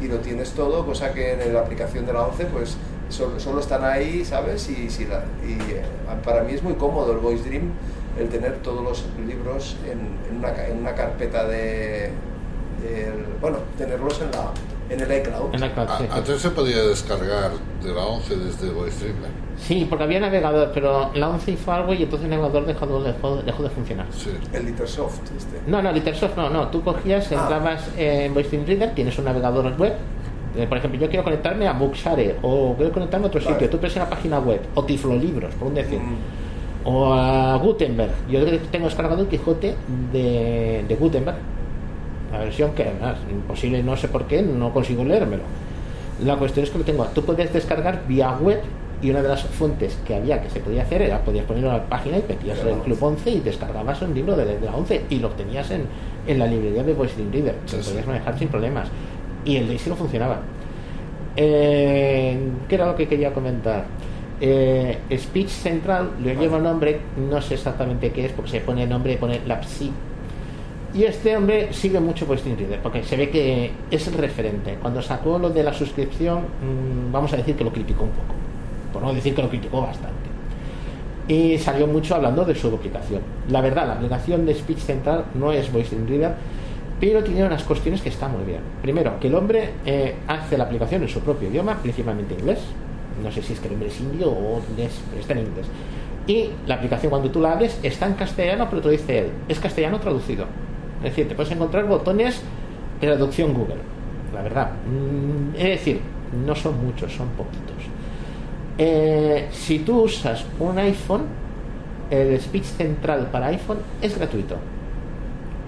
y 0.00 0.08
lo 0.08 0.18
tienes 0.18 0.50
todo, 0.52 0.84
cosa 0.84 1.12
que 1.14 1.32
en 1.32 1.54
la 1.54 1.60
aplicación 1.60 2.04
de 2.06 2.12
la 2.12 2.22
11 2.26 2.44
pues 2.46 2.76
solo, 3.08 3.38
solo 3.40 3.60
están 3.60 3.84
ahí, 3.84 4.24
¿sabes? 4.24 4.68
Y, 4.68 4.90
si 4.90 5.04
la- 5.06 5.24
y 5.46 5.52
eh, 5.72 5.82
para 6.24 6.42
mí 6.42 6.52
es 6.54 6.62
muy 6.62 6.74
cómodo 6.74 7.12
el 7.12 7.18
Voice 7.18 7.48
Dream, 7.48 7.70
el 8.18 8.28
tener 8.28 8.56
todos 8.62 8.82
los 8.82 9.04
libros 9.26 9.76
en, 9.84 10.00
en 10.30 10.38
una, 10.38 10.52
ca- 10.52 10.66
en 10.68 10.78
una 10.78 10.94
carpeta 10.94 11.44
de... 11.46 12.10
del- 12.82 13.26
bueno, 13.40 13.58
tenerlos 13.78 14.20
en, 14.20 14.30
la, 14.30 14.50
en 14.88 15.00
el 15.00 15.18
iCloud. 15.20 15.54
En 15.54 15.60
sí. 15.60 16.06
Antes 16.10 16.40
se 16.40 16.50
podía 16.50 16.82
descargar 16.82 17.50
de 17.82 17.92
la 17.92 18.04
11 18.06 18.36
desde 18.36 18.70
VoiceStream. 18.70 19.16
¿eh? 19.16 19.28
Sí, 19.58 19.86
porque 19.88 20.04
había 20.04 20.20
navegador, 20.20 20.70
pero 20.74 21.10
la 21.14 21.28
11 21.30 21.50
hizo 21.52 21.72
algo 21.72 21.94
y 21.94 22.02
entonces 22.02 22.24
el 22.24 22.30
navegador 22.30 22.66
dejó, 22.66 23.02
dejó, 23.02 23.36
dejó 23.42 23.62
de 23.62 23.70
funcionar. 23.70 24.06
Sí. 24.10 24.30
El 24.52 24.66
Litersoft, 24.66 25.20
este. 25.36 25.60
No, 25.66 25.80
no, 25.80 25.92
Litersoft 25.92 26.36
no, 26.36 26.50
no. 26.50 26.68
Tú 26.68 26.82
cogías, 26.82 27.30
Ah. 27.32 27.34
entrabas 27.42 27.88
en 27.96 28.34
Voice 28.34 28.62
Reader, 28.66 28.94
tienes 28.94 29.18
un 29.18 29.24
navegador 29.24 29.74
web. 29.78 29.94
Eh, 30.56 30.66
Por 30.68 30.78
ejemplo, 30.78 31.00
yo 31.00 31.08
quiero 31.08 31.24
conectarme 31.24 31.66
a 31.68 31.72
Bookshare 31.72 32.36
o 32.42 32.74
quiero 32.76 32.92
conectarme 32.92 33.26
a 33.26 33.28
otro 33.28 33.40
Vale. 33.40 33.52
sitio. 33.54 33.70
Tú 33.70 33.76
pones 33.78 33.96
una 33.96 34.08
página 34.08 34.38
web 34.38 34.60
o 34.74 34.84
Tiflolibros, 34.84 35.54
por 35.54 35.68
un 35.68 35.74
decir. 35.74 35.98
Mm. 35.98 36.88
O 36.88 37.12
a 37.14 37.56
Gutenberg. 37.56 38.12
Yo 38.30 38.40
tengo 38.70 38.86
descargado 38.86 39.22
el 39.22 39.28
Quijote 39.28 39.74
de, 40.12 40.84
de 40.86 40.94
Gutenberg. 40.96 41.36
La 42.32 42.38
versión 42.38 42.72
que 42.72 42.82
además, 42.84 43.16
imposible, 43.30 43.82
no 43.82 43.96
sé 43.96 44.08
por 44.08 44.24
qué, 44.26 44.42
no 44.42 44.72
consigo 44.72 45.04
leérmelo. 45.04 45.42
La 46.24 46.36
cuestión 46.36 46.64
es 46.64 46.70
que 46.70 46.78
lo 46.78 46.84
tengo. 46.84 47.04
Tú 47.14 47.22
puedes 47.24 47.52
descargar 47.52 48.02
vía 48.06 48.32
web 48.40 48.60
y 49.02 49.10
una 49.10 49.20
de 49.20 49.28
las 49.28 49.42
fuentes 49.44 49.98
que 50.06 50.14
había 50.14 50.40
que 50.40 50.48
se 50.48 50.60
podía 50.60 50.82
hacer 50.82 51.02
era 51.02 51.20
podías 51.20 51.44
ponerlo 51.44 51.68
en 51.70 51.76
la 51.76 51.84
página 51.84 52.16
y 52.16 52.22
metías 52.26 52.58
Claro. 52.58 52.76
el 52.76 52.82
Club 52.82 52.98
11 53.02 53.30
y 53.30 53.40
descargabas 53.40 54.00
un 54.00 54.14
libro 54.14 54.34
de, 54.36 54.44
de 54.58 54.64
la 54.64 54.74
11 54.74 55.02
y 55.10 55.18
lo 55.18 55.28
obtenías 55.28 55.70
en, 55.70 55.82
en 56.26 56.38
la 56.38 56.46
librería 56.46 56.82
de 56.82 56.94
Voice 56.94 57.14
Reader. 57.30 57.54
Sí, 57.66 57.76
lo 57.76 57.82
sí. 57.82 57.90
podías 57.90 58.06
manejar 58.06 58.38
sin 58.38 58.48
problemas. 58.48 58.88
Y 59.46 59.56
el 59.56 59.68
Daisy 59.68 59.88
no 59.88 59.96
funcionaba. 59.96 60.40
Eh, 61.36 62.36
¿Qué 62.68 62.74
era 62.74 62.86
lo 62.86 62.96
que 62.96 63.08
quería 63.08 63.32
comentar? 63.32 63.84
Eh, 64.40 64.98
Speech 65.16 65.48
Central 65.48 66.10
le 66.22 66.34
lleva 66.34 66.58
un 66.58 66.64
nombre, 66.64 67.00
no 67.16 67.40
sé 67.40 67.54
exactamente 67.54 68.10
qué 68.10 68.26
es, 68.26 68.32
porque 68.32 68.50
se 68.50 68.60
pone 68.60 68.86
nombre, 68.86 69.16
pone 69.16 69.40
Lapsi. 69.46 69.90
Y 70.94 71.04
este 71.04 71.36
hombre 71.36 71.72
sigue 71.72 72.00
mucho 72.00 72.26
Voice 72.26 72.54
Reader, 72.54 72.80
porque 72.80 73.02
se 73.02 73.16
ve 73.16 73.30
que 73.30 73.70
es 73.90 74.06
el 74.08 74.14
referente. 74.14 74.78
Cuando 74.80 75.00
sacó 75.00 75.38
lo 75.38 75.50
de 75.50 75.62
la 75.62 75.72
suscripción, 75.72 76.38
mm, 76.40 77.12
vamos 77.12 77.32
a 77.32 77.36
decir 77.36 77.54
que 77.54 77.64
lo 77.64 77.72
criticó 77.72 78.04
un 78.04 78.10
poco, 78.10 78.34
por 78.92 79.02
no 79.02 79.12
decir 79.12 79.34
que 79.34 79.42
lo 79.42 79.48
criticó 79.48 79.82
bastante. 79.82 80.16
Y 81.28 81.58
salió 81.58 81.86
mucho 81.86 82.14
hablando 82.14 82.44
de 82.44 82.54
su 82.54 82.68
aplicación. 82.68 83.20
La 83.50 83.60
verdad, 83.60 83.86
la 83.86 83.94
aplicación 83.94 84.46
de 84.46 84.54
Speech 84.54 84.78
Central 84.78 85.24
no 85.34 85.52
es 85.52 85.70
Voice 85.72 85.96
Reader, 86.06 86.34
pero 87.00 87.22
tiene 87.22 87.44
unas 87.44 87.62
cuestiones 87.64 88.00
que 88.00 88.08
están 88.08 88.32
muy 88.32 88.44
bien. 88.44 88.60
Primero, 88.82 89.18
que 89.20 89.28
el 89.28 89.34
hombre 89.34 89.70
eh, 89.84 90.14
hace 90.26 90.56
la 90.56 90.64
aplicación 90.64 91.02
en 91.02 91.08
su 91.08 91.20
propio 91.20 91.48
idioma, 91.48 91.76
principalmente 91.82 92.34
inglés. 92.34 92.60
No 93.22 93.30
sé 93.30 93.42
si 93.42 93.52
es 93.52 93.60
que 93.60 93.68
el 93.68 93.74
hombre 93.74 93.88
es 93.88 94.00
indio 94.00 94.30
o 94.30 94.60
inglés, 94.70 94.98
pero 95.10 95.20
está 95.20 95.32
en 95.34 95.40
inglés. 95.40 95.66
Y 96.26 96.50
la 96.66 96.76
aplicación 96.76 97.10
cuando 97.10 97.30
tú 97.30 97.40
la 97.40 97.52
abres 97.52 97.78
está 97.82 98.06
en 98.06 98.14
castellano, 98.14 98.66
pero 98.68 98.82
te 98.82 98.90
dice 98.90 99.18
él, 99.18 99.30
es 99.48 99.58
castellano 99.60 100.00
traducido. 100.00 100.46
Es 100.98 101.10
decir, 101.10 101.28
te 101.28 101.34
puedes 101.34 101.52
encontrar 101.52 101.86
botones 101.86 102.42
de 103.00 103.06
traducción 103.06 103.52
Google. 103.54 103.76
La 104.34 104.42
verdad. 104.42 104.70
Mm, 104.86 105.54
Es 105.56 105.68
decir, 105.68 106.00
no 106.44 106.54
son 106.54 106.84
muchos, 106.84 107.12
son 107.12 107.28
poquitos. 107.30 107.76
Eh, 108.78 109.48
si 109.50 109.78
tú 109.80 110.02
usas 110.02 110.44
un 110.58 110.78
iPhone, 110.78 111.22
el 112.10 112.38
speech 112.40 112.64
central 112.64 113.28
para 113.30 113.46
iPhone 113.46 113.78
es 114.02 114.16
gratuito. 114.18 114.56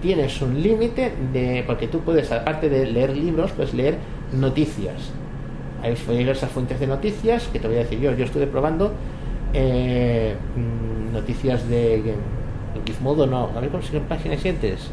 Tienes 0.01 0.41
un 0.41 0.61
límite 0.61 1.11
de. 1.33 1.63
porque 1.67 1.87
tú 1.87 1.99
puedes, 1.99 2.31
aparte 2.31 2.69
de 2.69 2.85
leer 2.85 3.15
libros, 3.17 3.51
puedes 3.51 3.73
leer 3.73 3.97
noticias. 4.31 5.11
Hay 5.83 5.95
diversas 6.17 6.49
fuentes 6.51 6.79
de 6.79 6.87
noticias 6.87 7.47
que 7.47 7.59
te 7.59 7.67
voy 7.67 7.77
a 7.77 7.79
decir 7.79 7.99
yo. 7.99 8.13
Yo 8.15 8.25
estuve 8.25 8.47
probando 8.47 8.93
eh, 9.53 10.35
mm, 10.55 11.13
noticias 11.13 11.67
de. 11.69 12.15
Gizmodo 12.85 13.27
no, 13.27 13.49
a 13.55 13.59
ver 13.59 13.69
cómo 13.69 13.83
llaman 13.83 14.07
páginas 14.07 14.37
siguientes. 14.37 14.89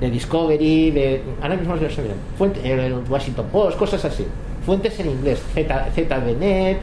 De 0.00 0.10
Discovery, 0.10 0.90
de. 0.90 1.22
Ahora 1.40 1.56
mismo 1.56 1.76
se 1.76 2.02
me 2.02 2.08
Fuente, 2.36 2.60
el 2.72 2.94
Washington 3.08 3.46
Post, 3.52 3.78
cosas 3.78 4.04
así. 4.04 4.26
Fuentes 4.66 4.98
en 4.98 5.10
inglés, 5.10 5.40
Z, 5.54 5.90
ZDNet, 5.94 6.78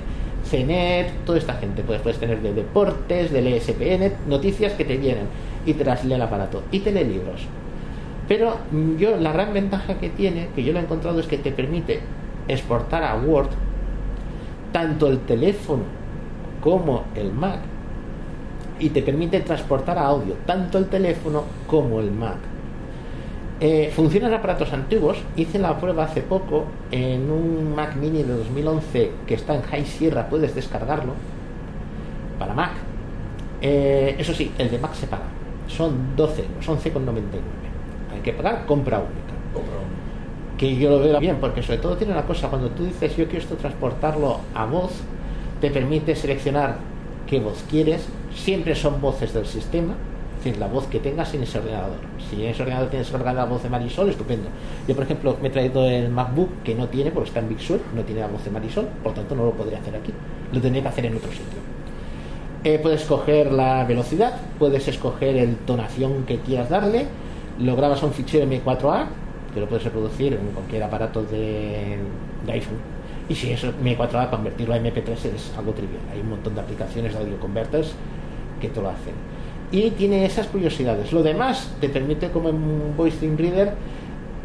CNET, 0.50 1.26
toda 1.26 1.38
esta 1.38 1.56
gente. 1.56 1.84
Puedes, 1.84 2.02
puedes 2.02 2.18
tener 2.18 2.42
de 2.42 2.54
deportes, 2.54 3.32
del 3.32 3.48
ESPN, 3.48 4.30
noticias 4.30 4.72
que 4.74 4.86
te 4.86 4.96
vienen 4.96 5.26
y 5.66 5.74
te 5.74 5.86
las 5.86 6.04
lee 6.04 6.14
el 6.14 6.22
aparato. 6.22 6.64
Y 6.72 6.80
te 6.80 6.92
lee 6.92 7.04
libros. 7.04 7.48
Pero 8.28 8.58
mm, 8.72 8.98
yo, 8.98 9.18
la 9.18 9.32
gran 9.32 9.54
ventaja 9.54 9.96
que 9.96 10.10
tiene, 10.10 10.50
que 10.56 10.64
yo 10.64 10.74
lo 10.74 10.80
he 10.80 10.84
encontrado, 10.84 11.20
es 11.20 11.28
que 11.28 11.38
te 11.38 11.52
permite 11.52 12.02
exportar 12.48 13.04
a 13.04 13.16
Word 13.16 13.50
tanto 14.72 15.08
el 15.08 15.20
teléfono 15.20 15.84
como 16.62 17.04
el 17.16 17.32
Mac 17.32 17.60
y 18.80 18.90
te 18.90 19.02
permite 19.02 19.42
transportar 19.42 19.98
a 19.98 20.08
audio 20.08 20.36
tanto 20.46 20.78
el 20.78 20.88
teléfono 20.88 21.44
como 21.68 22.00
el 22.00 22.12
Mac. 22.12 22.38
Eh, 23.60 23.92
funciona 23.96 24.28
en 24.28 24.34
aparatos 24.34 24.74
antiguos. 24.74 25.20
Hice 25.36 25.60
la 25.60 25.78
prueba 25.80 26.06
hace 26.06 26.22
poco 26.22 26.66
en 26.90 27.30
un 27.30 27.76
Mac 27.76 27.96
Mini 27.96 28.24
de 28.24 28.34
2011 28.34 29.12
que 29.28 29.36
está 29.36 29.54
en 29.56 29.62
High 29.62 29.86
Sierra. 29.86 30.28
Puedes 30.30 30.56
descargarlo 30.56 31.14
para 32.40 32.56
Mac. 32.56 32.72
Eh, 33.62 34.16
eso 34.18 34.34
sí, 34.34 34.52
el 34.58 34.72
de 34.72 34.80
Mac 34.80 34.96
se 34.96 35.06
paga. 35.06 35.41
Son 35.76 36.16
12 36.16 36.42
euros, 36.44 36.68
11,99. 36.68 37.22
Hay 38.14 38.22
que 38.22 38.34
pagar 38.34 38.66
compra 38.66 39.00
única 39.00 39.34
Compra 39.54 39.82
que 40.62 40.76
yo 40.76 40.92
lo 40.92 41.00
veo 41.00 41.20
bien, 41.20 41.38
porque 41.42 41.64
sobre 41.64 41.80
todo 41.80 41.98
tiene 41.98 42.14
una 42.14 42.22
cosa, 42.22 42.48
cuando 42.48 42.70
tú 42.70 42.86
dices 42.86 43.18
yo 43.18 43.26
quiero 43.26 43.40
esto 43.40 43.56
transportarlo 43.56 44.42
a 44.54 44.66
voz, 44.66 44.92
te 45.60 45.72
permite 45.72 46.16
seleccionar 46.16 46.76
qué 47.26 47.40
voz 47.40 47.66
quieres, 47.68 48.08
siempre 48.32 48.76
son 48.76 49.02
voces 49.02 49.34
del 49.34 49.48
sistema, 49.48 49.96
es 50.38 50.46
decir, 50.46 50.60
la 50.60 50.68
voz 50.68 50.86
que 50.86 51.00
tengas 51.00 51.34
en 51.34 51.42
ese 51.42 51.58
ordenador. 51.58 51.98
Si 52.30 52.44
en 52.44 52.52
ese 52.52 52.62
ordenador 52.62 52.92
tienes 52.92 53.10
cargada 53.10 53.42
la 53.42 53.46
voz 53.46 53.64
de 53.64 53.70
Marisol, 53.70 54.10
estupendo. 54.10 54.50
Yo, 54.88 54.94
por 54.94 55.04
ejemplo, 55.04 55.36
me 55.42 55.48
he 55.48 55.52
traído 55.52 55.84
el 55.90 56.10
MacBook 56.10 56.62
que 56.64 56.76
no 56.76 56.88
tiene, 56.90 57.10
porque 57.10 57.30
está 57.30 57.40
en 57.40 57.50
Big 57.50 57.60
Sur, 57.60 57.80
no 57.96 58.04
tiene 58.04 58.22
la 58.22 58.28
voz 58.28 58.46
de 58.46 58.52
Marisol, 58.52 58.86
por 59.04 59.16
tanto 59.16 59.34
no 59.34 59.46
lo 59.46 59.54
podría 59.54 59.80
hacer 59.80 59.96
aquí, 59.96 60.14
lo 60.54 60.62
tendría 60.62 60.84
que 60.84 60.90
hacer 60.90 61.08
en 61.08 61.16
otro 61.16 61.32
sitio. 61.32 61.71
Eh, 62.64 62.78
puedes 62.80 63.02
escoger 63.02 63.52
la 63.52 63.84
velocidad, 63.86 64.40
puedes 64.60 64.88
escoger 64.88 65.36
el 65.36 65.56
tonación 65.58 66.26
que 66.26 66.38
quieras 66.40 66.70
darle, 66.70 67.08
lo 67.60 67.76
grabas 67.76 68.04
a 68.04 68.06
un 68.06 68.14
fichero 68.14 68.46
M4A, 68.46 69.06
que 69.52 69.60
lo 69.60 69.68
puedes 69.68 69.84
reproducir 69.84 70.34
en 70.34 70.48
cualquier 70.54 70.84
aparato 70.84 71.24
de, 71.24 71.98
iPhone. 72.48 72.78
Y 73.28 73.34
si 73.34 73.52
es 73.52 73.64
M4A, 73.64 74.30
convertirlo 74.30 74.76
a 74.76 74.78
MP3 74.78 75.12
es 75.12 75.54
algo 75.58 75.72
trivial. 75.72 76.02
Hay 76.14 76.20
un 76.20 76.30
montón 76.30 76.54
de 76.54 76.62
aplicaciones 76.62 77.14
de 77.14 77.20
audio 77.20 77.40
converters 77.40 77.94
que 78.60 78.70
te 78.70 78.80
lo 78.80 78.90
hacen. 78.90 79.14
Y 79.72 79.92
tiene 79.92 80.26
esas 80.26 80.48
curiosidades. 80.48 81.12
Lo 81.14 81.24
demás 81.24 81.74
te 81.80 81.90
permite, 81.90 82.30
como 82.30 82.50
en 82.50 82.96
Voice 82.96 83.28
Reader, 83.38 83.74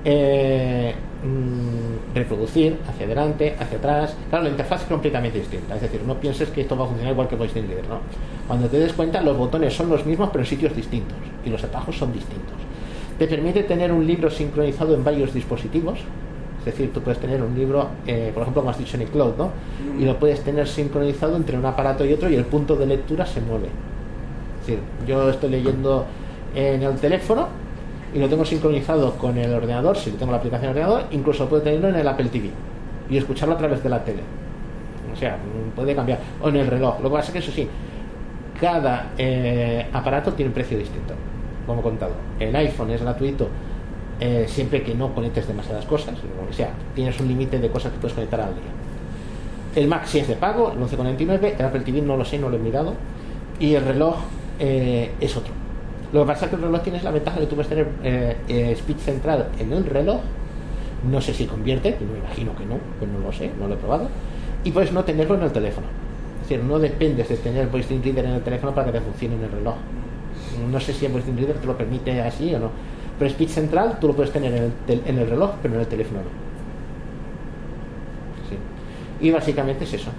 eh, 0.05 0.94
mm, 1.24 2.14
reproducir 2.14 2.78
hacia 2.88 3.06
adelante, 3.06 3.56
hacia 3.59 3.78
atrás. 3.78 4.16
Claro, 4.28 4.44
la 4.44 4.51
interfaz 4.51 4.82
es 4.82 4.88
completamente 4.88 5.38
distinta. 5.38 5.74
Es 5.76 5.82
decir, 5.82 6.02
no 6.06 6.14
pienses 6.18 6.51
que 6.51 6.62
esto 6.62 6.76
va 6.76 6.84
a 6.84 6.88
funcionar 6.88 7.12
igual 7.12 7.28
que 7.28 7.36
Voice 7.36 7.55
Dream 7.55 7.68
Reader, 7.68 7.88
¿no? 7.88 8.01
Cuando 8.47 8.68
te 8.68 8.78
des 8.78 8.93
cuenta, 8.93 9.20
los 9.20 9.36
botones 9.36 9.74
son 9.74 9.88
los 9.88 10.05
mismos, 10.06 10.30
pero 10.30 10.43
en 10.43 10.48
sitios 10.48 10.74
distintos. 10.74 11.18
Y 11.44 11.51
los 11.51 11.62
atajos 11.64 11.97
son 11.97 12.12
distintos. 12.12 12.55
Te 13.18 13.26
permite 13.26 13.62
tener 13.62 13.93
un 13.93 14.06
libro 14.06 14.30
sincronizado 14.30 14.94
en 14.94 15.02
varios 15.02 15.32
dispositivos. 15.32 15.98
Es 16.60 16.64
decir, 16.66 16.93
tú 16.93 17.01
puedes 17.01 17.20
tener 17.20 17.43
un 17.43 17.55
libro, 17.55 17.88
eh, 18.06 18.30
por 18.34 18.43
ejemplo, 18.43 18.62
como 18.62 18.70
has 18.70 18.78
dicho 18.78 18.98
¿no? 18.98 19.51
Y 19.98 20.05
lo 20.05 20.18
puedes 20.18 20.43
tener 20.43 20.66
sincronizado 20.66 21.36
entre 21.36 21.56
un 21.56 21.64
aparato 21.64 22.05
y 22.05 22.12
otro 22.12 22.28
y 22.28 22.34
el 22.34 22.44
punto 22.44 22.76
de 22.76 22.86
lectura 22.86 23.24
se 23.24 23.40
mueve. 23.40 23.68
Es 24.60 24.66
decir, 24.66 24.80
yo 25.06 25.30
estoy 25.30 25.51
leyendo 25.51 26.06
en 26.55 26.82
el 26.82 26.97
teléfono 26.97 27.48
y 28.16 28.18
lo 28.18 28.30
tengo 28.30 28.47
sincronizado 28.47 29.12
con 29.18 29.36
el 29.36 29.52
ordenador, 29.52 29.94
si 29.94 30.10
tengo 30.12 30.32
la 30.32 30.38
aplicación 30.38 30.72
de 30.72 30.80
ordenador, 30.80 31.05
incluso 31.10 31.47
puedo 31.51 31.60
tenerlo 31.60 31.90
en 31.90 31.97
el 31.97 32.09
Apple 32.09 32.30
TV. 32.30 32.51
y 33.10 33.18
escucharlo 33.18 33.55
a 33.55 33.59
través 33.59 33.82
de 33.82 33.90
la 33.90 34.02
tele. 34.02 34.22
O 35.12 35.14
sea, 35.14 35.36
puede 35.76 35.94
cambiar. 35.94 36.18
O 36.40 36.48
en 36.48 36.56
el 36.56 36.66
reloj. 36.66 36.98
Lo 37.02 37.10
que 37.10 37.16
pasa 37.16 37.26
es 37.28 37.32
que 37.34 37.38
eso 37.40 37.52
sí, 37.52 37.68
cada 38.59 39.12
eh, 39.18 39.86
aparato 39.93 40.32
tiene 40.32 40.48
un 40.48 40.55
precio 40.55 40.78
distinto, 40.78 41.12
como 41.66 41.80
he 41.80 41.82
contado. 41.82 42.12
El 42.40 42.56
iPhone 42.56 42.90
es 42.90 43.02
gratuito 43.02 43.48
eh, 44.18 44.47
siempre 44.48 44.82
que 44.82 44.94
no 44.94 45.14
conectes 45.14 45.47
demasiadas 45.47 45.84
cosas. 45.84 46.14
O 46.51 46.52
sea, 46.55 46.70
tienes 46.94 47.20
un 47.20 47.28
límite 47.28 47.59
de 47.59 47.68
cosas 47.68 47.93
que 47.93 47.98
puedes 47.98 48.14
conectar 48.14 48.40
al 48.40 48.55
día. 48.55 48.64
El 49.74 49.88
Mac 49.88 50.06
sí 50.06 50.20
es 50.20 50.28
de 50.28 50.36
pago, 50.36 50.72
el 50.72 50.78
11,99. 50.78 51.55
El 51.59 51.66
Apple 51.66 51.80
TV 51.80 52.01
no 52.01 52.16
lo 52.16 52.24
sé, 52.24 52.38
no 52.38 52.48
lo 52.48 52.56
he 52.56 52.60
mirado. 52.60 52.94
Y 53.60 53.74
el 53.74 53.84
reloj 53.84 54.16
eh, 54.59 55.12
es 55.20 55.36
otro. 55.36 55.52
Lo 56.16 56.22
que 56.22 56.28
pasa 56.28 56.47
es 56.47 56.51
que 56.51 56.56
el 56.56 56.62
reloj 56.62 56.80
tienes 56.80 57.05
la 57.05 57.10
ventaja 57.10 57.38
de 57.38 57.44
que 57.44 57.51
tú 57.51 57.56
puedes 57.56 57.68
tener 57.68 57.88
eh, 58.02 58.74
speed 58.78 58.97
central 58.97 59.48
en 59.59 59.70
el 59.70 59.84
reloj. 59.84 60.22
No 61.10 61.20
sé 61.20 61.34
si 61.34 61.44
convierte, 61.44 61.94
me 62.10 62.20
imagino 62.20 62.56
que 62.56 62.64
no, 62.64 62.78
pues 62.98 63.10
no 63.10 63.18
lo 63.18 63.30
sé, 63.34 63.51
no 63.60 63.68
lo 63.68 63.74
he 63.74 63.76
probado. 63.76 64.09
Y 64.64 64.70
puedes 64.70 64.93
no 64.93 65.05
tenerlo 65.05 65.34
en 65.34 65.43
el 65.43 65.52
teléfono. 65.52 65.88
Es 66.40 66.48
decir, 66.48 66.64
no 66.64 66.78
dependes 66.78 67.28
de 67.28 67.36
tener 67.36 67.66
Voice 67.66 68.01
Reader 68.02 68.24
en 68.24 68.30
el 68.30 68.40
teléfono 68.40 68.74
para 68.74 68.86
que 68.86 68.98
te 68.98 69.05
funcione 69.05 69.34
en 69.34 69.44
el 69.44 69.51
reloj. 69.51 69.74
No 70.72 70.80
sé 70.80 70.94
si 70.94 71.05
el 71.05 71.12
Voice 71.12 71.30
Reader 71.30 71.59
te 71.59 71.66
lo 71.66 71.76
permite 71.76 72.18
así 72.22 72.55
o 72.55 72.60
no. 72.60 72.70
Pero 73.18 73.30
Speed 73.30 73.48
Central 73.48 73.98
tú 74.01 74.06
lo 74.06 74.14
puedes 74.14 74.32
tener 74.32 74.55
en 74.55 74.72
el, 74.88 75.02
en 75.05 75.18
el 75.18 75.28
reloj, 75.28 75.51
pero 75.60 75.74
en 75.74 75.80
el 75.80 75.86
teléfono 75.86 76.20
no. 76.20 76.47
Y 79.20 79.30
básicamente 79.30 79.84
es 79.84 79.93
eso. 79.93 80.10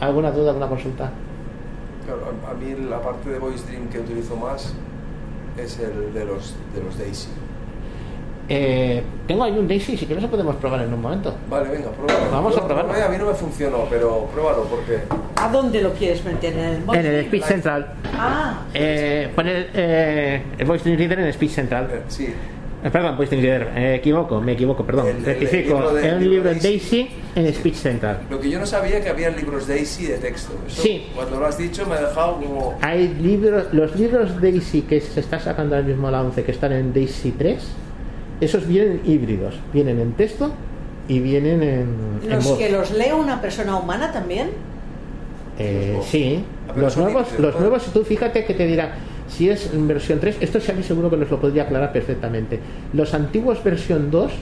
¿Alguna 0.00 0.32
duda, 0.32 0.48
alguna 0.50 0.66
consulta? 0.66 1.12
Claro, 2.08 2.32
a, 2.46 2.50
a 2.52 2.54
mí 2.54 2.74
la 2.88 3.02
parte 3.02 3.28
de 3.28 3.38
Voice 3.38 3.66
Dream 3.66 3.88
que 3.90 3.98
utilizo 3.98 4.34
más 4.34 4.72
es 5.58 5.78
el 5.78 6.14
de 6.14 6.24
los, 6.24 6.54
de 6.74 6.82
los 6.82 6.96
Daisy. 6.98 7.28
Eh, 8.48 9.02
tengo 9.26 9.44
ahí 9.44 9.52
un 9.58 9.68
Daisy, 9.68 9.94
si 9.98 10.06
quieres 10.06 10.22
lo 10.24 10.30
podemos 10.30 10.56
probar 10.56 10.80
en 10.80 10.94
un 10.94 11.02
momento. 11.02 11.34
Vale, 11.50 11.68
venga, 11.68 11.90
pruébalo. 11.90 12.30
Vamos 12.30 12.56
a 12.56 12.66
probarlo. 12.66 12.92
A 12.94 13.08
mí 13.10 13.18
no 13.18 13.26
me 13.26 13.34
funcionó, 13.34 13.84
pero 13.90 14.24
pruébalo 14.32 14.62
porque... 14.64 15.00
¿A 15.36 15.50
dónde 15.50 15.82
lo 15.82 15.92
quieres 15.92 16.24
meter? 16.24 16.54
¿En 16.54 16.64
el 16.64 16.74
En 16.76 16.86
móvil? 16.86 17.04
el 17.04 17.24
Speed 17.26 17.42
Central. 17.42 17.92
Ah, 18.16 18.62
Eh, 18.72 19.30
poner 19.36 19.68
eh, 19.74 20.42
el 20.56 20.64
Voice 20.66 20.96
Reader 20.96 21.18
en 21.20 21.26
Speed 21.26 21.50
Central. 21.50 21.90
eh, 21.92 22.02
sí, 22.08 22.24
Eh, 22.24 22.34
perdón, 22.82 23.16
Voice 23.16 23.34
Reader, 23.36 23.72
me 23.74 23.94
equivoco, 23.96 24.40
me 24.40 24.52
equivoco, 24.52 24.84
perdón. 24.84 25.08
El- 25.08 25.16
el 25.16 25.24
Rectifico. 25.24 25.92
de- 25.92 26.12
un 26.14 26.20
libro 26.20 26.30
libro 26.30 26.50
Daisy. 26.50 26.68
Daisy 26.68 27.10
en 27.34 27.46
Speed 27.46 27.74
Central. 27.74 28.20
lo 28.30 28.40
que 28.40 28.50
yo 28.50 28.58
no 28.58 28.66
sabía 28.66 29.00
que 29.02 29.08
había 29.08 29.30
libros 29.30 29.66
Daisy 29.66 30.06
de 30.06 30.18
texto. 30.18 30.52
Eso, 30.66 30.82
Sí. 30.82 31.06
Cuando 31.14 31.40
lo 31.40 31.46
has 31.46 31.58
dicho 31.58 31.84
me 31.86 31.94
ha 31.96 32.00
dejado 32.00 32.36
como... 32.36 32.78
Hay 32.80 33.08
libros, 33.20 33.66
los 33.72 33.96
libros 33.96 34.40
Daisy 34.40 34.82
que 34.82 35.00
se 35.00 35.20
está 35.20 35.40
sacando 35.40 35.74
ahora 35.76 35.86
mismo 35.88 36.10
la 36.10 36.22
11, 36.22 36.44
que 36.44 36.52
están 36.52 36.72
en 36.72 36.92
Daisy 36.92 37.32
3, 37.32 37.66
esos 38.40 38.66
vienen 38.66 39.00
híbridos, 39.04 39.56
vienen 39.72 39.98
en 40.00 40.12
texto 40.12 40.52
y 41.08 41.18
vienen 41.20 41.62
en, 41.62 41.88
en 42.22 42.30
los 42.30 42.44
voz. 42.44 42.58
que 42.58 42.70
los 42.70 42.90
lee 42.92 43.10
una 43.18 43.40
persona 43.40 43.76
humana 43.76 44.12
también. 44.12 44.50
Eh, 45.58 45.98
sí, 46.04 46.44
Ah, 46.68 46.74
los 46.76 46.96
nuevos, 46.98 47.26
los 47.38 47.58
nuevos, 47.58 47.84
tú 47.92 48.04
fíjate 48.04 48.44
que 48.44 48.52
te 48.54 48.66
dirá 48.66 48.94
si 49.28 49.48
es 49.50 49.72
en 49.72 49.86
versión 49.86 50.18
3, 50.20 50.38
esto 50.40 50.60
sí 50.60 50.70
a 50.72 50.74
mí 50.74 50.82
seguro 50.82 51.10
que 51.10 51.16
nos 51.16 51.30
lo 51.30 51.40
podría 51.40 51.64
aclarar 51.64 51.92
perfectamente. 51.92 52.58
Los 52.92 53.12
antiguos 53.14 53.62
versión 53.62 54.10
2 54.10 54.32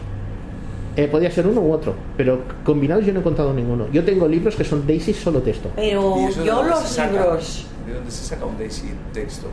eh, 0.96 1.08
podía 1.08 1.30
ser 1.30 1.46
uno 1.46 1.60
u 1.60 1.72
otro, 1.72 1.94
pero 2.16 2.40
combinados 2.64 3.04
yo 3.04 3.12
no 3.12 3.18
he 3.18 3.20
encontrado 3.20 3.52
ninguno. 3.52 3.86
Yo 3.92 4.04
tengo 4.04 4.26
libros 4.28 4.56
que 4.56 4.64
son 4.64 4.86
Daisy 4.86 5.12
solo 5.12 5.40
texto. 5.42 5.70
Pero 5.76 6.14
¿Y 6.20 6.24
eso 6.24 6.40
de 6.40 6.46
yo 6.46 6.62
los 6.62 6.98
libros. 6.98 7.66
¿De 7.86 7.94
dónde 7.94 8.10
se 8.10 8.24
saca 8.24 8.46
un 8.46 8.56
Daisy 8.58 8.90
texto? 9.12 9.48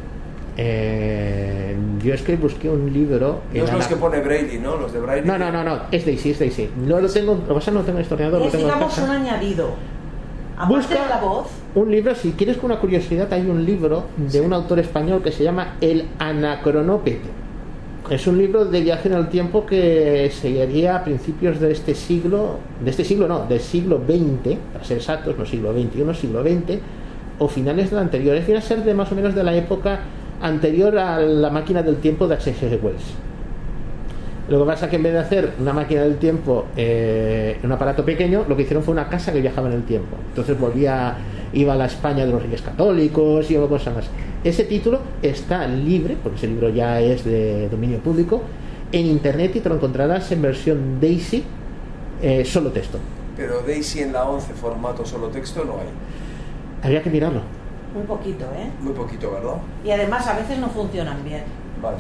Eh, 0.56 1.76
yo 2.04 2.14
es 2.14 2.22
que 2.22 2.36
busqué 2.38 2.70
un 2.70 2.92
libro. 2.94 3.42
en 3.52 3.60
No 3.60 3.64
es 3.66 3.72
los 3.74 3.82
ana- 3.82 3.88
que 3.90 3.96
pone 3.96 4.22
Braille, 4.22 4.60
¿no? 4.60 4.78
Los 4.78 4.94
de 4.94 5.00
Braille. 5.00 5.26
No, 5.28 5.38
no, 5.38 5.52
no, 5.52 5.64
no, 5.64 5.82
es 5.92 6.06
Daisy, 6.06 6.32
es 6.32 6.40
Daisy. 6.40 6.70
No 6.78 7.00
lo 7.02 7.10
tengo, 7.10 7.34
lo 7.34 7.42
que 7.48 7.54
pasa 7.56 7.60
es 7.60 7.66
que 7.66 7.72
no 7.80 7.82
tengo 7.82 8.00
historiador, 8.00 8.40
lo 8.40 8.46
Es 8.46 8.52
tengo 8.52 8.68
en 8.68 8.74
digamos 8.74 8.98
un 9.00 9.10
añadido. 9.10 9.70
Aparte 10.56 10.76
Busca 10.76 11.04
de 11.04 11.10
la 11.10 11.18
voz, 11.20 11.48
un 11.76 11.92
libro, 11.92 12.14
si 12.16 12.32
quieres 12.32 12.58
con 12.58 12.72
una 12.72 12.80
curiosidad, 12.80 13.32
hay 13.34 13.50
un 13.50 13.66
libro 13.66 14.06
de 14.18 14.42
un 14.42 14.54
autor 14.54 14.80
español 14.80 15.22
que 15.24 15.32
se 15.32 15.44
llama 15.44 15.76
El 15.82 16.06
Anacronópete. 16.20 17.30
Es 18.10 18.28
un 18.28 18.38
libro 18.38 18.66
de 18.66 18.82
viaje 18.82 19.08
en 19.08 19.16
el 19.16 19.30
tiempo 19.30 19.66
que 19.66 20.30
sería 20.30 20.98
a 20.98 21.04
principios 21.04 21.60
de 21.60 21.72
este 21.72 21.96
siglo, 21.96 22.60
de 22.84 22.92
este 22.92 23.04
siglo 23.04 23.28
no, 23.28 23.46
del 23.46 23.62
siglo 23.62 24.02
XX, 24.06 24.58
para 24.74 24.84
ser 24.84 24.98
exactos, 24.98 25.38
no 25.38 25.46
siglo 25.46 25.74
XXI, 25.74 26.14
siglo 26.14 26.44
XX, 26.44 26.80
o 27.40 27.48
finales 27.48 27.90
del 27.90 28.00
anterior. 28.00 28.36
Es 28.36 28.42
decir, 28.42 28.58
a 28.58 28.62
ser 28.62 28.84
de 28.84 28.94
más 28.94 29.12
o 29.12 29.16
menos 29.16 29.34
de 29.34 29.44
la 29.44 29.56
época 29.56 30.02
anterior 30.42 30.98
a 30.98 31.20
la 31.20 31.50
máquina 31.50 31.82
del 31.82 31.96
tiempo 31.98 32.28
de 32.28 32.36
H.G. 32.36 32.80
Wells. 32.84 33.16
Lo 34.50 34.60
que 34.60 34.66
pasa 34.66 34.86
es 34.86 34.90
que 34.90 34.98
en 34.98 35.04
vez 35.04 35.14
de 35.14 35.20
hacer 35.20 35.54
una 35.60 35.72
máquina 35.72 36.02
del 36.02 36.18
tiempo 36.18 36.66
eh, 36.76 37.58
un 37.64 37.72
aparato 37.72 38.04
pequeño, 38.04 38.44
lo 38.48 38.58
que 38.58 38.64
hicieron 38.64 38.84
fue 38.84 38.92
una 38.92 39.08
casa 39.08 39.32
que 39.32 39.40
viajaba 39.40 39.70
en 39.70 39.76
el 39.76 39.84
tiempo. 39.84 40.18
Entonces 40.30 40.60
volvía, 40.60 41.16
iba 41.54 41.74
a 41.74 41.76
la 41.76 41.86
España 41.86 42.26
de 42.26 42.32
los 42.32 42.42
Reyes 42.42 42.62
Católicos 42.62 43.50
y 43.50 43.56
cosas 43.56 43.96
más. 43.96 44.06
Ese 44.44 44.66
título 44.66 45.00
está 45.22 45.68
libre, 45.68 46.18
porque 46.22 46.38
ese 46.38 46.48
libro 46.48 46.70
ya 46.70 47.00
es 47.00 47.24
de 47.24 47.70
dominio 47.70 48.00
público, 48.00 48.42
en 48.92 49.06
internet 49.06 49.56
y 49.56 49.60
te 49.60 49.70
lo 49.70 49.76
encontrarás 49.76 50.32
en 50.32 50.42
versión 50.42 51.00
Daisy, 51.00 51.44
eh, 52.22 52.44
solo 52.46 52.72
texto. 52.72 53.00
Pero 53.36 53.62
Daisy 53.62 54.02
en 54.02 54.14
la 54.14 54.26
11 54.30 54.54
formato 54.54 55.06
solo 55.06 55.28
texto 55.28 55.64
no 55.66 55.74
hay. 55.74 55.88
Habría 56.84 57.02
que 57.02 57.10
mirarlo. 57.10 57.42
muy 57.94 58.04
poquito, 58.04 58.46
¿eh? 58.46 58.70
Muy 58.82 58.94
poquito, 58.94 59.32
¿verdad? 59.32 59.56
Y 59.86 59.92
además 59.92 60.28
a 60.28 60.36
veces 60.36 60.58
no 60.58 60.68
funcionan 60.70 61.24
bien. 61.24 61.44
Vale, 61.82 61.98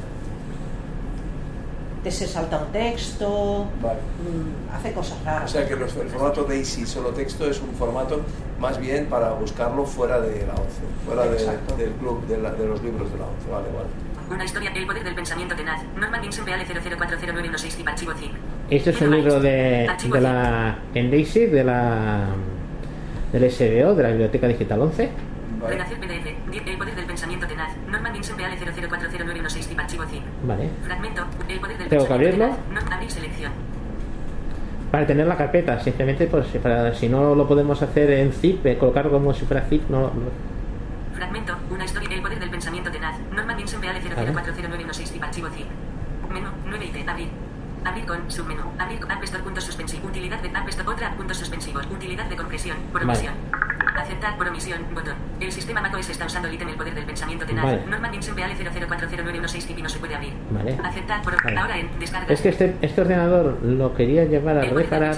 Te 2.03 2.11
se 2.11 2.27
salta 2.27 2.59
un 2.59 2.71
texto, 2.73 3.65
vale. 3.81 3.99
mm, 3.99 4.75
hace 4.75 4.91
cosas 4.91 5.17
O 5.21 5.25
raras. 5.25 5.49
sea 5.51 5.65
que 5.65 5.75
los- 5.77 5.95
el 5.95 6.09
formato 6.09 6.43
Daisy 6.43 6.85
solo 6.85 7.09
texto 7.11 7.49
es 7.49 7.61
un 7.61 7.69
formato 7.75 8.19
más 8.59 8.77
bien 8.77 9.05
para 9.05 9.31
buscarlo 9.31 9.85
fuera 9.85 10.19
de 10.19 10.45
la 10.45 10.53
11, 10.53 10.81
fuera 11.05 11.23
de- 11.25 11.81
del 11.83 11.93
club 11.93 12.25
de, 12.27 12.37
la- 12.39 12.51
de 12.51 12.65
los 12.67 12.83
libros 12.83 13.09
de 13.11 13.17
la 13.19 13.25
11. 13.25 13.49
Vale, 13.49 13.67
vale. 13.73 13.87
Una 14.35 14.43
historia, 14.45 14.71
el 14.73 14.85
poder 14.85 15.03
del 15.03 15.15
pensamiento 15.15 15.55
tenaz. 15.55 15.81
Norman 15.97 16.21
Vincent 16.21 16.45
PL 16.47 16.65
00409116 16.65 17.75
tipo 17.75 17.89
archivo 17.89 18.11
zip. 18.13 18.31
Este 18.69 18.89
es 18.89 19.01
un 19.01 19.11
libro 19.11 19.39
de, 19.39 19.89
de 20.11 20.21
la 20.21 20.79
en 20.93 21.09
Daisy 21.11 21.45
de 21.45 21.63
la 21.63 22.27
del 23.31 23.49
SBO, 23.51 23.95
de 23.95 24.03
la 24.03 24.09
Biblioteca 24.09 24.47
Digital 24.47 24.81
11. 24.81 25.09
Vale. 25.63 25.75
Redacción 25.75 25.99
PDF. 26.01 26.51
Di- 26.51 26.71
El 26.71 26.77
poder 26.77 26.95
del 26.95 27.05
pensamiento 27.05 27.47
tenaz. 27.47 27.71
Norman 27.89 28.13
Vincent 28.13 28.37
PL 28.37 28.55
00409116 28.57 29.67
tipo 29.67 29.81
archivo 29.81 30.03
zip. 30.05 30.21
Vale. 30.43 30.69
Fragmento. 30.83 31.25
El 31.47 31.59
poder 31.59 31.77
del 31.77 31.87
Tengo 31.89 32.07
que 32.07 32.13
abrirlo. 32.13 32.45
tenaz. 32.45 32.87
No 32.89 32.93
abrir 32.95 33.11
selección. 33.11 33.51
Para 34.91 35.07
tener 35.07 35.25
la 35.25 35.35
carpeta, 35.37 35.79
simplemente 35.79 36.27
pues 36.27 36.45
para 36.61 36.93
si 36.93 37.09
no 37.09 37.33
lo 37.33 37.47
podemos 37.47 37.81
hacer 37.81 38.11
en 38.11 38.31
zip, 38.31 38.63
eh, 38.65 38.77
colocarlo 38.77 39.11
como 39.11 39.33
si 39.33 39.45
fuera 39.45 39.63
zip, 39.63 39.89
no, 39.89 40.11
Fragmento. 41.15 41.55
Una 41.71 41.85
historia. 41.85 42.09
El 42.13 42.21
poder 42.21 42.39
del 42.39 42.49
pensamiento 42.49 42.91
tenaz. 42.91 43.15
Norman 43.33 43.57
Vincent 43.57 43.81
PL 43.81 43.99
00409116 44.01 45.11
tipo 45.11 45.25
archivo 45.25 45.47
zip. 45.49 45.65
Menú. 46.31 46.47
9 46.67 46.85
IT. 46.85 47.07
Abrir. 47.09 47.27
Abrir 47.85 48.05
con 48.05 48.31
submenú. 48.31 48.63
Abrir 48.79 48.99
con 48.99 49.11
App 49.11 49.23
Store 49.23 49.43
puntos 49.43 49.63
suspensivos. 49.63 50.09
Utilidad 50.09 50.41
de 50.41 50.49
App 50.49 50.67
Store. 50.69 50.89
Otra 50.89 51.15
puntos 51.15 51.37
suspensivos. 51.37 51.85
Utilidad 51.91 52.25
de 52.25 52.35
compresión. 52.35 52.77
Por 52.91 53.05
Vale. 53.05 53.19
omisión. 53.19 53.33
Aceptar 53.95 54.37
por 54.37 54.47
omisión. 54.47 54.79
Botón. 54.93 55.15
El 55.39 55.51
sistema 55.51 55.81
macOS 55.81 56.09
está 56.09 56.25
usando 56.25 56.47
el 56.47 56.55
ítem 56.55 56.69
El 56.69 56.75
poder 56.75 56.95
del 56.95 57.05
pensamiento 57.05 57.45
tenaz. 57.45 57.65
Vale. 57.65 57.85
Norman 57.87 58.11
Vincent 58.11 58.37
00409116 58.37 59.61
zip 59.61 59.79
y 59.79 59.81
no 59.81 59.89
se 59.89 59.99
puede 59.99 60.15
abrir. 60.15 60.33
Vale. 60.51 60.77
Aceptar 60.83 61.21
por 61.21 61.43
Vale. 61.43 61.59
Ahora 61.59 61.77
en 61.77 61.99
descarga. 61.99 62.33
Es 62.33 62.41
que 62.41 62.49
este, 62.49 62.75
este 62.81 63.01
ordenador 63.01 63.59
lo 63.63 63.93
quería 63.93 64.25
llevar 64.25 64.57
a 64.57 64.63
El 64.63 64.75
reparar 64.75 65.17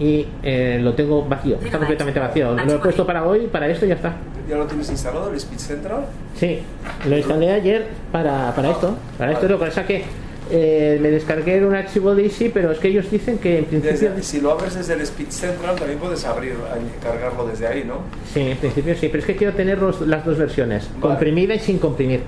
y 0.00 0.26
eh, 0.42 0.78
lo 0.80 0.94
tengo 0.94 1.22
vacío, 1.26 1.58
está 1.62 1.76
completamente 1.76 2.18
vacío. 2.18 2.54
Lo 2.54 2.72
he 2.72 2.78
puesto 2.78 3.06
para 3.06 3.22
hoy, 3.24 3.46
para 3.48 3.68
esto 3.68 3.84
y 3.84 3.90
ya 3.90 3.96
está. 3.96 4.14
¿Ya 4.48 4.56
lo 4.56 4.66
tienes 4.66 4.90
instalado, 4.90 5.30
el 5.30 5.36
Speed 5.36 5.58
Central? 5.58 6.06
Sí, 6.34 6.62
lo 7.06 7.16
instalé 7.18 7.52
ayer 7.52 7.86
para, 8.10 8.52
para 8.54 8.70
esto. 8.70 8.96
Para 9.18 9.32
esto 9.32 9.46
lo 9.46 9.58
que 9.58 9.66
pasa 9.66 9.86
que 9.86 10.04
eh, 10.50 10.98
me 11.00 11.10
descargué 11.10 11.64
un 11.64 11.74
archivo 11.74 12.14
Daisy, 12.14 12.48
pero 12.48 12.72
es 12.72 12.78
que 12.78 12.88
ellos 12.88 13.10
dicen 13.10 13.38
que 13.38 13.58
en 13.58 13.64
principio. 13.66 14.10
Desde- 14.10 14.22
si 14.22 14.40
lo 14.40 14.50
abres 14.52 14.74
desde 14.74 14.94
el 14.94 15.00
Speed 15.02 15.28
Central 15.30 15.76
también 15.76 15.98
puedes 15.98 16.24
abrir, 16.24 16.54
a- 16.54 17.02
cargarlo 17.04 17.46
desde 17.46 17.66
ahí, 17.66 17.84
¿no? 17.84 17.98
Sí, 18.32 18.40
en 18.40 18.56
principio 18.58 18.94
sí, 18.96 19.08
pero 19.08 19.18
es 19.20 19.26
que 19.26 19.36
quiero 19.36 19.52
tener 19.54 19.78
los- 19.78 20.00
las 20.02 20.24
dos 20.24 20.36
versiones, 20.38 20.88
Vale. 20.88 21.00
comprimida 21.00 21.54
y 21.54 21.58
sin 21.60 21.78
comprimir. 21.78 22.20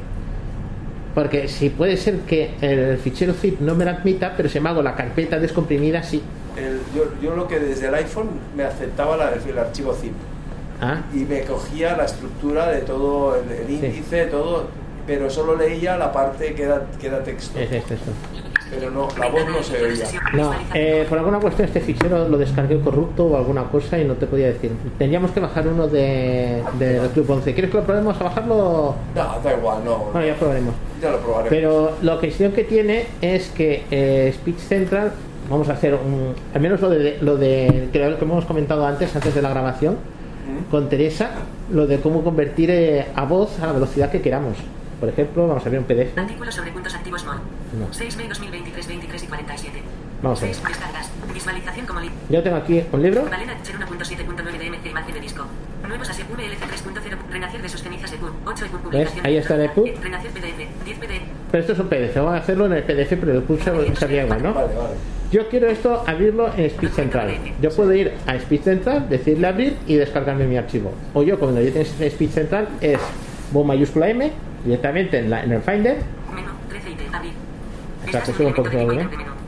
Porque 1.14 1.46
si 1.48 1.68
puede 1.68 1.96
ser 1.98 2.20
que 2.20 2.52
el 2.62 2.96
fichero 2.98 3.34
zip 3.34 3.60
no 3.60 3.74
me 3.74 3.84
la 3.84 3.92
admita, 3.92 4.32
pero 4.36 4.48
si 4.48 4.58
me 4.60 4.70
hago 4.70 4.82
la 4.82 4.94
carpeta 4.94 5.38
descomprimida, 5.38 6.02
sí. 6.02 6.22
El- 6.56 6.80
yo, 6.96 7.04
yo 7.22 7.36
lo 7.36 7.46
que 7.48 7.58
desde 7.58 7.88
el 7.88 7.94
iPhone 7.96 8.28
me 8.56 8.64
aceptaba 8.64 9.16
la- 9.16 9.32
el, 9.34 9.58
archivo 9.58 9.92
zip 9.94 10.12
Ah, 10.80 11.02
y 11.14 11.18
me 11.18 11.42
cogía 11.42 11.96
la 11.96 12.04
estructura 12.06 12.70
de 12.70 12.80
todo, 12.80 13.36
el, 13.36 13.50
el 13.52 13.70
índice, 13.70 14.24
todo, 14.26 14.66
pero 15.06 15.28
solo 15.30 15.56
leía 15.56 15.96
la 15.96 16.12
parte 16.12 16.54
que 16.54 16.62
era, 16.64 16.82
que 17.00 17.06
era 17.06 17.22
texto. 17.22 17.58
es 17.58 17.72
esto, 17.72 17.94
esto. 17.94 18.12
Pero 18.70 18.90
no, 18.90 19.06
la 19.18 19.28
voz 19.28 19.46
no 19.46 19.62
se 19.62 19.84
oía. 19.84 20.06
No, 20.32 20.50
eh, 20.72 21.04
por 21.06 21.18
alguna 21.18 21.38
cuestión 21.38 21.68
este 21.68 21.80
fichero 21.80 22.26
lo 22.26 22.38
descargué 22.38 22.80
corrupto 22.80 23.26
o 23.26 23.36
alguna 23.36 23.64
cosa 23.64 23.98
y 23.98 24.04
no 24.04 24.14
te 24.14 24.26
podía 24.26 24.46
decir. 24.46 24.70
Tendríamos 24.96 25.30
que 25.32 25.40
bajar 25.40 25.68
uno 25.68 25.88
de, 25.88 26.62
del 26.78 27.08
Club 27.10 27.30
11. 27.30 27.52
¿Quieres 27.52 27.70
que 27.70 27.76
lo 27.76 27.84
probemos 27.84 28.18
a 28.18 28.24
bajarlo? 28.24 28.94
No, 29.14 29.40
da 29.44 29.56
igual, 29.56 29.84
no. 29.84 29.98
Bueno, 30.12 30.26
ya 30.26 30.34
probaremos. 30.36 30.74
Ya 31.02 31.10
lo 31.10 31.18
probaremos. 31.18 31.50
Pero 31.50 31.92
la 32.00 32.18
cuestión 32.18 32.52
que 32.52 32.64
tiene 32.64 33.04
es 33.20 33.50
que 33.50 33.84
eh, 33.90 34.32
Speech 34.34 34.58
Central 34.58 35.12
vamos 35.50 35.68
a 35.68 35.74
hacer 35.74 35.94
un, 35.94 36.34
al 36.54 36.60
menos 36.62 36.80
lo 36.80 36.88
de, 36.88 37.18
lo 37.20 37.36
de 37.36 37.90
que 37.92 37.98
lo 37.98 38.18
que 38.18 38.24
hemos 38.24 38.46
comentado 38.46 38.86
antes, 38.86 39.14
antes 39.14 39.34
de 39.34 39.42
la 39.42 39.50
grabación, 39.50 39.98
con 40.70 40.88
Teresa, 40.88 41.30
lo 41.70 41.86
de 41.86 42.00
cómo 42.00 42.24
convertir 42.24 42.70
eh, 42.70 43.06
a 43.14 43.24
voz 43.26 43.60
a 43.60 43.66
la 43.66 43.72
velocidad 43.72 44.10
que 44.10 44.22
queramos. 44.22 44.56
Por 45.02 45.08
ejemplo, 45.08 45.48
vamos 45.48 45.66
a 45.66 45.68
ver 45.68 45.80
un 45.80 45.84
PDF. 45.84 46.16
Artículo 46.16 46.52
sobre 46.52 46.70
puntos 46.70 46.94
activos 46.94 47.24
MOL. 47.24 47.34
No. 47.76 47.92
6 47.92 48.16
May 48.18 48.28
2023, 48.28 48.86
23 48.86 49.22
y 49.24 49.26
47. 49.26 49.82
Vamos 50.22 50.38
a 50.38 50.46
ver. 50.46 50.54
6 50.54 50.68
descargas. 50.68 51.10
Visualización 51.34 51.86
como 51.86 51.98
link. 51.98 52.12
Yo 52.30 52.40
tengo 52.40 52.56
aquí 52.58 52.84
un 52.92 53.02
libro. 53.02 53.24
Valena 53.28 53.60
Cher 53.64 53.80
1.7.9 53.80 54.58
de 54.58 54.70
MC 54.70 54.90
imagen 54.90 55.14
de 55.14 55.20
disco. 55.20 55.44
Nuevos 55.88 56.08
ASE 56.08 56.22
VLC 56.22 56.60
3.0. 56.60 57.32
Renacer 57.32 57.62
de 57.62 57.68
sus 57.68 57.82
cenizas 57.82 58.12
EPUB. 58.12 58.30
8 58.46 58.64
EPUB 58.64 58.80
publicación. 58.80 59.26
Ahí 59.26 59.36
está 59.38 59.56
el 59.56 59.62
EPUB. 59.62 59.86
Renacer 60.00 60.30
PDF. 60.30 60.84
10 60.84 60.98
PDF. 61.00 61.22
Pero 61.50 61.60
esto 61.60 61.72
es 61.72 61.78
un 61.80 61.88
PDF, 61.88 62.14
vamos 62.14 62.34
a 62.34 62.36
hacerlo 62.36 62.66
en 62.66 62.72
el 62.74 62.82
PDF, 62.84 63.18
pero 63.18 63.32
el 63.32 63.42
curso 63.42 63.96
sería 63.96 64.22
igual, 64.22 64.40
¿no? 64.40 64.54
Vale, 64.54 64.68
vale. 64.72 64.94
Yo 65.32 65.48
quiero 65.48 65.66
esto 65.66 66.04
abrirlo 66.06 66.46
en 66.56 66.70
Speech 66.70 66.92
Central. 66.92 67.34
Yo 67.60 67.70
puedo 67.70 67.92
ir 67.92 68.12
a 68.24 68.38
Speech 68.38 68.62
Central, 68.62 69.08
decirle 69.08 69.48
abrir 69.48 69.76
y 69.88 69.96
descargarme 69.96 70.46
mi 70.46 70.56
archivo. 70.56 70.92
O 71.12 71.24
yo, 71.24 71.40
cuando 71.40 71.60
yo 71.60 71.72
tengo 71.72 71.84
Speech 71.84 72.30
Central, 72.30 72.68
es 72.80 73.00
bo 73.50 73.64
mayúscula 73.64 74.08
M 74.08 74.51
directamente 74.64 75.18
en, 75.18 75.30
la- 75.30 75.42
en 75.44 75.52
el 75.52 75.62
Finder. 75.62 75.98
Menú 76.34 76.50
13 76.68 76.90
ítem. 76.90 77.14
Abrir. 77.14 77.32
Que 78.06 78.44
un 78.44 78.54
poco. 78.54 78.70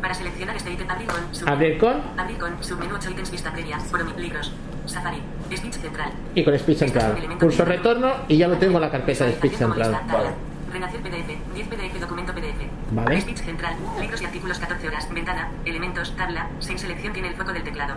Para 0.01 0.15
seleccionar 0.15 0.57
este 0.57 0.73
ítem, 0.73 0.89
abrir 0.91 1.09
con. 1.09 1.35
submenú. 1.35 1.53
Abrir 1.57 1.79
con 1.79 1.95
Abrir 2.19 2.39
con. 2.39 2.63
Submenú 2.65 2.95
8 2.97 3.11
ítems 3.11 3.31
vista 3.31 3.53
previa. 3.53 3.79
Promi. 3.91 4.13
Libros. 4.17 4.53
Safari. 4.87 5.19
Speech 5.57 5.75
central. 5.75 6.11
y 6.35 6.45
con 6.45 6.59
Speech 6.59 6.79
Central. 6.79 7.17
Pulso 7.41 7.65
retorno 7.65 8.13
y 8.29 8.37
ya 8.37 8.49
lo 8.49 8.57
tengo 8.59 8.77
en 8.77 8.83
la 8.83 8.91
carpeta 8.91 9.25
de 9.25 9.33
Speech 9.33 9.55
Central. 9.55 9.99
Vale. 10.13 10.29
Renacer 10.73 11.01
PDF. 11.01 11.55
10 11.55 11.69
PDF. 11.69 12.01
Documento 12.01 12.33
PDF. 12.35 12.61
Vale. 12.91 13.21
Speech 13.21 13.39
central. 13.39 13.75
Libros 14.01 14.21
y 14.21 14.25
artículos 14.27 14.59
14 14.59 14.89
horas. 14.89 15.09
Ventana. 15.13 15.49
Elementos. 15.65 16.15
Tabla. 16.17 16.49
Sin 16.61 16.79
selección 16.79 17.13
tiene 17.13 17.29
el 17.29 17.35
foco 17.35 17.53
del 17.53 17.63
teclado. 17.63 17.95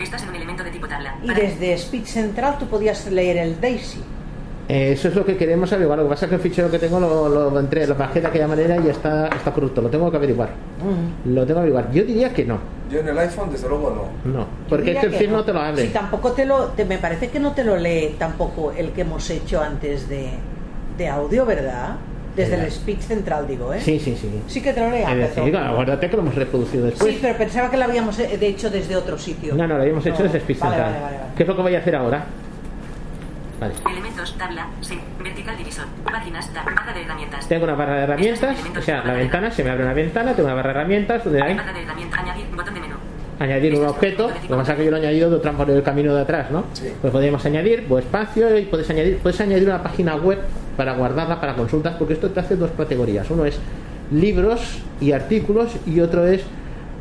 Estás 0.00 0.22
en 0.22 0.30
un 0.30 0.34
elemento 0.36 0.64
de 0.64 0.70
tipo 0.70 0.86
tabla. 0.88 1.16
Y 1.22 1.34
desde 1.34 1.76
Speech 1.76 2.06
Central 2.06 2.56
tú 2.58 2.66
podías 2.68 3.06
leer 3.10 3.36
el 3.38 3.60
Daisy. 3.60 4.02
Eh, 4.68 4.92
eso 4.92 5.08
es 5.08 5.14
lo 5.14 5.24
que 5.24 5.36
queremos 5.36 5.72
averiguar. 5.72 5.98
Lo 5.98 6.04
que 6.04 6.10
pasa 6.10 6.26
es 6.26 6.30
que 6.30 6.34
el 6.36 6.40
fichero 6.40 6.70
que 6.70 6.78
tengo 6.80 6.98
lo, 6.98 7.28
lo 7.28 7.60
entré, 7.60 7.86
lo 7.86 7.94
bajé 7.94 8.20
de 8.20 8.26
aquella 8.26 8.48
manera 8.48 8.76
y 8.84 8.88
está, 8.88 9.28
está 9.28 9.52
corrupto. 9.52 9.80
Lo 9.80 9.88
tengo 9.88 10.10
que 10.10 10.16
averiguar. 10.16 10.48
Lo 11.24 11.42
tengo 11.46 11.54
que 11.58 11.60
averiguar. 11.60 11.90
Yo 11.92 12.04
diría 12.04 12.32
que 12.32 12.44
no. 12.44 12.58
Yo 12.90 12.98
en 13.00 13.08
el 13.08 13.18
iPhone, 13.18 13.50
desde 13.50 13.68
luego, 13.68 14.10
no. 14.24 14.32
No. 14.32 14.46
Porque 14.68 14.92
es 14.92 14.98
que 14.98 15.06
el 15.06 15.12
que 15.12 15.18
film 15.18 15.32
no 15.32 15.44
te 15.44 15.52
lo 15.52 15.60
abre. 15.60 15.82
Si 15.82 15.88
tampoco 15.92 16.32
te 16.32 16.44
lo. 16.44 16.64
te- 16.68 16.84
me 16.84 16.98
parece 16.98 17.28
que 17.28 17.38
no 17.38 17.52
te 17.52 17.62
lo 17.64 17.76
lee 17.76 18.16
tampoco 18.18 18.72
el 18.76 18.90
que 18.90 19.02
hemos 19.02 19.28
hecho 19.30 19.60
antes 19.62 20.08
de, 20.08 20.30
de 20.98 21.08
audio, 21.08 21.46
¿verdad? 21.46 21.96
Desde 22.34 22.56
Ya. 22.56 22.64
el 22.64 22.70
Speech 22.70 23.00
Central, 23.00 23.46
digo, 23.48 23.72
¿eh? 23.72 23.80
Sí, 23.80 23.98
sí, 23.98 24.14
sí. 24.20 24.28
Sí 24.46 24.60
que 24.60 24.72
te 24.72 24.80
lo 24.80 24.90
lea. 24.90 25.10
Es 25.12 25.34
decir, 25.36 25.56
acuérdate 25.56 26.10
que 26.10 26.16
lo 26.16 26.22
hemos 26.22 26.34
reproducido 26.34 26.84
después. 26.86 27.12
Sí, 27.14 27.18
pero 27.22 27.38
pensaba 27.38 27.70
que 27.70 27.76
lo 27.78 27.84
habíamos 27.84 28.18
eh, 28.18 28.36
de 28.36 28.46
hecho 28.48 28.68
desde 28.68 28.94
otro 28.94 29.16
sitio. 29.16 29.54
No, 29.54 29.66
no, 29.66 29.76
lo 29.76 29.82
habíamos 29.82 30.04
hecho 30.04 30.22
desde 30.24 30.40
Speech 30.40 30.58
Vale, 30.58 30.74
Central. 30.74 30.92
vale, 30.92 31.04
vale, 31.04 31.16
vale. 31.18 31.30
¿Qué 31.36 31.42
es 31.44 31.48
lo 31.48 31.56
que 31.56 31.62
voy 31.62 31.74
a 31.74 31.78
hacer 31.78 31.96
ahora? 31.96 32.24
Vale. 33.60 33.74
Elementos, 33.90 34.36
tabla, 34.36 34.66
sin, 34.80 35.00
vertical 35.22 35.56
divisor, 35.56 35.86
páginas, 36.04 36.52
tab, 36.52 36.64
barra 36.66 36.92
de 36.92 37.02
herramientas. 37.02 37.48
Tengo 37.48 37.64
una 37.64 37.74
barra 37.74 37.94
de 37.96 38.02
herramientas, 38.02 38.58
o 38.76 38.82
sea, 38.82 39.02
la 39.04 39.14
ventana, 39.14 39.50
se 39.50 39.64
me 39.64 39.70
abre 39.70 39.84
una 39.84 39.94
ventana, 39.94 40.34
tengo 40.34 40.46
una 40.46 40.56
barra 40.56 40.72
de 40.72 40.78
herramientas 40.80 41.24
donde 41.24 41.42
hay 41.42 41.54
Barra 41.54 41.72
de 41.72 41.82
herramientas, 41.82 42.20
añadir, 42.20 42.46
botón 42.54 42.74
de 42.74 42.80
menú. 42.80 42.94
añadir 43.38 43.74
un 43.78 43.86
objeto, 43.86 44.28
lo 44.28 44.34
que 44.34 44.54
pasa 44.54 44.72
es 44.72 44.78
que 44.78 44.84
yo 44.84 44.90
lo 44.90 44.96
he 44.98 45.00
añadido 45.00 45.30
de 45.30 45.36
otra 45.36 45.52
por 45.52 45.70
el 45.70 45.82
camino 45.82 46.14
de 46.14 46.20
atrás, 46.20 46.50
¿no? 46.50 46.64
Sí. 46.74 46.92
Pues 47.00 47.12
podemos 47.12 47.44
añadir 47.46 47.86
o 47.88 47.98
espacio 47.98 48.58
y 48.58 48.64
puedes 48.66 48.88
añadir, 48.90 49.18
puedes 49.18 49.40
añadir 49.40 49.68
una 49.68 49.82
página 49.82 50.16
web 50.16 50.38
para 50.76 50.94
guardarla 50.94 51.40
para 51.40 51.54
consultas, 51.54 51.94
porque 51.96 52.12
esto 52.14 52.30
te 52.30 52.40
hace 52.40 52.56
dos 52.56 52.70
categorías. 52.76 53.30
Uno 53.30 53.46
es 53.46 53.58
libros 54.12 54.82
y 55.00 55.12
artículos 55.12 55.76
y 55.86 56.00
otro 56.00 56.26
es 56.26 56.42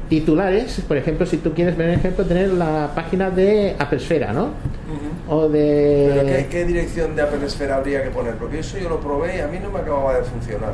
titulares. 0.09 0.81
Por 0.87 0.97
ejemplo, 0.97 1.25
si 1.25 1.37
tú 1.37 1.53
quieres, 1.53 1.75
por 1.75 1.85
ejemplo, 1.85 2.25
tener 2.25 2.49
la 2.53 2.91
página 2.95 3.29
de 3.31 3.75
Apesfera, 3.79 4.33
¿no? 4.33 4.49
O 5.27 5.49
de... 5.49 6.11
Pero 6.13 6.27
¿qué, 6.27 6.47
qué 6.49 6.65
dirección 6.65 7.15
de 7.15 7.21
Apple 7.23 7.49
Sphere 7.49 7.73
habría 7.73 8.03
que 8.03 8.11
poner? 8.11 8.35
Porque 8.35 8.59
eso 8.59 8.77
yo 8.77 8.89
lo 8.89 8.99
probé 8.99 9.37
y 9.37 9.39
a 9.41 9.47
mí 9.47 9.57
no 9.59 9.71
me 9.71 9.79
acababa 9.79 10.15
de 10.17 10.23
funcionar. 10.23 10.73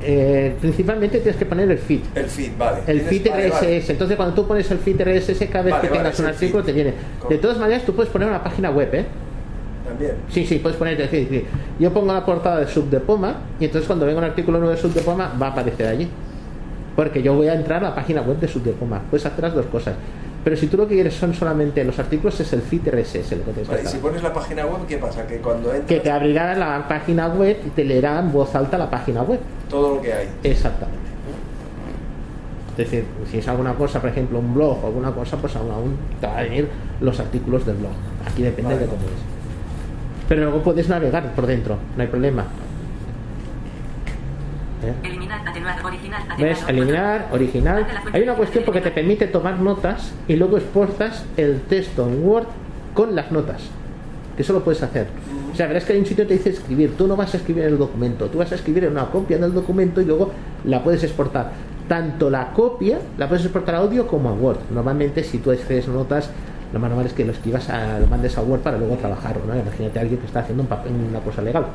eh, 0.00 0.54
principalmente 0.60 1.18
tienes 1.20 1.36
que 1.36 1.46
poner 1.46 1.70
el 1.70 1.78
feed. 1.78 2.02
El 2.14 2.26
feed, 2.26 2.52
vale. 2.58 2.82
El 2.86 3.00
feed 3.00 3.28
vale, 3.30 3.48
RSS. 3.48 3.60
vale. 3.62 3.84
Entonces, 3.88 4.16
cuando 4.16 4.34
tú 4.34 4.46
pones 4.46 4.70
el 4.70 4.78
feed 4.78 5.00
RSS, 5.00 5.46
cada 5.50 5.64
vez 5.64 5.72
Vale, 5.74 5.88
que 5.88 5.88
tengas 5.88 6.18
un 6.18 6.26
el 6.26 6.32
artículo, 6.32 6.62
feed. 6.62 6.66
te 6.66 6.72
viene. 6.72 6.94
De 7.28 7.38
todas 7.38 7.58
maneras, 7.58 7.84
tú 7.84 7.94
puedes 7.94 8.12
poner 8.12 8.28
una 8.28 8.42
página 8.42 8.70
web, 8.70 8.94
¿eh? 8.94 9.06
También. 9.84 10.12
Sí, 10.28 10.44
sí, 10.44 10.58
puedes 10.58 10.76
poner. 10.76 11.00
es 11.00 11.10
decir, 11.10 11.46
yo 11.78 11.92
pongo 11.92 12.12
la 12.12 12.24
portada 12.26 12.60
de 12.60 12.66
Sub 12.68 12.90
de 12.90 13.00
Poma 13.00 13.36
y 13.58 13.64
entonces 13.66 13.86
cuando 13.86 14.04
venga 14.04 14.18
un 14.18 14.24
artículo 14.24 14.58
nuevo 14.58 14.74
de 14.74 14.80
Sub 14.80 14.92
de 14.92 15.00
Poma 15.00 15.32
va 15.40 15.48
a 15.48 15.50
aparecer 15.50 15.86
allí. 15.86 16.08
Porque 16.96 17.22
yo 17.22 17.34
voy 17.34 17.48
a 17.48 17.54
entrar 17.54 17.84
a 17.84 17.90
la 17.90 17.94
página 17.94 18.22
web 18.22 18.38
de 18.40 18.48
Sub 18.48 18.62
de 18.62 18.72
Poma. 18.72 19.02
Puedes 19.10 19.26
hacer 19.26 19.44
las 19.44 19.54
dos 19.54 19.66
cosas. 19.66 19.94
Pero 20.42 20.56
si 20.56 20.68
tú 20.68 20.76
lo 20.76 20.86
que 20.88 20.94
quieres 20.94 21.14
son 21.14 21.34
solamente 21.34 21.84
los 21.84 21.98
artículos, 21.98 22.38
es 22.40 22.52
el 22.52 22.62
feed 22.62 22.88
RSS 22.88 23.32
lo 23.32 23.44
que 23.44 23.52
que 23.52 23.64
Vale, 23.68 23.82
y 23.82 23.86
si 23.86 23.98
pones 23.98 24.22
la 24.22 24.32
página 24.32 24.64
web, 24.64 24.86
¿qué 24.88 24.96
pasa? 24.96 25.26
Que 25.26 25.38
cuando 25.38 25.70
entras, 25.70 25.86
Que 25.88 25.98
te 25.98 26.10
abrirá 26.10 26.54
la 26.54 26.86
página 26.88 27.26
web 27.28 27.58
y 27.66 27.70
te 27.70 27.84
leerá 27.84 28.20
en 28.20 28.32
voz 28.32 28.54
alta 28.54 28.78
la 28.78 28.88
página 28.88 29.22
web. 29.22 29.40
todo 29.68 29.96
lo 29.96 30.00
que 30.02 30.12
hay. 30.12 30.28
Exactamente. 30.44 31.00
Es 32.70 32.76
decir, 32.76 33.04
si 33.30 33.38
es 33.38 33.48
alguna 33.48 33.74
cosa, 33.74 34.00
por 34.00 34.10
ejemplo, 34.10 34.38
un 34.38 34.54
blog 34.54 34.84
o 34.84 34.86
alguna 34.86 35.10
cosa, 35.10 35.36
pues 35.36 35.56
aún, 35.56 35.70
aún 35.70 35.96
te 36.20 36.26
van 36.26 36.36
a 36.38 36.42
venir 36.42 36.68
los 37.00 37.18
artículos 37.18 37.66
del 37.66 37.76
blog. 37.76 37.92
Aquí 38.30 38.42
depende 38.42 38.74
Vale. 38.74 38.86
de 38.86 38.90
cómo 38.90 39.02
es. 39.02 40.28
Pero 40.28 40.42
luego 40.42 40.62
puedes 40.62 40.88
navegar 40.88 41.34
por 41.34 41.46
dentro, 41.46 41.76
no 41.96 42.02
hay 42.02 42.08
problema. 42.08 42.44
¿Eh? 44.82 44.92
Eliminar, 45.02 45.46
atenuar, 45.46 45.84
original, 45.84 46.22
atenuar. 46.22 46.40
¿Ves? 46.40 46.64
Eliminar, 46.68 47.28
original. 47.32 47.86
Hay 48.12 48.22
una 48.22 48.34
cuestión 48.34 48.64
porque 48.64 48.80
te 48.80 48.90
permite 48.90 49.26
tomar 49.26 49.58
notas 49.58 50.12
y 50.28 50.36
luego 50.36 50.58
exportas 50.58 51.24
el 51.36 51.60
texto 51.62 52.06
en 52.06 52.24
Word 52.24 52.46
con 52.94 53.14
las 53.14 53.32
notas. 53.32 53.62
Que 54.36 54.42
eso 54.42 54.52
lo 54.52 54.62
puedes 54.62 54.82
hacer. 54.82 55.06
O 55.50 55.56
sea, 55.56 55.66
verás 55.66 55.84
que 55.84 55.94
hay 55.94 55.98
un 55.98 56.06
sitio 56.06 56.24
que 56.24 56.28
te 56.28 56.34
dice 56.34 56.50
escribir. 56.50 56.94
Tú 56.96 57.06
no 57.06 57.16
vas 57.16 57.32
a 57.32 57.38
escribir 57.38 57.64
en 57.64 57.70
el 57.70 57.78
documento, 57.78 58.26
tú 58.26 58.38
vas 58.38 58.52
a 58.52 58.56
escribir 58.56 58.84
en 58.84 58.92
una 58.92 59.06
copia 59.06 59.38
del 59.38 59.54
documento 59.54 60.02
y 60.02 60.04
luego 60.04 60.32
la 60.64 60.84
puedes 60.84 61.02
exportar. 61.02 61.52
Tanto 61.88 62.28
la 62.28 62.52
copia 62.52 62.98
la 63.16 63.28
puedes 63.28 63.44
exportar 63.44 63.76
a 63.76 63.78
audio 63.78 64.06
como 64.06 64.28
a 64.28 64.32
Word. 64.32 64.58
Normalmente, 64.70 65.24
si 65.24 65.38
tú 65.38 65.52
escribes 65.52 65.88
notas, 65.88 66.30
lo 66.72 66.80
más 66.80 66.90
normal 66.90 67.06
es 67.06 67.14
que 67.14 67.24
lo 67.24 67.32
escribas, 67.32 67.70
a, 67.70 67.98
lo 68.00 68.06
mandes 68.08 68.36
a 68.36 68.42
Word 68.42 68.60
para 68.60 68.76
luego 68.76 68.96
trabajarlo. 68.96 69.46
¿no? 69.46 69.58
Imagínate 69.58 69.98
a 69.98 70.02
alguien 70.02 70.20
que 70.20 70.26
está 70.26 70.40
haciendo 70.40 70.62
un 70.62 70.68
papel, 70.68 70.92
una 71.08 71.20
cosa 71.20 71.40
legal. 71.40 71.66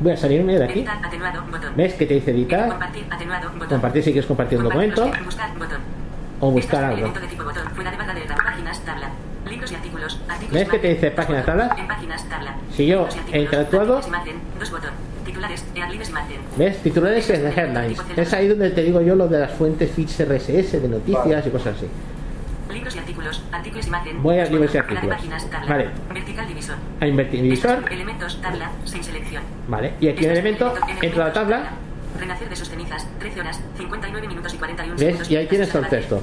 Voy 0.00 0.12
a 0.12 0.16
salirme 0.16 0.58
de 0.58 0.64
aquí. 0.64 0.84
Atenuado. 0.86 1.42
¿Ves 1.76 1.94
que 1.94 2.06
te 2.06 2.14
dice 2.14 2.30
editar? 2.30 2.68
Compartir, 2.68 3.04
atenuado, 3.10 3.50
botón. 3.50 3.68
Compartir 3.68 4.02
si 4.04 4.12
quieres 4.12 4.26
compartir 4.26 4.58
un 4.58 4.64
documento. 4.64 5.06
Buscar. 5.24 5.50
O 6.40 6.50
buscar 6.52 6.84
algo. 6.84 6.98
elemento 6.98 7.20
de 7.20 7.26
tipo 7.26 7.44
botón, 7.44 7.64
fuera 7.74 7.90
de 7.90 7.96
barra 7.96 8.14
de 8.14 8.20
herramientas, 8.20 8.46
páginas, 8.52 8.80
tabla. 8.80 9.10
Libros 9.48 9.72
y 9.72 9.74
artículos. 9.74 10.20
artículos 10.28 10.52
¿Ves 10.52 10.68
que 10.68 10.78
te 10.78 10.88
dice 10.88 11.10
tabla? 11.10 11.74
En 11.76 11.88
páginas, 11.88 12.28
tabla. 12.28 12.54
Si 12.72 12.86
yo 12.86 13.08
he 13.32 13.40
interactuado-. 13.40 14.00
Titulares, 15.24 15.64
headlines. 15.74 16.12
¿Ves? 16.56 16.78
Titulares 16.78 17.30
en 17.30 17.46
headlines. 17.46 17.98
Es 18.16 18.32
ahí 18.32 18.48
donde 18.48 18.70
te 18.70 18.82
digo 18.82 19.00
yo 19.00 19.14
lo 19.14 19.28
de 19.28 19.40
las 19.40 19.52
fuentes 19.52 19.90
feeds 19.90 20.24
RSS, 20.26 20.80
de 20.80 20.88
noticias 20.88 21.24
Vale. 21.26 21.42
y 21.44 21.50
cosas 21.50 21.76
así. 21.76 21.86
Artículos, 23.52 23.86
imagen. 23.86 24.22
Voy 24.22 24.38
a 24.38 24.42
artículos. 24.42 25.06
páginas, 25.08 25.50
tabla. 25.50 25.68
Vale. 25.68 25.88
Vertical 26.12 26.48
divisor. 26.48 26.76
A 27.00 27.06
invertir 27.06 27.42
divisor. 27.42 27.84
Elementos, 27.90 28.40
tabla, 28.40 28.70
sin 28.84 29.02
selección. 29.02 29.42
Vale. 29.68 29.92
Y 30.00 30.08
aquí 30.08 30.24
en 30.24 30.30
elemento, 30.32 30.74
entro 31.02 31.22
a 31.22 31.26
la 31.28 31.32
tabla. 31.32 31.70
Renacer 32.18 32.48
de 32.48 32.56
sus 32.56 32.68
cenizas, 32.68 33.06
13 33.20 33.40
horas, 33.40 33.60
59 33.76 34.26
minutos 34.26 34.54
y 34.54 34.56
41 34.56 34.96
¿Ves? 34.96 35.00
segundos. 35.00 35.30
Y 35.30 35.36
ahí 35.36 35.46
tienes 35.46 35.74
el 35.74 35.86
texto. 35.88 36.22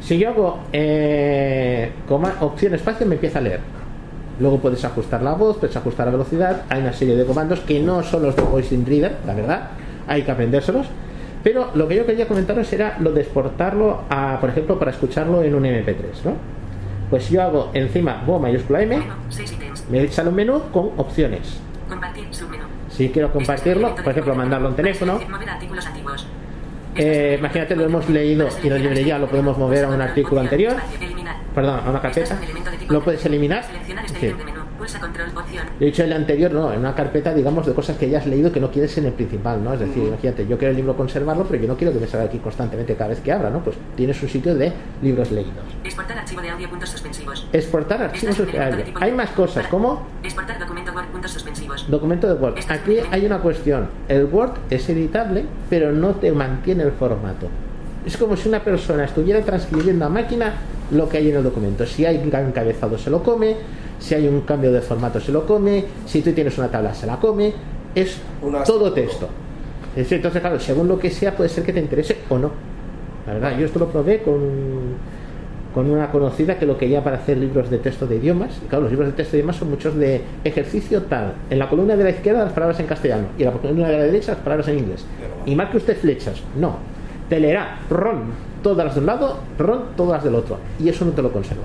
Si 0.00 0.18
yo 0.18 0.28
hago 0.28 0.60
eh, 0.72 1.92
coma, 2.06 2.34
opción 2.40 2.74
espacio, 2.74 3.06
me 3.06 3.14
empieza 3.14 3.38
a 3.38 3.42
leer. 3.42 3.60
Luego 4.38 4.58
puedes 4.58 4.84
ajustar 4.84 5.22
la 5.22 5.32
voz, 5.32 5.56
puedes 5.56 5.74
ajustar 5.76 6.06
la 6.06 6.12
velocidad. 6.12 6.64
Hay 6.68 6.82
una 6.82 6.92
serie 6.92 7.16
de 7.16 7.24
comandos 7.24 7.60
que 7.60 7.80
no 7.80 8.02
son 8.02 8.22
los 8.24 8.36
de 8.36 8.42
Voice 8.42 8.74
in 8.74 8.84
Reader, 8.84 9.16
la 9.26 9.34
verdad. 9.34 9.70
Hay 10.06 10.22
que 10.22 10.30
aprendérselos. 10.30 10.86
Pero 11.46 11.70
lo 11.74 11.86
que 11.86 11.94
yo 11.94 12.04
quería 12.04 12.26
comentaros 12.26 12.72
era 12.72 12.96
lo 12.98 13.12
de 13.12 13.20
exportarlo 13.20 14.02
a, 14.10 14.40
por 14.40 14.50
ejemplo, 14.50 14.80
para 14.80 14.90
escucharlo 14.90 15.44
en 15.44 15.54
un 15.54 15.62
MP3, 15.62 16.24
¿no? 16.24 16.32
Pues 17.08 17.30
yo 17.30 17.40
hago 17.40 17.70
encima 17.72 18.20
Bo 18.26 18.40
mayúscula 18.40 18.82
M, 18.82 18.98
Menú, 18.98 19.12
6 19.28 19.52
ítems. 19.52 19.84
me 19.88 20.08
sale 20.08 20.30
un 20.30 20.34
menú 20.34 20.60
con 20.72 20.90
opciones. 20.96 21.60
Compartir, 21.88 22.26
submenú. 22.34 22.64
Si 22.88 23.10
quiero 23.10 23.32
compartirlo, 23.32 23.94
por 23.94 24.08
ejemplo, 24.08 24.34
mandarlo 24.34 24.66
a 24.66 24.70
un 24.70 24.76
teléfono, 24.76 25.20
eh, 26.96 27.36
imagínate, 27.38 27.76
lo 27.76 27.84
hemos 27.84 28.08
leído 28.08 28.48
y 28.64 28.68
la 28.68 28.78
librería 28.78 29.16
lo 29.16 29.28
podemos 29.28 29.56
mover 29.56 29.84
a 29.84 29.88
un 29.90 30.00
artículo 30.00 30.40
anterior, 30.40 30.74
perdón, 31.54 31.80
a 31.86 31.90
una 31.90 32.00
carpeta, 32.00 32.40
lo 32.88 33.04
puedes 33.04 33.24
eliminar. 33.24 33.62
Seleccionar 33.62 34.04
este 34.04 34.18
Sí. 34.18 34.34
Pulsa 34.86 35.00
control 35.00 35.28
opción. 35.36 35.66
De 35.80 35.88
hecho, 35.88 36.04
el 36.04 36.12
anterior 36.12 36.52
no, 36.52 36.72
en 36.72 36.78
una 36.78 36.94
carpeta, 36.94 37.34
digamos, 37.34 37.66
de 37.66 37.74
cosas 37.74 37.96
que 37.96 38.08
ya 38.08 38.18
has 38.18 38.26
leído 38.26 38.52
que 38.52 38.60
no 38.60 38.70
quieres 38.70 38.96
en 38.98 39.06
el 39.06 39.12
principal, 39.14 39.64
¿no? 39.64 39.74
Es 39.74 39.80
decir, 39.80 40.04
imagínate, 40.04 40.46
yo 40.46 40.56
quiero 40.58 40.70
el 40.70 40.76
libro 40.76 40.96
conservarlo, 40.96 41.44
pero 41.44 41.60
yo 41.60 41.66
no 41.66 41.76
quiero 41.76 41.92
que 41.92 41.98
me 41.98 42.06
salga 42.06 42.26
aquí 42.26 42.38
constantemente 42.38 42.94
cada 42.94 43.10
vez 43.10 43.18
que 43.18 43.32
abra, 43.32 43.50
¿no? 43.50 43.64
Pues 43.64 43.74
tienes 43.96 44.22
un 44.22 44.28
sitio 44.28 44.54
de 44.54 44.72
libros 45.02 45.32
leídos. 45.32 45.64
Exportar 45.82 46.18
archivo 46.18 46.40
de 46.40 46.50
audio 46.50 46.70
puntos 46.70 46.88
suspensivos. 46.90 47.48
Exportar 47.52 48.12
el 48.14 48.28
elemento 48.28 48.46
de 48.46 48.92
Hay 49.00 49.10
más 49.10 49.30
cosas, 49.30 49.64
Para. 49.64 49.70
como 49.70 50.06
Exportar 50.22 50.60
documento 50.60 50.92
Word 50.92 51.06
puntos 51.06 51.32
suspensivos. 51.32 51.90
documento 51.90 52.28
de 52.28 52.34
Word. 52.34 52.54
Aquí 52.68 52.98
hay 53.10 53.26
una 53.26 53.38
cuestión. 53.40 53.88
El 54.06 54.26
Word 54.26 54.52
es 54.70 54.88
editable, 54.88 55.46
pero 55.68 55.90
no 55.90 56.14
te 56.14 56.30
mantiene 56.30 56.84
el 56.84 56.92
formato. 56.92 57.48
Es 58.04 58.16
como 58.16 58.36
si 58.36 58.48
una 58.48 58.60
persona 58.62 59.02
estuviera 59.02 59.40
transcribiendo 59.40 60.04
a 60.04 60.08
máquina 60.08 60.52
lo 60.92 61.08
que 61.08 61.18
hay 61.18 61.30
en 61.30 61.38
el 61.38 61.42
documento. 61.42 61.84
Si 61.86 62.06
hay 62.06 62.18
encabezado 62.18 62.96
se 62.98 63.10
lo 63.10 63.24
come, 63.24 63.56
si 63.98 64.14
hay 64.14 64.26
un 64.28 64.42
cambio 64.42 64.72
de 64.72 64.80
formato 64.80 65.20
se 65.20 65.32
lo 65.32 65.46
come, 65.46 65.84
si 66.06 66.22
tú 66.22 66.32
tienes 66.32 66.56
una 66.58 66.68
tabla 66.68 66.94
se 66.94 67.06
la 67.06 67.16
come, 67.16 67.52
es 67.94 68.18
Una- 68.42 68.62
todo 68.64 68.92
texto. 68.92 69.28
Entonces, 69.96 70.40
claro, 70.40 70.60
según 70.60 70.88
lo 70.88 70.98
que 70.98 71.10
sea, 71.10 71.34
puede 71.34 71.48
ser 71.48 71.64
que 71.64 71.72
te 71.72 71.80
interese 71.80 72.18
o 72.28 72.38
no. 72.38 72.50
La 73.26 73.32
verdad, 73.34 73.58
yo 73.58 73.64
esto 73.64 73.78
lo 73.78 73.88
probé 73.88 74.20
con, 74.22 74.36
con 75.74 75.90
una 75.90 76.10
conocida 76.12 76.58
que 76.58 76.66
lo 76.66 76.76
quería 76.76 77.02
para 77.02 77.16
hacer 77.16 77.38
libros 77.38 77.70
de 77.70 77.78
texto 77.78 78.06
de 78.06 78.16
idiomas. 78.16 78.58
Y 78.62 78.68
claro, 78.68 78.82
los 78.82 78.90
libros 78.92 79.08
de 79.08 79.14
texto 79.14 79.32
de 79.32 79.38
idiomas 79.38 79.56
son 79.56 79.70
muchos 79.70 79.94
de 79.96 80.20
ejercicio 80.44 81.02
tal. 81.04 81.32
En 81.48 81.58
la 81.58 81.68
columna 81.70 81.96
de 81.96 82.04
la 82.04 82.10
izquierda 82.10 82.44
las 82.44 82.52
palabras 82.52 82.78
en 82.80 82.86
castellano 82.86 83.28
y 83.38 83.42
en 83.44 83.48
la 83.54 83.56
columna 83.58 83.88
de 83.88 83.96
la 83.98 84.04
derecha 84.04 84.32
las 84.32 84.40
palabras 84.42 84.68
en 84.68 84.78
inglés. 84.80 85.06
Y 85.46 85.54
marque 85.54 85.78
usted 85.78 85.96
flechas. 85.98 86.42
No. 86.58 86.76
Te 87.30 87.40
leerá 87.40 87.78
ron 87.88 88.24
todas 88.62 88.84
las 88.84 88.94
de 88.94 89.00
un 89.00 89.06
lado, 89.06 89.38
ron 89.58 89.80
todas 89.96 90.18
las 90.18 90.24
del 90.24 90.34
otro. 90.34 90.58
Y 90.78 90.88
eso 90.90 91.04
no 91.06 91.12
te 91.12 91.22
lo 91.22 91.32
conserva. 91.32 91.64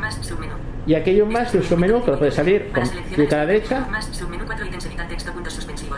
Más 0.00 0.14
submenú. 0.14 0.54
Y 0.90 0.96
aquello 0.96 1.24
más 1.24 1.52
de 1.52 1.58
un 1.58 1.64
submenú 1.64 2.02
que 2.04 2.10
lo 2.10 2.18
puede 2.18 2.32
salir 2.32 2.72
con 2.72 2.82
clic 2.84 3.32
a 3.32 3.36
la 3.36 3.46
derecha, 3.46 3.86
Más 3.88 4.06
submenú 4.06 4.44
4 4.44 4.66
ítems 4.66 4.86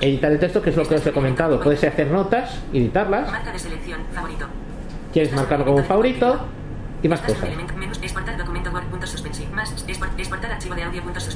editar 0.03 0.33
el 0.33 0.39
texto, 0.39 0.61
que 0.61 0.69
es 0.69 0.77
lo 0.77 0.87
que 0.87 0.97
os 0.97 1.07
he 1.07 1.13
comentado. 1.13 1.59
Puedes 1.61 1.83
hacer 1.83 2.09
notas, 2.09 2.61
editarlas, 2.75 3.33
quieres 5.11 5.33
marcarlo 5.33 5.65
como 5.65 5.79
un 5.79 5.85
favorito 5.85 6.41
y 7.03 7.09
más 7.09 7.23
cosas. 7.23 7.49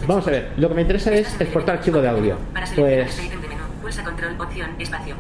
Vamos 0.07 0.29
a 0.29 0.31
ver, 0.31 0.53
lo 0.59 0.69
que 0.69 0.75
me 0.75 0.83
interesa 0.83 1.15
es 1.15 1.41
exportar 1.41 1.79
archivo 1.79 2.03
de 2.03 2.09
audio. 2.11 2.37
Pues. 2.75 3.31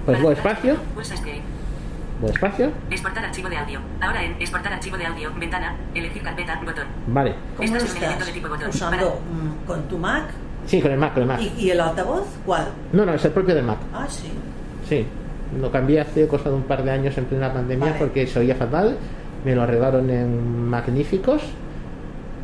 Pues 0.05 0.21
voy 0.21 0.35
espacio. 0.35 0.77
Archivo, 2.17 2.29
Pulsa 2.29 2.47
escape. 2.47 2.63
buen 2.63 2.71
espacio. 2.71 2.71
Exportar 2.91 3.25
archivo 3.25 3.49
de 3.49 3.57
audio. 3.57 3.81
Ahora 4.01 4.25
en 4.25 4.33
exportar 4.41 4.73
archivo 4.73 4.97
de 4.97 5.07
audio, 5.07 5.31
ventana, 5.39 5.77
elegir 5.95 6.23
carpeta, 6.23 6.61
botón. 6.65 6.85
Vale. 7.09 7.35
¿Cómo 7.57 7.69
lo 7.69 7.77
en 7.77 7.83
un 7.83 7.97
elemento 7.97 8.09
estás 8.11 8.27
de 8.27 8.33
tipo 8.33 8.49
botón. 8.49 8.69
usando? 8.69 9.21
¿Con 9.67 9.83
tu 9.89 9.99
Mac? 9.99 10.25
Sí, 10.67 10.81
con 10.81 10.91
el 10.91 10.99
Mac, 10.99 11.13
con 11.15 11.23
el 11.23 11.29
Mac. 11.29 11.41
¿Y, 11.41 11.53
y 11.67 11.71
el 11.71 11.81
altavoz? 11.81 12.27
¿Cuál? 12.45 12.67
No, 12.93 13.07
no, 13.07 13.15
es 13.15 13.25
el 13.25 13.31
propio 13.33 13.55
del 13.55 13.65
Mac. 13.65 13.79
Ah, 13.93 14.07
sí. 14.09 14.29
Sí. 14.89 15.07
Lo 15.61 15.71
cambié 15.71 16.01
hace 16.01 16.27
cosa 16.27 16.49
de 16.49 16.57
un 16.57 16.63
par 16.65 16.83
de 16.83 16.91
años 16.91 17.17
en 17.19 17.25
plena 17.27 17.53
pandemia 17.53 17.87
Vale. 17.87 17.99
porque 17.99 18.27
se 18.27 18.39
oía 18.41 18.55
fatal. 18.57 18.97
Me 19.45 19.55
lo 19.55 19.63
arreglaron 19.63 20.11
en 20.11 20.69
magníficos. 20.69 21.43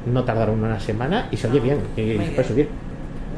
No 0.06 0.24
tardaron 0.24 0.62
una 0.62 0.78
semana 0.80 1.28
y 1.30 1.36
se 1.36 1.48
oye 1.48 1.58
Ah, 1.60 1.62
bien. 1.62 1.78
Y 1.96 2.24
se 2.24 2.30
puede 2.32 2.48
subir. 2.48 2.68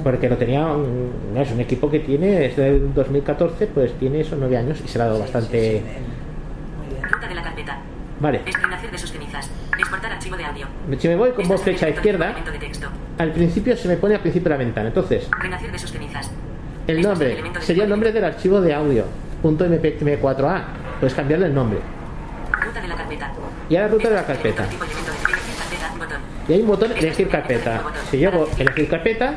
Porque 0.02 0.28
lo 0.28 0.36
tenía. 0.36 0.66
un- 0.66 1.12
Es 1.36 1.50
un 1.50 1.60
equipo 1.60 1.90
que 1.90 2.00
tiene. 2.00 2.46
Es 2.46 2.56
del 2.56 2.92
2014, 2.92 3.66
pues 3.68 3.92
tiene 3.94 4.20
esos 4.20 4.38
nueve 4.38 4.56
años 4.58 4.82
y 4.84 4.88
se 4.88 4.98
le 4.98 5.04
ha 5.04 5.06
dado 5.06 5.16
Sí, 5.18 5.22
bastante. 5.22 5.58
sí, 5.60 5.78
sí, 5.78 5.82
bien. 5.82 5.84
Muy 6.78 6.88
bien. 6.96 7.02
Ruta 7.10 7.28
de 7.28 7.34
la 7.34 7.42
carpeta. 7.54 7.78
Vale. 8.20 8.40
De 8.90 8.98
sus 8.98 9.10
cenizas. 9.10 9.50
Exportar 9.78 10.12
archivo 10.12 10.36
de 10.36 10.44
audio. 10.44 10.66
Si 10.98 11.08
me 11.08 11.16
voy 11.16 11.32
con 11.32 11.48
voz 11.48 11.62
flecha 11.62 11.88
izquierda, 11.88 12.34
de 12.50 12.58
texto. 12.58 12.88
al 13.18 13.32
principio 13.32 13.76
se 13.76 13.88
me 13.88 13.96
pone 13.96 14.14
al 14.14 14.20
principio 14.20 14.44
de 14.44 14.50
la 14.50 14.56
ventana. 14.56 14.88
Entonces, 14.88 15.28
Renacer 15.40 15.72
de 15.72 15.78
sus 15.78 15.90
cenizas. 15.90 16.30
el 16.86 17.02
nombre 17.02 17.28
de 17.28 17.60
sería 17.60 17.84
el 17.84 17.90
nombre 17.90 18.12
del 18.12 18.24
archivo 18.24 18.60
de 18.60 18.74
audio. 18.74 19.04
Punto 19.42 19.64
MP 19.64 19.98
M4A. 19.98 20.62
Puedes 21.00 21.14
cambiarle 21.14 21.46
el 21.46 21.54
nombre. 21.54 21.80
Ruta 22.64 22.80
de 22.80 22.88
la 22.88 22.96
carpeta. 22.96 23.32
Y 23.68 23.76
ahora 23.76 23.88
ruta 23.88 24.08
de 24.08 24.14
la 24.14 24.26
carpeta. 24.26 24.66
Y 26.48 26.52
hay 26.52 26.60
un 26.60 26.68
botón 26.68 26.92
elegir 26.92 27.28
carpeta. 27.28 27.82
Si 28.10 28.18
yo 28.18 28.28
hago 28.30 28.48
elegir 28.58 28.88
carpeta, 28.88 29.34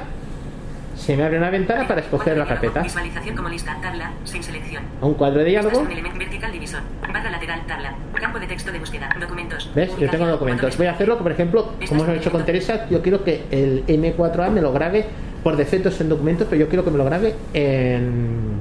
se 1.08 1.16
me 1.16 1.24
abre 1.24 1.38
una 1.38 1.50
ventana 1.50 1.88
para 1.88 2.02
escoger 2.02 2.38
la 2.38 2.46
carpeta. 2.46 2.82
Visualización 2.82 3.34
como 3.38 3.48
lista, 3.48 3.78
tabla, 3.82 4.12
sin 4.26 4.44
selección. 4.44 4.84
A 5.02 5.06
un 5.06 5.14
cuadro 5.14 5.40
de 5.40 5.46
diálogo. 5.46 5.88
vertical 6.20 6.52
divisor. 6.52 6.82
Barra 7.02 7.32
lateral, 7.32 7.62
tabla. 7.66 7.96
Campo 8.20 8.40
de 8.40 8.48
texto 8.48 8.74
de 8.74 8.80
búsqueda. 8.80 9.16
Documentos. 9.18 9.72
¿Ves? 9.74 9.98
Yo 9.98 10.10
tengo 10.10 10.26
documentos. 10.26 10.78
Voy 10.78 10.88
a 10.88 10.92
hacerlo, 10.92 11.18
por 11.18 11.32
ejemplo, 11.32 11.72
como 11.88 12.04
hemos 12.04 12.18
hecho 12.18 12.30
con 12.30 12.44
Teresa, 12.44 12.90
yo 12.90 13.02
quiero 13.02 13.24
que 13.24 13.46
el 13.52 13.86
M4A 13.88 14.50
me 14.50 14.60
lo 14.60 14.74
grabe 14.74 15.06
por 15.46 15.56
defecto 15.56 15.88
es 15.88 16.02
en 16.02 16.10
documentos, 16.10 16.46
pero 16.50 16.60
yo 16.60 16.68
quiero 16.68 16.84
que 16.84 16.92
me 16.92 16.98
lo 16.98 17.06
grabe 17.06 17.36
en, 17.54 18.60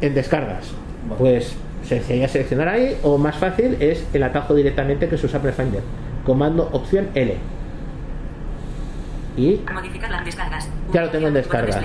en 0.00 0.14
descargas. 0.14 0.70
Pues 1.18 1.54
sería 1.82 2.26
seleccionar 2.26 2.68
ahí, 2.68 2.96
o 3.02 3.18
más 3.18 3.36
fácil 3.36 3.76
es 3.80 4.06
el 4.14 4.22
atajo 4.22 4.54
directamente 4.54 5.10
que 5.10 5.18
se 5.18 5.26
usa 5.26 5.40
para 5.40 5.50
el 5.50 5.56
Finder. 5.56 5.82
Comando 6.24 6.70
opción 6.72 7.10
L. 7.14 7.36
Y 9.36 9.60
Modificar 9.72 10.10
las 10.10 10.24
descargas. 10.24 10.68
Ya 10.92 11.02
lo 11.02 11.10
tengo 11.10 11.28
en 11.28 11.34
descargas. 11.34 11.80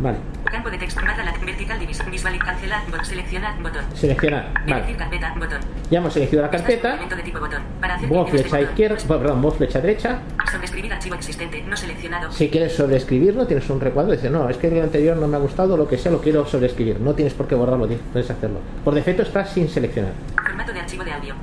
vale, 0.00 0.18
Campo 0.44 0.70
de 0.70 0.78
texto. 0.78 1.00
Barra. 1.00 1.32
Vertical. 1.44 1.78
Visual. 2.10 2.38
Cancelar. 2.38 2.90
Bot. 2.90 3.04
Seleccionar. 3.04 3.62
Botón. 3.62 3.84
seleccionar. 3.94 4.52
Vale. 4.66 4.96
carpeta. 4.96 5.34
Botón. 5.36 5.60
Ya 5.90 5.98
hemos 5.98 6.16
elegido 6.16 6.42
la 6.42 6.50
carpeta. 6.50 6.96
de 6.96 7.22
tipo 7.22 7.38
botón. 7.38 7.62
Para 7.80 7.94
hacer 7.94 8.08
flecha 8.28 8.60
izquierda, 8.60 8.96
perdón, 9.06 9.42
voz 9.42 9.56
flecha 9.56 9.80
derecha. 9.80 10.18
Sobreescribir 10.50 10.92
archivo 10.92 11.14
existente. 11.14 11.62
No 11.62 11.76
seleccionado. 11.76 12.32
Si 12.32 12.48
quieres 12.48 12.74
sobreescribirlo, 12.74 13.46
tienes 13.46 13.68
un 13.70 13.80
recuadro. 13.80 14.12
Dices, 14.12 14.30
no, 14.30 14.48
es 14.48 14.56
que 14.56 14.68
el 14.68 14.82
anterior 14.82 15.16
no 15.16 15.28
me 15.28 15.36
ha 15.36 15.40
gustado, 15.40 15.76
lo 15.76 15.88
que 15.88 15.98
sea, 15.98 16.10
lo 16.12 16.20
quiero 16.20 16.46
sobreescribir. 16.46 17.00
No 17.00 17.14
tienes 17.14 17.34
por 17.34 17.46
qué 17.46 17.54
borrarlo, 17.54 17.88
puedes 18.12 18.30
hacerlo. 18.30 18.58
Por 18.84 18.94
defecto 18.94 19.22
está 19.22 19.44
sin 19.44 19.68
seleccionar. 19.68 20.12
Formato 20.42 20.72
de 20.72 20.80
archivo 20.80 21.04
de 21.04 21.12
audio. 21.12 21.34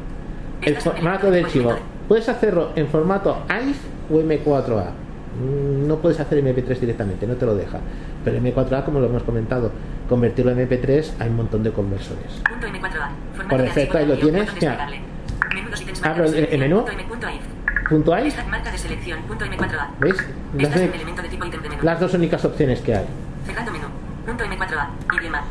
El 0.62 0.78
formato 0.78 1.32
de 1.32 1.44
archivo. 1.44 1.76
Puedes 2.08 2.28
hacerlo 2.30 2.72
en 2.76 2.88
formato 2.88 3.44
AIF 3.48 3.78
o 4.10 4.16
M4A. 4.20 4.92
Mm, 5.40 5.88
No 5.88 5.98
puedes 5.98 6.20
hacer 6.20 6.38
MP3 6.44 6.80
directamente, 6.80 7.26
no 7.28 7.36
te 7.36 7.46
lo 7.46 7.56
deja. 7.56 7.80
Pero 8.24 8.38
M4A, 8.38 8.86
como 8.86 9.00
lo 9.00 9.08
hemos 9.08 9.24
comentado, 9.24 9.72
convertirlo 10.08 10.52
en 10.52 10.60
MP3 10.60 11.14
hay 11.20 11.30
un 11.30 11.36
montón 11.38 11.64
de 11.64 11.72
conversores. 11.72 12.24
de- 12.38 12.50
Punto 12.50 12.68
M4A. 12.68 13.10
Formato 13.34 13.50
Por 13.50 13.58
de 13.60 13.64
defecto, 13.66 13.98
ahí 13.98 14.06
lo 14.06 14.18
tienes, 14.18 14.50
ítems, 14.56 16.04
Abro 16.04 16.26
el- 16.26 16.36
el 16.36 16.60
menú. 16.60 16.78
punto 16.78 16.92
M, 16.92 17.04
punto 17.06 17.28
AIF. 17.28 17.42
Punto 17.90 18.14
AIF, 18.14 18.28
Esta 18.28 18.46
marca 18.50 18.72
de 18.72 18.78
selección. 18.78 19.20
Punto 19.24 19.46
M4A. 19.46 19.88
¿veis? 20.00 20.16
Las, 20.58 21.84
las 21.84 22.00
dos 22.00 22.14
únicas 22.14 22.44
opciones 22.46 22.80
que 22.82 22.96
hay. 22.96 23.06
Cerrando 23.46 23.72
menú. 23.72 23.86
Punto 24.26 24.44
M4A. 24.46 24.88
Idioma. 25.20 25.44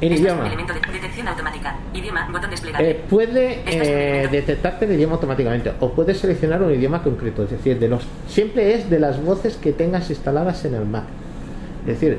En 0.00 0.12
Estás 0.12 0.20
idioma. 0.20 0.46
elemento 0.46 0.72
de 0.72 0.80
detección 0.92 1.28
automática. 1.28 1.76
Idioma. 1.92 2.28
Botón 2.32 2.50
desplegable. 2.50 2.90
Eh, 2.90 3.00
puede 3.08 3.62
eh, 3.66 4.28
detectarte 4.30 4.86
el 4.86 4.92
idioma 4.92 5.14
automáticamente 5.14 5.72
o 5.80 5.90
puedes 5.92 6.18
seleccionar 6.18 6.62
un 6.62 6.72
idioma 6.72 7.02
concreto, 7.02 7.42
es 7.44 7.50
decir, 7.50 7.78
de 7.78 7.88
los 7.88 8.06
siempre 8.26 8.74
es 8.74 8.88
de 8.88 8.98
las 8.98 9.22
voces 9.22 9.56
que 9.56 9.72
tengas 9.72 10.08
instaladas 10.08 10.64
en 10.64 10.74
el 10.74 10.86
Mac. 10.86 11.04
Es 11.86 12.00
decir, 12.00 12.18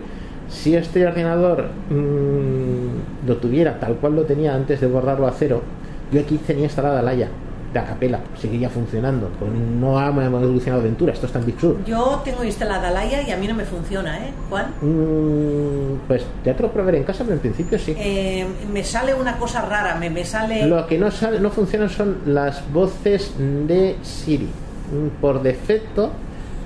si 0.50 0.76
este 0.76 1.06
ordenador 1.08 1.70
mm, 1.90 3.28
lo 3.28 3.38
tuviera 3.38 3.80
tal 3.80 3.96
cual 3.96 4.16
lo 4.16 4.24
tenía 4.24 4.54
antes 4.54 4.80
de 4.82 4.88
borrarlo 4.88 5.28
a 5.28 5.32
cero, 5.32 5.64
yo 6.12 6.20
aquí 6.20 6.38
tenía 6.38 6.66
instalada 6.66 7.02
la 7.02 7.14
ya 7.16 7.30
de 7.74 7.80
Acapela, 7.80 8.20
seguiría 8.40 8.70
funcionando. 8.70 9.30
Pues 9.40 9.52
no 9.52 9.98
ha 9.98 10.08
evolucionado 10.08 10.84
Ventura, 10.84 11.14
esto 11.14 11.26
está 11.26 11.40
en 11.40 11.46
Big 11.46 11.60
Sur. 11.60 11.84
Yo 11.86 12.22
tengo 12.26 12.44
instalada 12.44 12.92
Laia 12.92 13.22
y 13.28 13.32
a 13.32 13.38
mí 13.38 13.48
no 13.48 13.54
me 13.54 13.64
funciona, 13.66 14.18
¿eh? 14.20 14.32
Juan. 14.50 14.68
Mm, 14.82 16.08
pues 16.08 16.24
ya 16.44 16.56
te 16.56 16.64
lo 16.64 16.72
probaré 16.72 16.98
en 16.98 17.04
casa, 17.04 17.24
pero 17.24 17.34
en 17.36 17.40
principio 17.40 17.80
sí. 17.80 17.96
Eh, 17.98 18.46
me 18.74 18.84
sale 18.84 19.14
una 19.14 19.38
cosa 19.38 19.62
rara, 19.62 19.96
me, 19.96 20.10
me 20.10 20.26
sale... 20.26 20.66
Lo 20.68 20.86
que 20.88 20.98
no 20.98 21.10
sale, 21.12 21.40
no 21.40 21.50
funcionan 21.50 21.90
son 21.90 22.18
las 22.26 22.62
voces 22.74 23.34
de 23.40 23.96
Siri. 24.02 24.46
Mm, 24.92 25.22
Por 25.22 25.42
defecto, 25.42 26.12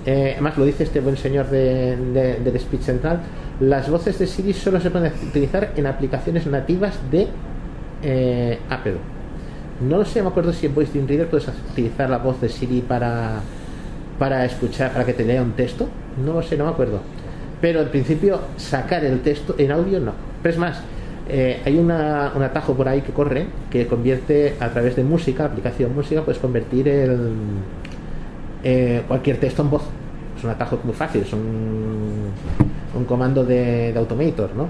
eh, 0.05 0.31
además 0.33 0.57
lo 0.57 0.65
dice 0.65 0.83
este 0.83 0.99
buen 1.01 1.17
señor 1.17 1.47
de, 1.49 1.95
de- 1.97 2.35
del 2.39 2.59
Speech 2.59 2.81
Central, 2.81 3.19
las 3.59 3.89
voces 3.89 4.17
de 4.19 4.27
Siri 4.27 4.53
solo 4.53 4.79
se 4.81 4.89
pueden 4.89 5.11
utilizar 5.27 5.71
en 5.75 5.85
aplicaciones 5.87 6.45
nativas 6.47 6.95
de 7.11 7.27
eh, 8.03 8.59
Apple. 8.69 8.95
No 9.81 9.97
lo 9.97 10.05
sé, 10.05 10.21
me 10.21 10.29
acuerdo 10.29 10.53
si 10.53 10.65
en 10.67 10.73
Voice 10.75 10.91
Dream 10.93 11.07
Reader 11.07 11.27
puedes 11.29 11.47
utilizar 11.71 12.09
la 12.09 12.17
voz 12.19 12.39
de 12.39 12.47
Siri 12.49 12.81
para, 12.81 13.41
para 14.17 14.45
escuchar, 14.45 14.91
para 14.93 15.05
que 15.05 15.13
te 15.13 15.25
lea 15.25 15.41
un 15.41 15.51
texto. 15.51 15.87
No 16.23 16.33
lo 16.33 16.41
sé, 16.41 16.57
no 16.57 16.65
me 16.65 16.71
acuerdo. 16.71 17.01
Pero 17.61 17.81
en 17.81 17.89
principio, 17.89 18.39
sacar 18.57 19.03
el 19.03 19.19
texto 19.21 19.55
en 19.57 19.71
audio 19.71 19.99
no. 19.99 20.13
Pero 20.41 20.53
es 20.53 20.59
más, 20.59 20.79
eh, 21.27 21.59
hay 21.65 21.77
una- 21.77 22.31
un 22.35 22.43
atajo 22.43 22.73
por 22.73 22.87
ahí 22.87 23.01
que 23.01 23.11
corre 23.11 23.47
que 23.69 23.87
convierte 23.87 24.55
a 24.59 24.69
través 24.69 24.95
de 24.95 25.03
música, 25.03 25.45
aplicación 25.45 25.93
música, 25.93 26.21
puedes 26.21 26.39
convertir 26.39 26.87
el, 26.87 27.31
eh, 28.63 29.03
cualquier 29.07 29.37
texto 29.39 29.61
en 29.61 29.69
voz. 29.69 29.83
Es 30.37 30.43
un 30.43 30.49
atajo 30.51 30.79
muy 30.83 30.93
fácil, 30.93 31.21
es 31.23 31.33
un, 31.33 32.29
un 32.95 33.05
comando 33.05 33.43
de, 33.43 33.91
de 33.93 33.99
Automator, 33.99 34.51
¿no? 34.55 34.67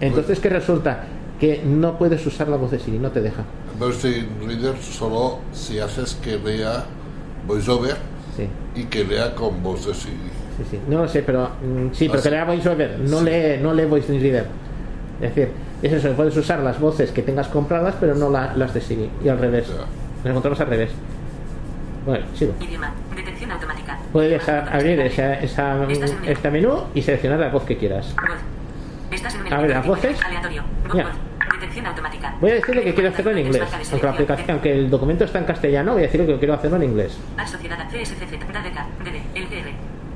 Entonces, 0.00 0.40
¿qué 0.40 0.48
resulta? 0.48 1.04
Que 1.40 1.62
no 1.64 1.96
puedes 1.98 2.24
usar 2.26 2.48
la 2.48 2.56
voz 2.56 2.70
de 2.70 2.78
Siri, 2.78 2.98
no 2.98 3.10
te 3.10 3.20
deja. 3.20 3.42
Voice 3.78 4.24
Reader 4.46 4.76
solo 4.78 5.38
si 5.52 5.78
haces 5.78 6.14
que 6.22 6.38
lea 6.38 6.84
VoiceOver 7.46 7.96
Sí. 8.36 8.48
y 8.74 8.84
que 8.84 9.04
lea 9.04 9.34
con 9.34 9.62
voz 9.62 9.86
de. 9.86 9.94
Sí, 9.94 10.10
sí. 10.70 10.80
No 10.88 11.02
lo 11.02 11.08
sé, 11.08 11.22
pero 11.22 11.50
mm, 11.62 11.92
sí, 11.92 12.08
pero 12.08 12.20
Ah, 12.20 12.22
que 12.22 12.30
lea 12.30 12.44
VoiceOver, 12.44 12.98
no 13.00 13.18
Sí. 13.20 13.24
lee, 13.24 13.58
no 13.62 13.74
lee 13.74 13.84
Voice 13.84 14.08
Reader. 14.18 14.46
Es 15.20 15.34
decir, 15.34 15.48
es 15.82 15.92
eso, 15.92 16.12
puedes 16.12 16.36
usar 16.36 16.60
las 16.60 16.78
voces 16.80 17.10
que 17.10 17.22
tengas 17.22 17.48
compradas, 17.48 17.94
pero 18.00 18.14
no 18.14 18.30
la- 18.30 18.54
las 18.54 18.72
de 18.74 18.80
Siri. 18.80 19.10
Y 19.24 19.28
al 19.28 19.38
revés. 19.38 19.68
Ya. 19.68 19.74
Nos 19.76 20.26
encontramos 20.26 20.60
al 20.60 20.66
revés. 20.68 20.90
Bueno, 22.04 22.24
sigo. 22.34 22.52
Idioma. 22.60 22.92
Detección 23.14 23.50
automática. 23.50 23.98
Puedes 24.12 24.48
abrir 24.48 25.00
esa, 25.00 25.34
esa, 25.40 25.74
menú. 25.74 26.06
este 26.26 26.50
menú 26.50 26.82
y 26.94 27.02
seleccionar 27.02 27.38
la 27.40 27.48
voz 27.48 27.64
que 27.64 27.76
quieras. 27.76 28.14
Voz. 28.14 28.36
Estás 29.10 29.34
en 29.34 29.42
un 29.46 29.52
A 29.52 29.60
ver, 29.60 29.70
las 29.70 29.86
voces. 29.86 30.18
Aleatorio. 30.22 30.62
Voz, 30.86 30.94
Mira. 30.94 31.06
voz. 31.08 31.16
Corrección 31.76 31.86
automática. 31.86 32.34
Voy 32.40 32.50
a 32.50 32.54
decirle 32.54 32.84
que 32.84 32.94
quiero 32.94 33.08
hacerlo 33.10 33.30
en 33.32 33.38
inglés. 33.38 33.62
Aunque, 33.90 34.06
la 34.06 34.12
aplicación, 34.12 34.50
aunque 34.50 34.72
el 34.72 34.90
documento 34.90 35.24
está 35.24 35.38
en 35.38 35.44
castellano, 35.44 35.92
voy 35.92 36.02
a 36.02 36.06
decirle 36.06 36.26
que 36.26 36.38
quiero 36.38 36.54
hacerlo 36.54 36.76
en 36.78 36.82
inglés. 36.84 37.18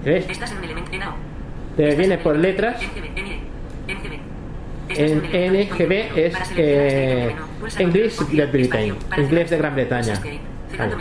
¿Ves? 0.04 0.26
Te 1.76 1.94
viene 1.96 2.18
por 2.18 2.36
letras. 2.36 2.80
En 4.88 5.18
NGB 5.18 5.92
es 6.16 6.34
este 6.34 7.28
eh, 7.28 7.36
English 7.78 8.18
Great 8.32 8.50
Britain, 8.50 8.96
inglés 9.18 9.50
de. 9.50 9.58
Gran 9.58 9.74
Bretaña. 9.74 10.14
Vale. 10.76 10.94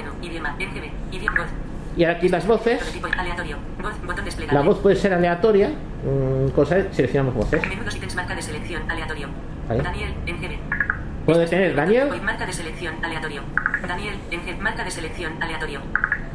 Y 1.97 2.03
aquí 2.03 2.29
las 2.29 2.45
voces. 2.45 2.99
La 4.51 4.61
voz 4.61 4.79
puede 4.79 4.95
ser 4.95 5.13
aleatoria. 5.13 5.69
mm, 5.69 6.49
Cosa 6.49 6.91
seleccionamos 6.91 7.33
voces. 7.33 7.67
Menudos 7.67 7.95
ítems 7.95 8.15
marca 8.15 8.35
de 8.35 8.41
selección 8.41 8.83
aleatorio. 8.91 9.29
Vale. 9.69 9.83
Daniel, 9.83 10.13
NGB. 10.25 11.25
Puede 11.25 11.45
tener 11.47 11.75
Daniel, 11.75 12.09
marca 12.23 12.45
de 12.45 12.53
selección 12.53 12.95
aleatorio. 13.03 13.41
Daniel, 13.87 14.15
NGB, 14.31 14.59
marca 14.61 14.83
de 14.83 14.91
selección 14.91 15.33
aleatorio. 15.41 15.79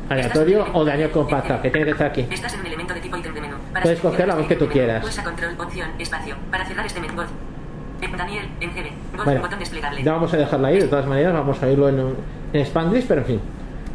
aleatorio 0.09 0.67
en 0.67 0.71
o 0.75 0.85
Daniel 0.85 1.11
compacta, 1.11 1.55
NGB. 1.57 1.63
que 1.63 1.71
tiene 1.71 1.85
que 1.87 1.91
estar 1.93 2.07
aquí. 2.07 2.27
Estás 2.31 2.55
en 2.55 2.61
un 2.61 2.67
elemento 2.67 2.95
de 2.95 3.01
tipo 3.01 3.17
ítem 3.17 3.35
de 3.35 3.41
menú. 3.41 3.57
Para 3.73 3.83
Puedes 3.83 4.01
coger 4.01 4.29
la 4.29 4.35
voz 4.37 4.47
que 4.47 4.57
tú 4.57 4.69
quieras. 4.69 5.03
Pulsa 5.03 5.25
control, 5.25 5.55
opción, 5.59 5.91
espacio. 5.99 6.37
Para 6.51 6.65
cerrar 6.65 6.87
este 6.87 7.01
menú. 7.01 7.23
Eh, 7.23 8.11
Daniel, 8.17 8.49
NGB. 8.61 9.17
Voz, 9.17 9.25
Bueno, 9.25 9.41
botón 9.41 9.59
desplegable. 9.59 10.03
ya 10.03 10.13
vamos 10.13 10.33
a 10.33 10.37
dejarla 10.37 10.69
ahí. 10.69 10.79
De 10.81 10.89
todas 10.89 11.07
maneras, 11.07 11.33
vamos 11.33 11.63
a 11.63 11.67
oírlo 11.67 11.89
en, 11.89 12.01
un- 12.01 12.17
en 12.53 12.61
Spanglish, 12.63 13.07
pero 13.07 13.21
en 13.23 13.27
fin. 13.27 13.41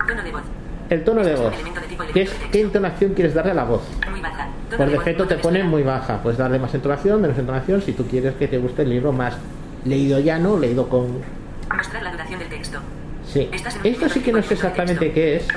Tono 0.07 0.21
de 0.23 0.31
voz. 0.31 0.41
El 0.89 1.03
tono 1.03 1.23
de 1.23 1.35
voz. 1.35 1.51
¿Qué, 1.51 1.55
es- 1.55 1.61
elemento 1.61 1.81
de 1.81 2.13
¿Qué 2.13 2.25
texto. 2.25 2.57
entonación 2.57 3.13
quieres 3.13 3.33
darle 3.33 3.51
a 3.51 3.55
la 3.55 3.63
voz? 3.65 3.81
Muy 4.09 4.21
baja. 4.21 4.47
Tono 4.69 4.77
Por 4.83 4.91
defecto 4.91 5.27
te 5.27 5.35
pone 5.35 5.63
muy 5.63 5.83
baja. 5.83 6.21
Puedes 6.21 6.37
darle 6.39 6.59
más 6.59 6.73
entonación, 6.73 7.21
menos 7.21 7.37
entonación. 7.37 7.81
Si 7.81 7.93
tú 7.93 8.05
quieres 8.07 8.33
que 8.35 8.47
te 8.47 8.57
guste 8.57 8.81
el 8.83 8.89
libro 8.89 9.11
más 9.11 9.35
leído 9.85 10.19
llano, 10.19 10.57
leído 10.57 10.89
con. 10.89 11.19
Mostrar 11.75 12.03
la 12.03 12.11
duración 12.11 12.39
del 12.39 12.49
texto. 12.49 12.79
Sí. 13.25 13.47
Esto 13.83 14.09
sí 14.09 14.21
que 14.21 14.31
no 14.31 14.41
sé 14.41 14.55
exactamente 14.55 15.11
qué 15.11 15.35
es. 15.35 15.47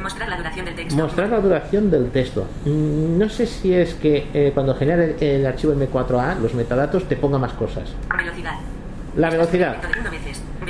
Mostrar 0.00 0.28
la 0.28 0.36
duración 0.36 0.64
del 0.66 0.74
texto. 0.74 0.96
Mostrar 0.96 1.28
la 1.28 1.38
duración 1.40 1.90
del 1.90 2.10
texto. 2.10 2.46
Mm, 2.64 3.18
No 3.18 3.28
sé 3.28 3.46
si 3.46 3.72
es 3.74 3.94
que 3.94 4.26
eh, 4.34 4.50
cuando 4.52 4.74
genera 4.74 5.04
el, 5.04 5.22
el 5.22 5.46
archivo 5.46 5.72
M4A, 5.72 6.40
los 6.40 6.54
metadatos, 6.54 7.04
te 7.08 7.14
ponga 7.14 7.38
más 7.38 7.52
cosas. 7.52 7.92
Velocidad. 8.16 8.54
La 9.16 9.30
velocidad. 9.30 9.76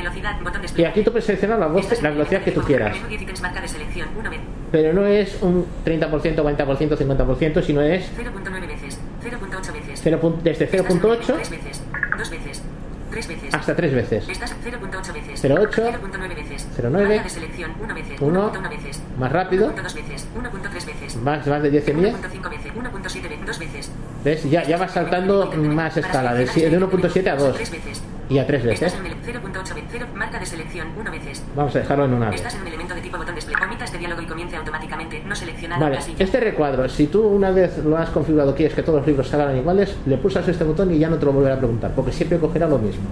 De 0.02 0.82
Y 0.82 0.84
aquí 0.84 1.02
tú 1.02 1.10
puedes 1.10 1.24
seleccionar 1.26 1.58
la, 1.58 1.66
voz, 1.66 2.02
la 2.02 2.10
velocidad 2.10 2.42
que 2.42 2.52
tú 2.52 2.60
quieras. 2.62 2.94
menú 2.96 3.08
10 3.08 3.22
ítems 3.22 3.40
marca 3.42 3.60
de 3.60 3.68
selección. 3.68 4.08
Uno 4.18 4.30
vez. 4.30 4.40
Pero 4.70 4.92
no 4.92 5.06
es 5.06 5.36
un 5.42 5.66
30%, 5.84 6.10
40%, 6.10 6.96
50%, 6.96 7.62
sino 7.62 7.80
es 7.82 8.10
0.9 8.16 8.66
veces. 8.66 8.98
0.8 9.22 9.72
veces. 9.72 10.00
0. 10.02 10.18
pun- 10.22 10.42
desde 10.42 10.64
Estás 10.64 10.80
en 10.80 10.96
un 10.96 11.00
elemento 11.04 11.08
0.8 11.22 11.34
Tres 11.36 11.50
veces. 11.50 11.82
Dos 12.18 12.30
veces. 12.30 12.62
Tres 13.10 13.28
veces. 13.28 13.54
hasta 13.54 13.76
3 13.76 13.94
veces. 13.94 14.28
Estás 14.28 14.56
0.8 14.64 15.12
veces. 15.12 15.44
0.8, 15.44 15.70
0.9 15.70 16.34
veces. 16.34 16.68
0.9, 16.78 16.90
Marca 16.90 17.22
de 17.22 17.28
selección 17.28 17.72
1 17.82 17.94
veces. 17.94 18.20
uno, 18.22 18.52
1.1 18.52 18.68
veces. 18.70 19.02
más 19.18 19.32
rápido. 19.32 19.70
1.2 19.74 19.94
veces. 19.94 20.28
1.3 20.34 20.86
veces. 20.86 21.16
Más, 21.16 21.46
más 21.46 21.62
de 21.62 21.70
10 21.70 21.88
en 21.88 22.00
10. 22.00 22.14
1.5 22.14 22.50
veces. 22.50 22.72
1.7 22.74 23.22
veces. 23.28 23.46
2 23.46 23.58
veces. 23.58 23.90
¿Ves? 24.24 24.50
Ya, 24.50 24.62
ya 24.64 24.78
va 24.78 24.88
saltando 24.88 25.52
más 25.56 25.96
escala, 25.96 26.32
de, 26.34 26.46
de 26.46 26.80
1.7 26.80 27.28
a 27.28 27.36
2 27.36 27.54
Tres 27.56 27.70
veces. 27.70 28.02
Y 28.32 28.38
a 28.38 28.46
3 28.46 28.64
veces. 28.64 28.94
Estás 28.94 29.00
en 29.00 29.06
el 29.06 29.42
0.8 29.42 29.74
veces. 29.74 29.90
0. 29.92 30.06
Marca 30.14 30.38
de 30.38 30.46
selección 30.46 30.88
1 30.98 31.10
veces. 31.10 31.44
Vamos 31.54 31.76
a 31.76 31.78
dejarlo 31.80 32.04
en 32.06 32.14
una 32.14 32.30
vez. 32.30 32.36
Estás 32.36 32.54
en 32.54 32.62
un 32.62 32.66
elemento 32.68 32.94
de 32.94 33.00
tipo 33.02 33.18
botón 33.18 33.34
despliegue. 33.34 33.64
Omita 33.64 33.84
este 33.84 33.98
diálogo 33.98 34.22
y 34.22 34.26
comience 34.26 34.56
automáticamente. 34.56 35.22
No 35.26 35.34
seleccionado. 35.36 35.82
Vale, 35.82 35.96
casilla. 35.96 36.24
este 36.24 36.40
recuadro, 36.40 36.88
si 36.88 37.06
tú 37.08 37.22
una 37.26 37.50
vez 37.50 37.78
lo 37.84 37.96
has 37.98 38.10
configurado, 38.10 38.54
quieres 38.54 38.74
que 38.74 38.82
todos 38.82 39.00
los 39.00 39.06
libros 39.06 39.28
salgan 39.28 39.56
iguales, 39.56 39.96
le 40.06 40.16
pulsas 40.16 40.48
este 40.48 40.64
botón 40.64 40.92
y 40.94 40.98
ya 40.98 41.08
no 41.10 41.16
te 41.16 41.26
lo 41.26 41.32
volverá 41.32 41.54
a 41.54 41.58
preguntar, 41.58 41.92
porque 41.94 42.12
siempre 42.12 42.38
cogerá 42.38 42.66
lo 42.66 42.78
mismo. 42.78 43.04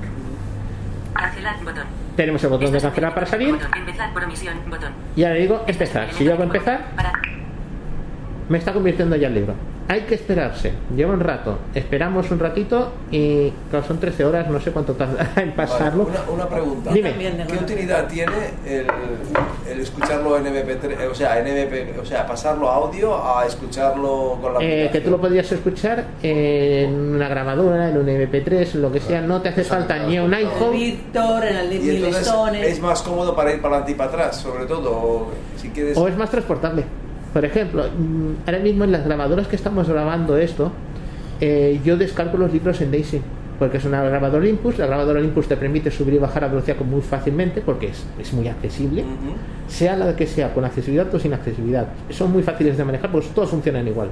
Cancelar 1.14 1.56
botón. 1.62 1.84
Tenemos 2.16 2.42
el 2.42 2.50
botón 2.50 2.70
de 2.70 2.76
Estás 2.78 2.90
cancelar 2.90 3.10
el 3.10 3.14
para 3.14 3.26
salir 3.26 3.52
botón. 3.52 3.70
Empezar 3.76 4.12
por 4.12 4.24
omisión 4.24 4.54
botón. 4.68 4.92
y 5.16 5.24
ahora 5.24 5.34
digo 5.36 5.64
empezar. 5.66 6.12
Si 6.12 6.24
yo 6.24 6.32
hago 6.32 6.42
empezar, 6.44 6.92
Para. 6.96 7.12
me 8.48 8.58
está 8.58 8.72
convirtiendo 8.72 9.16
ya 9.16 9.28
el 9.28 9.34
libro. 9.34 9.54
Hay 9.90 10.02
que 10.02 10.14
esperarse, 10.14 10.72
lleva 10.94 11.12
un 11.12 11.18
rato. 11.18 11.58
Esperamos 11.74 12.30
un 12.30 12.38
ratito 12.38 12.92
y 13.10 13.50
claro, 13.70 13.84
son 13.84 13.98
13 13.98 14.24
horas, 14.24 14.48
no 14.48 14.60
sé 14.60 14.70
cuánto 14.70 14.92
tarda 14.92 15.32
en 15.42 15.50
pasarlo. 15.50 16.04
Vale, 16.04 16.18
una, 16.28 16.32
una 16.32 16.48
pregunta. 16.48 16.92
Dime. 16.92 17.12
¿Qué 17.48 17.56
utilidad 17.56 18.06
tiene 18.06 18.52
el, 18.64 18.86
el 19.68 19.80
escucharlo 19.80 20.36
en 20.36 20.44
MP3, 20.44 21.00
eh, 21.00 21.06
o 21.10 21.14
sea, 21.16 21.40
en 21.40 21.48
MP, 21.48 21.98
o 22.00 22.04
sea, 22.04 22.24
pasarlo 22.24 22.70
a 22.70 22.76
audio 22.76 23.16
a 23.16 23.44
escucharlo 23.44 24.38
con 24.40 24.54
la 24.54 24.60
Eh, 24.62 24.90
que 24.92 25.00
tú 25.00 25.10
lo 25.10 25.20
podrías 25.20 25.50
escuchar 25.50 26.04
en 26.22 26.94
una 27.16 27.28
grabadora, 27.28 27.88
en 27.88 27.96
un 27.96 28.06
MP3, 28.06 28.76
en 28.76 28.82
lo 28.82 28.92
que 28.92 29.00
sea, 29.00 29.20
no 29.20 29.42
te 29.42 29.48
hace 29.48 29.64
falta 29.64 29.98
ni 30.06 30.20
un 30.20 30.32
iPhone. 30.32 30.72
Víctor, 30.72 31.44
en 31.46 31.56
el 31.56 31.72
Y 31.72 31.96
entonces 31.96 32.32
es 32.62 32.80
más 32.80 33.02
cómodo 33.02 33.34
para 33.34 33.52
ir 33.52 33.60
para 33.60 33.78
adelante 33.78 33.90
y 33.90 33.94
para 33.96 34.10
atrás, 34.10 34.36
sobre 34.36 34.66
todo, 34.66 35.26
si 35.56 35.70
quieres... 35.70 35.98
O 35.98 36.06
es 36.06 36.16
más 36.16 36.30
transportable. 36.30 36.84
Por 37.32 37.44
ejemplo, 37.44 37.84
mm, 37.84 38.46
ahora 38.46 38.58
mismo 38.58 38.84
en 38.84 38.92
las 38.92 39.04
grabadoras 39.04 39.46
que 39.46 39.56
estamos 39.56 39.88
grabando 39.88 40.36
esto, 40.36 40.72
eh, 41.40 41.80
yo 41.84 41.96
descargo 41.96 42.38
los 42.38 42.52
libros 42.52 42.80
en 42.80 42.90
Daisy. 42.90 43.20
Porque 43.58 43.76
es 43.76 43.84
una 43.84 44.02
grabadora 44.02 44.42
Olympus. 44.42 44.78
La 44.78 44.86
grabadora 44.86 45.20
Olympus 45.20 45.46
te 45.46 45.54
permite 45.54 45.90
subir 45.90 46.14
y 46.14 46.18
bajar 46.18 46.44
a 46.44 46.48
velocidad 46.48 46.78
muy 46.78 47.02
fácilmente 47.02 47.60
porque 47.60 47.88
es, 47.88 48.06
es 48.18 48.32
muy 48.32 48.48
accesible. 48.48 49.04
Sea 49.68 49.96
la 49.96 50.16
que 50.16 50.26
sea, 50.26 50.54
con 50.54 50.64
accesibilidad 50.64 51.14
o 51.14 51.18
sin 51.18 51.34
accesibilidad. 51.34 51.88
Son 52.08 52.32
muy 52.32 52.42
fáciles 52.42 52.78
de 52.78 52.84
manejar 52.86 53.12
porque 53.12 53.28
todos 53.34 53.50
funcionan 53.50 53.86
igual. 53.86 54.08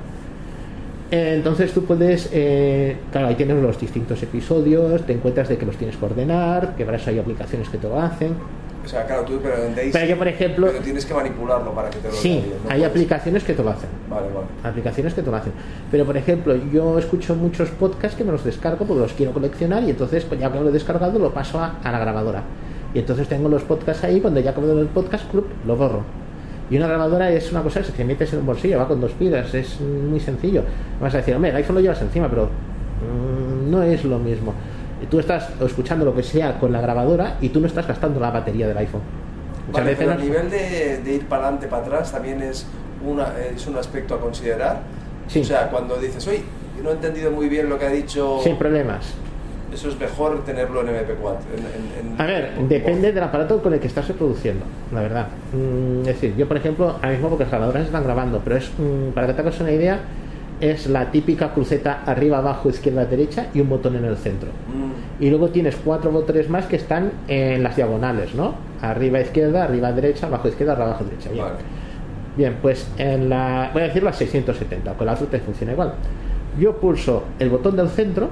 Eh, 1.11 1.32
Entonces 1.36 1.73
tú 1.73 1.85
puedes, 1.85 2.28
eh, 2.32 2.97
claro, 3.11 3.28
ahí 3.28 3.36
tienes 3.36 3.57
los 3.62 3.81
distintos 3.81 4.23
episodios, 4.23 5.07
te 5.07 5.15
encuentras 5.15 5.49
de 5.49 5.57
que 5.57 5.65
los 5.65 5.78
tienes 5.78 5.97
que 5.97 6.05
ordenar, 6.05 6.77
que 6.77 6.85
para 6.85 6.99
eso 6.99 7.09
hay 7.09 7.19
aplicaciones 7.19 7.70
que 7.70 7.78
te 7.78 7.89
lo 7.89 7.99
hacen. 7.99 8.35
O 8.89 8.90
sea, 8.90 9.05
claro, 9.05 9.23
tú 9.24 9.39
pero 9.43 9.62
en 9.65 9.74
Daisy, 9.74 9.93
Pero 9.93 10.06
yo, 10.06 10.16
por 10.16 10.28
ejemplo, 10.28 10.66
pero 10.69 10.78
tienes 10.82 11.05
que 11.05 11.12
manipularlo 11.12 11.73
para 11.74 11.90
que 11.90 11.98
te 11.98 12.09
lo 12.09 12.15
sí, 12.15 12.43
hay 12.70 12.85
aplicaciones 12.85 13.44
que 13.44 13.52
te 13.52 13.62
lo 13.62 13.69
hacen. 13.69 13.90
Vale, 14.09 14.28
vale. 14.35 14.47
aplicaciones 14.65 15.12
que 15.12 15.20
te 15.20 15.31
lo 15.31 15.36
hacen. 15.36 15.52
Pero 15.90 16.06
por 16.06 16.16
ejemplo, 16.16 16.56
yo 16.73 16.98
escucho 16.98 17.35
muchos 17.35 17.69
podcasts 17.69 18.16
que 18.16 18.24
me 18.24 18.32
los 18.32 18.44
descargo 18.44 18.86
porque 18.86 19.02
los 19.02 19.12
quiero 19.12 19.32
coleccionar 19.32 19.82
y 19.82 19.90
entonces 19.90 20.24
pues, 20.24 20.40
ya 20.40 20.51
que 20.51 20.59
lo 20.59 20.70
he 20.70 20.73
descargado 20.73 21.19
lo 21.19 21.35
paso 21.35 21.60
a, 21.60 21.74
a 21.85 21.93
la 21.93 21.98
grabadora. 21.98 22.44
Y 22.94 23.01
entonces 23.01 23.28
tengo 23.28 23.51
los 23.51 23.62
podcasts 23.62 24.05
ahí, 24.05 24.23
cuando 24.23 24.40
ya 24.40 24.52
acabo 24.52 24.73
el 24.73 24.86
podcast 24.86 25.31
club, 25.31 25.47
lo 25.66 25.77
borro. 25.77 26.05
Y 26.70 26.78
una 26.78 26.86
grabadora 26.86 27.31
es 27.31 27.52
una 27.52 27.60
cosa 27.60 27.82
que 27.82 27.93
te 27.93 28.06
metes 28.06 28.32
en 28.32 28.39
un 28.39 28.47
bolsillo, 28.47 28.78
va 28.78 28.89
con 28.89 29.02
dos 29.02 29.12
pilas, 29.12 29.52
es 29.52 29.78
muy 29.82 30.19
sencillo. 30.19 30.62
Vas 30.98 31.12
a 31.12 31.19
decir, 31.19 31.35
hombre, 31.35 31.51
el 31.51 31.56
iPhone 31.56 31.74
lo 31.74 31.82
llevas 31.82 32.01
encima, 32.01 32.27
pero 32.31 32.47
mm, 32.47 33.70
no 33.70 33.82
es 33.82 34.02
lo 34.06 34.19
mismo. 34.19 34.55
Tú 35.07 35.19
estás 35.20 35.49
escuchando 35.61 36.05
lo 36.05 36.15
que 36.15 36.23
sea 36.23 36.59
con 36.59 36.73
la 36.73 36.81
grabadora 36.81 37.37
y 37.41 37.49
tú 37.51 37.61
no 37.61 37.66
estás 37.66 37.87
gastando 37.87 38.19
la 38.20 38.31
batería 38.31 38.66
del 38.69 38.77
iPhone. 38.79 39.03
Muchas 39.69 39.85
Vale, 39.85 39.91
veces 39.91 40.07
pero 40.07 40.12
a 40.12 40.23
nivel 40.25 40.51
de, 40.51 40.99
de 41.03 41.15
ir 41.15 41.27
para 41.27 41.43
adelante, 41.45 41.66
para 41.69 41.83
atrás, 41.85 42.11
también 42.12 42.43
es, 42.43 42.66
una, 43.07 43.29
es 43.55 43.66
un 43.66 43.77
aspecto 43.77 44.15
a 44.15 44.20
considerar. 44.20 44.81
Sí. 45.29 45.41
O 45.41 45.45
sea, 45.45 45.69
cuando 45.70 45.97
dices, 45.99 46.27
oye, 46.27 46.43
no 46.83 46.91
he 46.91 46.93
entendido 46.93 47.31
muy 47.31 47.49
bien 47.49 47.69
lo 47.69 47.79
que 47.79 47.87
ha 47.87 47.91
dicho, 47.91 48.39
sin 48.43 48.57
problemas. 48.57 49.05
eso 49.75 49.89
es 49.91 49.99
mejor 50.01 50.43
tenerlo 50.45 50.81
en 50.81 50.89
MP4. 50.89 51.37
en- 51.55 52.07
en- 52.07 52.12
en- 52.15 52.20
A 52.20 52.25
ver, 52.25 52.53
en- 52.57 52.69
depende 52.69 53.12
del 53.12 53.23
aparato 53.23 53.62
con 53.62 53.75
el 53.75 53.81
que 53.81 53.89
estás 53.89 54.09
reproduciendo, 54.09 54.65
la 54.93 55.03
verdad. 55.03 55.27
Mm, 55.53 56.01
es 56.01 56.07
decir, 56.07 56.35
yo 56.37 56.49
por 56.49 56.57
ejemplo, 56.57 56.93
ahora 56.93 57.11
mismo 57.11 57.29
porque 57.29 57.45
las 57.45 57.51
grabadoras 57.51 57.85
están 57.85 58.05
grabando, 58.05 58.41
pero 58.43 58.57
es 58.57 58.70
mm, 58.79 59.11
para 59.12 59.27
que 59.27 59.35
te 59.35 59.41
hagas 59.43 59.61
una 59.61 59.70
idea, 59.73 60.01
es 60.60 60.89
la 60.89 61.10
típica 61.10 61.52
cruceta 61.52 62.02
arriba, 62.05 62.39
abajo, 62.39 62.68
izquierda, 62.68 63.05
derecha 63.05 63.47
y 63.55 63.60
un 63.60 63.68
botón 63.68 63.97
en 63.97 64.05
el 64.05 64.16
centro. 64.16 64.48
Mm, 64.51 65.22
Y 65.22 65.30
luego 65.30 65.48
tienes 65.48 65.76
cuatro 65.76 66.10
botones 66.10 66.48
más 66.48 66.66
que 66.66 66.76
están 66.76 67.12
en 67.28 67.62
las 67.62 67.76
diagonales, 67.76 68.35
¿no? 68.35 68.55
Arriba, 68.80 69.20
izquierda, 69.20 69.64
arriba, 69.64 69.93
derecha, 69.93 70.26
abajo, 70.26 70.48
izquierda, 70.48 70.74
abajo, 70.74 71.05
derecha. 71.05 71.30
Bien. 71.30 71.44
vale. 71.44 71.56
Bien, 72.36 72.56
pues 72.62 72.89
en 72.98 73.28
la. 73.28 73.70
Voy 73.72 73.82
a 73.82 73.86
decir 73.86 74.02
la 74.02 74.12
670, 74.12 74.94
con 74.94 75.06
la 75.06 75.14
otra 75.14 75.26
te 75.26 75.40
funciona 75.40 75.72
igual. 75.72 75.94
Yo 76.59 76.76
pulso 76.76 77.24
el 77.39 77.51
botón 77.51 77.76
del 77.76 77.89
centro, 77.89 78.28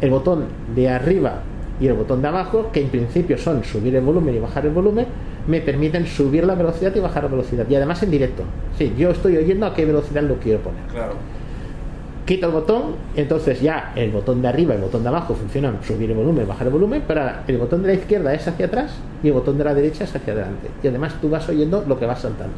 el 0.00 0.10
botón 0.10 0.44
de 0.74 0.88
arriba 0.88 1.40
y 1.80 1.88
el 1.88 1.94
botón 1.94 2.22
de 2.22 2.28
abajo, 2.28 2.70
que 2.72 2.80
en 2.80 2.88
principio 2.88 3.36
son 3.36 3.64
subir 3.64 3.94
el 3.96 4.02
volumen 4.04 4.34
y 4.34 4.38
bajar 4.38 4.64
el 4.66 4.72
volumen, 4.72 5.06
me 5.46 5.60
permiten 5.60 6.06
subir 6.06 6.44
la 6.44 6.54
velocidad 6.54 6.94
y 6.94 7.00
bajar 7.00 7.24
la 7.24 7.30
velocidad. 7.30 7.66
Y 7.68 7.74
además 7.74 8.02
en 8.02 8.10
directo. 8.10 8.42
Sí, 8.78 8.94
yo 8.96 9.10
estoy 9.10 9.36
oyendo 9.36 9.66
a 9.66 9.74
qué 9.74 9.84
velocidad 9.84 10.22
lo 10.22 10.36
quiero 10.36 10.60
poner. 10.60 10.82
Claro. 10.92 11.14
Quito 12.26 12.46
el 12.46 12.52
botón, 12.52 12.96
entonces 13.14 13.60
ya 13.60 13.92
el 13.94 14.10
botón 14.10 14.42
de 14.42 14.48
arriba 14.48 14.74
y 14.74 14.78
el 14.78 14.82
botón 14.82 15.02
de 15.04 15.08
abajo 15.08 15.34
funcionan 15.34 15.78
subir 15.84 16.10
el 16.10 16.16
volumen, 16.16 16.46
bajar 16.46 16.66
el 16.66 16.72
volumen, 16.72 17.04
ahora 17.08 17.44
el 17.46 17.56
botón 17.56 17.82
de 17.82 17.88
la 17.88 17.94
izquierda 17.94 18.34
es 18.34 18.46
hacia 18.48 18.66
atrás 18.66 18.96
y 19.22 19.28
el 19.28 19.32
botón 19.32 19.56
de 19.56 19.62
la 19.64 19.72
derecha 19.72 20.02
es 20.04 20.14
hacia 20.16 20.32
adelante. 20.32 20.68
Y 20.82 20.88
además 20.88 21.14
tú 21.20 21.30
vas 21.30 21.48
oyendo 21.48 21.84
lo 21.86 21.96
que 21.98 22.04
vas 22.04 22.20
saltando. 22.20 22.54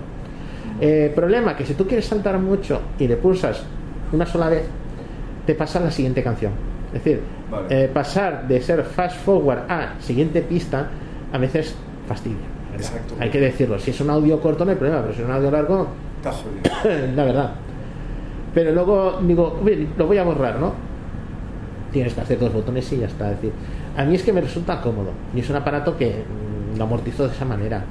Eh, 0.80 1.12
problema 1.14 1.54
que 1.54 1.66
si 1.66 1.74
tú 1.74 1.86
quieres 1.86 2.06
saltar 2.06 2.38
mucho 2.38 2.80
y 2.98 3.06
le 3.06 3.16
pulsas 3.18 3.62
una 4.10 4.24
sola 4.24 4.48
vez, 4.48 4.62
te 5.44 5.54
pasa 5.54 5.80
la 5.80 5.90
siguiente 5.90 6.22
canción. 6.22 6.52
Es 6.94 7.04
decir, 7.04 7.20
Vale. 7.50 7.66
eh, 7.84 7.88
pasar 7.88 8.48
de 8.48 8.62
ser 8.62 8.82
fast 8.84 9.18
forward 9.22 9.70
a 9.70 9.96
siguiente 10.00 10.40
pista 10.40 10.88
a 11.30 11.36
veces 11.36 11.74
fastidia. 12.06 12.38
Exacto. 12.74 13.14
Hay 13.20 13.28
que 13.28 13.40
decirlo. 13.40 13.78
Si 13.78 13.90
es 13.90 14.00
un 14.00 14.08
audio 14.08 14.40
corto 14.40 14.64
no 14.64 14.70
hay 14.70 14.76
problema, 14.78 15.02
pero 15.02 15.12
si 15.14 15.20
es 15.20 15.26
un 15.28 15.34
audio 15.34 15.50
largo, 15.50 15.88
Está 16.16 16.32
jodido. 16.32 17.14
la 17.14 17.24
verdad. 17.24 17.50
Pero 18.58 18.72
luego 18.72 19.20
digo, 19.22 19.56
"Uy, 19.64 19.88
lo 19.96 20.08
voy 20.08 20.18
a 20.18 20.24
borrar, 20.24 20.58
¿no? 20.58 20.72
Tienes 21.92 22.12
que 22.12 22.20
hacer 22.22 22.40
dos 22.40 22.52
botones 22.52 22.92
y 22.92 22.98
ya 22.98 23.06
está. 23.06 23.30
Es 23.30 23.36
decir, 23.36 23.52
a 23.96 24.02
mí 24.04 24.16
es 24.16 24.22
que 24.24 24.32
me 24.32 24.40
resulta 24.40 24.80
cómodo 24.80 25.12
y 25.32 25.38
es 25.38 25.48
un 25.48 25.54
aparato 25.54 25.96
que 25.96 26.24
mm, 26.74 26.76
lo 26.76 26.82
amortizo 26.84 27.28
de 27.28 27.32
esa 27.34 27.44
manera. 27.44 27.84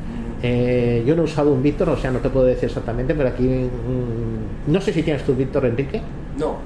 Eh, 0.44 1.06
yo 1.08 1.16
no 1.16 1.22
he 1.22 1.26
usado 1.26 1.54
un 1.54 1.64
Víctor, 1.64 1.88
o 1.88 1.96
sea, 1.96 2.12
no 2.12 2.20
te 2.20 2.30
puedo 2.30 2.46
decir 2.48 2.66
exactamente, 2.66 3.16
pero 3.16 3.30
aquí 3.30 3.44
mm, 3.44 4.72
no 4.74 4.82
sé 4.82 4.92
si 4.92 5.04
tienes 5.04 5.24
tu 5.24 5.34
Víctor, 5.36 5.66
Enrique. 5.68 6.02
No. 6.38 6.58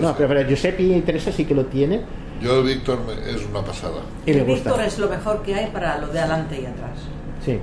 No, 0.00 0.14
pero, 0.16 0.28
pero 0.28 0.46
Giuseppe 0.48 0.84
y 0.84 1.00
Teresa 1.00 1.32
sí 1.32 1.44
que 1.44 1.54
lo 1.56 1.64
tiene 1.64 2.02
Yo, 2.40 2.62
Víctor, 2.62 3.00
me- 3.04 3.28
es 3.32 3.44
una 3.44 3.62
pasada. 3.64 4.02
y 4.24 4.30
El 4.30 4.44
gusta. 4.44 4.70
Víctor 4.70 4.86
es 4.86 4.98
lo 5.00 5.08
mejor 5.08 5.42
que 5.42 5.52
hay 5.56 5.66
para 5.72 5.98
lo 5.98 6.06
de 6.06 6.20
adelante 6.20 6.60
y 6.62 6.64
atrás. 6.64 6.96
Sí. 7.44 7.58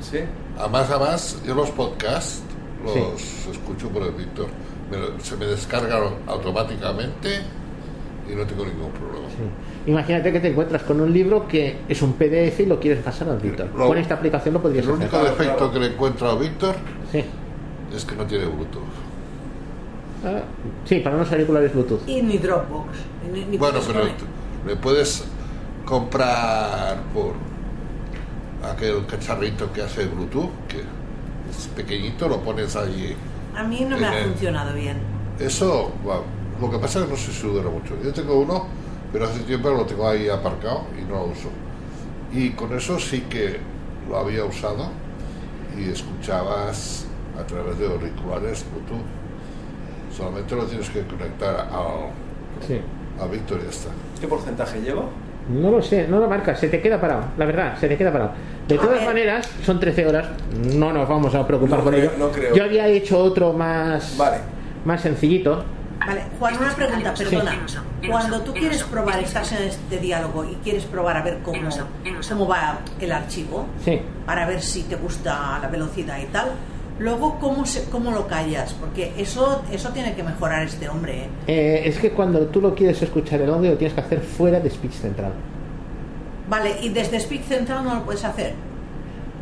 ¿Sí? 0.00 0.20
Además, 0.58 0.88
además, 0.90 1.42
yo 1.46 1.54
los 1.54 1.70
podcasts 1.72 2.42
los 2.82 3.46
escucho 3.52 3.88
por 3.90 4.02
el 4.04 4.12
Víctor. 4.12 4.46
Me- 4.92 5.22
se 5.22 5.36
me 5.36 5.46
descargan 5.46 6.02
automáticamente 6.26 7.40
y 8.30 8.34
no 8.34 8.44
tengo 8.46 8.64
ningún 8.66 8.90
problema. 8.92 9.26
Sí. 9.30 9.90
Imagínate 9.90 10.30
que 10.32 10.38
te 10.40 10.48
encuentras 10.48 10.82
con 10.82 11.00
un 11.00 11.12
libro 11.12 11.48
que 11.48 11.78
es 11.88 12.02
un 12.02 12.12
PDF 12.12 12.60
y 12.60 12.66
lo 12.66 12.78
quieres 12.78 13.02
pasar 13.02 13.28
al 13.30 13.38
Víctor. 13.38 13.68
Lo- 13.76 13.86
Con 13.88 13.96
esta 13.98 14.14
aplicación 14.14 14.54
lo 14.54 14.60
podrías 14.62 14.84
El 14.86 14.92
hacer. 14.92 15.02
único 15.08 15.24
defecto 15.24 15.72
que 15.72 15.78
le 15.80 15.86
encuentro 15.86 16.30
a 16.30 16.34
Víctor 16.36 16.74
Sí. 17.10 17.24
es 17.96 18.04
que 18.04 18.14
no 18.14 18.24
tiene 18.26 18.44
Bluetooth. 18.44 18.82
Ah, 20.24 20.42
sí, 20.84 21.00
para 21.00 21.16
unos 21.16 21.32
auriculares 21.32 21.72
Bluetooth. 21.72 22.06
Y 22.06 22.22
ni 22.22 22.38
Dropbox. 22.38 22.88
Ni, 23.32 23.44
ni 23.46 23.56
Bueno, 23.56 23.80
pero 23.86 24.04
le 24.66 24.76
puedes 24.76 25.24
comprar 25.84 26.98
por 27.14 27.32
aquel 28.70 29.04
cacharrito 29.06 29.72
que 29.72 29.82
hace 29.82 30.04
Bluetooth, 30.06 30.50
que 30.68 30.78
es 31.50 31.66
pequeñito, 31.74 32.28
lo 32.28 32.38
pones 32.40 32.76
ahí. 32.76 33.16
A 33.56 33.62
mí 33.64 33.84
no 33.88 33.96
me 33.98 34.06
ha 34.06 34.18
el- 34.18 34.30
funcionado 34.30 34.74
bien. 34.74 34.98
Eso, 35.38 35.92
va, 36.08 36.20
lo 36.60 36.70
que 36.70 36.78
pasa 36.78 37.00
es 37.00 37.04
que 37.06 37.10
no 37.10 37.16
sé 37.16 37.32
si 37.32 37.46
dura 37.46 37.68
mucho. 37.70 37.94
Yo 38.02 38.12
tengo 38.12 38.38
uno, 38.40 38.66
pero 39.12 39.24
hace 39.26 39.40
tiempo 39.40 39.70
lo 39.70 39.84
tengo 39.84 40.08
ahí 40.08 40.28
aparcado 40.28 40.84
y 40.98 41.02
no 41.02 41.16
lo 41.16 41.24
uso. 41.26 41.48
Y 42.32 42.50
con 42.50 42.72
eso 42.76 42.98
sí 42.98 43.22
que 43.28 43.58
lo 44.08 44.16
había 44.18 44.44
usado 44.44 44.88
y 45.78 45.88
escuchabas 45.90 47.06
a 47.38 47.44
través 47.46 47.78
de 47.78 47.86
auriculares 47.86 48.64
Bluetooth. 48.70 49.06
Solamente 50.16 50.54
lo 50.54 50.64
tienes 50.66 50.88
que 50.90 51.02
conectar 51.06 51.56
al, 51.72 52.10
Sí. 52.66 52.80
a 53.20 53.26
Víctor 53.26 53.58
y 53.60 53.64
ya 53.64 53.70
está. 53.70 53.88
¿Qué 54.20 54.28
porcentaje 54.28 54.80
lleva? 54.80 55.04
No 55.48 55.70
lo 55.70 55.82
sé, 55.82 56.06
no 56.08 56.18
lo 56.20 56.28
marcas, 56.28 56.58
se 56.60 56.68
te 56.68 56.80
queda 56.80 57.00
parado, 57.00 57.24
la 57.36 57.44
verdad, 57.44 57.76
se 57.78 57.88
te 57.88 57.96
queda 57.96 58.12
parado. 58.12 58.30
De 58.68 58.78
todas 58.78 59.04
maneras, 59.04 59.48
son 59.64 59.80
13 59.80 60.06
horas, 60.06 60.28
no 60.74 60.92
nos 60.92 61.08
vamos 61.08 61.34
a 61.34 61.46
preocupar 61.46 61.78
No 61.78 61.84
por 61.84 61.92
creo- 61.94 62.04
ello. 62.10 62.12
no 62.18 62.30
creo. 62.30 62.54
Yo 62.54 62.64
había 62.64 62.86
hecho 62.86 63.18
otro 63.18 63.52
más, 63.52 64.16
Vale. 64.16 64.36
más 64.84 65.00
sencillito. 65.00 65.64
Vale, 66.04 66.22
Juan, 66.38 66.56
una 66.58 66.70
pregunta, 66.74 67.14
perdona. 67.14 67.52
Cuando 68.08 68.40
tú 68.40 68.52
quieres 68.52 68.82
probar, 68.84 69.20
estás 69.20 69.52
en 69.52 69.64
este 69.68 69.98
diálogo 69.98 70.44
y 70.44 70.54
quieres 70.62 70.84
probar 70.84 71.16
a 71.16 71.22
ver 71.22 71.38
cómo, 71.44 71.58
cómo 72.28 72.48
va 72.48 72.78
el 73.00 73.12
archivo, 73.12 73.66
Sí. 73.84 74.00
para 74.26 74.46
ver 74.46 74.60
si 74.60 74.82
te 74.84 74.96
gusta 74.96 75.58
la 75.60 75.68
velocidad 75.68 76.18
y 76.20 76.26
tal, 76.26 76.50
luego 76.98 77.38
cómo, 77.40 77.66
se, 77.66 77.84
cómo 77.90 78.10
lo 78.10 78.26
callas, 78.26 78.74
porque 78.74 79.12
eso, 79.16 79.62
eso 79.72 79.90
tiene 79.90 80.14
que 80.14 80.22
mejorar 80.22 80.64
este 80.64 80.88
hombre. 80.88 81.24
¿eh? 81.24 81.28
Eh, 81.46 81.82
es 81.86 81.98
que 81.98 82.10
cuando 82.10 82.40
tú 82.46 82.60
lo 82.60 82.74
quieres 82.74 83.00
escuchar 83.02 83.40
el 83.40 83.50
audio 83.50 83.72
lo 83.72 83.78
tienes 83.78 83.94
que 83.94 84.00
hacer 84.00 84.20
fuera 84.20 84.60
de 84.60 84.70
Speech 84.70 84.92
Central. 84.92 85.32
Vale, 86.48 86.76
y 86.82 86.90
desde 86.90 87.18
Speak 87.18 87.44
Central 87.44 87.84
no 87.84 87.94
lo 87.94 88.04
puedes 88.04 88.24
hacer. 88.24 88.52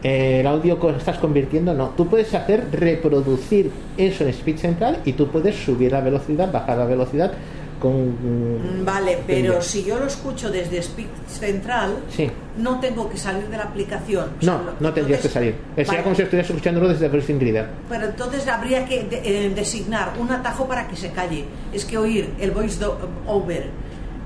Eh, 0.02 0.40
el 0.40 0.46
audio 0.46 0.80
que 0.80 0.90
estás 0.90 1.18
convirtiendo, 1.18 1.74
no. 1.74 1.90
Tú 1.90 2.06
puedes 2.06 2.32
hacer 2.34 2.68
reproducir 2.72 3.70
eso 3.96 4.24
en 4.24 4.32
Speech 4.32 4.58
Central 4.58 5.00
y 5.04 5.12
tú 5.12 5.28
puedes 5.28 5.56
subir 5.56 5.92
la 5.92 6.00
velocidad, 6.00 6.50
bajar 6.50 6.78
la 6.78 6.86
velocidad 6.86 7.32
con... 7.80 8.10
Mm, 8.10 8.84
Vale, 8.84 9.18
pero 9.26 9.60
si 9.60 9.82
yo 9.84 9.98
lo 9.98 10.06
escucho 10.06 10.50
desde 10.50 10.80
Speak 10.82 11.08
Central, 11.26 11.96
Sí. 12.10 12.30
no 12.58 12.78
tengo 12.78 13.08
que 13.10 13.16
salir 13.16 13.48
de 13.48 13.56
la 13.56 13.64
aplicación. 13.64 14.28
O 14.40 14.44
sea, 14.44 14.52
No, 14.54 14.60
no 14.78 14.92
tendrías 14.94 15.20
que 15.20 15.28
salir. 15.28 15.54
Sería 15.74 15.92
Vale, 15.92 16.02
como 16.04 16.14
si 16.14 16.22
estuvieras 16.22 16.50
escuchándolo 16.50 16.88
desde 16.88 17.08
Voicing 17.08 17.40
Reader. 17.40 17.66
Pero 17.88 18.04
entonces 18.06 18.46
habría 18.46 18.84
que 18.84 19.04
de- 19.04 19.46
eh, 19.46 19.50
designar 19.50 20.12
un 20.18 20.30
atajo 20.30 20.66
para 20.68 20.86
que 20.86 20.94
se 20.96 21.10
calle. 21.10 21.44
Es 21.72 21.84
que 21.84 21.98
oír 21.98 22.30
el 22.38 22.50
voice 22.52 22.78
do- 22.78 22.98
over, 23.26 23.64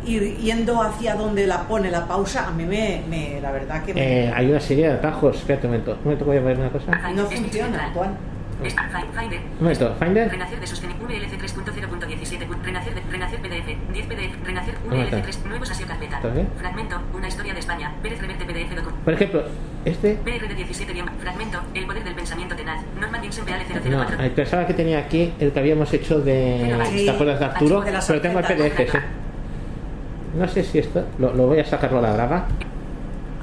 ir 0.07 0.37
yendo 0.37 0.83
hacia 0.83 1.15
donde 1.15 1.47
la 1.47 1.67
pone 1.67 1.91
la 1.91 2.07
pausa, 2.07 2.47
a 2.49 2.51
mí 2.51 2.67
me, 2.67 3.03
me- 3.09 3.41
la 3.41 3.51
verdad 3.53 3.83
que 3.85 3.95
me- 3.95 4.25
Eh, 4.27 4.33
hay 4.35 4.51
una 4.51 4.61
serie 4.61 4.89
de 4.89 4.93
atajos. 4.95 5.37
Espérate 5.37 5.67
un 5.67 5.73
momento. 5.73 5.93
Un 5.93 6.05
momento, 6.05 6.25
voy 6.27 6.37
a 6.37 6.41
ver 6.41 6.59
una 6.59 6.71
cosa. 6.71 6.91
no 7.15 7.25
funciona, 7.27 7.91
Juan. 7.95 8.34
Es- 8.67 8.75
Finder. 9.19 9.41
Un 9.59 9.63
momento, 9.65 9.95
Finder. 9.99 10.31
Renacer 10.31 10.61
de 10.61 10.67
sostenible 10.67 11.05
VLC 11.07 11.39
3.0.17. 11.39 12.47
Renacer, 12.65 12.95
de, 12.95 13.01
Renacer 13.11 13.41
PDF. 13.41 13.77
10 13.93 14.07
PDF. 14.07 14.45
Renacer. 14.45 14.75
VLC 14.89 15.23
3. 15.23 15.47
Nuevos 15.47 15.71
asio 15.71 15.87
carpeta. 15.87 16.17
¿Está 16.17 16.29
bien? 16.29 16.49
Fragmento. 16.59 16.97
Una 17.15 17.29
historia 17.29 17.53
de 17.55 17.61
España. 17.61 17.93
Pérez 18.03 18.21
Reverte 18.21 18.45
PDF. 18.45 18.75
Docu. 18.77 18.91
Por 19.05 19.15
ejemplo, 19.15 19.43
este... 19.85 20.15
PR 20.25 20.49
de 20.49 20.55
17 20.55 20.93
guión- 20.95 21.11
Fragmento. 21.21 21.59
El 21.75 21.87
poder 21.87 22.05
del 22.05 22.15
pensamiento 22.15 22.57
tenaz. 22.57 22.83
Norman 23.01 23.23
Jensen 23.23 23.45
Peale 23.45 23.65
No, 23.91 24.05
004. 24.05 24.23
eh, 24.25 24.31
pensaba 24.31 24.67
que 24.67 24.75
tenía 24.75 24.99
aquí 24.99 25.33
el 25.39 25.53
que 25.53 25.59
habíamos 25.61 25.93
hecho 25.93 26.21
de... 26.21 26.77
Sí, 26.91 27.05
¿Te 27.05 27.11
acuerdas 27.11 27.39
de 27.39 27.45
Arturo? 27.47 27.81
de 27.83 27.93
Pero 28.07 28.21
tengo 28.21 28.39
el 28.41 28.45
PDF, 28.47 28.91
sí. 28.93 28.99
No 30.39 30.49
sé 30.49 30.65
si 30.65 30.79
esto... 30.79 31.07
Lo, 31.19 31.33
lo 31.35 31.47
voy 31.47 31.61
a 31.61 31.65
sacarlo 31.65 31.99
a 31.99 32.03
la 32.03 32.13
brava. 32.15 32.47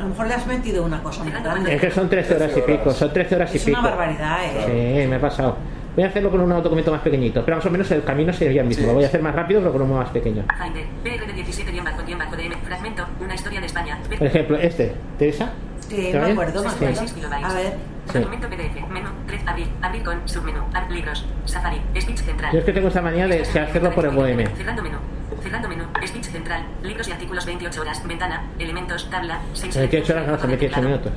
A 0.01 0.03
lo 0.05 0.09
mejor 0.09 0.27
le 0.27 0.33
has 0.33 0.47
metido 0.47 0.83
una 0.83 1.03
cosa 1.03 1.23
muy 1.23 1.31
Es 1.31 1.43
grande. 1.43 1.77
que 1.77 1.91
son 1.91 2.09
13 2.09 2.35
horas 2.35 2.51
y 2.57 2.61
13 2.61 2.71
pico. 2.71 2.91
Son 2.91 3.13
13 3.13 3.35
horas 3.35 3.53
y 3.53 3.57
Es 3.57 3.63
pico. 3.65 3.79
una 3.79 3.89
barbaridad, 3.89 4.37
¿eh? 4.45 5.01
Sí, 5.03 5.07
me 5.07 5.17
he 5.17 5.19
pasado. 5.19 5.57
Voy 5.95 6.03
a 6.05 6.07
hacerlo 6.07 6.31
con 6.31 6.39
un 6.41 6.49
documento 6.63 6.91
más 6.91 7.01
pequeñito, 7.01 7.45
pero 7.45 7.57
más 7.57 7.65
o 7.67 7.69
menos 7.69 7.91
el 7.91 8.03
camino 8.03 8.33
sería 8.33 8.61
el 8.61 8.67
mismo. 8.67 8.81
Sí. 8.81 8.87
Lo 8.87 8.93
voy 8.95 9.03
a 9.03 9.07
hacer 9.07 9.21
más 9.21 9.35
rápido, 9.35 9.59
pero 9.61 9.73
con 9.73 9.83
uno 9.83 9.95
más 9.97 10.09
pequeño. 10.09 10.43
Finder. 10.57 10.85
PR 11.03 11.27
de 11.27 11.33
17 11.33 11.71
guion 11.71 11.85
bajo 11.85 12.01
guion 12.03 12.17
bajo 12.17 12.35
DM. 12.35 12.55
Fragmento. 12.65 13.05
Una 13.19 13.35
historia 13.35 13.59
de 13.59 13.65
España. 13.67 13.99
Por 14.17 14.25
ejemplo, 14.27 14.57
este, 14.57 14.95
Teresa. 15.19 15.51
Sí, 15.87 16.07
¿Está 16.07 16.17
me 16.19 16.25
bien? 16.25 16.31
acuerdo, 16.39 16.63
me 16.63 16.69
Sí. 16.69 16.75
acuerdo. 16.77 16.95
66 16.95 17.13
kilobytes. 17.13 17.45
A 17.45 17.53
ver. 17.53 17.73
Documento 18.13 18.49
PDF. 18.49 18.87
Menú. 18.89 19.09
3. 19.27 19.41
Abrir. 19.45 19.67
Abrir 19.83 20.03
con. 20.03 20.27
Submenú. 20.27 20.61
Libros. 20.89 21.25
Safari. 21.45 21.79
Speech 21.99 22.17
central. 22.21 22.51
Yo 22.53 22.59
es 22.59 22.65
que 22.65 22.73
tengo 22.73 22.87
esta 22.87 23.01
manía 23.03 23.27
de 23.27 23.41
hacerlo 23.41 23.91
por 23.91 24.05
el 24.05 24.17
OM. 24.17 24.55
Cerrando 24.57 24.81
menú. 24.81 24.97
Cerrando 25.43 25.68
menú. 25.69 25.84
Speech 26.05 26.26
central. 26.26 26.63
Libros 26.84 27.07
y 27.07 27.11
artículos 27.11 27.45
28 27.45 27.81
horas. 27.81 28.07
Ventana. 28.07 28.43
Elementos. 28.59 29.09
Tabla. 29.09 29.39
6 29.53 29.76
Me 29.77 29.89
quedo 29.89 30.03
hecho 30.03 30.13
horas, 30.13 30.27
no, 30.27 30.38
se 30.39 30.47
me 30.47 30.57
queda 30.57 30.72
8 30.77 30.81
minutos. 30.81 31.11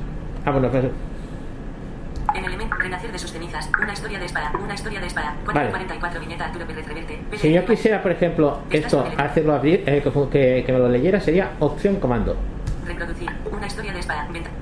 Ah, 0.45 0.51
bueno, 0.51 0.69
pues. 0.71 0.85
En 2.33 2.43
elemento. 2.45 2.75
Renacer 2.77 3.11
de 3.11 3.19
sus 3.19 3.31
cenizas. 3.31 3.69
Una 3.81 3.93
historia 3.93 4.19
de 4.19 4.25
espada. 4.25 4.51
Una 4.61 4.73
historia 4.73 4.99
de 4.99 5.07
espada. 5.07 5.35
Vale. 5.45 5.69
444 5.69 6.19
viñeta 6.19 6.45
Arturo 6.45 6.65
Pérez 6.67 6.87
Reverte. 6.87 7.19
Si 7.37 7.53
yo 7.53 7.65
quisiera, 7.65 8.01
por 8.01 8.11
ejemplo, 8.11 8.59
esto, 8.71 9.05
hacerlo 9.17 9.53
abrir, 9.53 9.83
eh, 9.85 10.01
que, 10.03 10.11
que- 10.29 10.63
que 10.65 10.71
me 10.73 10.79
lo 10.79 10.89
leyera, 10.89 11.19
sería 11.21 11.51
opción 11.59 11.95
comando. 11.99 12.35
Reproducir. 12.85 13.29
Una 13.51 13.67
historia 13.67 13.93
de 13.93 13.99
espada. 13.99 14.27
Ventana. 14.31 14.55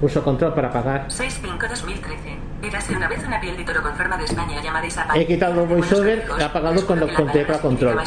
Pulso 0.00 0.22
control 0.22 0.54
para 0.54 0.68
apagar. 0.68 1.06
6-5-2013. 1.08 2.38
Érase 2.62 2.94
una 2.96 3.08
vez 3.08 3.24
una 3.26 3.40
piel 3.40 3.56
de 3.56 3.64
toro 3.64 3.82
con 3.82 3.94
forma 3.96 4.16
de 4.16 4.24
España 4.24 4.62
llamada 4.62 4.86
Isapa. 4.86 5.16
He 5.18 5.26
quitado 5.26 5.54
buenos 5.54 5.88
voiceover, 5.90 6.24
he 6.38 6.44
apagado 6.44 6.86
con 6.86 7.00
tecla 7.32 7.58
control. 7.58 7.98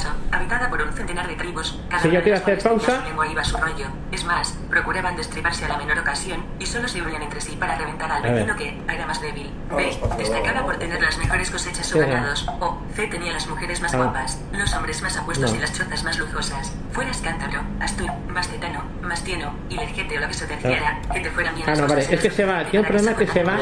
Por 0.69 0.82
un 0.82 0.91
centenar 0.94 1.28
de 1.28 1.36
tribus. 1.36 1.80
cada 1.90 2.02
Si 2.02 2.11
yo 2.11 2.22
quiero 2.22 2.38
hacer 2.38 2.60
pausa- 2.61 2.99
su 2.99 3.06
lengua 3.07 3.28
iba 3.28 3.41
a 3.41 3.45
su 3.45 3.57
rollo. 3.57 3.88
Es 4.11 4.26
más, 4.26 4.53
procuraban 4.69 5.15
destriparse 5.15 5.64
a 5.65 5.69
la 5.69 5.78
menor 5.78 5.99
ocasión 5.99 6.44
y 6.60 6.65
solo 6.65 6.88
se 6.90 7.02
unían 7.02 7.22
entre 7.22 7.40
sí 7.40 7.56
para 7.56 7.78
reventar 7.78 8.11
al 8.11 8.22
vecino 8.22 8.56
que 8.57 8.82
era 8.88 9.06
más 9.06 9.22
débil. 9.22 9.49
B. 9.76 9.98
Destacaba 10.18 10.64
por 10.65 10.78
tener 10.78 11.02
las 11.02 11.18
mejores 11.18 11.49
cosechas 11.49 11.94
o 11.95 11.99
ganados. 11.99 12.45
O. 12.60 12.78
C. 12.95 13.07
Tenía 13.07 13.32
las 13.34 13.48
mujeres 13.48 13.82
más 13.82 13.94
Ah. 13.94 13.98
guapas, 13.98 14.40
los 14.52 14.73
hombres 14.73 15.02
más 15.02 15.15
apuestos 15.18 15.52
No. 15.52 15.57
y 15.57 15.60
las 15.61 15.72
chozas 15.73 16.03
más 16.03 16.18
lujosas. 16.19 16.73
Fueras 16.91 17.18
cántaro, 17.22 17.61
asturo, 17.80 18.14
más 18.30 18.48
tetano, 18.49 18.84
más 19.02 19.23
tieno 19.23 19.53
y 19.69 19.76
legete 19.76 20.18
o 20.18 20.22
lo 20.22 20.28
que 20.28 20.34
se 20.34 20.45
te 20.48 20.53
Ah. 20.53 20.57
hiciera, 20.57 21.02
que 21.14 21.19
te 21.22 21.30
fueran 21.32 21.56
bien 21.56 21.69
Ah, 21.69 21.76
no, 21.76 21.88
vale, 21.88 22.02
es 22.10 22.19
que 22.22 22.30
se 22.32 22.45
va, 22.45 22.64
tiene 22.65 22.80
un 22.80 22.86
problema 22.94 23.18
que 23.18 23.28
se 23.28 23.44
va- 23.44 23.57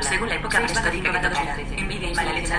según 0.00 0.28
la 0.28 0.34
época 0.36 0.60
todos 0.66 0.78
Envidia 1.76 2.10
y 2.10 2.14
mala 2.14 2.32
leche 2.32 2.54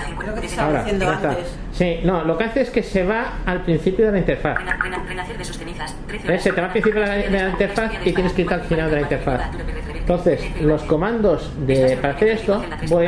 Ahora, 0.79 0.95
ya 1.21 1.29
antes. 1.29 1.55
Sí, 1.73 1.99
no, 2.03 2.23
lo 2.23 2.37
que 2.37 2.43
hace 2.45 2.61
es 2.61 2.69
que 2.69 2.83
se 2.83 3.03
va 3.03 3.33
al 3.45 3.61
principio 3.63 4.05
de 4.05 4.11
la 4.13 4.17
interfaz. 4.19 4.57
Rena- 4.57 4.77
rena- 4.81 5.03
Renacer 5.07 5.37
de 5.37 5.43
sus 5.45 5.57
cenizas. 5.57 5.95
13 6.07 6.27
¿Ves? 6.27 6.43
Se 6.43 6.51
te 6.53 6.61
va 6.61 6.67
al 6.67 6.71
principio 6.73 7.01
de 7.01 7.07
la, 7.07 7.13
de 7.15 7.29
la 7.29 7.49
interfaz 7.49 7.91
y 8.05 8.11
tienes 8.13 8.33
que 8.33 8.41
ir 8.43 8.53
al 8.53 8.61
final 8.61 8.89
de 8.89 8.95
la 8.95 9.01
interfaz. 9.01 9.41
Entonces, 9.93 10.61
los 10.61 10.83
comandos 10.83 11.51
de, 11.65 11.97
para 12.01 12.13
hacer 12.13 12.27
esto, 12.29 12.63
voy 12.89 13.07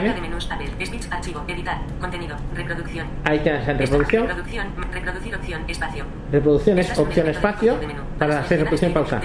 reproducción. 2.55 3.07
ahí 3.23 3.39
tienes 3.39 3.67
en 3.67 3.77
reproducción. 3.77 4.27
Reproducción, 4.27 4.67
reproducir 4.91 5.35
opción, 5.35 5.61
espacio. 5.67 6.05
Reproducción 6.31 6.79
es 6.79 6.97
opción 6.97 7.27
espacio 7.27 7.77
para 8.17 8.39
hacer 8.39 8.59
reproducción 8.59 8.93
pausa. 8.93 9.21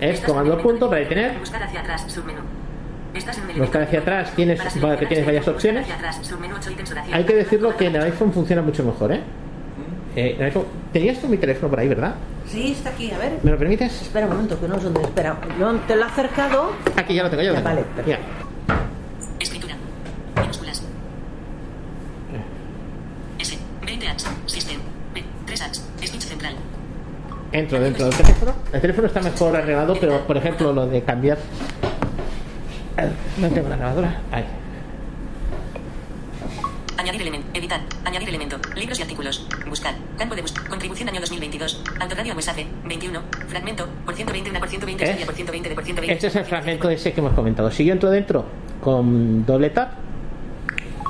Es 0.00 0.20
comando 0.20 0.58
punto 0.58 0.88
para 0.88 1.00
detener. 1.02 1.38
Buscar 1.38 1.62
hacia 1.62 1.80
atrás, 1.80 2.04
submenú. 2.08 2.40
Buscar 3.58 3.82
hacia 3.82 3.98
atrás, 4.00 4.32
tienes- 4.34 4.60
para 4.80 4.96
que 4.98 5.06
tienes 5.06 5.26
varias 5.26 5.46
opciones. 5.48 5.86
Hay 7.12 7.24
que 7.24 7.34
decirlo 7.34 7.76
que 7.76 7.86
en 7.86 7.96
el 7.96 8.02
iPhone 8.02 8.32
funciona 8.32 8.62
mucho 8.62 8.82
mejor, 8.84 9.12
¿eh? 9.12 9.20
Eh, 10.16 10.34
en 10.36 10.42
el 10.42 10.46
iPhone- 10.50 10.66
Tenías 10.92 11.18
tú 11.20 11.28
mi 11.28 11.38
teléfono 11.38 11.70
por 11.70 11.80
ahí, 11.80 11.88
¿verdad? 11.88 12.14
Sí, 12.46 12.72
está 12.72 12.90
aquí, 12.90 13.10
a 13.10 13.18
ver. 13.18 13.38
¿Me 13.42 13.50
lo 13.50 13.56
permites? 13.58 14.02
Espera 14.02 14.26
un 14.26 14.32
momento, 14.32 14.60
que 14.60 14.68
no 14.68 14.76
sé 14.78 14.84
dónde. 14.84 15.02
Espera, 15.02 15.36
yo 15.58 15.72
te 15.86 15.96
lo 15.96 16.02
he 16.02 16.04
acercado. 16.04 16.72
Aquí 16.96 17.14
ya 17.14 17.22
lo 17.22 17.30
tengo, 17.30 17.42
ya 17.42 17.48
lo 17.50 17.54
tengo. 17.56 17.68
Vale, 17.68 17.84
Mira. 18.04 18.18
Escritura. 19.40 19.74
Minúsculas. 20.40 20.82
S. 23.38 23.58
20 23.86 24.08
apps. 24.08 24.26
System. 24.46 24.78
P. 25.14 25.22
Contacts. 25.46 25.82
Speech 26.04 26.20
central. 26.22 26.54
Entro 27.52 27.80
dentro 27.80 28.06
del 28.06 28.14
teléfono. 28.16 28.54
El 28.72 28.80
teléfono 28.80 29.06
está 29.06 29.20
mejor 29.22 29.56
arreglado, 29.56 29.96
pero 30.00 30.20
por 30.26 30.36
ejemplo 30.36 30.72
lo 30.74 30.86
de 30.86 31.02
cambiar. 31.02 31.38
Eh, 32.98 33.10
No 33.38 33.48
tengo 33.50 33.68
la 33.68 33.76
grabadora. 33.76 34.20
Ahí. 34.30 34.44
Añadir 36.98 37.22
elemento. 37.22 37.48
Editar. 37.58 37.80
Añadir 38.04 38.28
elemento. 38.28 38.58
Libros 38.76 38.98
y 38.98 39.02
artículos. 39.02 39.46
Buscar. 39.68 39.94
Campo 40.18 40.34
de 40.36 40.42
búsqueda. 40.42 40.68
Contribución 40.68 41.08
año 41.08 41.20
2022. 41.20 41.82
Autoradio 42.00 42.34
mensaje. 42.34 42.66
21. 42.84 43.20
Fragmento. 43.48 43.88
Por 44.04 44.14
120, 44.14 44.50
una 44.50 44.60
por 44.60 44.68
120, 44.68 45.04
¿Eh? 45.04 45.22
por 45.26 45.34
120, 45.34 45.68
de 45.68 45.74
por 45.74 45.84
120. 45.84 46.14
Este 46.14 46.26
es 46.28 46.36
el 46.36 46.44
fragmento 46.44 46.90
ese 46.90 47.12
que 47.12 47.20
hemos 47.20 47.32
comentado. 47.34 47.70
Si 47.70 47.84
yo 47.84 47.92
entro 47.92 48.10
dentro 48.10 48.44
con 48.80 49.44
doble 49.46 49.70
tap, 49.70 49.92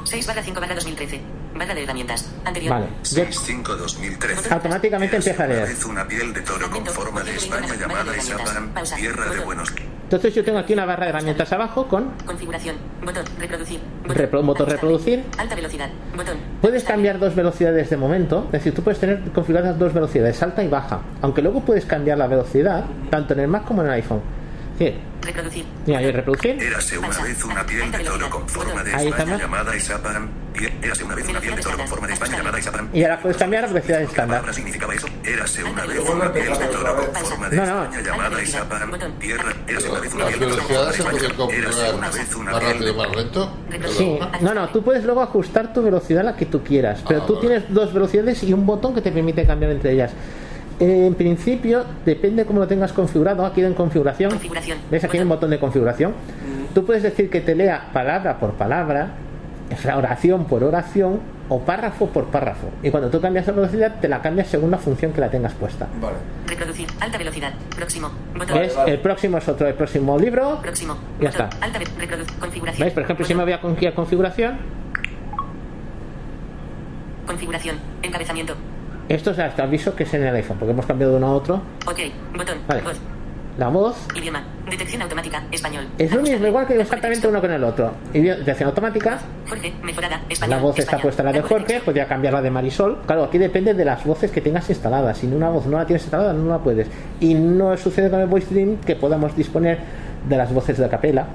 6 0.04 0.26
barra 0.26 0.42
5 0.42 0.60
barra 0.60 0.74
2013. 0.74 1.20
Barra 1.56 1.74
de 1.74 1.82
herramientas. 1.82 2.30
Anterior. 2.44 2.70
vale. 2.72 2.86
Yo 3.04 3.24
65-2013. 3.24 4.50
automáticamente 4.52 5.16
empieza 5.16 5.42
a 5.42 5.46
Una 5.46 5.54
leer. 5.54 5.76
una 5.86 6.09
piel 6.09 6.32
de 6.32 6.40
toro 6.40 6.70
con 6.70 6.86
forma 6.86 7.22
de 7.22 7.34
España 7.34 7.74
llamada 7.74 8.16
Isapan, 8.16 8.72
tierra 8.96 9.30
de 9.30 9.40
buenos. 9.40 9.70
Entonces 10.16 10.34
yo 10.34 10.44
tengo 10.44 10.59
aquí 10.59 10.74
una 10.74 10.84
barra 10.84 11.05
de 11.05 11.10
herramientas 11.10 11.51
abajo 11.55 11.89
con 11.89 12.10
Configuración. 12.26 12.76
Botón. 13.02 13.24
Reproducir. 13.40 13.80
Repro- 14.05 14.44
botón 14.44 14.68
reproducir. 14.68 15.24
Alta 15.39 15.55
velocidad. 15.55 15.89
Botón. 16.14 16.36
Puedes 16.60 16.84
cambiar 16.84 17.18
dos 17.18 17.34
velocidades 17.34 17.89
de 17.89 17.97
momento, 17.97 18.44
es 18.48 18.52
decir, 18.52 18.74
tú 18.74 18.82
puedes 18.82 19.01
tener 19.01 19.22
configuradas 19.34 19.78
dos 19.78 19.94
velocidades, 19.94 20.43
alta 20.43 20.62
y 20.62 20.68
baja, 20.68 21.01
aunque 21.22 21.40
luego 21.40 21.60
puedes 21.62 21.86
cambiar 21.86 22.18
la 22.18 22.26
velocidad 22.26 22.84
tanto 23.09 23.32
en 23.32 23.40
el 23.40 23.48
Mac 23.48 23.64
como 23.64 23.80
en 23.80 23.89
el 23.89 23.94
iPhone. 23.94 24.20
Decir, 24.78 24.98
Reproducir. 25.22 25.64
mira, 25.86 25.98
ahí 26.00 26.10
reproducir, 26.10 26.60
Érase 26.62 26.98
una 26.98 27.08
vez 27.08 27.44
una 27.44 27.64
piel 27.64 27.92
de 27.92 27.98
toro 28.00 28.28
con 28.30 28.48
forma 28.48 28.82
de 28.82 28.90
España 28.90 29.24
¿no? 29.32 29.38
llamada 29.38 29.76
Isapan. 29.76 30.30
Érase 30.82 31.04
una 31.04 31.14
vez 31.14 31.28
una 31.28 31.40
piel 31.40 31.54
de 31.56 31.62
toro 31.62 31.76
con 31.76 31.86
forma 31.88 32.06
de 32.08 32.12
España 32.14 32.36
llamada 32.38 32.58
Isapan. 32.58 32.88
y 32.92 33.02
ahora 33.04 33.20
puedes 33.20 33.36
cambiar 33.36 33.62
la 33.64 33.68
velocidad 33.68 33.98
¿Qué 33.98 34.04
estándar. 34.04 34.28
palabra 34.40 34.52
significaba 34.52 34.94
eso? 34.94 35.06
Érase 35.24 35.62
una 35.64 35.86
vez 35.86 36.00
una 36.08 36.32
piel 36.32 36.48
de 36.58 36.66
toro 36.66 36.96
con 36.96 37.24
forma 37.26 37.48
de 37.50 37.56
No, 37.56 37.66
no. 37.66 37.82
España 37.84 38.02
llamada 38.02 38.42
Isapan. 38.42 38.90
Tierra. 39.20 39.52
Érase 39.68 39.88
una 39.90 40.00
vez 40.00 40.14
una 40.14 40.24
Las 40.24 40.34
piel 40.34 40.50
de 40.50 40.56
toro 40.56 40.66
con 40.66 40.66
forma 40.66 40.80
velocidades 40.80 41.20
de 41.20 41.26
España. 41.26 41.56
Érase 41.56 41.92
una 41.94 42.10
vez 42.10 42.34
una 42.34 42.50
más 42.52 42.60
piel 42.60 42.72
rápido 42.72 42.86
de 42.86 42.92
y 42.92 42.96
más 43.06 43.16
lento. 43.16 43.56
Sí, 43.96 44.18
no, 44.40 44.54
no, 44.54 44.68
tú 44.70 44.82
puedes 44.82 45.04
luego 45.04 45.22
ajustar 45.22 45.72
tu 45.72 45.82
velocidad 45.82 46.20
a 46.22 46.24
la 46.32 46.36
que 46.36 46.46
tú 46.46 46.62
quieras, 46.64 47.04
pero 47.06 47.22
Ah, 47.22 47.26
tú 47.26 47.38
tienes 47.38 47.62
dos 47.72 47.92
velocidades 47.94 48.42
y 48.42 48.52
un 48.52 48.66
botón 48.66 48.92
que 48.94 49.02
te 49.02 49.12
permite 49.12 49.46
cambiar 49.46 49.70
entre 49.70 49.92
ellas. 49.92 50.10
En 50.84 51.14
principio, 51.14 51.84
depende 52.04 52.44
cómo 52.44 52.59
lo 52.59 52.66
tengas 52.66 52.92
configurado. 52.92 53.46
Aquí 53.46 53.62
en 53.62 53.72
configuración, 53.74 54.30
Configuración. 54.30 54.78
¿ves 54.90 55.04
aquí 55.04 55.16
hay 55.16 55.22
un 55.22 55.28
botón 55.28 55.50
de 55.50 55.60
configuración? 55.60 56.12
Tú 56.74 56.84
puedes 56.84 57.04
decir 57.04 57.30
que 57.30 57.40
te 57.40 57.54
lea 57.54 57.90
palabra 57.92 58.40
por 58.40 58.54
palabra, 58.54 59.10
oración 59.94 60.44
por 60.46 60.64
oración 60.64 61.20
o 61.48 61.60
párrafo 61.60 62.09
por 62.09 62.24
párrafo. 62.26 62.68
Y 62.82 62.90
cuando 62.90 63.10
tú 63.10 63.20
cambias 63.20 63.46
la 63.46 63.52
velocidad, 63.52 64.00
te 64.00 64.09
la 64.09 64.20
cambias 64.20 64.48
según 64.48 64.72
la 64.72 64.78
función 64.78 65.12
que 65.12 65.20
la 65.20 65.30
tengas 65.30 65.54
puesta. 65.54 65.86
Vale. 66.00 66.16
Reproducir. 66.48 66.88
Alta 66.98 67.16
velocidad. 67.16 67.52
Próximo. 67.76 68.10
Botón. 68.36 68.59
¿Ves? 68.59 68.76
El 68.84 68.98
próximo 68.98 69.38
es 69.38 69.48
otro, 69.48 69.68
el 69.68 69.74
próximo 69.74 70.18
libro. 70.18 70.59
Próximo. 70.62 70.96
Ya 71.20 71.30
Botón. 71.30 71.46
está. 71.48 71.64
Alta. 71.64 71.78
Configuración. 72.40 72.86
¿Ves? 72.86 72.92
Por 72.94 73.02
ejemplo, 73.04 73.24
si 73.24 73.34
me 73.36 73.44
voy 73.44 73.52
a 73.52 73.60
configuración, 73.60 74.59
Configuración. 77.24 77.76
Encabezamiento. 78.02 78.54
Esto 79.08 79.30
es 79.30 79.38
hasta 79.38 79.64
aviso 79.64 79.94
que 79.94 80.04
es 80.04 80.14
en 80.14 80.24
el 80.24 80.34
iPhone, 80.34 80.58
porque 80.58 80.72
hemos 80.72 80.86
cambiado 80.86 81.12
de 81.12 81.18
uno 81.18 81.26
a 81.28 81.32
otro. 81.32 81.62
Ok. 81.86 81.98
Botón. 82.36 82.58
Vale. 82.66 82.82
Voz. 82.82 83.00
La 83.58 83.68
voz 83.68 84.08
Idioma. 84.14 84.42
Detección 84.70 85.02
automática. 85.02 85.42
Español. 85.50 85.86
es 85.98 86.10
lo 86.10 86.22
mismo, 86.22 86.46
igual 86.46 86.66
que 86.66 86.80
exactamente 86.80 87.28
uno 87.28 87.40
con 87.40 87.50
el 87.50 87.62
otro. 87.62 87.92
Detección 88.12 88.70
automática, 88.70 89.20
Jorge. 89.46 89.74
Mejorada. 89.82 90.22
Español. 90.28 90.56
la 90.56 90.62
voz 90.62 90.78
está 90.78 90.98
puesta 90.98 91.22
la 91.22 91.32
de 91.32 91.42
Jorge, 91.42 91.80
podría 91.80 92.06
cambiar 92.06 92.32
la 92.32 92.40
de 92.40 92.50
Marisol. 92.50 93.02
Claro, 93.04 93.24
aquí 93.24 93.36
depende 93.36 93.74
de 93.74 93.84
las 93.84 94.04
voces 94.04 94.30
que 94.30 94.40
tengas 94.40 94.70
instaladas. 94.70 95.18
Si 95.18 95.26
una 95.26 95.50
voz 95.50 95.66
no 95.66 95.76
la 95.76 95.84
tienes 95.84 96.02
instalada, 96.02 96.32
no 96.32 96.48
la 96.48 96.58
puedes. 96.58 96.88
Y 97.20 97.34
no 97.34 97.76
sucede 97.76 98.08
con 98.08 98.20
el 98.20 98.26
Voice 98.26 98.54
Dream 98.54 98.76
que 98.78 98.96
podamos 98.96 99.36
disponer 99.36 99.80
de 100.26 100.36
las 100.36 100.52
voces 100.52 100.78
de 100.78 100.88
capela 100.88 101.26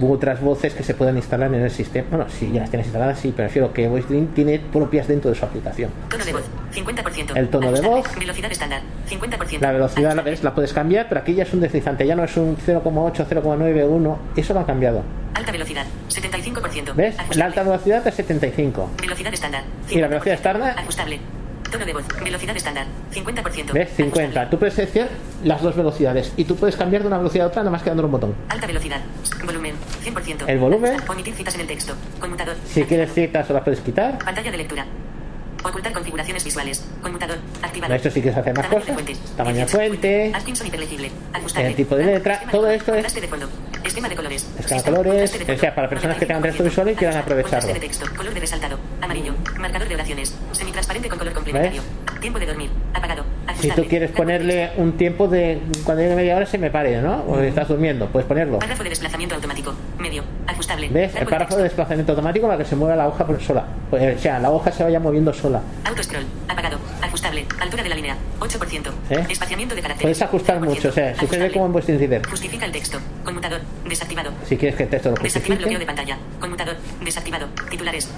u 0.00 0.12
otras 0.12 0.40
voces 0.40 0.74
que 0.74 0.82
se 0.82 0.94
puedan 0.94 1.16
instalar 1.16 1.52
en 1.54 1.62
el 1.62 1.70
sistema. 1.70 2.08
Bueno, 2.10 2.26
si 2.28 2.52
ya 2.52 2.60
las 2.60 2.70
tienes 2.70 2.86
instaladas, 2.86 3.18
sí, 3.18 3.32
prefiero 3.32 3.72
que 3.72 3.88
Voice 3.88 4.08
Dream 4.08 4.28
tiene 4.28 4.58
propias 4.58 5.08
dentro 5.08 5.30
de 5.30 5.36
su 5.36 5.44
aplicación. 5.44 5.90
Tono 6.08 6.24
de 6.24 6.32
voz. 6.32 6.42
50%. 6.74 7.36
El 7.36 7.48
tono 7.48 7.72
de 7.72 7.80
voz. 7.80 8.06
Velocidad 8.18 8.50
estándar. 8.52 8.82
50%. 9.08 9.60
La 9.60 9.72
velocidad 9.72 10.02
la 10.02 10.08
Ajustable. 10.08 10.30
ves, 10.30 10.44
la 10.44 10.54
puedes 10.54 10.72
cambiar, 10.72 11.08
pero 11.08 11.20
aquí 11.20 11.34
ya 11.34 11.42
es 11.44 11.52
un 11.52 11.60
deslizante, 11.60 12.06
ya 12.06 12.16
no 12.16 12.24
es 12.24 12.36
un 12.36 12.56
0,8, 12.56 13.26
0,9, 13.26 13.88
1. 13.88 14.18
Eso 14.36 14.54
lo 14.54 14.60
ha 14.60 14.66
cambiado. 14.66 15.02
Alta 15.34 15.52
velocidad. 15.52 15.86
75%. 16.08 16.94
¿Ves? 16.94 17.16
La 17.36 17.46
alta 17.46 17.62
velocidad 17.62 18.06
es 18.06 18.14
75. 18.14 18.90
Velocidad 19.00 19.32
estándar. 19.32 19.62
¿Y 19.90 19.98
la 19.98 20.08
velocidad 20.08 20.34
50%. 20.34 20.36
estándar? 20.36 20.78
Ajustable. 20.78 21.20
Tono 21.70 21.84
de 21.84 21.92
voz. 21.92 22.04
Velocidad 22.22 22.56
estándar. 22.56 22.86
50%. 23.12 23.72
¿Ves? 23.72 23.90
50. 23.96 24.50
Tú 24.50 24.58
puedes 24.58 24.74
seleccionar 24.74 25.10
las 25.44 25.62
dos 25.62 25.76
velocidades 25.76 26.32
y 26.36 26.44
tú 26.44 26.56
puedes 26.56 26.76
cambiar 26.76 27.02
de 27.02 27.08
una 27.08 27.18
velocidad 27.18 27.46
a 27.46 27.48
otra 27.48 27.62
nada 27.62 27.70
más 27.70 27.82
que 27.82 27.90
dándole 27.90 28.06
un 28.06 28.12
botón. 28.12 28.34
Alta 28.48 28.66
velocidad. 28.66 29.00
Volumen. 29.44 29.74
100%. 30.04 30.44
El 30.46 30.58
volumen. 30.58 30.96
Omitir 31.08 31.34
citas 31.34 31.54
en 31.54 31.60
el 31.62 31.66
texto. 31.66 31.94
Conmutador. 32.20 32.56
Si 32.66 32.84
quieres 32.84 33.12
citas 33.12 33.48
o 33.50 33.52
las 33.52 33.62
puedes 33.62 33.80
quitar. 33.80 34.18
Pantalla 34.18 34.50
de 34.50 34.56
lectura. 34.56 34.86
Ocultar 35.64 35.92
configuraciones 35.92 36.44
visuales. 36.44 36.84
Conmutador. 37.02 37.38
Activado. 37.62 37.94
Esto 37.94 38.10
si 38.10 38.22
quieres 38.22 38.38
hacer 38.38 38.54
más 38.54 38.64
Tamaño 38.66 38.80
cosas. 38.80 38.96
de 38.96 39.04
fuente. 39.04 39.36
Tamaño 39.36 39.54
de 39.54 39.60
18. 39.64 39.76
fuente. 39.76 40.32
El 41.56 41.74
tipo 41.74 41.96
de 41.96 42.04
letra, 42.04 42.42
todo 42.50 42.70
esto 42.70 42.94
es-. 42.94 43.14
Esquema 43.84 44.08
de 44.08 44.16
colores. 44.16 44.46
Esquema 44.58 44.82
de 44.82 44.90
colores, 44.90 45.46
de 45.46 45.52
o 45.54 45.58
sea, 45.58 45.74
para 45.74 45.88
personas 45.88 46.16
que 46.18 46.26
tengan 46.26 46.42
texto 46.42 46.64
visual 46.64 46.90
y 46.90 46.94
quieran 46.94 47.16
95%. 47.16 47.22
aprovecharlo. 47.22 47.72
De 47.74 47.80
texto. 47.80 48.06
Color 48.16 48.34
de 48.34 48.40
resaltado. 48.40 48.78
Amarillo. 49.00 49.34
Marcador 49.58 49.88
de 49.88 49.94
oraciones. 49.94 50.34
Semitransparente 50.52 51.08
con 51.08 51.18
color 51.18 51.34
complementario. 51.34 51.82
Tiempo 52.20 52.38
de 52.38 52.46
dormir. 52.46 52.70
Apagado. 52.94 53.22
Si 53.22 53.50
Ajustable. 53.50 53.82
tú 53.82 53.88
quieres 53.88 54.10
ponerle 54.10 54.70
un 54.76 54.92
tiempo 54.96 55.26
de 55.28 55.60
cuando 55.84 56.02
llegue 56.02 56.14
media 56.16 56.36
hora 56.36 56.46
se 56.46 56.58
me 56.58 56.70
pare, 56.70 57.00
¿no? 57.00 57.22
O 57.28 57.38
estás 57.40 57.68
durmiendo, 57.68 58.06
puedes 58.08 58.26
ponerlo. 58.28 58.58
Párrafo 58.58 58.82
de 58.82 58.90
desplazamiento 58.90 59.34
automático. 59.34 59.72
Medio. 59.98 60.22
Ajustable. 60.46 60.88
¿Ves? 60.88 61.14
El 61.16 61.26
párrafo 61.26 61.56
de 61.56 61.62
desplazamiento 61.64 62.12
automático 62.12 62.46
para 62.46 62.58
que 62.58 62.64
se 62.64 62.76
mueva 62.76 62.94
la 62.96 63.08
hoja 63.08 63.26
por 63.26 63.40
sola. 63.40 63.64
Pues, 63.90 64.16
O 64.16 64.20
sea, 64.20 64.38
la 64.38 64.50
hoja 64.50 64.70
se 64.72 64.84
vaya 64.84 65.00
moviendo 65.00 65.32
sola. 65.32 65.60
Auto 65.84 66.02
scroll. 66.02 66.24
Apagado. 66.48 66.78
Ajustable. 67.02 67.46
Altura 67.60 67.82
de 67.82 67.88
la 67.88 67.94
línea. 67.96 68.16
8%. 68.40 68.90
¿Eh? 69.10 69.26
Espaciamiento 69.30 69.74
de 69.74 69.82
caracteres. 69.82 70.02
Puedes 70.02 70.22
ajustar 70.22 70.58
0%. 70.60 70.64
mucho, 70.64 70.88
o 70.88 70.92
sea, 70.92 71.14
sucede 71.18 71.50
como 71.52 71.66
en 71.66 71.72
vuestro 71.72 71.96
Reader. 71.98 72.26
Justifica 72.26 72.66
el 72.66 72.72
texto. 72.72 72.98
Conmutador. 73.24 73.60
Desactivado. 73.88 74.30
Si 74.46 74.56
quieres 74.56 74.76
que 74.76 74.82
el 74.84 74.88
texto 74.90 75.10
lo 75.10 75.16
Desactivar 75.16 75.58
bloqueo 75.58 75.78
de 75.78 75.84
justifique. 75.86 75.86
pantalla. 75.86 76.18
Conmutador. 76.40 76.76
Desactivado. 77.04 77.46
Titulares. 77.70 78.10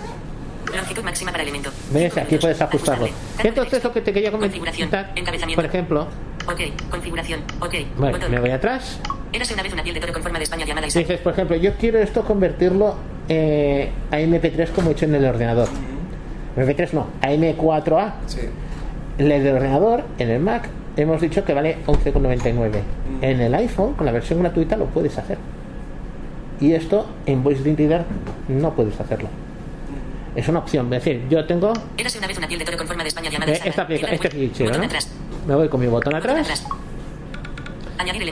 Longitud 0.75 1.03
máxima 1.03 1.31
para 1.33 1.43
elemento. 1.43 1.71
¿Ves? 1.93 2.17
Aquí 2.17 2.37
puedes 2.39 2.61
ajustarlo. 2.61 3.09
Entonces 3.43 3.83
lo 3.83 3.93
que 3.93 4.01
te 4.01 4.13
quería 4.13 4.31
Configuración. 4.31 4.89
comentar, 4.91 5.13
Encabezamiento. 5.19 5.63
por 5.63 5.71
ejemplo, 5.71 6.07
Ok. 6.47 6.61
Configuración. 6.91 7.41
Ok. 7.61 7.75
bueno, 7.99 8.17
Botón. 8.17 8.31
me 8.33 8.41
voy 8.41 8.51
atrás. 8.51 8.99
Érase 9.33 9.55
una 9.55 9.63
vez 9.63 9.73
una 9.73 9.83
piel 9.83 9.95
de 9.95 10.01
toro 10.01 10.13
con 10.13 10.23
forma 10.23 10.39
de 10.39 10.45
España 10.45 10.65
llamada 10.65 10.87
Isaac. 10.87 11.03
Dices, 11.07 11.21
por 11.21 11.33
ejemplo, 11.35 11.57
yo 11.57 11.75
quiero 11.75 11.99
esto 11.99 12.23
convertirlo 12.25 12.95
eh, 13.29 13.91
a 14.11 14.19
MP3 14.19 14.71
como 14.71 14.89
he 14.89 14.93
hecho 14.93 15.05
en 15.05 15.15
el 15.15 15.25
ordenador. 15.27 15.69
MP3 16.57 16.93
no, 16.93 17.07
a 17.23 17.29
M4A. 17.31 18.13
Sí. 18.27 18.41
El 19.19 19.29
del 19.29 19.55
ordenador, 19.55 20.05
en 20.19 20.31
el 20.31 20.41
Mac, 20.41 20.69
hemos 20.97 21.21
dicho 21.21 21.45
que 21.45 21.53
vale 21.53 21.77
11,99. 21.87 22.71
En 23.21 23.41
el 23.41 23.55
iPhone, 23.55 23.93
con 23.95 24.07
la 24.07 24.13
versión 24.13 24.41
gratuita, 24.41 24.77
lo 24.77 24.87
puedes 24.87 25.19
hacer. 25.19 25.37
Y 26.59 26.73
esto 26.73 27.07
en 27.27 27.43
Voice 27.43 27.63
Reader 27.63 28.05
no 28.49 28.75
puedes 28.75 28.99
hacerlo. 28.99 29.29
Es 30.37 30.49
una 30.49 30.61
opción. 30.61 30.87
Es 30.93 31.05
decir, 31.05 31.27
yo 31.29 31.45
tengo 31.45 31.73
Érase 31.97 32.19
una 32.19 32.27
vez 32.29 32.39
una 32.39 32.47
piel 32.47 32.59
de 32.61 32.65
toro 32.65 32.79
con 32.79 32.87
forma 32.87 33.03
de 33.03 33.09
España 33.09 33.31
llamada 33.31 33.53
eh, 33.53 33.61
esta 33.65 33.83
aplica- 33.83 34.07
este 34.09 34.31
fichero. 34.31 34.73
Me 35.47 35.55
voy 35.55 35.69
con 35.69 35.81
mi 35.81 35.87
botón 35.87 36.13
Botón 36.13 36.31
atrás. 36.31 36.65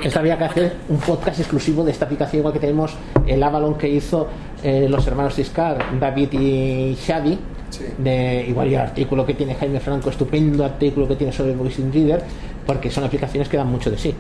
Esto 0.02 0.20
había 0.20 0.38
que 0.38 0.44
hacer 0.44 0.76
un 0.88 0.96
podcast 0.98 1.40
exclusivo 1.40 1.84
de 1.84 1.90
esta 1.90 2.06
aplicación, 2.06 2.40
igual 2.40 2.54
que 2.54 2.60
tenemos 2.60 2.94
el 3.26 3.42
Avalon 3.42 3.76
que 3.76 3.86
hizo 3.88 4.26
eh, 4.62 4.86
los 4.88 5.06
hermanos 5.06 5.36
Discar, 5.36 5.98
David 6.00 6.32
y 6.32 6.96
Xavi. 7.06 7.38
Sí. 7.68 7.84
De, 7.98 8.46
igual 8.48 8.68
y 8.68 8.74
el 8.76 8.80
artículo 8.80 9.26
que 9.26 9.34
tiene 9.34 9.54
Jaime 9.54 9.78
Franco, 9.78 10.08
estupendo 10.08 10.64
artículo 10.64 11.06
que 11.06 11.16
tiene 11.16 11.34
sobre 11.34 11.54
Voice 11.54 11.82
Reader, 11.92 12.22
porque 12.64 12.90
son 12.90 13.04
aplicaciones 13.04 13.46
que 13.46 13.58
dan 13.58 13.66
mucho 13.70 13.90
de 13.90 13.98
sí. 13.98 14.14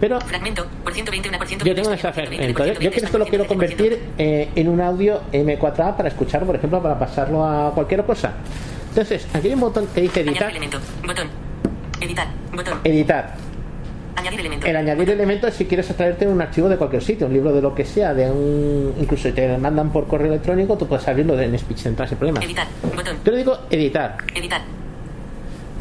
Pero 0.00 0.20
Fragmento. 0.20 0.66
Por 0.82 0.94
120, 0.94 1.28
una 1.28 1.38
por 1.38 1.46
120. 1.46 1.68
yo 1.68 1.82
tengo 1.82 1.94
ese 1.94 2.12
fragmento. 2.12 2.64
Yo 2.64 2.80
yo 2.80 2.90
que 2.90 3.00
esto 3.00 3.18
lo 3.18 3.26
quiero 3.26 3.46
convertir 3.46 4.00
eh, 4.16 4.48
en 4.54 4.68
un 4.68 4.80
audio 4.80 5.20
M4A 5.32 5.96
para 5.96 6.08
escuchar, 6.08 6.44
por 6.44 6.56
ejemplo, 6.56 6.82
para 6.82 6.98
pasarlo 6.98 7.44
a 7.44 7.72
cualquier 7.74 8.02
cosa. 8.04 8.32
Entonces, 8.88 9.26
aquí 9.34 9.48
hay 9.48 9.54
un 9.54 9.60
botón 9.60 9.86
que 9.94 10.00
dice 10.00 10.20
editar. 10.22 10.50
elemento. 10.50 10.78
Botón. 11.06 11.28
Editar. 12.00 12.26
Botón. 12.52 12.78
Editar. 12.82 13.34
Añadir 14.16 14.40
elemento. 14.40 14.66
El 14.66 14.76
añadir 14.76 15.10
elementos 15.10 15.54
si 15.54 15.66
quieres 15.66 15.88
extraerte 15.88 16.26
un 16.26 16.40
archivo 16.40 16.68
de 16.68 16.76
cualquier 16.76 17.02
sitio, 17.02 17.26
un 17.26 17.32
libro 17.32 17.52
de 17.52 17.62
lo 17.62 17.74
que 17.74 17.84
sea, 17.84 18.12
de 18.14 18.30
un 18.30 18.94
incluso 19.00 19.28
si 19.28 19.32
te 19.32 19.56
mandan 19.58 19.92
por 19.92 20.06
correo 20.06 20.28
electrónico, 20.28 20.76
tú 20.76 20.86
puedes 20.86 21.06
abrirlo 21.08 21.38
en 21.38 21.58
Speech 21.58 21.78
Central 21.78 22.08
sin 22.08 22.18
problema. 22.18 22.42
Editar. 22.42 22.66
Botón. 22.96 23.16
Yo 23.24 23.32
le 23.32 23.38
digo 23.38 23.58
editar. 23.70 24.16
Editar. 24.34 24.62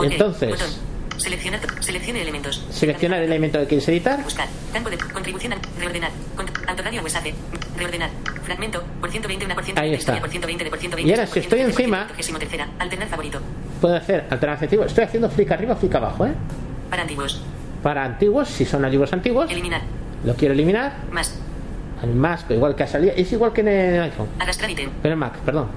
Entonces- 0.01 0.79
Botón. 1.19 1.31
Seleccionar. 1.31 1.59
Seleccione 1.83 2.21
elementos. 2.21 2.65
Selecciona 2.71 3.17
el 3.17 3.23
elemento 3.25 3.59
que 3.59 3.67
quieres 3.67 3.87
editar. 3.89 4.23
Buscar. 4.23 4.47
Campo 4.73 4.89
de 4.89 4.97
contribución. 4.97 5.53
al- 5.53 5.59
Reordenar. 5.77 6.11
Autoradio 6.67 7.01
mensaje. 7.03 7.33
Reordenar. 7.77 8.09
Fragmento. 8.43 8.83
Por 9.01 9.11
120, 9.11 9.45
una 9.45 9.55
por 9.55 9.63
120. 9.63 9.79
Ahí 9.81 9.99
está. 9.99 10.19
Por 10.19 10.29
120, 10.29 10.63
de 10.63 10.69
por 10.69 10.79
120. 10.79 11.09
Y 11.09 11.13
ahora, 11.13 11.27
si 11.27 11.39
estoy 11.39 11.59
120, 11.59 11.83
encima- 11.83 12.07
por 12.07 12.23
123, 12.23 12.67
Alternar 12.79 13.07
favorito. 13.09 13.39
puedo 13.81 13.95
hacer 13.95 14.25
alternativo. 14.29 14.83
Estoy 14.85 15.03
haciendo 15.03 15.29
flick 15.29 15.51
arriba, 15.51 15.75
flick 15.75 15.95
abajo, 15.95 16.25
¿eh? 16.25 16.33
Para 16.89 17.03
antiguos. 17.03 17.41
Para 17.83 18.03
antiguos, 18.03 18.47
si 18.49 18.65
son 18.65 18.89
libros 18.89 19.13
antiguos, 19.13 19.49
Eliminar. 19.51 19.81
lo 20.25 20.35
quiero 20.35 20.53
eliminar. 20.53 20.93
Más. 21.11 21.39
Al 22.01 22.09
más, 22.15 22.45
igual 22.49 22.75
que 22.75 22.83
ha 22.83 22.87
salido, 22.87 23.13
es 23.15 23.31
igual 23.31 23.51
que 23.53 23.61
en 23.61 23.67
el 23.67 24.01
iPhone. 24.03 24.27
Arrastrar 24.39 24.69
ítem. 24.69 24.89
Pero 25.01 25.13
en 25.13 25.19
Mac, 25.19 25.37
perdón. 25.39 25.67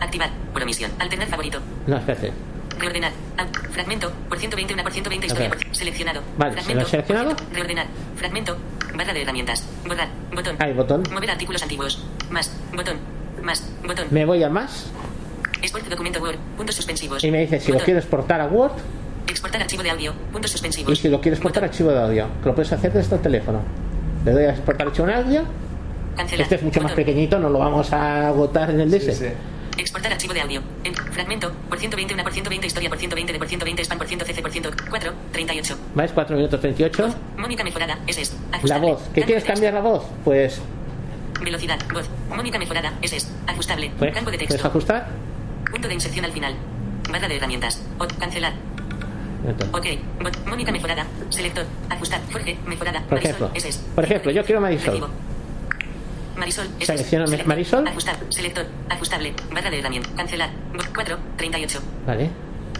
Activar. 0.00 0.30
Por 0.52 0.62
omisión. 0.62 0.90
Alternar 0.98 1.28
favorito. 1.28 1.58
No, 1.86 1.96
espérate. 1.96 2.32
Reordenar. 2.78 3.12
Fragmento. 3.72 4.12
Por 4.28 4.38
120, 4.38 4.74
una 4.74 4.82
por 4.82 4.92
120 4.92 5.26
historia. 5.26 5.48
Ok. 5.48 5.56
por- 5.64 5.76
Seleccionado. 5.76 6.20
Vale, 6.38 6.52
Fragmento. 6.52 6.80
¿se 6.80 6.84
lo 6.84 6.90
seleccionado? 7.04 7.36
Reordenar. 7.52 7.86
Fragmento. 8.16 8.56
Barra 8.96 9.12
de 9.12 9.22
herramientas. 9.22 9.64
Borrar. 9.86 10.08
Botón. 10.34 10.56
Hay 10.60 10.72
botón. 10.72 11.02
Mover 11.12 11.30
artículos 11.30 11.62
antiguos. 11.62 12.04
Más. 12.30 12.50
Botón. 12.74 12.96
Más. 13.42 13.68
Botón. 13.86 14.06
Me 14.10 14.24
voy 14.24 14.42
a 14.42 14.48
más 14.48 14.86
Export 15.62 15.86
documento 15.88 16.20
Word. 16.20 16.36
Puntos 16.56 16.74
suspensivos. 16.76 17.22
y 17.24 17.30
me 17.30 17.40
dice 17.40 17.58
si 17.60 17.68
lo 17.68 17.74
Botón. 17.74 17.84
quieres 17.86 18.04
exportar 18.04 18.40
a 18.40 18.46
Word 18.46 18.72
Exportar 19.26 19.62
archivo 19.62 19.82
de 19.82 19.90
audio. 19.90 20.12
Puntos 20.32 20.50
y 20.50 20.52
suspensivos. 20.52 20.98
si 20.98 21.08
lo 21.08 21.20
quieres 21.20 21.38
exportar 21.38 21.64
a 21.64 21.66
archivo 21.66 21.90
de 21.90 21.98
audio, 22.00 22.26
que 22.42 22.48
lo 22.48 22.54
puedes 22.54 22.70
hacer 22.72 22.92
desde 22.92 23.16
el 23.16 23.22
teléfono. 23.22 23.60
Le 24.24 24.32
doy 24.32 24.44
a 24.44 24.50
exportar 24.50 24.86
archivo 24.86 25.06
de 25.06 25.14
audio. 25.14 25.42
Cancelar. 26.14 26.42
Este 26.42 26.54
es 26.56 26.62
mucho 26.62 26.80
más 26.82 26.92
Botón. 26.92 27.04
pequeñito, 27.04 27.38
no 27.38 27.48
lo 27.48 27.58
vamos 27.58 27.90
a 27.94 28.28
agotar 28.28 28.70
en 28.70 28.80
el 28.80 28.90
Sí, 28.90 28.98
DS. 28.98 29.14
sí. 29.18 29.26
Exportar 29.76 30.12
archivo 30.12 30.32
de 30.34 30.40
audio. 30.40 30.62
En 30.84 30.94
fragmento. 30.94 31.52
Por 31.68 31.78
120, 31.78 32.14
una 32.14 32.22
por 32.22 32.32
120 32.32 32.66
historia 32.66 32.88
por 32.88 32.98
120 32.98 33.32
de 33.32 33.38
por 33.38 33.48
120 33.48 33.82
spam 33.82 33.98
por 33.98 34.06
100 34.06 34.20
cc 34.20 34.42
por 34.42 34.50
100 34.50 34.64
4 34.90 35.12
38. 35.32 35.76
¿Vais? 35.94 36.12
4 36.12 36.36
minutos 36.36 36.60
38. 36.60 37.14
Mónica 37.36 37.64
mejorada. 37.64 37.98
Es 38.06 38.18
es. 38.18 38.36
La 38.50 38.56
Ajustable. 38.58 38.90
voz. 38.92 39.02
¿Qué 39.14 39.22
quieres 39.22 39.44
cambiar 39.44 39.74
la 39.74 39.80
voz? 39.80 40.04
Pues, 40.24 40.60
Velocidad. 41.42 41.78
Voz. 41.92 42.08
Mónica 42.34 42.58
mejorada. 42.58 42.92
Es 43.02 43.12
es. 43.12 43.30
Ajustable. 43.46 43.90
pues 43.98 44.14
Campo 44.14 44.30
de 44.30 44.36
puedes 44.38 44.48
texto. 44.50 44.68
ajustar. 44.68 45.08
Punto 45.70 45.88
de 45.88 45.94
inserción 45.94 46.24
al 46.24 46.32
final. 46.32 46.54
Barra 47.10 47.28
de 47.28 47.36
herramientas. 47.36 47.82
O 47.98 48.06
cancelar. 48.18 48.52
Entonces, 49.46 49.74
Ok. 49.74 50.22
Bot- 50.22 50.46
Mónica 50.46 50.72
mejorada. 50.72 51.04
Selector. 51.30 51.66
Ajustar. 51.90 52.20
Forge. 52.30 52.56
Mejorada. 52.66 53.02
Por 53.08 53.18
ejemplo. 53.18 53.48
Marisol. 53.48 53.68
Es 53.70 53.76
es. 53.76 53.84
Por 53.94 54.04
ejemplo, 54.04 54.30
yo 54.30 54.44
quiero 54.44 54.60
Marisol. 54.60 54.94
Recibo. 54.94 55.08
Marisol. 56.36 56.66
Selecciono 56.80 57.26
Selector. 57.26 57.48
Marisol. 57.48 57.88
Ajustar. 57.88 58.16
Selector. 58.28 58.66
Ajustable. 58.88 59.34
Barra 59.52 59.70
de 59.70 59.78
herramientas. 59.80 60.12
Cancelar. 60.16 60.50
Voz 60.74 60.88
4. 60.94 61.16
38. 61.36 61.80
Vale. 62.06 62.30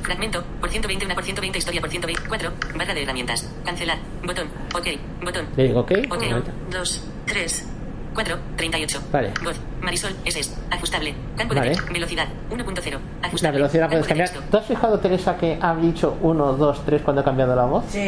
Fragmento. 0.02 0.44
Por 0.60 0.68
120, 0.70 1.06
una 1.06 1.14
por 1.14 1.24
120 1.24 1.58
historia 1.58 1.80
por 1.80 1.90
124. 1.90 2.52
Barra 2.76 2.94
de 2.94 3.02
herramientas. 3.02 3.48
Cancelar. 3.64 3.98
Botón. 4.24 4.48
Ok. 4.74 4.86
Botón. 5.24 5.46
Le 5.56 5.64
digo 5.64 5.80
ok. 5.80 5.92
Ok. 6.10 6.22
Ahorita. 6.30 6.52
2, 6.70 7.04
3, 7.26 7.68
4, 8.14 8.36
38. 8.56 9.02
Vale. 9.12 9.32
Voz. 9.42 9.56
Marisol. 9.80 10.12
Es 10.24 10.36
es. 10.36 10.56
Ajustable. 10.70 11.14
Campo 11.36 11.54
de 11.54 11.60
Vale. 11.60 11.72
texto. 11.74 11.92
Velocidad. 11.92 12.28
1.0. 12.50 13.00
La 13.22 13.28
Ajustable. 13.28 13.58
velocidad 13.58 13.88
puedes 13.88 14.04
de 14.04 14.08
cambiar. 14.08 14.30
¿Tú 14.50 14.56
has 14.56 14.66
fijado, 14.66 14.98
Teresa, 14.98 15.36
que 15.36 15.58
ha 15.60 15.74
dicho 15.76 16.18
1, 16.22 16.52
2, 16.54 16.84
3 16.84 17.02
cuando 17.02 17.22
ha 17.22 17.24
cambiado 17.24 17.54
la 17.56 17.64
voz? 17.64 17.84
Sí. 17.88 18.00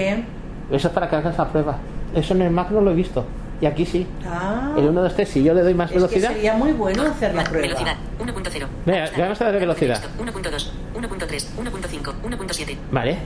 Eso 0.70 0.89
es 0.89 0.94
para 0.94 1.09
que 1.09 1.16
hagas 1.16 1.39
la 1.39 1.48
prueba. 1.48 1.78
Eso 2.14 2.35
en 2.35 2.43
el 2.43 2.51
Mac 2.51 2.70
no 2.70 2.81
lo 2.81 2.90
he 2.90 2.94
visto. 2.94 3.24
Y 3.61 3.66
aquí 3.66 3.87
sí. 3.87 4.07
Ah. 4.27 4.74
El 4.77 4.85
1, 4.85 5.03
2, 5.03 5.15
3, 5.15 5.28
si 5.28 5.43
yo 5.43 5.55
le 5.55 5.62
doy 5.62 5.74
más 5.74 5.87
Es 5.91 5.95
que 5.95 5.99
velocidad. 5.99 6.33
sería 6.33 6.55
muy 6.55 6.73
bueno 6.73 7.03
hacer 7.05 7.35
la 7.35 7.45
prueba. 7.45 7.66
Velocidad. 7.69 7.97
1.0. 8.19 8.66
Venga, 8.85 8.99
Ajustable. 9.05 9.23
vamos 9.23 9.41
a 9.41 9.45
darle 9.45 9.61
Campo 9.61 9.74
de 9.74 9.87
velocidad. 9.87 10.01
texto. 10.03 10.23
1.2, 10.41 10.70
1.3, 10.95 11.47
1.5, 11.57 12.15
1.7. 12.23 12.77
Vale. 12.91 13.19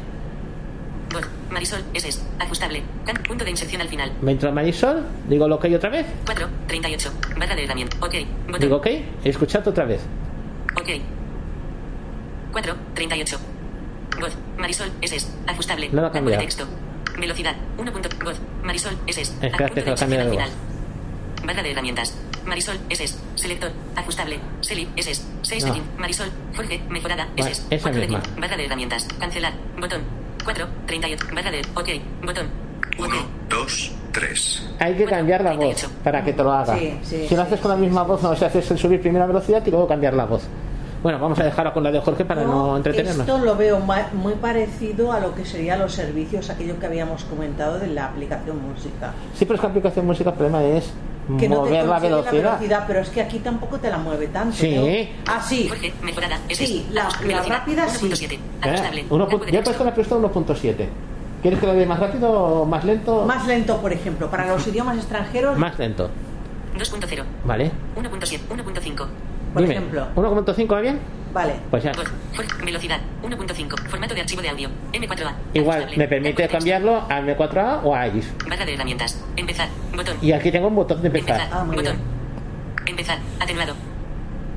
Marisol. 1.51 1.81
Es 1.93 2.05
es. 2.05 2.23
Ajustable. 2.39 2.82
Punto 3.27 3.44
de 3.44 3.51
inserción 3.51 3.82
al 3.82 3.89
final. 3.89 4.12
Me 4.23 4.31
entro 4.32 4.48
a 4.51 4.52
Marisol, 4.52 5.02
digo 5.28 5.48
lo 5.48 5.59
que 5.59 5.66
hay 5.66 5.74
otra 5.74 5.90
vez, 5.90 6.07
4, 6.27 6.47
38. 6.69 7.12
Barra 7.36 7.57
de 7.57 7.65
herramienta. 7.65 7.97
Ok. 8.01 8.15
Botón. 8.47 8.61
digo 8.61 8.77
ok, 8.77 8.86
he 8.86 9.05
escuchado 9.24 9.70
otra 9.70 9.85
vez. 9.85 10.01
Ok. 10.81 10.89
4, 12.52 12.74
38. 12.94 13.39
Voz. 14.20 14.36
Marisol, 14.59 14.90
es 15.01 15.12
es. 15.12 15.35
Ajustable. 15.48 15.89
No 15.90 16.02
lo 16.02 16.07
ha 16.07 16.12
cambiado. 16.12 16.40
texto. 16.40 16.66
Velocidad. 17.20 17.55
1. 17.78 17.92
Voz. 18.24 18.40
Marisol, 18.62 18.97
es 19.06 19.18
es. 19.18 19.28
Espérate, 19.30 19.59
Punto 19.59 19.74
que 19.74 19.80
lo 19.90 19.97
de 19.97 20.01
cambie 20.01 20.18
de 20.18 20.24
voz. 20.24 20.32
final. 20.32 20.51
Barra 21.47 21.62
de 21.62 21.70
herramientas. 21.72 22.14
Marisol, 22.47 22.78
es. 22.88 23.18
Selector. 23.34 23.70
Ajustable. 23.97 24.38
Seli, 24.60 24.88
es 24.97 25.06
es. 25.06 25.26
6 25.42 25.64
No. 25.66 25.74
Marisol. 25.98 26.30
Forge. 26.52 26.80
Mejorada. 26.88 27.28
Vale, 27.36 27.51
es. 27.51 27.66
esa 27.70 27.90
4 27.90 28.01
misma. 28.01 28.20
setting. 28.20 28.40
Barra 28.40 28.56
de 28.56 28.64
herramientas. 28.66 29.09
Cancelar. 29.18 29.52
Botón. 29.78 30.02
4, 30.44 30.66
38. 30.86 31.26
Barra 31.34 31.51
de. 31.51 31.60
Ok. 31.74 31.88
Botón. 32.24 32.47
1, 32.98 33.14
2, 33.48 33.92
3. 34.12 34.68
Hay 34.78 34.94
que 34.97 35.05
cambiar 35.06 35.42
la 35.42 35.51
voz 35.52 35.76
38. 35.76 35.90
para 36.05 36.24
que 36.24 36.32
te 36.32 36.42
lo 36.42 36.52
haga. 36.52 36.76
Sí, 36.78 36.98
sí, 37.02 37.16
si 37.28 37.34
lo 37.36 37.42
sí, 37.42 37.47
haces 37.48 37.60
con 37.60 37.70
la 37.70 37.76
misma 37.76 38.02
voz, 38.02 38.22
no, 38.22 38.34
si 38.36 38.44
haces 38.44 38.70
el 38.70 38.78
subir 38.78 39.01
primera 39.01 39.26
velocidad 39.26 39.62
y 39.66 39.70
luego 39.70 39.86
cambiar 39.88 40.14
la 40.14 40.24
voz. 40.26 40.42
Bueno, 41.02 41.18
vamos 41.18 41.39
a 41.39 41.44
dejarlo 41.44 41.72
con 41.72 41.82
la 41.82 41.90
de 41.90 42.01
Jorge 42.01 42.24
para 42.27 42.43
no, 42.44 42.68
Yo 42.68 42.77
entretenernos. 42.77 43.27
Esto 43.27 43.39
lo 43.39 43.56
veo 43.56 43.81
ma- 43.81 44.09
muy 44.12 44.35
parecido 44.35 45.12
a 45.12 45.20
lo 45.20 45.35
que 45.35 45.47
serían 45.47 45.78
los 45.78 45.94
servicios, 45.94 46.51
aquello 46.51 46.78
que 46.78 46.86
habíamos 46.86 47.24
comentado 47.24 47.78
de 47.78 47.86
la 47.86 48.06
aplicación 48.06 48.60
música. 48.62 49.12
Sí, 49.35 49.47
pero 49.47 49.55
es 49.55 49.60
que 49.60 49.66
la 49.66 49.70
aplicación 49.70 50.06
música, 50.06 50.31
el 50.31 50.36
problema 50.36 50.62
es 50.62 50.93
Que 51.39 51.48
no 51.48 51.62
te 51.62 51.70
mover 51.70 51.85
la 51.86 51.90
consigue 52.01 52.43
velocidad. 52.43 52.85
pero 52.86 53.01
es 53.01 53.09
que 53.09 53.20
aquí 53.22 53.39
tampoco 53.39 53.78
te 53.78 53.89
la 53.89 53.97
mueve 53.97 54.27
tanto. 54.27 54.56
Sí. 54.56 54.74
¿no? 55.27 55.32
Ah, 55.32 55.40
sí. 55.40 55.70
Mejorada. 56.02 56.39
Es 56.48 56.59
Sí, 56.59 56.85
es. 56.89 56.94
la- 56.94 57.05
la 57.05 57.18
velocidad, 57.27 57.59
rápida 57.59 57.89
sí. 57.89 58.06
1.7. 58.06 58.35
Eh, 58.64 59.06
uno 59.09 59.28
yo 59.51 59.59
he 59.59 59.62
puesto 59.62 59.85
la 59.85 59.94
puesto 59.94 60.18
1.7. 60.20 60.86
¿Quieres 61.40 61.59
que 61.60 61.66
lo 61.66 61.72
dé 61.72 61.86
más 61.86 61.98
rápido 61.98 62.31
o 62.31 62.66
más 62.66 62.85
lento? 62.85 63.24
Más 63.24 63.47
lento, 63.47 63.78
por 63.78 63.93
ejemplo, 63.94 64.28
para 64.31 64.47
los 64.48 64.66
idiomas 64.68 64.98
extranjeros, 64.98 65.56
Más 65.56 65.78
lento. 65.78 66.10
2.0. 66.77 67.24
Vale. 67.47 67.70
1.7. 67.97 68.40
1.5. 68.51 69.06
por 69.52 69.62
Dime, 69.62 69.74
ejemplo. 69.74 70.06
1.5 70.14 70.72
va 70.72 70.81
bien? 70.81 70.98
Vale. 71.32 71.55
Pues 71.70 71.82
ya. 71.85 71.93
Velocidad. 72.64 72.98
1.5. 73.22 73.89
Formato 73.89 74.14
de 74.14 74.20
archivo 74.20 74.43
de 74.43 74.48
audio. 74.48 74.68
M4A. 74.93 75.32
Igual, 75.55 75.86
me 75.97 76.09
permite 76.09 76.48
cambiarlo 76.48 76.97
a 76.97 77.20
M4A 77.20 77.81
o 77.85 77.94
a 77.94 78.09
IF. 78.09 78.32
Barra 78.48 78.64
de 78.64 78.74
herramientas. 78.74 79.24
Empezar. 79.36 79.68
Botón. 79.94 80.16
Y 80.20 80.32
aquí 80.32 80.51
tengo 80.51 80.68
un 80.68 80.74
botón 80.74 81.01
de 81.02 81.09
empezar. 81.09 81.48
Ah, 81.52 81.64
muy 81.64 81.77
Botón. 81.77 81.97
bien. 81.97 82.89
Empezar. 82.89 83.18
Atenuado. 83.39 83.74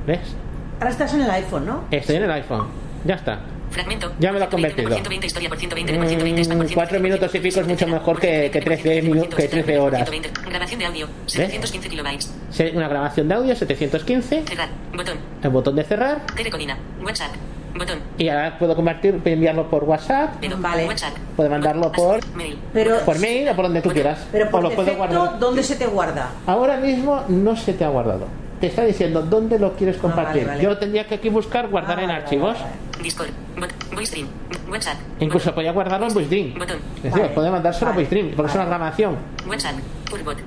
¿Ves? 0.06 0.36
Ahora 0.80 0.90
estás 0.90 1.14
en 1.14 1.20
el 1.22 1.30
iPhone, 1.30 1.66
¿no? 1.66 1.84
Estoy 1.90 2.16
en 2.16 2.24
el 2.24 2.30
iPhone. 2.32 2.66
Ya 3.04 3.14
está. 3.14 3.38
Fragmento. 3.74 4.12
Ya 4.18 4.32
me 4.32 4.38
lo 4.38 4.44
ha 4.44 4.48
120, 4.48 4.50
convertido. 4.82 4.88
120, 4.94 5.26
historia 5.26 5.48
por 5.48 5.58
120, 5.58 5.92
por 5.94 6.06
120, 6.06 6.42
spam 6.44 6.58
por 6.58 6.66
Mm, 6.66 6.74
cuatro 6.74 6.98
120, 6.98 7.02
minutos 7.08 7.34
y 7.34 7.38
pico 7.40 7.60
es 7.60 7.66
mucho 7.66 7.86
mejor 7.86 8.20
que, 8.20 8.50
que 8.50 8.60
13, 8.60 9.02
minu- 9.02 9.28
que 9.28 9.48
13 9.48 9.78
horas. 9.78 10.08
120. 10.08 10.30
Grabación 10.50 10.78
de 10.80 10.86
audio. 10.86 11.08
715 11.26 11.88
kilobytes. 11.88 12.34
Se- 12.50 12.70
Una 12.74 12.88
grabación 12.88 13.28
de 13.28 13.34
audio 13.34 13.54
715, 13.56 14.42
Cerrar. 14.46 14.68
Botón. 14.96 15.18
el 15.42 15.50
botón 15.50 15.76
de 15.76 15.84
cerrar 15.84 16.22
Telecodina. 16.34 16.78
WhatsApp. 17.04 17.30
Botón. 17.76 17.98
y 18.16 18.28
ahora 18.28 18.56
puedo 18.56 18.76
convertir, 18.76 19.20
enviarlo 19.24 19.68
por 19.68 19.82
WhatsApp, 19.82 20.40
Dedo. 20.40 20.56
Vale. 20.60 20.86
WhatsApp. 20.86 21.12
Puedo 21.34 21.50
mandarlo 21.50 21.90
por- 21.90 22.24
Mail. 22.36 22.56
Pero, 22.72 23.00
por 23.00 23.18
mail 23.18 23.48
o 23.48 23.56
por 23.56 23.64
donde 23.64 23.82
tú 23.82 23.90
quieras. 23.90 24.24
pero 24.30 24.46
o 24.46 24.50
por 24.50 24.62
lo 24.62 24.70
puedo 24.70 24.94
guardar. 24.94 25.40
¿dónde 25.40 25.62
se 25.64 25.74
te 25.74 25.86
guarda? 25.86 26.30
Ahora 26.46 26.76
mismo 26.76 27.24
no 27.28 27.56
se 27.56 27.72
te 27.72 27.84
ha 27.84 27.88
guardado. 27.88 28.28
Te 28.60 28.68
está 28.68 28.84
diciendo 28.84 29.22
dónde 29.22 29.58
lo 29.58 29.72
quieres 29.74 29.96
compartir. 29.96 30.42
vale, 30.46 30.52
vale. 30.52 30.62
Yo 30.62 30.78
tendría 30.78 31.04
que 31.08 31.16
aquí 31.16 31.28
buscar 31.28 31.66
guardar 31.66 31.98
Ah, 31.98 32.02
en 32.02 32.08
vale, 32.08 32.20
archivos. 32.22 32.56
Discord. 33.04 33.28
VoiceStream. 33.94 34.26
WhatsApp. 34.68 34.96
Incluso 35.20 35.54
podía 35.54 35.70
guardarlo 35.72 36.08
en 36.08 36.14
VoiceDream. 36.14 36.58
Botón. 36.58 36.78
Es 36.96 37.02
decir, 37.04 37.20
Vale, 37.22 37.34
puede 37.34 37.50
mandárselo 37.50 37.86
a 37.86 37.90
vale, 37.94 38.02
VoiceDream, 38.04 38.34
porque 38.34 38.50
es 38.50 38.56
una 38.56 38.64
grabación. 38.64 39.16
WhatsApp. 39.46 39.74
Bot. 40.24 40.38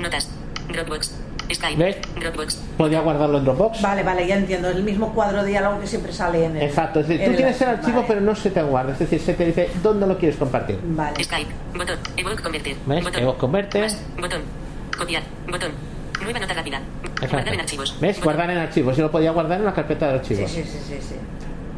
Notas. 0.00 0.30
Dropbox. 0.72 1.14
Skype. 1.52 1.76
¿Ves? 1.84 1.96
Dropbox. 2.18 2.56
Podía 2.76 3.00
guardarlo 3.00 3.38
en 3.38 3.44
Dropbox. 3.44 3.80
Vale, 3.82 4.02
vale, 4.02 4.26
ya 4.26 4.36
entiendo. 4.36 4.68
Es 4.70 4.76
el 4.76 4.82
mismo 4.82 5.12
cuadro 5.14 5.42
de 5.42 5.50
diálogo 5.50 5.80
que 5.80 5.86
siempre 5.86 6.12
sale 6.12 6.44
en 6.44 6.56
el. 6.56 6.62
Exacto, 6.62 7.00
es 7.00 7.08
decir, 7.08 7.26
tú 7.28 7.36
tienes 7.36 7.60
el 7.60 7.68
archivo, 7.68 7.96
vale. 7.96 8.06
pero 8.08 8.20
no 8.20 8.34
se 8.34 8.50
te 8.50 8.62
guarda. 8.62 8.92
Es 8.92 8.98
decir, 8.98 9.20
se 9.20 9.34
te 9.34 9.44
dice 9.46 9.70
dónde 9.82 10.06
lo 10.06 10.16
quieres 10.18 10.36
compartir. 10.38 10.78
Vale. 10.82 11.22
Skype. 11.22 11.50
Botón. 11.76 11.98
Evoke 12.16 12.42
convertir. 12.42 12.76
¿Ves? 12.86 13.04
Botón. 13.04 13.24
Más. 13.80 13.96
Botón. 14.20 14.40
Copiar. 14.98 15.22
Botón. 15.48 15.70
Nueva 16.22 16.38
nota 16.40 16.54
rápida. 16.54 16.80
Exacto. 17.04 17.28
Guardar 17.36 17.54
en 17.54 17.60
archivos. 17.60 18.00
¿Ves? 18.00 18.16
Botón. 18.16 18.24
Guardar 18.24 18.50
en 18.50 18.58
archivos. 18.58 18.96
Yo 18.96 19.02
lo 19.04 19.10
podía 19.12 19.30
guardar 19.30 19.58
en 19.60 19.64
la 19.66 19.74
carpeta 19.74 20.06
de 20.06 20.12
Sí, 20.14 20.18
archivos. 20.34 20.50
sí, 20.50 20.62
sí, 20.64 20.78
sí, 20.88 20.94
sí. 21.00 21.14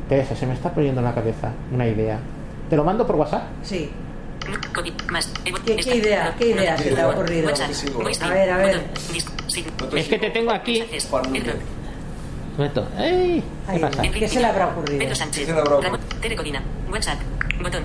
Teresa, 0.08 0.34
se 0.34 0.46
me 0.46 0.54
está 0.54 0.72
poniendo 0.72 1.00
en 1.00 1.04
la 1.06 1.14
cabeza 1.14 1.52
una 1.72 1.86
idea. 1.86 2.18
¿Te 2.70 2.76
lo 2.76 2.84
mando 2.84 3.06
por 3.06 3.16
WhatsApp? 3.16 3.42
Sí. 3.62 3.90
Copy. 4.74 4.92
Más. 5.10 5.30
Evoke. 5.44 5.76
¿Qué- 5.76 5.82
qué 5.84 5.96
idea? 5.96 6.34
¿Qué 6.38 6.48
idea 6.50 6.78
se 6.78 6.90
te 6.94 7.00
ha 7.00 7.08
ocurrido? 7.08 7.50
A 7.50 8.28
ver, 8.30 8.50
a 8.50 8.56
ver. 8.56 8.84
Es 9.94 10.08
que 10.08 10.18
te 10.18 10.30
tengo 10.30 10.52
aquí. 10.52 10.82
¿Qué 13.72 13.78
pasa? 13.78 14.02
¿Qué 14.02 14.28
se 14.28 14.40
le 14.40 14.46
habrá 14.46 14.68
ocurrido? 14.68 14.98
Pedro 14.98 15.14
Sánchez. 15.14 15.40
¿Qué 15.40 15.46
se 15.46 15.52
le 15.52 15.58
habrá 15.60 15.74
ocurrido? 15.74 15.92
Ramón. 15.96 16.20
Telecodina. 16.20 16.62
WhatsApp. 16.90 17.18
Botón. 17.62 17.84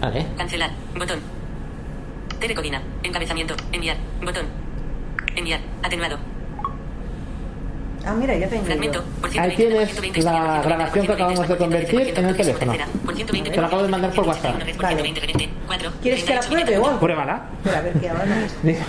Vale. 0.00 0.26
Cancelar. 0.36 0.70
Botón. 0.98 1.18
Telecodina. 2.40 2.82
Encabezamiento. 3.02 3.54
Enviar. 3.72 3.96
Botón. 4.22 4.46
Enviar. 5.36 5.60
Atenuado. 5.82 6.18
Ah, 8.06 8.14
mira, 8.14 8.36
ya 8.36 8.48
tengo 8.48 8.64
Fragmento. 8.64 9.02
Por 9.20 9.30
Ahí 9.30 9.56
120, 9.56 9.56
tienes 9.56 9.88
120, 9.90 10.22
la 10.22 10.30
120, 10.30 10.68
grabación 10.68 11.06
que 11.06 11.12
acabamos 11.12 11.40
de 11.40 11.46
120, 11.56 11.58
convertir 11.64 12.00
en 12.18 12.24
el 12.24 12.34
120, 12.36 12.42
teléfono. 12.44 12.72
por 13.04 13.14
120, 13.16 13.50
Te 13.50 13.60
lo 13.60 13.66
acabo 13.66 13.82
de 13.82 13.88
mandar 13.88 14.12
por 14.12 14.26
WhatsApp. 14.28 14.54
Vale. 14.80 15.14
4, 15.66 15.90
¿Quieres 16.02 16.24
que 16.24 16.34
la 16.34 16.40
pruebe 16.40 16.78
o? 16.78 17.00
Pruébala. 17.00 17.42
Espera, 17.64 17.78
a 17.78 17.82
ver 17.82 17.92
qué 18.00 18.08
ahora. 18.10 18.24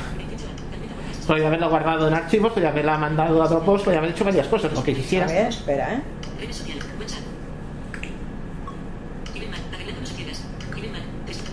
Podría 1.28 1.48
haberlo 1.48 1.70
guardado 1.70 2.08
en 2.08 2.14
archivos, 2.14 2.54
podría 2.54 2.70
haberla 2.70 2.98
mandado 2.98 3.44
a 3.44 3.48
Dropbox, 3.50 3.84
podría 3.84 4.00
haber 4.00 4.12
hecho 4.12 4.24
varias 4.24 4.48
cosas, 4.48 4.72
lo 4.72 4.82
que 4.82 4.92
A 4.92 4.96
quisiera. 4.96 5.26
ver, 5.28 5.48
espera, 5.48 5.96
¿eh? 5.96 6.02
Redes 6.40 6.56
sociales. 6.56 6.86
WhatsApp. 6.98 7.20
Escribe 9.26 9.48
mal. 9.48 9.60
Arreglándonos 9.74 10.10
a 10.10 10.14
ciegas. 10.14 10.42
Escribe 10.70 10.90
mal. 10.92 11.02
Texto. 11.26 11.52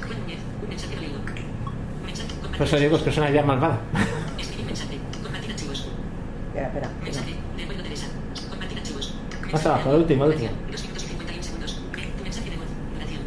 Segundos. 11.43 11.81
Tu 12.19 12.25
mensaje 12.25 12.51
de 12.51 12.57
voz. 12.57 12.67
Duración. 12.93 13.23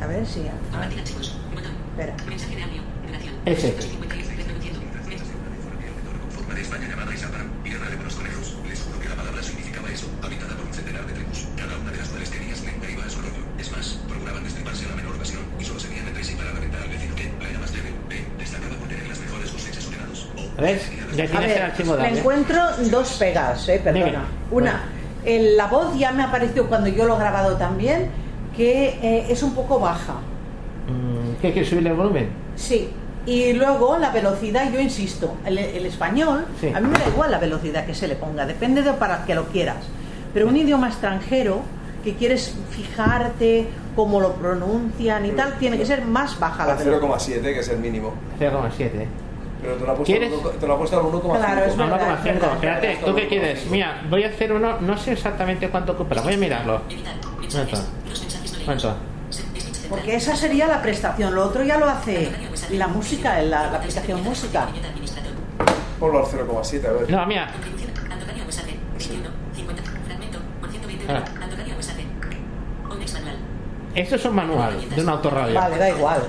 A 0.00 0.06
ver 0.06 0.26
si. 0.26 0.40
ah, 0.72 0.88
espera. 1.96 2.16
Ese. 3.44 4.02
256 20.62 21.01
900. 21.16 21.16
Conforme 21.16 21.16
de 21.16 21.24
España 21.24 21.36
llamada 21.36 21.36
Isabran, 21.36 21.36
tierra 21.36 21.36
de 21.36 21.36
buenos 21.36 21.36
conejos, 21.36 21.36
les 21.36 21.36
juro 21.36 21.36
que 21.36 21.36
la 21.36 21.36
palabra 21.36 21.36
significaba 21.36 21.36
eso, 21.36 21.36
habitada 21.36 21.36
por 21.36 21.36
un 21.36 21.36
centenar 21.36 21.36
de 21.36 21.36
tribus, 21.36 21.36
cada 21.36 21.36
una 21.36 21.36
de 21.36 21.36
las 21.36 21.36
cuales 21.36 21.36
tenía 21.36 21.36
su 21.36 21.36
lengua 21.36 21.36
y 21.36 21.36
iba 21.36 21.38
a 21.38 21.40
que, 21.40 21.46
ver, 21.46 21.56
el 21.56 21.62
archivo 21.62 21.96
le 21.96 22.18
encuentro 22.18 22.60
dos 22.90 23.12
pegas, 23.18 23.68
eh, 23.68 23.80
perdona. 23.82 24.04
Dime. 24.06 24.18
Una, 24.50 24.82
el- 25.24 25.56
la 25.56 25.66
voz 25.66 25.98
ya 25.98 26.12
me 26.12 26.22
apareció 26.22 26.66
cuando 26.68 26.88
yo 26.88 27.04
lo 27.06 27.16
he 27.16 27.18
grabado 27.18 27.56
también, 27.56 28.08
que 28.56 28.88
eh, 29.02 29.26
es 29.28 29.42
un 29.42 29.54
poco 29.54 29.78
baja. 29.80 30.14
Mm, 30.88 31.40
¿Qué 31.40 31.52
quieres 31.52 31.68
subirle 31.70 31.90
el 31.90 31.96
volumen? 31.96 32.28
Sí. 32.56 32.90
Y 33.24 33.52
luego 33.52 33.96
la 33.98 34.10
velocidad, 34.10 34.70
yo 34.72 34.80
insisto, 34.80 35.34
el, 35.46 35.56
el 35.56 35.86
español, 35.86 36.44
Sí. 36.60 36.72
a 36.74 36.80
mí 36.80 36.88
me 36.88 36.98
da 36.98 37.06
igual 37.08 37.30
la 37.30 37.38
velocidad 37.38 37.86
que 37.86 37.94
se 37.94 38.08
le 38.08 38.16
ponga, 38.16 38.44
depende 38.46 38.82
de 38.82 38.92
para 38.94 39.24
que 39.24 39.34
lo 39.36 39.44
quieras. 39.46 39.76
Pero 40.34 40.48
un 40.48 40.56
idioma 40.56 40.88
extranjero 40.88 41.60
que 42.02 42.14
quieres 42.16 42.52
fijarte 42.70 43.68
cómo 43.94 44.20
lo 44.20 44.32
pronuncian 44.32 45.24
y 45.24 45.30
tal, 45.30 45.56
tiene 45.58 45.78
que 45.78 45.86
ser 45.86 46.04
más 46.04 46.36
baja 46.40 46.66
la 46.66 46.74
velocidad. 46.74 47.00
0,7, 47.00 47.42
que 47.54 47.60
es 47.60 47.68
el 47.68 47.78
mínimo. 47.78 48.12
0,7. 48.40 49.06
Pero 49.62 49.74
te 49.74 49.84
lo 49.86 49.92
ha 49.92 49.94
puesto, 49.94 50.04
¿Quieres? 50.04 50.32
uno- 50.32 50.48
te 50.50 50.66
lo 50.66 50.74
ha 50.74 50.78
puesto 50.78 50.98
al 50.98 51.06
1,5. 51.06 51.38
Claro, 51.38 51.64
es 51.64 51.76
No, 51.76 51.86
verdad. 51.86 52.18
1,5. 52.24 52.52
Espérate, 52.54 52.98
¿tú 53.04 53.14
qué 53.14 53.28
quieres? 53.28 53.66
Mira, 53.70 54.02
voy 54.10 54.24
a 54.24 54.28
hacer 54.28 54.52
uno, 54.52 54.80
no 54.80 54.98
sé 54.98 55.12
exactamente 55.12 55.68
cuánto 55.70 55.92
ocupa, 55.92 56.20
voy 56.20 56.34
a 56.34 56.36
mirarlo. 56.36 56.82
¿Cuánto? 58.64 58.94
Porque 59.88 60.16
esa 60.16 60.34
sería 60.34 60.66
la 60.66 60.80
prestación, 60.82 61.34
lo 61.34 61.44
otro 61.44 61.62
ya 61.62 61.78
lo 61.78 61.88
hace 61.88 62.30
la 62.70 62.88
música, 62.88 63.40
la, 63.42 63.70
la 63.70 63.78
aplicación 63.78 64.22
música. 64.24 64.68
Ponlo 66.00 66.18
al 66.20 66.24
0,7, 66.24 66.86
a 66.88 66.92
ver. 66.92 67.10
No, 67.10 67.26
mira, 67.26 67.52
Contribución. 67.52 67.90
Andocario 68.10 68.42
mensaje. 68.44 68.76
21. 68.98 69.28
50. 69.54 69.82
Fragmento. 70.06 70.38
Por 70.60 70.70
120. 70.70 71.12
Ah. 71.12 71.22
Esto 73.94 74.16
es 74.16 74.24
un 74.24 74.34
manual 74.34 74.88
de 74.88 75.02
un 75.02 75.08
autorradio. 75.08 75.54
Vale, 75.54 75.76
da 75.76 75.90
igual. 75.90 76.22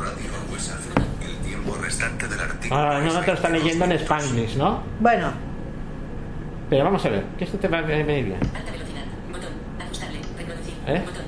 Restante 2.03 2.27
del 2.27 2.39
artículo. 2.39 2.80
Ahora 2.80 2.99
no 2.99 3.07
es 3.07 3.13
te 3.21 3.27
lo 3.27 3.34
está 3.34 3.49
22 3.49 3.63
leyendo 3.63 3.85
en. 3.85 3.91
Spanglish, 3.93 4.55
¿no? 4.57 4.84
Bueno, 4.99 5.31
Pero 6.69 6.84
vamos 6.85 7.05
a 7.05 7.09
ver, 7.09 7.23
que 7.38 7.43
esto 7.45 7.57
te 7.57 7.67
va 7.67 7.80
a 7.80 7.81
venir 7.81 8.25
bien. 8.25 8.38
Alta 8.55 8.71
velocidad. 8.71 9.03
Botón. 9.31 9.49
Ajustable. 9.80 10.19
Reproducir. 10.38 10.73
¿Eh? 10.88 11.03
Botón. 11.05 11.25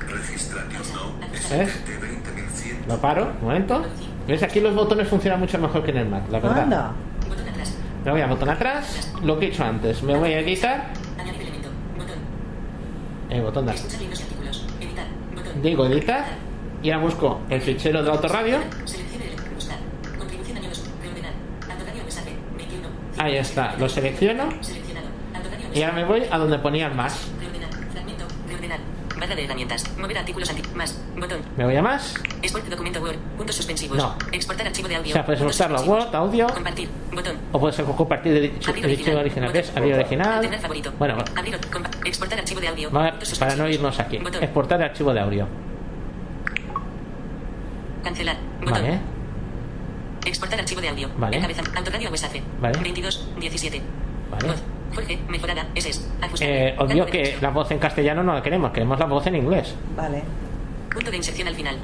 No. 0.94 1.28
20100. 1.32 2.88
Lo 2.88 3.00
paro, 3.00 3.32
un 3.40 3.46
momento. 3.46 3.84
¿Ves? 4.26 4.42
Aquí 4.42 4.60
los 4.60 4.74
botones 4.74 5.08
funcionan 5.08 5.38
mucho 5.40 5.58
mejor 5.58 5.84
que 5.84 5.90
en 5.92 5.98
el 5.98 6.08
Mac, 6.08 6.24
la 6.30 6.40
verdad. 6.40 6.62
anda. 6.62 6.92
Botón 7.28 7.48
atrás. 7.48 7.76
Me 8.04 8.10
voy 8.10 8.20
a 8.20 8.26
botón 8.26 8.48
atrás, 8.48 9.12
lo 9.22 9.38
que 9.38 9.46
he 9.46 9.48
hecho 9.50 9.64
antes. 9.64 10.02
Me 10.02 10.16
voy 10.16 10.32
a 10.32 10.40
editar, 10.40 10.86
Añadir 11.18 11.42
elemento. 11.42 11.68
Botón. 11.96 12.18
el 13.30 13.42
botón 13.42 13.66
de 13.66 13.72
aquí. 13.72 13.80
Escuchar 13.80 14.00
libros 14.00 14.20
y 14.20 14.22
artículos. 14.24 14.66
Editar. 14.80 15.06
Botón. 15.34 15.62
Digo 15.62 15.86
editar 15.86 16.24
y 16.82 16.90
ahora 16.90 17.04
busco 17.04 17.40
el 17.50 17.60
fichero 17.60 18.02
del 18.02 18.12
autorradio. 18.12 18.58
Seleccione 18.84 19.26
el 19.26 19.54
buscar. 19.54 19.78
Contribución 20.18 20.56
año 20.58 20.68
2. 20.70 20.84
Reordenar. 21.02 21.32
Andocario 21.70 22.02
mensaje. 22.02 22.30
21. 22.56 22.88
Ahí 23.18 23.36
está, 23.36 23.74
lo 23.78 23.88
selecciono 23.88 24.48
y 25.74 25.82
ahora 25.82 25.94
me 25.94 26.04
voy 26.04 26.22
a 26.30 26.38
donde 26.38 26.58
ponía 26.58 26.86
el 26.86 26.94
más. 26.94 27.30
Barra 29.18 29.34
de 29.34 29.44
herramientas. 29.44 29.96
Mover 29.98 30.18
artículos 30.18 30.50
anti. 30.50 30.62
Más. 30.74 31.02
Botón. 31.18 31.40
Me 31.56 31.64
voy 31.64 31.76
a 31.76 31.82
más. 31.82 32.14
Export 32.42 32.66
documento 32.66 33.00
Word. 33.00 33.16
Puntos 33.36 33.56
suspensivos. 33.56 33.96
No. 33.96 34.14
Exportar 34.30 34.66
archivo 34.66 34.88
de 34.88 34.96
audio. 34.96 35.10
O 35.10 35.12
sea, 35.14 35.24
puedes 35.24 35.40
usarlo 35.40 35.78
suspensivos. 35.78 36.06
Word, 36.06 36.16
audio. 36.16 36.46
Compartir. 36.48 36.88
Botón. 37.12 37.36
O 37.52 37.60
puede 37.60 37.72
ser 37.72 37.84
compartir 37.86 38.32
el 38.36 38.52
archivo 38.54 39.18
original. 39.18 39.52
¿Ves? 39.52 39.72
Abrir 39.74 39.94
original. 39.94 40.58
Favorito. 40.60 40.92
Bueno, 40.98 41.14
bueno. 41.14 41.30
Abrir. 41.34 41.58
Exportar 42.04 42.38
archivo 42.38 42.60
de 42.60 42.68
audio. 42.68 42.90
A 42.98 43.02
ver, 43.02 43.14
para 43.38 43.56
no 43.56 43.68
irnos 43.68 43.98
aquí. 43.98 44.18
Botón. 44.18 44.42
Exportar 44.42 44.82
archivo 44.82 45.14
de 45.14 45.20
audio. 45.20 45.48
Cancelar. 48.04 48.36
Botón. 48.60 48.72
Vale. 48.72 49.15
Exportar 50.26 50.58
archivo 50.58 50.80
de 50.80 50.88
audio. 50.88 51.08
Vale. 51.16 51.36
Encabeza. 51.36 51.62
Mensaje. 52.10 52.42
Vale. 52.60 52.78
22. 52.82 53.28
17. 53.38 53.82
Vale. 54.30 54.48
Voz. 54.48 54.62
Jorge. 54.94 55.18
Mejorada. 55.28 55.66
SS. 55.74 56.08
Ajustar. 56.20 56.48
Eh, 56.48 56.72
os 56.72 56.76
Campo 56.78 56.92
digo 56.92 57.04
de 57.06 57.12
que 57.12 57.38
la 57.40 57.50
voz 57.50 57.70
en 57.70 57.78
castellano 57.78 58.22
no 58.22 58.34
la 58.34 58.42
queremos, 58.42 58.72
queremos 58.72 58.98
la 58.98 59.06
voz 59.06 59.26
en 59.26 59.36
inglés. 59.36 59.74
Vale. 59.96 60.22
Punto 60.92 61.10
de 61.10 61.16
inserción 61.16 61.48
al 61.48 61.54
final. 61.54 61.76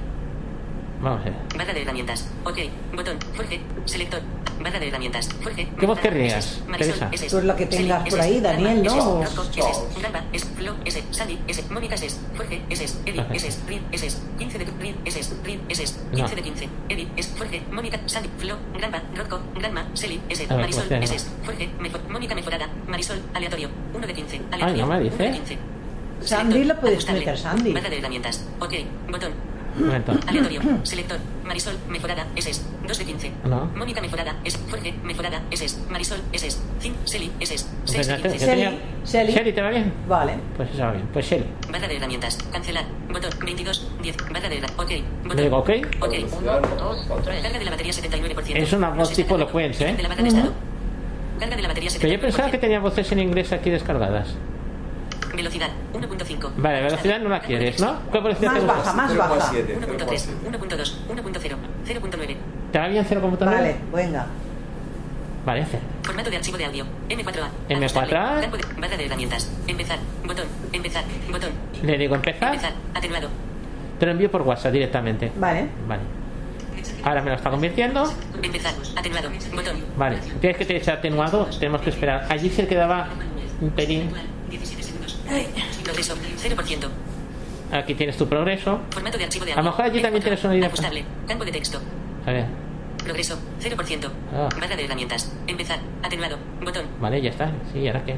Vamos 1.02 1.20
a 1.20 1.24
ver. 1.24 1.34
Barra 1.58 1.72
de 1.74 1.82
herramientas. 1.82 2.28
Ok. 2.44 2.58
Botón. 2.94 3.18
Jorge. 3.36 3.60
Selector. 3.84 4.20
Barra 4.62 4.78
de 4.78 4.88
herramientas. 4.88 5.28
Jorge. 5.42 5.68
¿Qué 5.78 5.86
voz 5.86 5.98
querrías, 5.98 6.60
Teresa? 6.78 7.10
Pues 7.10 7.32
lo 7.44 7.56
que 7.56 7.66
tengas 7.66 8.08
por 8.08 8.20
ahí, 8.20 8.40
Daniel, 8.40 8.82
¿no? 8.84 9.22
SS, 9.22 9.34
Rocco, 9.36 9.50
SS, 9.50 10.02
Galba, 10.02 10.24
S, 10.32 10.46
Flo, 10.56 10.74
S, 10.84 11.02
Sandy, 11.10 11.38
S, 11.48 11.64
Mónica, 11.70 11.94
S, 11.96 12.16
Jorge, 12.36 12.62
S, 12.70 12.94
Eddie. 13.04 13.26
S, 13.34 13.58
Reed, 13.66 13.80
S, 13.90 14.18
15 14.38 14.58
de 14.58 14.64
Reed, 14.64 14.94
S, 15.04 15.34
Reed, 15.42 15.60
S, 15.68 15.94
No. 16.12 16.16
15 16.18 16.34
de 16.36 16.42
15, 16.42 16.68
Eddie, 16.90 17.08
S, 17.16 17.30
Jorge, 17.36 17.62
Mónica, 17.72 17.98
Sandy, 18.06 18.28
Flo, 18.38 18.56
Granma, 18.78 19.02
Rocco, 19.16 19.40
Granma, 19.56 19.88
Seli, 19.94 20.20
S, 20.28 20.46
Marisol, 20.46 20.84
¿cómo 20.88 21.06
se 21.06 21.16
S, 21.16 21.26
Jorge, 21.44 21.70
Mónica 22.08 22.34
mejorada, 22.36 22.68
Marisol, 22.86 23.20
aleatorio, 23.34 23.68
1 23.94 24.06
de 24.06 24.14
15, 24.14 24.36
Ay, 24.36 24.42
aleatorio, 24.62 24.86
no 24.86 24.92
me 24.92 25.00
1 25.00 25.04
dice. 25.10 25.22
de 25.24 25.32
15. 25.32 25.58
Sandy 26.20 26.64
lo 26.64 26.80
puedes 26.80 27.10
meter, 27.12 27.36
Sandy. 27.36 27.72
Barra 27.72 27.90
de 27.90 27.98
herramientas. 27.98 28.44
Ok. 28.60 28.74
Botón. 29.10 29.32
Un 29.78 29.86
momento. 29.86 30.12
Aleatorio. 30.26 30.60
Selector. 30.82 31.18
Marisol. 31.44 31.74
Mejorada. 31.88 32.26
SS. 32.36 32.62
2 32.86 32.98
de 32.98 33.04
15. 33.04 33.32
No. 33.44 33.66
Mónica. 33.76 34.00
Mejorada. 34.00 34.36
S. 34.44 34.58
Jorge. 34.70 34.92
Mejorada. 35.02 35.42
SS. 35.50 35.78
Marisol. 35.90 36.20
SS. 36.32 36.60
Cin. 36.80 36.94
Seli. 37.04 37.30
SS. 37.40 37.66
6 37.84 38.06
de 38.06 38.14
Espérate, 38.14 38.28
15. 38.30 38.38
que 38.38 38.44
Shelly, 38.44 38.78
Shelly. 39.04 39.32
Shelly, 39.32 39.52
¿te 39.52 39.62
va 39.62 39.70
bien? 39.70 39.92
Vale. 40.06 40.34
Pues 40.56 40.70
eso 40.70 40.82
va 40.82 40.92
bien. 40.92 41.08
Pues 41.12 41.26
Shelly. 41.26 41.46
Barra 41.70 41.88
de 41.88 41.96
herramientas. 41.96 42.38
Cancelar. 42.52 42.84
Botón. 43.12 43.30
22. 43.44 43.88
10. 44.02 44.16
Barra 44.16 44.48
de 44.48 44.58
herramientas. 44.58 44.72
Ok. 44.76 44.90
Botón. 45.22 45.36
Le 45.36 45.42
digo, 45.42 45.58
ok. 45.58 45.70
Carga 47.24 47.58
de 47.58 47.64
la 47.64 47.70
batería 47.70 47.92
79%. 47.92 48.56
Es 48.56 48.72
una 48.72 48.90
voz 48.90 49.12
tipo 49.12 49.36
elocuencia, 49.36 49.90
¿eh? 49.90 49.96
De 49.96 50.02
la 50.02 50.08
barra 50.08 50.22
de 50.22 50.28
estado. 50.28 50.52
Carga 51.38 51.56
de 51.56 51.62
la 51.62 51.68
batería 51.68 51.90
79%. 51.90 51.98
Pero 52.00 52.12
yo 52.12 52.20
pensaba 52.20 52.50
que 52.50 52.58
tenía 52.58 52.80
voces 52.80 53.10
en 53.12 53.20
inglés 53.20 53.52
aquí 53.52 53.70
descargadas. 53.70 54.34
Velocidad. 55.34 55.70
1.5. 55.94 56.50
Vale, 56.56 56.82
velocidad 56.82 57.20
no 57.20 57.28
la 57.28 57.40
quieres, 57.40 57.80
¿no? 57.80 57.96
¿Qué 58.10 58.20
velocidad 58.20 58.52
Más 58.52 58.60
te 58.60 58.66
baja, 58.66 58.92
más 58.92 59.16
baja. 59.16 59.52
0,7. 59.52 59.80
1.3. 59.80 60.28
1.2. 60.50 60.94
1.0. 61.08 61.56
0.9. 61.86 62.36
¿Te 62.72 62.78
va 62.78 62.88
bien 62.88 63.04
0,9? 63.04 63.38
Vale, 63.38 63.76
venga. 63.92 64.26
Vale, 65.44 65.62
hacer. 65.62 65.80
Formato 66.02 66.30
de 66.30 66.36
archivo 66.36 66.56
de 66.56 66.64
audio. 66.66 66.84
M4A. 67.08 67.48
M4A. 67.68 67.84
Ajustable. 67.84 68.40
Campo 68.42 68.56
de 68.56 68.80
barra 68.80 68.96
de 68.96 69.06
herramientas. 69.06 69.50
Empezar. 69.66 69.98
Botón. 70.24 70.46
Empezar. 70.72 71.04
Botón. 71.30 71.50
Le 71.82 71.98
digo 71.98 72.14
empezar. 72.14 72.54
Empezar. 72.54 72.72
Atenuado. 72.94 73.28
Te 73.98 74.06
lo 74.06 74.12
envío 74.12 74.30
por 74.30 74.42
WhatsApp 74.42 74.72
directamente. 74.72 75.32
Vale. 75.36 75.68
Vale. 75.88 76.02
Ahora 77.02 77.22
me 77.22 77.30
lo 77.30 77.36
está 77.36 77.50
convirtiendo. 77.50 78.04
Empezar. 78.40 78.74
Atenuado. 78.96 79.30
Botón. 79.52 79.76
Vale. 79.96 80.18
Tienes 80.40 80.58
que 80.58 80.64
tener 80.64 80.90
atenuado. 80.90 81.46
Tenemos 81.58 81.80
que 81.80 81.90
esperar. 81.90 82.26
Allí 82.28 82.48
se 82.48 82.66
quedaba 82.68 83.08
un 83.60 83.70
pelín. 83.70 84.10
17 85.32 85.62
segundos. 85.62 85.82
Progreso. 85.84 86.14
0%. 86.16 86.88
Aquí 87.72 87.94
tienes 87.94 88.16
tu 88.16 88.28
progreso. 88.28 88.80
Formato 88.90 89.16
de 89.18 89.24
archivo 89.24 89.44
de 89.46 89.52
A 89.52 89.56
lo 89.56 89.62
mejor 89.64 89.84
allí 89.86 90.02
también 90.02 90.22
M4A. 90.22 90.24
tienes 90.24 90.44
una 90.44 90.56
idea. 90.56 90.66
Ajustable. 90.68 91.04
Campo 91.26 91.44
de 91.44 91.52
texto. 91.52 91.80
A 92.26 92.30
ver. 92.32 92.46
Progreso. 93.02 93.38
0%. 93.60 94.10
Ah. 94.34 94.48
Barra 94.60 94.76
de 94.76 94.84
herramientas. 94.84 95.32
Empezar. 95.46 95.80
Atenuado. 96.02 96.38
Botón. 96.62 96.84
Vale, 97.00 97.20
ya 97.22 97.30
está. 97.30 97.50
Sí, 97.72 97.78
¿y 97.80 97.86
ahora 97.88 98.04
qué? 98.04 98.16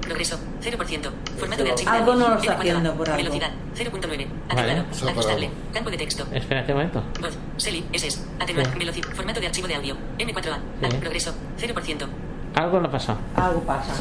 Progreso. 0.00 0.38
0%. 0.62 1.10
Formato 1.38 1.64
de 1.64 1.70
archivo 1.72 1.90
de 1.90 1.96
Algo 1.98 2.12
audio. 2.12 2.24
no 2.24 2.34
lo 2.34 2.40
está 2.40 2.52
M4A. 2.52 2.60
haciendo 2.70 2.94
por 2.94 3.10
algo. 3.10 3.16
Velocidad. 3.22 3.50
0.9. 3.74 4.00
Vale. 4.00 4.26
Atenuado. 4.48 4.80
Ha 5.06 5.10
Ajustable. 5.10 5.50
Campo 5.74 5.90
de 5.90 5.96
texto. 5.98 6.26
Espérate 6.32 6.72
un 6.72 6.78
momento. 6.78 7.02
Voz. 7.20 7.36
Seli. 7.56 7.84
SS. 7.92 8.24
Atenuado. 8.38 8.70
Sí. 8.72 8.78
Velocidad. 8.78 9.08
Formato 9.12 9.40
de 9.40 9.46
archivo 9.48 9.66
de 9.68 9.74
audio. 9.74 9.96
M4A. 10.18 10.58
Sí. 10.90 10.96
Progreso. 10.98 11.34
0%. 11.58 12.06
Algo 12.54 12.80
no 12.80 12.90
pasa. 12.90 13.16
Algo 13.34 13.60
pasa. 13.64 13.92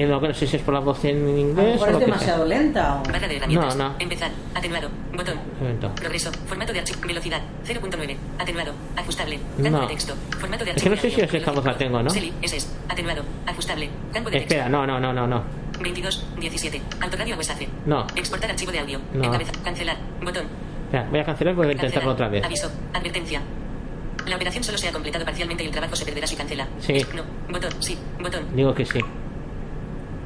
Y 0.00 0.06
lo 0.06 0.20
que 0.20 0.28
no 0.28 0.34
sé 0.34 0.46
si 0.46 0.56
es 0.56 0.62
por 0.62 0.74
la 0.74 0.80
voz 0.80 1.04
en 1.04 1.28
inglés 1.38 1.80
o 1.80 1.86
es 1.86 1.92
lo 1.92 1.98
que 1.98 2.04
demasiado 2.04 2.44
lenta. 2.44 3.00
o- 3.00 3.02
Barra 3.12 3.26
de 3.26 3.36
herramientas. 3.36 3.76
No, 3.76 3.88
no. 3.90 3.94
Empezar. 3.98 4.30
Atenuado. 4.54 4.88
Botón. 5.12 5.34
sea. 5.34 5.42
Momento. 5.60 5.94
Progreso. 5.96 6.30
Formato 6.46 6.72
de 6.72 6.78
archivo. 6.80 7.00
Velocidad. 7.06 7.40
0.9. 7.66 8.16
Atenuado. 8.38 8.72
Ajustable. 8.96 9.38
No. 9.58 9.64
Campo 9.64 9.80
de 9.80 9.86
texto. 9.88 10.14
Formato 10.38 10.64
de 10.64 10.70
Es 10.70 10.76
archivo. 10.76 10.90
que 10.90 10.96
no 10.96 11.02
sé 11.02 11.10
si 11.10 11.20
es 11.20 11.34
esta 11.34 11.50
voz 11.52 11.64
la 11.64 11.76
tengo, 11.76 12.02
¿no? 12.02 12.10
Seli. 12.10 12.32
SS. 12.42 12.68
Atenuado. 12.88 13.22
Ajustable. 13.46 13.90
Campo 14.12 14.30
de 14.30 14.38
texto. 14.38 14.54
Espera, 14.54 14.68
no, 14.68 14.86
no, 14.86 15.00
no, 15.00 15.12
no, 15.12 15.26
no. 15.26 15.42
22, 15.80 16.26
17. 16.38 16.80
Autoradio 17.00 17.36
WhatsApp. 17.36 17.60
No. 17.86 18.06
Exportar 18.14 18.50
archivo 18.50 18.70
de 18.72 18.78
audio. 18.78 19.00
No. 19.14 19.24
Encabeza. 19.24 19.52
Cancelar. 19.64 19.96
Botón. 20.22 20.44
Espera, 20.86 21.06
voy 21.10 21.20
a 21.20 21.24
cancelar 21.24 21.54
porque 21.54 21.66
voy 21.66 21.72
a 21.72 21.76
intentarlo 21.76 22.12
otra 22.12 22.28
vez. 22.28 22.44
Aviso. 22.44 22.70
Advertencia. 22.94 23.42
La 24.26 24.36
operación 24.36 24.62
solo 24.62 24.76
se 24.78 24.88
ha 24.88 24.92
completado 24.92 25.24
parcialmente 25.24 25.62
y 25.64 25.66
el 25.66 25.72
trabajo 25.72 25.96
se 25.96 26.04
perderá 26.04 26.26
si 26.26 26.36
cancela. 26.36 26.66
Sí. 26.80 27.04
No. 27.16 27.22
Botón. 27.52 27.70
Sí. 27.80 27.96
Botón. 28.20 28.44
Digo 28.54 28.74
que 28.74 28.84
sí. 28.84 28.98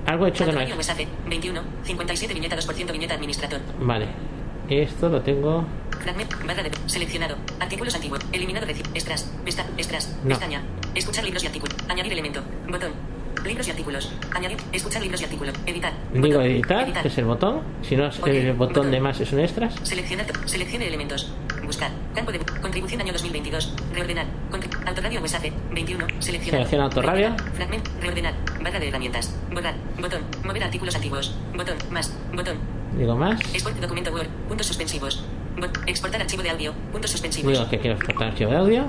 Algo 0.06 0.26
he 0.26 0.30
hecho 0.30 0.44
que 0.44 0.52
no 0.52 0.60
es. 0.60 0.74
WhatsApp. 0.74 0.98
21, 1.28 1.62
57 1.84 2.34
viñeta 2.34 2.56
2% 2.56 2.92
viñeta 2.92 3.14
administrador. 3.14 3.60
Vale. 3.80 4.08
Esto 4.68 5.08
lo 5.08 5.20
tengo. 5.22 5.64
Fragmento. 6.00 6.36
Barra 6.46 6.62
de. 6.62 6.70
Seleccionado. 6.86 7.36
Artículos 7.60 7.94
antiguos. 7.94 8.20
Eliminado 8.32 8.66
reci. 8.66 8.82
Extras. 8.94 9.30
Pesta. 9.44 9.66
Extras. 9.76 10.16
No. 10.22 10.30
Pestaña. 10.30 10.62
Escuchar 10.94 11.24
libros 11.24 11.42
y 11.44 11.46
artículos. 11.46 11.76
Añadir 11.88 12.12
elemento. 12.12 12.42
Botón. 12.68 12.92
Libros 13.44 13.66
y 13.66 13.70
artículos. 13.70 14.12
Añadir. 14.34 14.56
Escuchar 14.72 15.02
libros 15.02 15.20
y 15.20 15.24
artículos. 15.24 15.54
Editar. 15.66 15.92
Digo 16.12 16.40
editar, 16.40 17.02
que 17.02 17.08
es 17.08 17.18
el 17.18 17.24
botón. 17.24 17.62
Si 17.82 17.96
no, 17.96 18.06
es 18.06 18.20
el 18.24 18.52
botón 18.52 18.90
de 18.90 19.00
más 19.00 19.20
es 19.20 19.32
un 19.32 19.40
extras. 19.40 19.74
Seleccionar. 19.82 20.26
Seleccione 20.46 20.86
elementos. 20.86 21.32
Buscar. 21.64 21.90
Campo 22.14 22.32
de. 22.32 22.39
Contribución 22.60 23.01
año 23.01 23.12
2022. 23.12 23.74
Reordenar. 23.94 24.26
Contri- 24.51 24.86
Autorradio 24.89 25.20
WhatsApp. 25.20 25.44
21. 25.72 26.06
Seleccionar. 26.20 26.43
Selecciona 26.60 26.84
autorradio. 26.84 27.34
Fragmento. 27.55 27.90
Reordenar. 28.01 28.34
Barra 28.62 28.78
de 28.80 28.89
herramientas. 28.89 29.34
Borrar. 29.52 29.74
Botón. 30.01 30.22
Mover 30.44 30.64
artículos 30.64 30.94
antiguos. 30.94 31.34
Botón. 31.56 31.76
Más. 31.90 32.12
Botón. 32.34 32.56
Digo 32.98 33.16
más. 33.16 33.40
Export 33.55 33.76
documento 33.78 34.12
Word. 34.12 34.28
Puntos 34.48 34.66
suspensivos. 34.66 35.24
Bot- 35.56 35.82
Exportar 35.86 36.20
archivo 36.20 36.43
de 36.43 36.51
audio. 36.51 36.72
Puntos 36.93 37.10
suspensivos. 37.10 37.52
Digo 37.52 37.68
que 37.70 37.78
quiero 37.78 37.97
exportar 37.97 38.28
archivo 38.28 38.51
de 38.51 38.56
audio. 38.56 38.84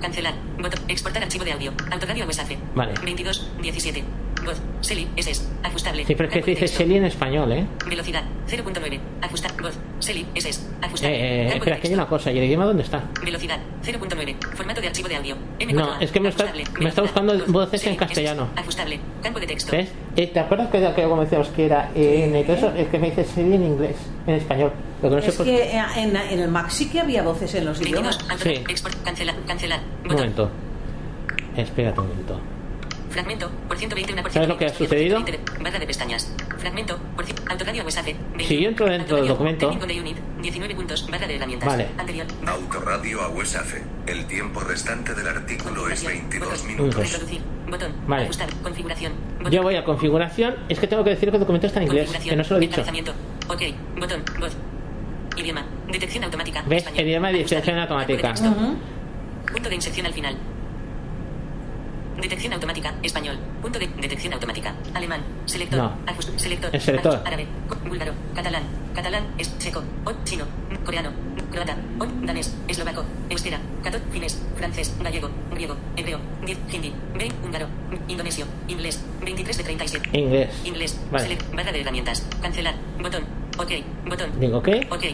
Cancelar. 0.00 0.34
Botón. 0.60 0.80
Exportar 0.88 1.22
archivo 1.22 1.44
de 1.44 1.52
audio. 1.52 1.72
Autoradio 1.90 2.24
WhatsApp. 2.26 2.50
Vale. 2.74 2.92
22, 3.04 3.50
17. 3.62 4.04
Voz. 4.46 4.56
Seli. 4.80 5.06
SS. 5.16 5.46
Ajustable. 5.62 6.04
Sí, 6.06 6.14
pero 6.14 6.28
es 6.30 6.34
que 6.44 6.50
dice. 6.54 6.66
Shelly 6.66 6.96
en 6.96 7.04
español, 7.04 7.52
¿eh? 7.52 7.66
Velocidad. 7.88 8.22
0.9. 8.48 8.98
Ajustar. 9.20 9.52
Voz. 9.60 9.78
Seli. 9.98 10.26
SS. 10.34 10.60
Ajustable. 10.80 11.16
Eh, 11.16 11.42
eh, 11.48 11.56
espera, 11.56 11.78
que 11.78 11.88
hay 11.88 11.94
una 11.94 12.06
cosa. 12.06 12.30
¿Y 12.32 12.38
el 12.38 12.44
idioma 12.44 12.64
dónde 12.64 12.82
está? 12.84 13.04
Velocidad. 13.24 13.58
0.9. 13.84 14.36
Formato 14.56 14.80
de 14.80 14.86
archivo 14.86 15.08
de 15.08 15.16
audio. 15.16 15.36
M4A. 15.58 15.72
No, 15.74 16.00
es 16.00 16.10
que 16.12 16.20
me 16.20 16.28
está- 16.30 16.44
Ajustable. 16.44 16.80
me 16.80 16.88
está 16.88 17.02
buscando 17.02 17.34
voces 17.48 17.74
en 17.82 17.84
Seli. 17.88 17.96
castellano. 17.96 18.48
Ajustable. 18.56 19.00
Campo 19.22 19.40
de 19.40 19.46
texto. 19.46 19.72
¿Ves? 19.72 19.90
Eh, 20.16 20.28
¿Te 20.28 20.40
acuerdas 20.40 20.68
que, 20.70 20.80
que 20.94 21.02
como 21.02 21.20
decíamos 21.22 21.48
que 21.48 21.66
era 21.66 21.90
en 21.94 22.34
y 22.36 22.44
todo 22.44 22.56
eso? 22.56 22.72
Es 22.74 22.88
que 22.88 22.98
me 22.98 23.10
dice 23.10 23.24
Shelly 23.34 23.54
en 23.56 23.62
inglés, 23.64 23.96
en 24.26 24.34
español. 24.34 24.72
Lo 25.02 25.10
que 25.10 25.16
no 25.16 25.22
sé 25.22 25.28
Es 25.28 25.36
por 25.36 25.44
que 25.46 25.56
eh, 25.62 25.82
en, 25.96 26.16
en 26.16 26.40
el 26.40 26.48
Mac 26.48 26.70
sí 26.70 26.88
que 26.88 27.00
había 27.00 27.22
voces 27.22 27.54
en 27.54 27.64
los 27.66 27.78
22. 27.80 28.16
idiomas. 28.16 28.40
Sí. 28.42 28.50
Export. 28.68 29.02
Cancelar. 29.04 29.34
Cancelar. 29.46 29.80
Un 30.04 30.12
momento. 30.14 30.50
Espérate 31.56 32.00
un 32.00 32.08
momento. 32.08 32.40
Fragmento, 33.16 33.50
por 33.66 33.78
120, 33.78 34.12
una 34.12 34.22
por 34.22 34.30
¿Sabes 34.30 34.46
lo 34.50 34.58
que 34.58 34.66
ha 34.66 34.68
sucedido? 34.68 35.24
Barra 35.62 35.78
de 35.78 35.86
pestañas. 35.86 36.30
Fragmento, 36.58 36.98
por 37.16 37.24
cien- 37.24 37.50
Autoradio 37.50 37.82
WhatsApp. 37.82 38.04
20. 38.04 38.44
Si 38.44 38.60
yo 38.60 38.68
entro 38.68 38.84
dentro 38.86 39.16
del 39.16 39.26
documento- 39.28 39.68
Técnico 39.70 39.86
de 39.86 40.00
unit, 40.00 40.16
19 40.42 40.74
puntos. 40.74 41.10
Barra 41.10 41.26
de 41.26 41.36
herramientas. 41.36 41.66
Vale. 41.66 41.86
Anterior. 41.96 42.26
Autoradio 42.46 43.22
a. 43.22 43.30
El 44.06 44.26
tiempo 44.26 44.60
restante 44.60 45.14
del 45.14 45.28
artículo 45.28 45.88
es 45.88 46.02
Configuración. 46.02 46.12
22 46.28 46.50
Botón. 46.50 46.66
minutos. 46.68 47.20
Botón. 47.70 47.92
Vale. 48.06 48.24
Ajustar. 48.24 48.48
Configuración. 48.62 49.12
Botón. 49.38 49.52
Yo 49.52 49.62
voy 49.62 49.76
a 49.76 49.84
configuración. 49.84 50.54
Es 50.68 50.78
que 50.78 50.86
tengo 50.86 51.02
que 51.02 51.10
decir 51.10 51.30
que 51.30 51.36
el 51.36 51.40
documento 51.40 51.68
está 51.68 51.80
en 51.80 51.86
inglés, 51.86 52.10
Configuración. 52.10 52.32
que 52.32 52.36
no 52.36 52.44
se 52.44 52.50
lo 52.50 52.56
he 52.58 52.60
dicho. 52.60 52.84
Ok. 53.48 53.62
Botón. 53.98 54.22
Voz. 54.38 54.54
Idioma. 55.38 55.64
Detección 55.90 56.24
automática. 56.24 56.62
¿Ves? 56.66 56.82
Español. 56.84 57.06
Idioma 57.08 57.28
de 57.32 57.38
detección 57.38 57.78
automática. 57.78 58.34
Punto 59.50 59.68
de 59.70 59.74
inserción 59.74 60.04
al 60.04 60.12
final. 60.12 60.36
Detección 62.20 62.52
automática, 62.54 62.94
español. 63.02 63.36
Punto 63.60 63.78
de 63.78 63.88
detección 64.00 64.32
automática. 64.32 64.74
Alemán. 64.94 65.20
Selector. 65.44 65.78
No. 65.78 65.92
Ajust- 66.06 66.38
selector. 66.38 66.70
El 66.72 66.80
selector. 66.80 67.20
Árabe. 67.24 67.46
Búlgaro. 67.86 68.12
Catalán. 68.34 68.62
Catalán. 68.94 69.24
Es 69.38 69.56
checo. 69.58 69.82
O 70.04 70.12
chino. 70.24 70.44
Coreano. 70.84 71.10
Croata. 71.52 71.76
O 72.00 72.06
danés. 72.26 72.54
Eslovaco. 72.68 73.04
Euskera. 73.28 73.58
Catot. 73.84 74.00
Finés. 74.10 74.40
Francés. 74.56 74.94
Gallego. 75.02 75.28
Griego. 75.52 75.76
Hebreo. 75.96 76.18
10. 76.44 76.58
Hindi. 76.72 76.92
20. 77.18 77.34
Húngaro. 77.46 77.66
Indonesio. 78.08 78.46
Inglés. 78.68 79.02
23 79.22 79.56
de 79.58 79.64
37. 79.64 80.18
Inglés. 80.18 80.50
Inglés. 80.64 81.00
Vale. 81.10 81.24
Select. 81.24 81.54
Barra 81.54 81.72
de 81.72 81.80
herramientas. 81.82 82.26
Cancelar. 82.40 82.74
Botón. 83.00 83.24
Ok. 83.58 83.70
Botón. 84.08 84.40
Digo, 84.40 84.58
¿ok? 84.58 84.68
Ok. 84.90 85.04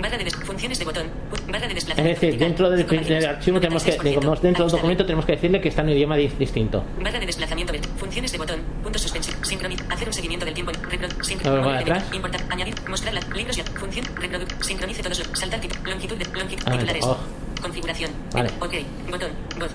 Barra 0.00 0.16
de 0.16 0.30
funciones 0.30 0.78
de 0.78 0.84
botón. 0.84 1.06
Barra 1.48 1.60
de 1.66 1.66
Es 1.68 1.74
desplazamiento. 1.74 2.20
decir, 2.20 2.38
vertical. 2.38 2.48
dentro 2.48 2.70
del, 2.70 3.04
del 3.06 3.26
archivo 3.26 3.60
tenemos 3.60 3.82
que, 3.82 3.98
96%. 3.98 4.02
digamos, 4.04 4.42
dentro 4.42 4.64
del 4.64 4.72
documento 4.72 5.04
tenemos 5.04 5.24
que 5.26 5.32
decirle 5.32 5.60
que 5.60 5.68
está 5.68 5.82
en 5.82 5.88
un 5.88 5.94
idioma 5.94 6.16
di- 6.16 6.28
distinto. 6.38 6.84
Barra 7.02 7.18
de 7.18 7.26
desplazamiento 7.26 7.72
Funciones 7.96 8.30
de 8.32 8.38
botón. 8.38 8.60
Puntos 8.82 9.02
suspensivos. 9.02 9.46
Sincronizar. 9.48 9.92
Hacer 9.92 10.06
un 10.08 10.14
seguimiento 10.14 10.44
del 10.46 10.54
tiempo. 10.54 10.72
Repro- 10.72 11.08
sincro- 11.24 11.48
A 11.48 11.50
ver, 11.54 11.60
voy 11.60 11.68
mover 11.72 11.82
atrás. 11.82 12.02
elemento, 12.10 12.16
Importar. 12.16 12.40
Añadir. 12.52 12.74
Mostrar 12.88 13.14
las 13.14 13.28
libros 13.30 13.58
y 13.58 13.62
función. 13.62 14.06
Reproducir. 14.14 14.56
Sincronice 14.64 15.02
todos 15.02 15.18
los. 15.18 15.38
Saltar. 15.38 15.60
tit- 15.60 15.84
Longitud 15.84 16.16
de. 16.16 16.24
Longitud. 16.38 16.64
Titulares. 16.72 17.04
oh. 17.04 17.16
Configuración. 17.60 18.10
Vale. 18.32 18.50
Ok. 18.60 18.74
Botón. 19.10 19.30
Voz. 19.58 19.70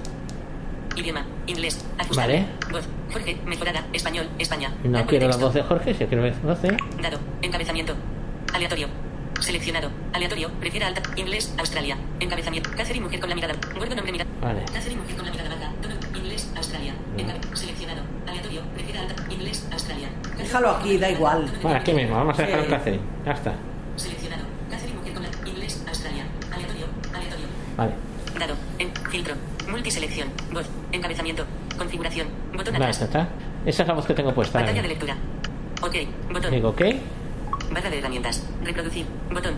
Idioma. 0.95 1.26
Inglés. 1.48 1.84
Ajustable. 1.98 2.45
Vale. 2.62 2.72
Voz. 2.72 2.88
Jorge. 3.12 3.38
Mejorada. 3.45 3.84
Español. 3.91 4.30
España. 4.40 4.72
No 4.84 5.06
quiero 5.06 5.28
la 5.28 5.36
voz 5.38 5.54
de 5.54 5.64
Jorge, 5.64 5.94
si 5.94 6.06
quiero 6.06 6.24
la 6.26 6.32
voz 6.44 6.62
de... 6.62 6.78
Dado. 7.02 7.20
Encabezamiento. 7.41 7.94
Aleatorio. 8.54 8.88
Seleccionado. 9.44 9.90
Aleatorio. 10.14 10.49
Prefiera 10.60 10.88
alta. 10.88 11.02
Inglés. 11.18 11.53
Australia. 11.57 11.98
Encabezamiento. 12.20 12.70
Catherine 12.72 13.03
mujer 13.06 13.20
con 13.20 13.30
la 13.30 13.36
mirada. 13.36 13.53
Gordo 13.78 13.95
nombre 13.95 14.11
mirada. 14.11 14.30
Vale. 14.41 14.61
Catherine 14.72 15.02
mujer 15.02 15.15
con 15.18 15.26
la 15.26 15.32
mirada 15.32 15.49
baja. 15.49 15.72
Inglés. 16.18 16.52
Australia. 16.56 16.94
Encabe- 17.18 17.56
Seleccionado. 17.56 18.02
Aleatorio. 18.28 18.61
Prefiera 18.74 19.02
alta. 19.02 19.15
Inglés. 19.30 19.68
Australia. 19.72 20.07
Déjalo 20.38 20.70
aquí, 20.72 20.98
da 20.98 21.10
igual. 21.11 21.52
Bueno, 21.61 21.78
aquí 21.78 21.91
mismo, 21.94 22.15
vamos 22.15 22.40
a 22.40 22.44
dejar 22.44 22.68
Catherine. 22.68 23.03
Ya 23.26 23.32
está. 23.34 23.53
Seleccionado. 23.98 24.44
Catherine 24.70 24.98
mujer 24.98 25.14
con 25.14 25.24
la 25.24 25.30
Inglés. 25.49 25.84
Australia. 25.88 26.24
Aleatorio. 26.53 26.86
Aleatorio. 27.14 27.45
Vale. 27.78 27.94
Dado. 28.40 28.56
En. 28.80 28.91
Filtro. 29.11 29.36
Multiselección. 29.70 30.30
Voz. 30.53 30.65
Encabezamiento. 30.91 31.45
Configuración. 31.78 32.28
Botón 32.53 32.74
Vale, 32.74 32.86
atrás. 32.86 32.99
ya 32.99 33.06
está. 33.06 33.30
Esa 33.65 33.82
es 33.84 33.88
la 33.88 33.94
voz 33.94 34.06
que 34.06 34.14
tengo 34.14 34.34
puesta. 34.34 34.60
Pantalla 34.60 34.82
de 34.82 34.88
mismo. 34.88 35.06
lectura. 35.06 35.18
Ok. 35.82 36.32
Botón. 36.34 36.52
Digo, 36.52 36.70
¿ok? 36.70 36.82
Barra 37.72 37.90
de 37.90 37.99
herramientas. 37.99 38.44
Reproducir. 38.64 39.06
Botón. 39.31 39.56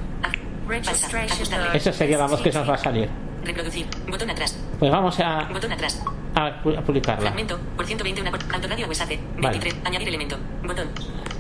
Esa 1.73 1.94
sería 1.94 2.18
la 2.18 2.27
voz 2.27 2.41
que 2.41 2.52
nos 2.52 2.68
va 2.69 2.73
a 2.73 2.77
salir. 2.77 3.10
Reproducir. 3.44 3.86
Botón 4.10 4.30
atrás. 4.30 4.57
Pues 4.80 4.91
vamos 4.91 5.19
a, 5.19 5.44
Botón 5.52 5.72
atrás. 5.72 6.02
a 6.34 6.64
pu- 6.64 6.77
a 6.77 6.82
publicarla. 6.82 7.22
Fragmento. 7.22 7.60
Por 7.76 7.86
121 7.86 8.32
por 8.32 8.40
Autoradio 8.56 8.88
WhatsApp. 8.88 9.10
23. 9.38 9.76
Añadir 9.86 10.07
elemento. 10.07 10.38
Botón. 10.65 10.88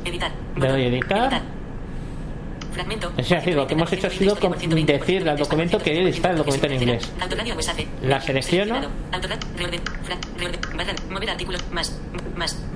Editar. 0.03 0.31
Le 0.57 0.67
doy 0.67 0.83
editar. 0.85 1.41
Fragmento. 2.73 3.11
Es 3.17 3.29
decir, 3.29 3.55
lo 3.55 3.65
que 3.65 3.73
hemos 3.73 3.91
hecho 3.93 4.07
ha 4.07 4.09
sido 4.09 4.35
con- 4.37 4.51
decirle 4.85 5.29
al 5.31 5.37
documento 5.37 5.79
que 5.79 5.97
él 6.01 6.07
está 6.09 6.31
el 6.31 6.37
documento 6.37 6.67
en 6.67 6.73
inglés. 6.73 7.11
La 8.03 8.19
selecciono. 8.21 8.75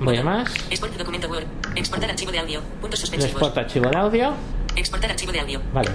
Voy 0.00 0.16
a 0.16 0.22
más. 0.24 0.54
Export 0.70 0.96
documento 0.96 1.28
Word. 1.28 1.44
Exportar 1.80 2.10
archivo 2.10 2.30
de 2.30 2.38
audio. 2.38 2.60
Puntos 2.80 3.00
suspensivos. 3.00 3.32
exporto 3.32 3.60
archivo 3.60 3.88
de 3.88 3.96
audio. 3.96 4.32
Exportar 4.76 5.10
archivo 5.10 5.32
de 5.32 5.40
audio. 5.40 5.60
Vale. 5.72 5.90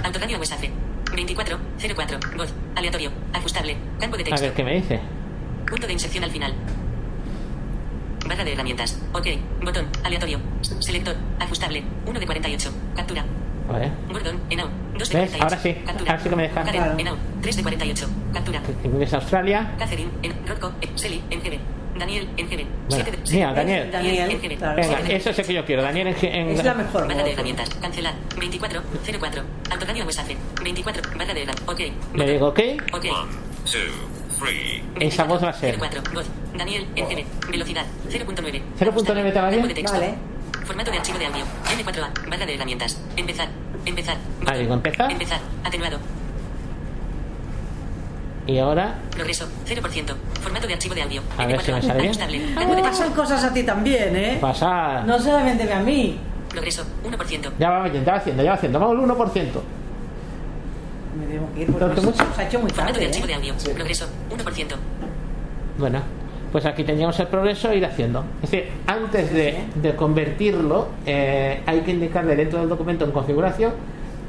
24. 1.15 1.57
04. 1.95 2.19
Voz. 2.35 2.53
Aleatorio. 2.75 3.11
Ajustable. 3.33 3.77
Campo 3.99 4.17
de 4.17 4.23
A 4.23 4.25
texto. 4.25 4.41
ver 4.41 4.53
qué 4.53 4.63
me 4.63 4.73
dice. 4.75 4.99
Punto 5.69 5.87
de 5.87 5.93
inserción 5.93 6.23
al 6.23 6.31
final. 6.31 6.53
Barra 8.27 8.43
de 8.43 8.53
herramientas. 8.53 8.99
Ok. 9.13 9.27
Botón. 9.63 9.87
Aleatorio. 10.03 10.39
Selector. 10.79 11.15
Ajustable. 11.39 11.83
1 12.05 12.19
de 12.19 12.25
48. 12.25 12.71
Captura. 12.95 13.23
Vale. 13.71 13.91
Gordon. 14.11 14.39
Enau. 14.49 14.67
2 14.97 15.09
de 15.09 15.19
¿Ves? 15.19 15.31
48. 15.31 15.43
Ahora 15.43 15.57
sí. 15.59 15.73
Captura. 15.85 16.11
Ahora 16.11 16.23
sí 16.23 16.29
que 16.29 16.35
me 16.35 16.43
deja. 16.43 16.63
Karen. 16.63 16.81
Claro. 16.83 16.99
Enau. 16.99 17.15
3 17.41 17.55
de 17.57 17.63
48. 17.63 18.07
Captura. 18.33 18.61
Inglés 18.83 19.13
Australia. 19.13 19.75
Catherine. 19.77 20.11
En. 20.23 20.47
Rocco. 20.47 20.71
eh, 20.81 20.89
Selly. 20.95 21.23
En 21.29 21.39
GB. 21.41 21.59
Daniel. 21.97 22.29
En 22.37 22.47
GB. 22.47 22.65
Bueno, 22.89 23.05
7 23.05 23.11
de. 23.11 23.31
mira, 23.31 23.53
Daniel. 23.53 23.91
Daniel. 23.91 24.39
Venga, 24.75 24.99
eso 25.09 25.29
es 25.29 25.39
el 25.39 25.45
que 25.47 25.53
yo 25.53 25.65
quiero. 25.65 25.81
Daniel 25.81 26.07
en, 26.07 26.25
en- 26.25 26.49
Es 26.49 26.63
la 26.63 26.73
mejor 26.73 27.07
Barra 27.07 27.23
de 27.23 27.31
herramientas. 27.33 27.69
Cancelar. 27.81 28.13
24. 28.37 28.81
04. 29.19 29.43
Autoradio 29.71 30.05
WhatsApp. 30.05 30.27
24. 30.63 31.01
Barra 31.17 31.33
de 31.33 31.41
herramientas. 31.43 31.63
Ok. 31.67 31.81
Le 32.15 32.31
digo, 32.33 32.47
ok. 32.47 32.59
Ok. 32.93 33.05
Esa 34.99 35.23
voz 35.23 35.43
va 35.43 35.49
a 35.49 35.53
ser. 35.53 35.77
04. 35.79 36.01
Voz. 36.13 36.25
Daniel. 36.57 36.85
En 36.95 37.05
GB. 37.07 37.25
Velocidad. 37.49 37.85
0.9. 38.09 38.61
0.9 38.79 39.33
te 39.33 39.41
va 39.41 39.49
bien? 39.49 39.61
Vale. 39.91 40.15
Formato 40.65 40.91
de 40.91 40.97
archivo 40.97 41.17
de 41.19 41.25
audio. 41.27 41.45
M4A. 41.77 42.29
Barra 42.29 42.45
de 42.45 42.55
herramientas. 42.55 42.99
Empezar. 43.15 43.47
Empezar. 43.85 44.17
Ah, 44.45 44.55
digo, 44.57 44.73
empezar. 44.73 45.11
Empezar. 45.11 45.39
Atenuado. 45.63 45.99
Y 48.47 48.59
ahora, 48.59 48.95
Progreso. 49.11 49.47
0%. 49.67 50.13
Formato 50.41 50.67
de 50.67 50.73
archivo 50.73 50.93
de 50.93 51.01
audio. 51.01 51.21
A 51.37 51.45
ver 51.47 51.59
si 51.61 51.71
me 51.71 51.81
sale 51.81 52.01
bien. 52.01 52.13
De 52.13 52.25
texto. 52.27 52.81
pasan 52.83 53.13
cosas 53.13 53.43
a 53.43 53.51
ti 53.53 53.63
también, 53.63 54.15
¿eh? 54.15 54.37
pasar. 54.39 55.05
No 55.05 55.17
solamente 55.19 55.71
a 55.71 55.79
mí. 55.79 56.19
Progreso. 56.49 56.83
1%. 57.03 57.51
Ya 57.59 57.69
va, 57.71 57.87
ya 57.87 58.01
va 58.03 58.17
haciendo, 58.17 58.43
ya 58.43 58.49
va 58.51 58.55
haciendo. 58.55 58.79
Vamos 58.79 59.09
al 59.09 59.17
1%. 59.17 59.43
Me 61.19 61.25
tengo 61.27 61.53
que 61.53 61.61
ir 61.61 61.71
porque 61.71 62.01
mucho. 62.01 62.25
se 62.35 62.41
ha 62.41 62.45
hecho 62.47 62.59
muy 62.59 62.69
Formato 62.69 62.99
de 62.99 63.05
tarde, 63.05 63.07
archivo 63.07 63.27
de 63.27 63.33
¿eh? 63.33 63.35
audio. 63.35 63.53
Progreso. 63.73 64.05
1%. 64.29 64.75
Bueno, 65.77 66.01
Pues 66.51 66.65
aquí 66.65 66.83
teníamos 66.83 67.19
el 67.19 67.27
progreso 67.27 67.71
e 67.71 67.77
ir 67.77 67.85
haciendo. 67.85 68.23
Es 68.43 68.51
decir, 68.51 68.69
antes 68.87 69.33
de, 69.33 69.65
de 69.75 69.95
convertirlo, 69.95 70.89
eh, 71.05 71.61
hay 71.65 71.81
que 71.81 71.91
indicarle 71.91 72.35
dentro 72.35 72.59
del 72.59 72.69
documento 72.69 73.03
en 73.05 73.11
configuración 73.11 73.73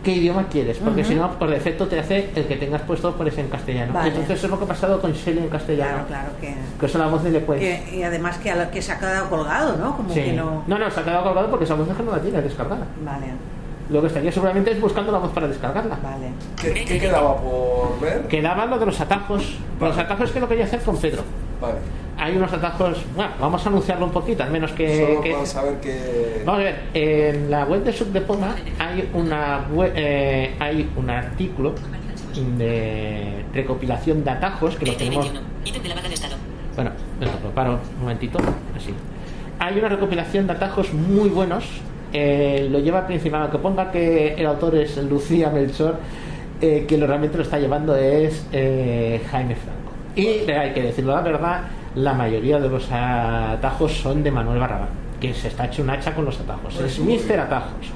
qué 0.07 0.12
idioma 0.12 0.47
quieres, 0.49 0.78
porque 0.78 1.03
si 1.03 1.16
no, 1.16 1.33
por 1.37 1.51
defecto 1.51 1.89
te 1.89 1.99
hace 1.99 2.31
el 2.37 2.47
que 2.47 2.55
tengas 2.55 2.81
puesto 2.83 3.12
por 3.16 3.27
ese 3.27 3.41
en 3.41 3.49
castellano. 3.49 3.93
Vale. 3.93 4.11
Entonces 4.11 4.43
es 4.45 4.49
lo 4.49 4.57
que 4.57 4.65
ha 4.65 4.69
pasado 4.69 5.01
con 5.01 5.12
Shelly 5.12 5.41
en 5.41 5.49
castellano. 5.49 6.05
Claro, 6.07 6.07
claro, 6.07 6.28
que, 6.41 6.55
Que 6.78 6.87
es 6.87 6.95
la 6.95 7.09
voz 7.09 7.24
de 7.24 7.31
Lecuez. 7.33 7.93
y 7.93 8.03
además 8.05 8.39
que, 8.39 8.53
a 8.53 8.57
lo 8.65 8.70
que 8.70 8.81
se 8.81 8.93
ha 8.93 8.99
quedado 9.01 9.28
colgado, 9.28 9.77
¿no? 9.77 9.97
Como 9.97 10.09
Sí. 10.15 10.23
que 10.23 10.33
no... 10.33 10.62
no, 10.65 10.78
no, 10.78 10.91
se 10.93 11.01
ha 11.01 11.05
quedado 11.05 11.24
colgado 11.24 11.51
porque 11.51 11.65
esa 11.65 11.74
voz 11.74 11.89
es 11.91 11.97
que 11.97 12.03
no 12.05 12.12
la 12.12 12.20
tiene 12.23 12.41
descargada. 12.41 12.87
Vale, 13.05 13.27
Lo 13.90 14.00
que 14.00 14.08
estaría 14.08 14.32
seguramente 14.32 14.72
es 14.72 14.80
buscando 14.80 15.12
la 15.12 15.18
voz 15.18 15.30
para 15.32 15.46
descargarla. 15.48 15.96
vale. 16.02 16.30
¿Qué, 16.60 16.84
qué 16.84 16.98
quedaba 16.98 17.36
por 17.36 18.00
ver? 18.00 18.22
Quedaba 18.28 18.66
lo 18.66 18.78
de 18.78 18.86
los 18.86 19.00
atajos. 19.00 19.56
Los 19.80 19.96
atajos 19.96 20.32
que 20.32 20.40
lo 20.40 20.48
quería 20.48 20.64
hacer 20.64 20.80
con 20.80 20.96
Pedro. 20.96 21.22
Vale. 21.60 21.76
Hay 22.18 22.34
unos 22.36 22.50
atajos, 22.52 23.04
bueno, 23.14 23.30
vamos 23.38 23.64
a 23.64 23.68
anunciarlo 23.68 24.06
un 24.06 24.10
poquito, 24.10 24.42
al 24.42 24.50
menos 24.50 24.72
que... 24.72 25.06
Solo 25.06 25.20
que- 25.20 25.32
para 25.32 25.44
saber 25.46 25.80
que. 25.80 26.42
Vamos 26.46 26.60
a 26.62 26.64
ver, 26.64 26.80
en 26.94 27.50
la 27.50 27.64
web 27.66 27.84
de 27.84 27.92
Subdepoma 27.92 28.56
hay 28.78 29.10
una 29.12 29.66
web- 29.70 29.92
eh, 29.94 30.54
hay 30.58 30.88
un 30.96 31.10
artículo 31.10 31.74
de 32.58 33.44
recopilación 33.54 34.24
de 34.24 34.30
atajos 34.30 34.76
que 34.76 34.86
lo 34.86 34.92
tenemos 34.94 35.26
2021. 35.26 35.46
Ítem 35.66 35.82
de 35.82 35.88
la 35.88 35.94
barra 35.94 36.08
de 36.08 36.14
estado. 36.14 36.36
bueno, 36.74 36.90
venga, 37.20 37.32
lo 37.42 37.50
paro 37.50 37.72
un 37.96 38.00
momentito, 38.00 38.38
así. 38.76 38.94
Hay 39.58 39.78
una 39.78 39.88
recopilación 39.88 40.46
de 40.46 40.52
atajos 40.54 40.92
muy 40.92 41.28
buenos. 41.28 41.64
Eh, 42.18 42.68
lo 42.70 42.78
lleva 42.78 43.06
principalmente, 43.06 43.59
que 43.59 43.62
ponga 43.62 43.90
que 43.93 44.32
el 44.32 44.47
autor 44.47 44.76
es 44.76 44.97
Lucía 44.97 45.51
Melchor, 45.51 45.97
eh, 46.62 46.86
que 46.88 46.97
lo 46.97 47.06
realmente 47.06 47.36
lo 47.36 47.43
está 47.43 47.59
llevando 47.59 47.94
es 47.94 48.47
eh, 48.52 49.20
Jaime 49.30 49.55
Franco. 49.55 49.93
Y 50.14 50.51
hay 50.51 50.72
que 50.72 50.82
decirlo 50.82 51.14
la 51.14 51.20
verdad, 51.20 51.60
la 51.94 52.14
mayoría 52.14 52.59
de 52.59 52.70
los 52.70 52.88
atajos 52.90 53.93
son 53.93 54.22
de 54.22 54.30
Manuel 54.30 54.59
Barrabán, 54.59 54.88
que 55.20 55.34
se 55.34 55.48
está 55.48 55.66
hecho 55.66 55.82
un 55.82 55.90
hacha 55.90 56.14
con 56.14 56.24
los 56.24 56.40
atajos. 56.40 56.74
Pues 56.74 56.93
Es 56.93 56.98
Mister. 57.01 57.38
Atajos. 57.38 57.93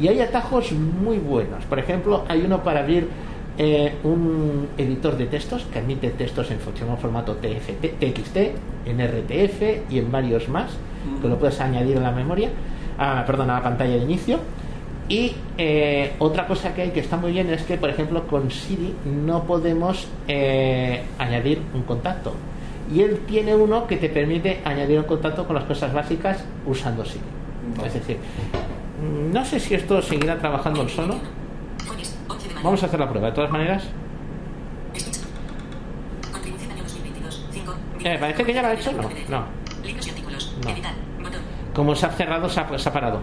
Y 0.00 0.08
hay 0.08 0.20
atajos 0.20 0.72
muy 0.72 1.18
buenos. 1.18 1.64
Por 1.66 1.78
ejemplo, 1.78 2.24
hay 2.28 2.40
uno 2.40 2.64
para 2.64 2.80
abrir 2.80 3.08
eh, 3.56 3.94
un 4.02 4.66
editor 4.76 5.16
de 5.16 5.26
textos 5.26 5.64
que 5.72 5.78
admite 5.78 6.10
textos 6.10 6.50
en 6.50 6.58
formato 6.58 7.36
TFT, 7.36 8.00
TXT, 8.00 8.36
en 8.86 8.98
RTF 8.98 9.92
y 9.92 10.00
en 10.00 10.10
varios 10.10 10.48
más, 10.48 10.72
que 11.22 11.28
lo 11.28 11.38
puedes 11.38 11.60
añadir 11.60 11.98
a 11.98 12.00
la 12.00 12.10
memoria, 12.10 12.50
a, 12.98 13.24
perdón, 13.26 13.50
a 13.50 13.54
la 13.54 13.62
pantalla 13.62 13.94
de 13.96 14.02
inicio. 14.02 14.38
Y 15.08 15.34
eh, 15.58 16.14
otra 16.18 16.46
cosa 16.46 16.74
que 16.74 16.82
hay 16.82 16.90
que 16.90 17.00
está 17.00 17.16
muy 17.16 17.32
bien 17.32 17.50
es 17.50 17.62
que, 17.62 17.76
por 17.76 17.90
ejemplo, 17.90 18.26
con 18.26 18.50
Siri 18.50 18.94
no 19.04 19.44
podemos 19.44 20.08
eh, 20.28 21.02
añadir 21.18 21.60
un 21.74 21.82
contacto. 21.82 22.34
Y 22.92 23.00
él 23.00 23.20
tiene 23.26 23.54
uno 23.54 23.86
que 23.86 23.96
te 23.96 24.08
permite 24.08 24.60
añadir 24.64 24.98
un 24.98 25.04
contacto 25.04 25.46
con 25.46 25.56
las 25.56 25.64
cosas 25.64 25.92
básicas 25.92 26.44
usando 26.66 27.04
Siri. 27.04 27.20
Vale. 27.76 27.88
Es 27.88 27.94
decir, 27.94 28.18
no 29.32 29.44
sé 29.44 29.60
si 29.60 29.74
esto 29.74 30.00
seguirá 30.00 30.38
trabajando 30.38 30.82
en 30.82 30.88
solo. 30.88 31.16
Jueves, 31.86 32.18
11 32.28 32.48
de 32.48 32.54
mayo. 32.54 32.64
Vamos 32.64 32.82
a 32.82 32.86
hacer 32.86 33.00
la 33.00 33.08
prueba. 33.08 33.28
De 33.28 33.34
todas 33.34 33.50
maneras, 33.50 33.84
Escucha. 34.94 35.20
Contribución 36.32 36.72
año 36.72 36.82
2022. 36.82 37.46
5. 37.50 37.74
Eh, 38.04 38.16
parece 38.18 38.44
que 38.44 38.54
ya 38.54 38.62
lo 38.62 38.68
ha 38.68 38.74
hecho, 38.74 38.92
¿no? 38.92 39.02
No. 39.28 39.44
Libros 39.82 40.06
y 40.06 40.10
artículos. 40.10 40.56
No. 40.64 40.70
Como 41.74 41.94
se 41.94 42.06
ha 42.06 42.10
cerrado, 42.10 42.48
se 42.48 42.60
ha, 42.60 42.78
se 42.78 42.88
ha 42.88 42.92
parado. 42.92 43.20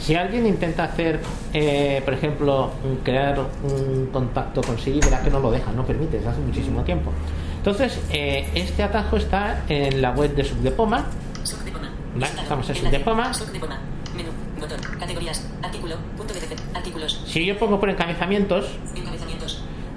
Si 0.00 0.16
alguien 0.16 0.46
intenta 0.46 0.84
hacer, 0.84 1.20
eh, 1.52 2.02
por 2.04 2.14
ejemplo, 2.14 2.70
crear 3.04 3.38
un 3.62 4.06
contacto 4.12 4.60
con 4.60 4.76
Siri, 4.78 4.98
verá 5.00 5.22
que 5.22 5.30
no 5.30 5.38
lo 5.38 5.50
deja, 5.52 5.70
no 5.72 5.86
permite, 5.86 6.16
desde 6.16 6.30
hace 6.30 6.40
muchísimo 6.40 6.82
tiempo. 6.82 7.12
Entonces, 7.58 8.00
eh, 8.10 8.50
este 8.56 8.82
atajo 8.82 9.16
está 9.16 9.62
en 9.68 10.02
la 10.02 10.10
web 10.10 10.34
de 10.34 10.42
Subdepoma. 10.42 11.06
Subdepoma. 11.44 11.90
Vale, 12.16 12.42
estamos 12.42 12.68
en. 12.68 12.74
Subdepoma. 12.74 13.32
Subdepoma. 13.32 13.78
Menú. 14.16 14.30
Botón. 14.58 14.80
Categorías. 14.98 15.46
Artículo. 15.62 15.94
Punto 16.16 16.34
BDF. 16.34 16.76
Artículos. 16.76 17.22
Si 17.24 17.46
yo 17.46 17.56
pongo 17.56 17.78
por 17.78 17.88
encabezamientos, 17.88 18.66
Encabezamientos. 18.96 19.31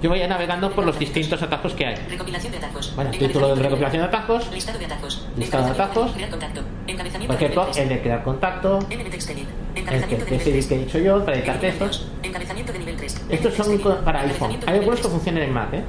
Yo 0.06 0.10
voy 0.12 0.20
navegando 0.28 0.70
por 0.70 0.86
los 0.86 1.00
distintos 1.00 1.42
atajos 1.42 1.74
que 1.74 1.88
hay. 1.88 1.96
Recopilación 1.96 2.52
de 2.52 2.60
atajos. 2.60 2.96
Bueno, 2.96 3.10
título 3.10 3.56
de 3.56 3.64
recopilación 3.64 4.04
de 4.04 4.08
atajos. 4.08 4.52
Listado 4.52 4.78
de 4.78 4.86
atajos. 4.86 5.26
Listado 5.36 5.66
de 5.66 5.72
atajos. 5.72 6.12
Crear 6.12 6.30
contacto. 6.30 6.62
Encabezamiento 6.86 7.34
Por 7.34 7.44
ejemplo, 7.44 7.72
el 7.76 7.90
de 7.90 8.02
crear 8.02 8.24
contacto, 8.24 8.80
el 8.92 10.08
que, 10.38 10.76
he 10.76 10.78
dicho 10.78 11.00
yo, 11.00 11.26
para 11.26 11.38
editar 11.38 11.60
textos. 11.60 12.08
Encabezamiento 12.22 12.72
de 12.72 12.80
nivel 12.80 12.98
3. 12.98 13.26
Estos 13.30 13.54
son 13.56 13.80
para 14.06 14.22
iPhone. 14.22 14.60
Hay 14.68 14.78
algunos 14.78 15.00
que 15.00 15.08
funcionan 15.08 15.42
en 15.42 15.54
Mac, 15.54 15.74
¿eh? 15.74 15.84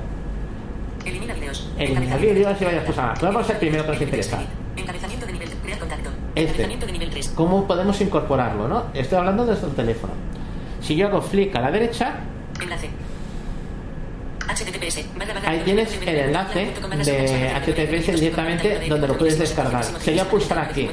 Elimina 1.05 1.35
videos. 1.35 1.69
Elimina 1.79 2.17
vídeos 2.17 2.57
y 2.59 2.65
varias 2.65 2.85
cosas 2.85 3.05
más. 3.05 3.21
vamos 3.21 3.51
al 3.51 3.59
primero 3.59 3.85
que 3.85 3.93
nos 3.93 4.01
interesa. 4.01 4.39
Encabezamiento 4.77 5.27
de 5.27 5.33
nivel 5.35 5.51
Crear 5.63 5.79
contacto. 5.79 6.09
Este. 6.35 6.43
Encabezamiento 6.43 6.87
de 6.87 6.93
nivel 6.93 7.11
3. 7.11 7.29
¿Cómo 7.37 7.67
podemos 7.67 8.01
incorporarlo, 8.01 8.67
no? 8.67 8.87
Estoy 8.95 9.19
hablando 9.19 9.45
desde 9.45 9.67
el 9.67 9.75
teléfono. 9.75 10.15
Si 10.81 10.97
yo 10.97 11.09
hago 11.09 11.21
flick 11.21 11.55
a 11.55 11.61
la 11.61 11.71
derecha, 11.71 12.15
Enlace. 12.63 12.89
Ahí 15.45 15.61
tienes 15.65 16.01
el 16.03 16.17
enlace 16.17 16.73
de 17.05 17.53
HTTPS 17.55 18.21
directamente 18.21 18.89
donde 18.89 19.09
lo 19.09 19.19
puedes 19.19 19.39
descargar. 19.39 19.85
Sería 19.85 20.25
pulsar 20.25 20.59
aquí. 20.59 20.89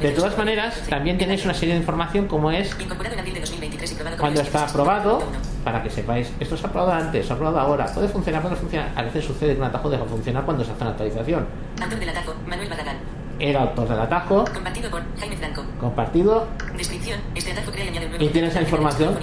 De 0.00 0.10
todas 0.12 0.36
maneras, 0.36 0.82
también 0.88 1.18
tenéis 1.18 1.44
una 1.44 1.54
serie 1.54 1.74
de 1.74 1.80
información 1.80 2.26
como 2.26 2.50
es 2.50 2.76
Incorporado 2.80 3.14
en 3.14 3.20
abril 3.20 3.34
de 3.34 3.40
2023 3.40 3.92
y 3.92 3.94
probado 3.94 4.16
con 4.16 4.20
cuando 4.20 4.40
está 4.40 4.58
16. 4.58 4.70
aprobado, 4.70 5.22
para 5.64 5.82
que 5.82 5.90
sepáis, 5.90 6.30
esto 6.40 6.56
se 6.56 6.66
ha 6.66 6.68
aprobado 6.68 6.92
antes, 6.92 7.26
se 7.26 7.32
ha 7.32 7.36
aprobado 7.36 7.58
ahora, 7.58 7.86
puede 7.86 8.08
funcionar, 8.08 8.42
puede 8.42 8.56
funcionar. 8.56 8.92
A 8.94 9.02
veces 9.02 9.24
sucede 9.24 9.54
que 9.54 9.60
un 9.60 9.66
atajo 9.66 9.90
deja 9.90 10.02
de 10.04 10.08
funcionar 10.08 10.44
cuando 10.44 10.64
se 10.64 10.72
hace 10.72 10.82
una 10.82 10.90
actualización. 10.90 11.46
Autor 11.80 11.98
del 11.98 12.08
atajo, 12.08 12.34
Manuel 12.46 12.68
Barragán. 12.68 13.15
El 13.38 13.54
autor 13.54 13.88
del 13.88 14.00
atajo, 14.00 14.44
Compartido 14.52 14.90
por 14.90 15.02
Jaime 15.18 15.36
Franco. 15.36 15.64
compartido, 15.78 16.48
Descripción. 16.76 17.20
Este 17.34 17.52
atajo 17.52 17.70
crea 17.70 17.84
y 17.84 17.88
añade 17.88 18.06
un 18.06 18.12
nuevo 18.12 18.24
Y 18.24 18.28
tienes 18.28 18.54
la 18.54 18.62
información 18.62 19.14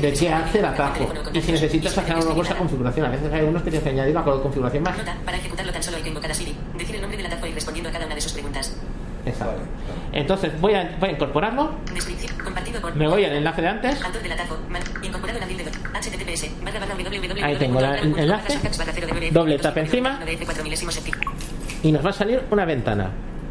de 0.00 0.12
qué 0.12 0.28
hace 0.32 0.58
el 0.58 0.64
atajo. 0.66 1.12
Y 1.32 1.40
si 1.40 1.52
necesitas 1.52 1.96
hacer 1.96 2.14
alguna 2.14 2.34
cosa, 2.34 2.54
configuración. 2.56 3.06
A 3.06 3.10
veces 3.10 3.32
hay 3.32 3.40
algunos 3.40 3.62
que 3.62 3.70
tienes 3.70 3.84
que 3.84 3.90
añadir 3.90 4.14
una 4.16 4.24
configuración 4.24 4.82
más. 4.82 4.98
Nota, 4.98 5.16
para 5.24 5.38
ejecutarlo 5.38 5.72
tan 5.72 5.82
solo 5.82 5.96
hay 5.96 6.02
que 6.02 6.08
invocar 6.10 6.30
a 6.30 6.34
Siri, 6.34 6.54
decir 6.76 6.94
el 6.96 7.00
nombre 7.00 7.16
del 7.16 7.26
atajo 7.26 7.46
y 7.46 7.52
respondiendo 7.52 7.88
a 7.88 7.92
cada 7.92 8.04
una 8.06 8.14
de 8.14 8.20
sus 8.20 8.32
preguntas. 8.32 8.76
Exacto. 9.24 9.62
Entonces 10.12 10.60
voy 10.60 10.74
a, 10.74 10.96
voy 11.00 11.08
a 11.10 11.12
incorporarlo, 11.12 11.70
por... 12.82 12.96
me 12.96 13.06
voy 13.08 13.24
al 13.24 13.32
enlace 13.32 13.62
de 13.62 13.68
antes, 13.68 14.04
Autor 14.04 14.20
del 14.22 14.32
atajo, 14.32 14.58
man, 14.68 14.82
incorporado 15.02 15.38
en 15.38 15.44
abril 15.44 15.58
de 15.58 15.64
HTTPS, 15.64 16.64
barra 16.64 16.80
barra 16.80 16.94
www. 16.96 17.44
Ahí 17.44 17.56
tengo 17.56 17.80
la- 17.80 17.98
el 17.98 18.18
enlace. 18.18 18.58
Doble 19.30 19.58
tap 19.58 19.78
encima. 19.78 20.20
Y 21.82 21.92
nos 21.92 22.04
va 22.04 22.10
a 22.10 22.12
salir 22.12 22.42
una 22.50 22.64
ventana. 22.64 23.10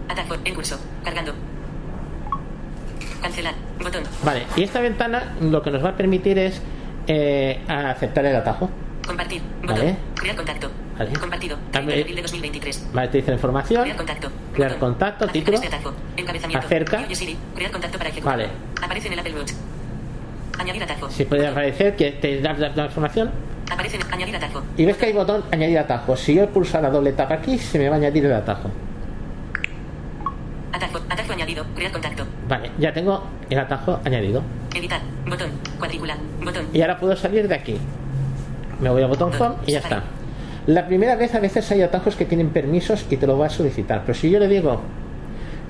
Atajo, 0.09 0.35
en 0.43 0.55
curso, 0.55 0.79
cargando. 1.03 1.33
Cancelar, 3.21 3.53
botón. 3.81 4.03
Vale, 4.23 4.43
y 4.55 4.63
esta 4.63 4.81
ventana 4.81 5.33
lo 5.41 5.61
que 5.61 5.71
nos 5.71 5.83
va 5.83 5.89
a 5.89 5.95
permitir 5.97 6.39
es 6.39 6.61
eh, 7.07 7.61
aceptar 7.67 8.25
el 8.25 8.35
atajo. 8.35 8.69
Compartir, 9.05 9.41
botón. 9.61 9.77
Vale. 9.77 9.95
Crear 10.15 10.35
contacto. 10.35 10.71
Vale. 10.97 11.13
Compartido, 11.13 11.57
30 11.71 11.79
Dame- 11.79 11.95
de 11.95 12.01
abril 12.01 12.15
de 12.15 12.21
2023. 12.23 12.89
Vale, 12.93 13.07
te 13.09 13.17
dice 13.17 13.29
la 13.31 13.35
información. 13.35 13.81
Crear 13.83 13.97
contacto. 13.97 14.29
Crear 14.53 14.71
Botón. 14.73 14.89
contacto, 14.91 15.27
título. 15.27 15.55
este 15.57 15.67
atajo. 15.67 15.93
Encabezamiento. 16.17 16.65
Acerca. 16.65 17.03
Crear 17.55 17.71
contacto 17.71 17.97
para 17.97 18.09
ejecutar. 18.09 18.37
Vale. 18.37 18.49
Aparece 18.81 19.07
en 19.07 19.13
el 19.13 19.19
Apple 19.19 19.33
Watch. 19.35 19.51
Añadir 20.59 20.83
atajo. 20.83 21.09
Si 21.09 21.25
puede 21.25 21.47
aparecer 21.47 21.95
que 21.95 22.11
te 22.11 22.39
da 22.41 22.53
la 22.53 22.85
información. 22.85 23.31
Aparece 23.71 23.95
en 23.95 24.13
añadir 24.13 24.35
atajo. 24.35 24.61
Y 24.75 24.85
ves 24.85 24.97
que 24.97 25.05
hay 25.05 25.13
botón 25.13 25.43
añadir 25.49 25.79
atajo. 25.79 26.17
Si 26.17 26.35
yo 26.35 26.45
pulsar 26.49 26.81
la 26.81 26.89
doble 26.89 27.13
tapa 27.13 27.35
aquí, 27.35 27.57
se 27.57 27.79
me 27.79 27.87
va 27.87 27.95
a 27.95 27.99
añadir 27.99 28.25
el 28.25 28.33
atajo. 28.33 28.69
Atajo. 30.73 30.99
Atajo 31.09 31.31
añadido. 31.31 31.63
Crear 31.73 31.91
contacto. 31.93 32.25
Vale, 32.49 32.71
ya 32.77 32.91
tengo 32.91 33.23
el 33.49 33.57
atajo 33.57 33.99
añadido. 34.03 34.43
Editar. 34.75 34.99
Botón. 35.25 35.51
Cuadrícula. 35.79 36.17
Botón. 36.43 36.65
Y 36.73 36.81
ahora 36.81 36.99
puedo 36.99 37.15
salir 37.15 37.47
de 37.47 37.55
aquí. 37.55 37.77
Me 38.81 38.89
voy 38.89 39.03
a 39.03 39.07
botón 39.07 39.31
home 39.39 39.55
y 39.65 39.71
ya 39.71 39.79
está. 39.79 40.03
La 40.67 40.85
primera 40.85 41.15
vez 41.15 41.33
a 41.33 41.39
veces 41.39 41.71
hay 41.71 41.81
atajos 41.81 42.17
que 42.17 42.25
tienen 42.25 42.49
permisos 42.49 43.05
y 43.09 43.15
te 43.15 43.25
lo 43.25 43.37
va 43.37 43.45
a 43.45 43.49
solicitar. 43.49 44.01
Pero 44.05 44.19
si 44.19 44.29
yo 44.29 44.37
le 44.37 44.49
digo, 44.49 44.81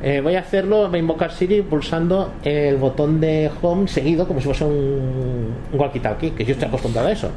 eh, 0.01 0.21
voy 0.21 0.35
a 0.35 0.39
hacerlo, 0.39 0.89
voy 0.89 0.97
a 0.97 0.99
invocar 0.99 1.31
Siri 1.31 1.61
pulsando 1.61 2.33
el 2.43 2.77
botón 2.77 3.21
de 3.21 3.51
home 3.61 3.87
seguido 3.87 4.27
como 4.27 4.39
si 4.39 4.47
fuese 4.47 4.65
un, 4.65 5.53
un 5.71 5.79
walkie-talkie, 5.79 6.33
que 6.33 6.43
yo 6.43 6.53
estoy 6.53 6.67
acostumbrado 6.67 7.07
a 7.07 7.11
eso. 7.11 7.29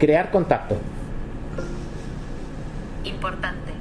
Crear 0.00 0.30
contacto. 0.30 0.76
Importante. 3.04 3.72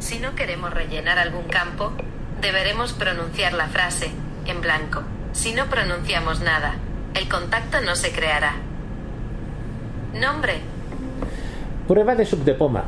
Si 0.00 0.18
no 0.18 0.34
queremos 0.34 0.74
rellenar 0.74 1.18
algún 1.18 1.44
campo, 1.44 1.92
deberemos 2.40 2.92
pronunciar 2.92 3.52
la 3.54 3.68
frase 3.68 4.10
en 4.46 4.60
blanco. 4.60 5.02
Si 5.32 5.54
no 5.54 5.66
pronunciamos 5.66 6.40
nada, 6.40 6.74
el 7.14 7.28
contacto 7.28 7.80
no 7.80 7.94
se 7.96 8.10
creará. 8.12 8.54
Nombre, 10.14 10.60
Prueba 11.86 12.14
de 12.14 12.26
subdepoma. 12.26 12.84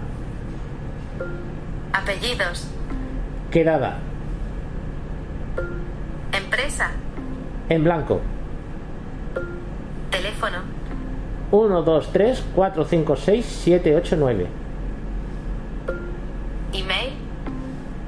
apellidos, 1.92 2.66
Quedada. 3.50 3.98
empresa, 6.32 6.90
En 7.68 7.84
blanco. 7.84 8.20
teléfono, 10.10 10.58
1, 11.52 11.82
2, 11.82 12.12
3, 12.12 12.44
4, 12.54 12.84
5, 12.84 13.16
6, 13.16 13.46
7, 13.46 13.96
8, 13.96 14.16
9. 14.18 14.46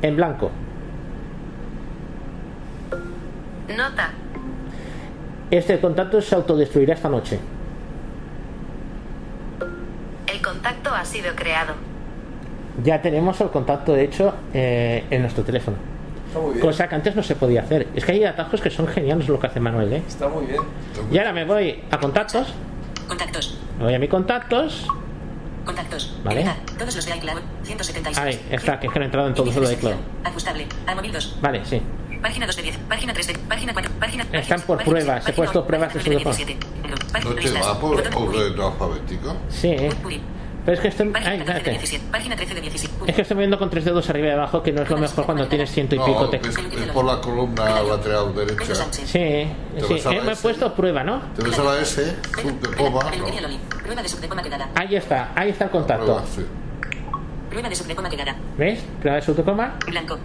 en 0.03 0.17
blanco. 0.17 0.51
Nota. 3.69 4.11
Este 5.51 5.81
contacto 5.81 6.21
se 6.21 6.35
autodestruirá 6.35 6.95
esta 6.95 7.09
noche. 7.09 7.39
El 10.27 10.43
contacto 10.43 10.91
ha 10.91 11.05
sido 11.05 11.35
creado. 11.35 11.75
Ya 12.83 13.01
tenemos 13.01 13.41
el 13.41 13.51
contacto 13.51 13.97
hecho 13.97 14.35
eh, 14.53 15.05
en 15.11 15.23
nuestro 15.23 15.45
teléfono. 15.45 15.77
Está 16.27 16.41
muy 16.41 16.55
bien. 16.55 16.61
Cosa 16.61 16.89
que 16.89 16.95
antes 16.95 17.15
no 17.15 17.23
se 17.23 17.37
podía 17.37 17.63
hacer. 17.63 17.87
Es 17.95 18.05
que 18.05 18.13
hay 18.13 18.25
atajos 18.25 18.61
que 18.61 18.71
son 18.71 18.87
geniales 18.89 19.29
lo 19.29 19.39
que 19.39 19.47
hace 19.47 19.61
Manuel, 19.61 19.93
¿eh? 19.93 20.03
Está 20.07 20.29
muy 20.29 20.47
bien. 20.47 20.63
Y 21.11 21.19
ahora 21.19 21.33
me 21.33 21.45
voy 21.45 21.83
a 21.91 21.99
contactos. 21.99 22.53
Contactos. 23.13 23.59
Me 23.77 23.85
voy 23.85 23.95
a 23.95 23.99
mi 23.99 24.09
contactos. 24.09 24.87
Contactos. 25.67 26.17
Vale. 26.25 26.41
Editar. 26.41 26.57
Todos 26.79 26.97
los 26.97 27.05
de 27.05 27.17
iCloud. 27.17 27.41
176. 27.63 28.19
Ahí 28.19 28.41
está, 28.51 28.81
que 28.81 28.87
es 28.87 28.93
que 28.93 28.99
no 28.99 29.05
he 29.05 29.07
entrado 29.07 29.29
en 29.29 29.35
todos 29.35 29.55
los 29.55 29.69
de 29.69 29.75
iCloud. 29.75 29.93
sección. 29.93 30.17
Ajustable. 30.25 30.67
Al 30.87 30.97
móvil 30.97 31.13
2. 31.13 31.37
Vale, 31.43 31.63
sí. 31.67 31.83
Página 32.23 32.47
2 32.47 32.57
de 32.57 32.63
10. 32.63 32.79
Página 32.89 33.13
3 33.13 33.27
de. 33.27 33.35
Página 33.35 33.73
4. 33.75 33.93
Página. 34.01 34.27
Están 34.33 34.61
por 34.63 34.79
página 34.79 34.97
pruebas, 34.97 35.29
he 35.29 35.33
puesto 35.35 35.67
pruebas 35.67 35.93
de 35.93 36.01
su 36.01 36.09
17. 36.09 36.57
Página 37.13 37.35
¿No 37.35 37.37
te 37.37 37.51
va 37.61 37.79
por 37.79 38.01
orden 38.01 38.61
alfabético? 38.61 39.37
Sí. 39.51 39.77
Pero 40.65 40.77
es 40.77 40.81
que 40.81 40.89
estoy. 40.89 41.09
Página 41.09 41.31
Ay, 41.31 41.39
13 41.39 41.53
de 41.53 41.59
espérate. 41.59 41.79
17. 41.81 42.05
Página 42.13 42.37
13 42.37 42.55
de 42.55 42.61
17. 42.61 42.95
Es 43.07 43.17
que 43.17 43.23
estoy 43.23 43.37
viendo 43.37 43.59
con 43.59 43.69
tres 43.71 43.85
dedos 43.85 44.09
arriba 44.11 44.29
y 44.29 44.31
abajo, 44.31 44.63
que 44.63 44.73
no 44.73 44.83
es 44.83 44.91
lo 44.91 44.97
mejor 44.97 45.27
cuando 45.27 45.49
tienes 45.49 45.71
ciento 45.71 45.95
y 45.97 45.99
No, 45.99 46.05
pico 46.07 46.25
es, 46.25 46.31
textos. 46.31 46.59
es 46.59 46.89
por 46.93 47.05
la 47.05 47.21
columna 47.21 47.83
lateral 47.83 48.35
derecha. 48.35 48.75
Sí, 48.93 49.07
sí. 49.07 49.19
eh, 49.19 50.21
me 50.25 50.33
he 50.33 50.37
puesto 50.37 50.73
prueba, 50.75 51.03
¿no? 51.03 51.21
Te 51.35 51.43
ves 51.43 51.59
a 51.59 51.65
la 51.65 51.81
S, 51.81 52.17
sub 52.41 52.61
de 52.61 52.77
coma. 52.77 53.11
De. 53.11 54.65
Ahí 54.77 54.97
está, 54.97 55.33
ahí 55.35 55.51
está 55.51 55.65
el 55.65 55.71
contacto. 55.71 56.05
Prueba, 56.05 56.25
sí. 56.27 56.47
Prueba 57.51 57.69
de 57.69 57.77
subdecoma 57.77 58.09
quedada. 58.09 58.37
¿Ves? 58.57 58.81
Prueba 59.01 59.17
de 59.17 59.23
subcoma. 59.23 59.75
Blanco. 59.87 60.19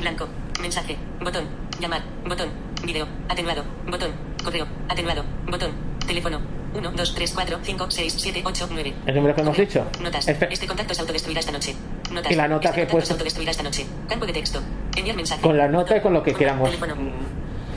Blanco. 0.00 0.28
Mensaje. 0.60 0.96
Botón. 1.22 1.44
Llamar. 1.80 2.02
Botón. 2.26 2.48
Video. 2.84 3.06
Atenuado. 3.28 3.62
Botón. 3.86 4.10
Correo. 4.42 4.66
Atenuado. 4.88 5.22
Botón. 5.46 5.70
Teléfono. 6.06 6.40
1, 6.74 6.92
2, 6.92 7.14
3, 7.14 7.32
4, 7.34 7.58
5, 7.62 7.86
6, 7.90 8.14
7, 8.18 8.42
8, 8.44 8.68
9. 8.70 8.94
El 9.06 9.14
número 9.14 9.34
que 9.34 9.40
hemos 9.42 9.56
dicho. 9.56 9.84
Notas. 10.02 10.28
Espe- 10.28 10.48
Este 10.50 10.66
contacto 10.66 10.94
se 10.94 11.00
autodestruirá 11.02 11.40
esta 11.40 11.52
noche. 11.52 11.74
Notas. 12.12 12.32
Y 12.32 12.34
la 12.34 12.48
nota 12.48 12.68
este 12.68 12.74
que 12.76 12.82
he 12.82 12.84
contacto 12.86 12.92
puesto. 12.92 13.06
se 13.06 13.12
autodestruirá 13.14 13.50
esta 13.50 13.62
noche. 13.62 13.86
Campo 14.08 14.26
de 14.26 14.32
texto. 14.32 14.60
Enviar 14.96 15.16
mensaje. 15.16 15.40
Con 15.42 15.56
la 15.56 15.68
nota 15.68 15.96
y 15.96 16.00
con 16.00 16.12
lo 16.12 16.22
que 16.22 16.34
queramos. 16.34 16.68
Teléfono. 16.70 16.94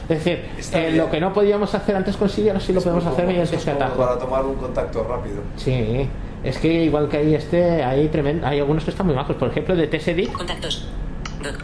Es 0.10 0.24
decir, 0.24 0.46
eh, 0.74 0.92
lo 0.96 1.12
que 1.12 1.20
no 1.20 1.34
podíamos 1.34 1.74
hacer 1.76 1.96
antes 1.96 2.16
con 2.16 2.30
Siri, 2.30 2.48
ahora 2.50 2.62
sí 2.62 2.72
lo 2.72 2.80
Es 2.80 2.86
podemos 2.86 3.06
hacer 3.06 3.26
mediante 3.28 3.56
este 3.58 3.72
atajo. 3.72 3.98
Para 3.98 4.18
tomar 4.18 4.46
un 4.46 4.56
contacto 4.56 5.04
rápido. 5.04 5.42
Sí, 5.58 6.08
es 6.46 6.58
que 6.60 6.86
igual 6.86 7.10
que 7.10 7.18
hay 7.18 7.36
este, 7.36 7.84
hay 7.84 8.08
tremendo, 8.08 8.48
hay 8.48 8.60
algunos 8.60 8.86
que 8.86 8.92
están 8.92 9.06
muy 9.06 9.16
bajos. 9.16 9.36
Por 9.36 9.50
ejemplo, 9.50 9.76
de 9.76 9.86
TSEDIT, 9.88 10.32
Contactos. 10.32 10.88
Doc. 11.44 11.56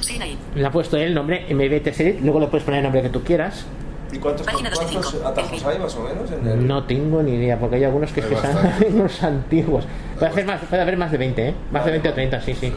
Siguen 0.00 0.22
ahí. 0.22 0.38
le 0.54 0.66
ha 0.66 0.70
puesto 0.70 0.96
el 0.96 1.12
nombre 1.14 1.46
MB 1.54 1.82
TSEDIT, 1.82 2.20
luego 2.22 2.40
le 2.40 2.46
puedes 2.46 2.64
poner 2.64 2.78
el 2.78 2.84
nombre 2.84 3.02
que 3.02 3.10
tú 3.10 3.22
quieras. 3.22 3.66
¿Y 4.14 4.18
cuántos, 4.18 4.46
cuántos 4.46 5.14
atajos 5.24 5.64
hay 5.64 5.78
más 5.78 5.96
o 5.96 6.02
menos 6.02 6.30
en 6.30 6.46
el.? 6.46 6.66
No 6.66 6.84
tengo 6.84 7.22
ni 7.22 7.32
idea, 7.32 7.58
porque 7.58 7.76
hay 7.76 7.84
algunos 7.84 8.12
que, 8.12 8.20
es 8.20 8.26
Hay 8.26 8.32
que 8.32 8.36
están 8.36 8.84
unos 8.94 9.22
antiguos. 9.22 9.84
Puede, 10.18 10.30
hacer 10.30 10.46
más, 10.46 10.60
puede 10.60 10.82
haber 10.82 10.96
más 10.96 11.10
de 11.10 11.18
20, 11.18 11.48
¿eh? 11.48 11.54
Más 11.72 11.84
de 11.84 11.90
20 11.90 12.08
o 12.08 12.14
30, 12.14 12.40
sí, 12.40 12.54
sí. 12.54 12.72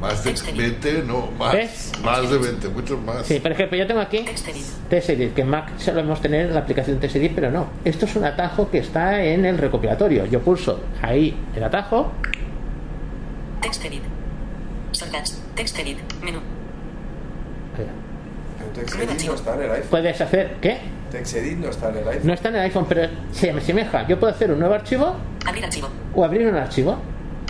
Más 0.00 0.24
de 0.24 0.34
20, 0.52 1.02
no, 1.02 1.28
más. 1.38 1.52
¿Ves? 1.52 1.92
Más 2.02 2.28
de 2.28 2.38
20, 2.38 2.68
muchos 2.68 3.00
más. 3.00 3.26
Sí, 3.26 3.38
por 3.40 3.52
ejemplo, 3.52 3.78
yo 3.78 3.86
tengo 3.86 4.00
aquí 4.00 4.18
Textedit. 4.18 4.64
TSEDIT, 4.88 5.34
que 5.34 5.42
en 5.42 5.50
Mac 5.50 5.78
solemos 5.78 6.20
tener 6.20 6.50
la 6.50 6.60
aplicación 6.60 6.98
TSEDIT, 6.98 7.34
pero 7.34 7.50
no. 7.50 7.68
Esto 7.84 8.06
es 8.06 8.16
un 8.16 8.24
atajo 8.24 8.70
que 8.70 8.78
está 8.78 9.22
en 9.22 9.44
el 9.44 9.58
recopilatorio. 9.58 10.26
Yo 10.26 10.40
pulso 10.40 10.80
ahí 11.02 11.36
el 11.54 11.64
atajo, 11.64 12.12
Textedit. 13.60 14.02
Shortcuts. 14.92 15.40
Textedit. 15.54 15.98
Menú. 16.22 16.38
Pero 17.76 18.07
TextEdit 18.78 19.26
no 19.26 19.34
está 19.34 19.54
en 19.54 19.62
el 19.62 19.70
iPhone. 19.70 19.88
puedes 19.90 20.20
hacer, 20.20 20.56
¿qué? 20.60 20.78
TextEdit 21.10 21.58
no 21.58 21.68
está 21.70 21.88
en 21.90 21.96
el 21.96 22.08
iPhone. 22.08 22.26
No 22.26 22.32
está 22.34 22.48
en 22.50 22.54
el 22.56 22.60
iPhone, 22.62 22.86
pero 22.88 23.08
se 23.32 23.52
me 23.52 23.60
asemeja. 23.60 24.06
Yo 24.06 24.18
puedo 24.20 24.32
hacer 24.32 24.50
un 24.52 24.58
nuevo 24.58 24.74
archivo 24.74 25.14
Abrir 25.46 25.64
archivo. 25.64 25.88
o 26.14 26.24
abrir 26.24 26.46
un 26.46 26.54
archivo. 26.56 26.96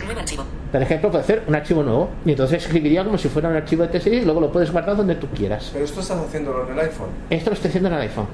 Nuevo 0.04 0.20
archivo. 0.20 0.44
Por 0.70 0.82
ejemplo, 0.82 1.10
puedo 1.10 1.22
hacer 1.24 1.42
un 1.46 1.54
archivo 1.54 1.82
nuevo 1.82 2.10
y 2.24 2.30
entonces 2.30 2.64
escribiría 2.64 3.04
como 3.04 3.18
si 3.18 3.28
fuera 3.28 3.48
un 3.48 3.56
archivo 3.56 3.86
de 3.86 3.98
TSD 3.98 4.12
y 4.12 4.24
luego 4.24 4.40
lo 4.40 4.52
puedes 4.52 4.70
guardar 4.70 4.96
donde 4.96 5.14
tú 5.16 5.26
quieras. 5.28 5.70
Pero 5.72 5.84
esto 5.84 6.00
estás 6.00 6.18
haciéndolo 6.18 6.66
en 6.66 6.72
el 6.74 6.80
iPhone. 6.80 7.08
Esto 7.30 7.50
lo 7.50 7.54
estoy 7.54 7.68
haciendo 7.68 7.88
en 7.88 7.94
el 7.96 8.00
iPhone. 8.02 8.26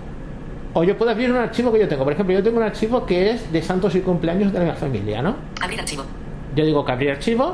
O 0.74 0.82
yo 0.84 0.98
puedo 0.98 1.10
abrir 1.12 1.30
un 1.30 1.36
archivo 1.38 1.72
que 1.72 1.78
yo 1.78 1.88
tengo. 1.88 2.04
Por 2.04 2.12
ejemplo, 2.12 2.34
yo 2.34 2.42
tengo 2.42 2.56
un 2.58 2.64
archivo 2.64 3.06
que 3.06 3.30
es 3.30 3.52
de 3.52 3.62
santos 3.62 3.94
y 3.94 4.00
cumpleaños 4.00 4.52
de 4.52 4.64
la 4.66 4.74
familia, 4.74 5.22
¿no? 5.22 5.36
Abrir 5.62 5.80
archivo. 5.80 6.04
Yo 6.54 6.64
digo 6.64 6.84
que 6.84 6.92
abrir 6.92 7.10
archivo 7.12 7.52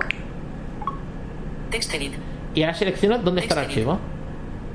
Textedit. 1.71 2.13
y 2.55 2.63
ahora 2.63 2.75
selecciono 2.75 3.19
dónde 3.19 3.43
está 3.43 3.55
el 3.55 3.67
archivo. 3.67 3.99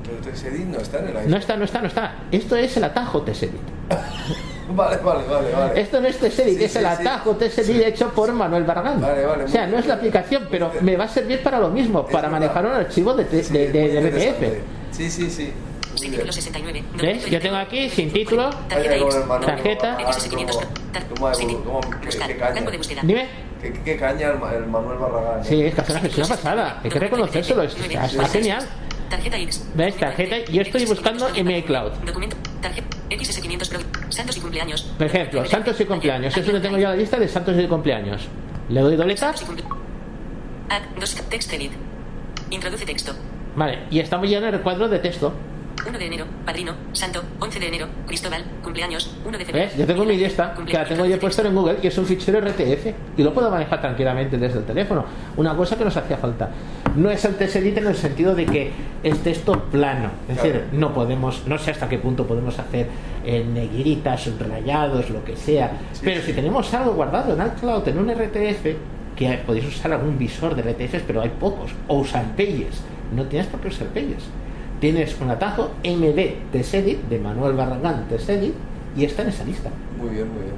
Pero 0.06 0.18
TextEdit 0.22 0.66
no 0.66 0.78
está 0.78 0.98
en 1.00 1.08
el 1.08 1.16
iPhone. 1.16 1.30
No 1.30 1.36
está, 1.36 1.56
no 1.56 1.64
está, 1.64 1.80
no 1.80 1.88
está. 1.88 2.14
Esto 2.30 2.56
es 2.56 2.76
el 2.76 2.84
atajo 2.84 3.22
TSEDIT. 3.22 3.60
Vale, 4.68 4.96
vale, 4.96 5.22
vale, 5.28 5.52
vale. 5.52 5.80
Esto 5.80 6.00
no 6.00 6.08
es 6.08 6.18
TSEDIT, 6.18 6.58
Sí, 6.58 6.64
es 6.64 6.72
sí, 6.72 6.78
el 6.78 6.84
sí. 6.84 6.90
atajo 6.90 7.36
TSEDIT 7.36 7.82
hecho 7.86 8.08
por 8.10 8.32
Manuel 8.32 8.64
Barragán. 8.64 9.00
Vale, 9.00 9.24
vale, 9.24 9.44
o 9.44 9.48
sea, 9.48 9.64
no 9.68 9.78
es 9.78 9.86
la 9.86 9.94
aplicación, 9.94 10.48
pero 10.50 10.72
me 10.80 10.96
va 10.96 11.04
a 11.04 11.08
servir 11.08 11.40
para 11.40 11.60
lo 11.60 11.68
mismo, 11.70 12.00
Es 12.00 12.06
para 12.12 12.28
verdad. 12.28 12.40
manejar 12.40 12.66
un 12.66 12.72
archivo 12.72 13.14
de, 13.14 13.24
de, 13.26 13.44
Sí, 13.44 13.52
de, 13.52 13.68
de 13.70 14.00
RTF. 14.00 14.96
Sí, 14.96 15.08
sí, 15.08 15.30
sí. 15.30 15.52
Sin 15.94 16.10
título 16.10 16.32
69. 16.32 16.84
¿Ves? 17.00 17.26
Yo 17.30 17.40
tengo 17.40 17.56
aquí 17.56 17.88
sin 17.90 18.12
título. 18.12 18.50
Tarjeta 18.68 18.88
Vaya 18.90 18.98
con 18.98 19.06
X. 19.08 19.14
el 19.20 19.26
Manuel 19.26 19.46
Tarjeta. 19.46 19.92
Barragán, 19.92 20.12
XS500. 20.14 20.46
cómo- 20.50 20.60
Tar- 20.92 21.06
cómo 21.14 21.26
ha 21.28 21.34
sin 21.34 21.48
evolu- 21.48 21.64
cómo- 21.64 21.80
qué- 21.80 22.06
Buscar. 22.06 22.26
qué 22.28 22.36
caña. 22.36 22.54
Campo 22.54 22.70
de 22.72 22.76
búsqueda. 22.78 23.00
Dime. 23.04 23.28
Qué, 23.62 23.72
qué 23.84 23.96
caña 23.96 24.26
el, 24.30 24.54
el 24.56 24.66
Manuel 24.66 24.98
Barragán. 24.98 25.40
¿eh? 25.42 25.44
Sí, 25.44 25.62
es 25.62 25.74
que 25.76 25.80
hace 25.80 25.92
una 25.92 26.00
gestión 26.00 26.28
pasada. 26.28 26.80
Hay 26.82 26.90
que 26.90 26.98
reconocérselo. 26.98 27.62
Está, 27.62 28.04
está 28.06 28.26
genial. 28.28 28.66
Tarjeta 29.08 29.38
X. 29.38 29.68
¿Ves? 29.74 29.96
Tarjeta. 29.96 30.50
Yo 30.50 30.62
estoy 30.62 30.84
buscando 30.84 31.28
en 31.34 31.46
mi 31.46 31.56
iCloud. 31.58 31.92
Documento. 32.04 32.36
Tarjeta 32.60 32.96
XS500 33.10 33.68
Pro. 33.68 33.80
Santos 34.10 34.36
y 34.36 34.40
cumpleaños. 34.40 34.82
Por 34.82 35.06
ejemplo, 35.06 35.44
santos 35.46 35.80
y 35.80 35.84
cumpleaños. 35.84 36.36
Es 36.36 36.44
donde 36.46 36.60
tengo 36.60 36.78
yo 36.78 36.88
la 36.88 36.96
lista 36.96 37.18
de 37.18 37.28
santos 37.28 37.56
y 37.58 37.66
cumpleaños. 37.66 38.26
Le 38.68 38.80
doy 38.80 38.96
doble 38.96 39.14
tap. 39.14 39.36
Add 40.68 40.82
2 40.98 41.14
text 41.28 41.52
edit. 41.52 41.72
Introduce 42.50 42.84
texto. 42.84 43.12
Vale, 43.54 43.84
y 43.90 44.00
estamos 44.00 44.28
ya 44.28 44.38
en 44.38 44.44
el 44.44 44.52
recuadro 44.52 44.88
de 44.88 44.98
texto. 44.98 45.32
1 45.88 45.98
de 45.98 46.06
enero, 46.06 46.24
padrino, 46.44 46.72
santo, 46.92 47.22
11 47.38 47.60
de 47.60 47.68
enero, 47.68 47.86
Cristóbal, 48.06 48.44
cumpleaños, 48.62 49.16
1 49.24 49.38
de 49.38 49.44
febrero. 49.44 49.68
¿Ves? 49.68 49.78
Yo 49.78 49.86
tengo 49.86 50.04
mi 50.04 50.16
lista, 50.16 50.54
que 50.66 50.72
la 50.72 50.84
tengo 50.84 51.04
yo 51.04 51.18
puesta 51.18 51.42
en 51.42 51.54
Google, 51.54 51.76
que 51.76 51.88
es 51.88 51.98
un 51.98 52.06
fichero 52.06 52.40
RTF, 52.40 52.86
y 53.16 53.22
lo 53.22 53.32
puedo 53.32 53.50
manejar 53.50 53.80
tranquilamente 53.80 54.38
desde 54.38 54.58
el 54.58 54.64
teléfono. 54.64 55.04
Una 55.36 55.54
cosa 55.54 55.76
que 55.76 55.84
nos 55.84 55.96
hacía 55.96 56.16
falta. 56.16 56.50
No 56.96 57.10
es 57.10 57.24
el 57.24 57.36
TextEdit 57.36 57.78
en 57.78 57.86
el 57.88 57.96
sentido 57.96 58.34
de 58.34 58.46
que 58.46 58.70
es 59.02 59.18
texto 59.22 59.64
plano. 59.64 60.10
Es 60.28 60.36
decir, 60.36 60.64
no 60.72 60.94
podemos, 60.94 61.46
no 61.46 61.58
sé 61.58 61.72
hasta 61.72 61.88
qué 61.88 61.98
punto 61.98 62.26
podemos 62.26 62.58
hacer 62.58 62.88
eh, 63.24 63.44
negritas, 63.44 64.22
subrayados, 64.22 65.10
lo 65.10 65.24
que 65.24 65.36
sea. 65.36 65.72
pero 66.02 66.22
si 66.22 66.32
tenemos 66.32 66.72
algo 66.74 66.94
guardado 66.94 67.34
en 67.34 67.46
iCloud, 67.46 67.86
en 67.88 67.98
un 67.98 68.10
RTF, 68.10 68.66
que 69.16 69.38
podéis 69.46 69.66
usar 69.66 69.92
algún 69.92 70.18
visor 70.18 70.54
de 70.54 70.62
RTFs, 70.62 71.02
pero 71.06 71.22
hay 71.22 71.30
pocos, 71.30 71.72
o 71.88 71.98
usar 71.98 72.24
Pages. 72.36 72.82
No 73.14 73.24
tienes 73.24 73.48
por 73.48 73.60
qué 73.60 73.68
usar 73.68 73.88
Pages. 73.88 74.24
Tienes 74.80 75.16
un 75.20 75.30
atajo 75.30 75.70
MD 75.84 76.34
TextEdit 76.52 77.02
de 77.08 77.18
Manuel 77.18 77.54
Barragán 77.54 78.06
TextEdit 78.08 78.52
y 78.96 79.04
está 79.04 79.22
en 79.22 79.28
esa 79.28 79.44
lista. 79.44 79.70
Muy 80.00 80.10
bien, 80.10 80.26
muy 80.32 80.42
bien. 80.42 80.56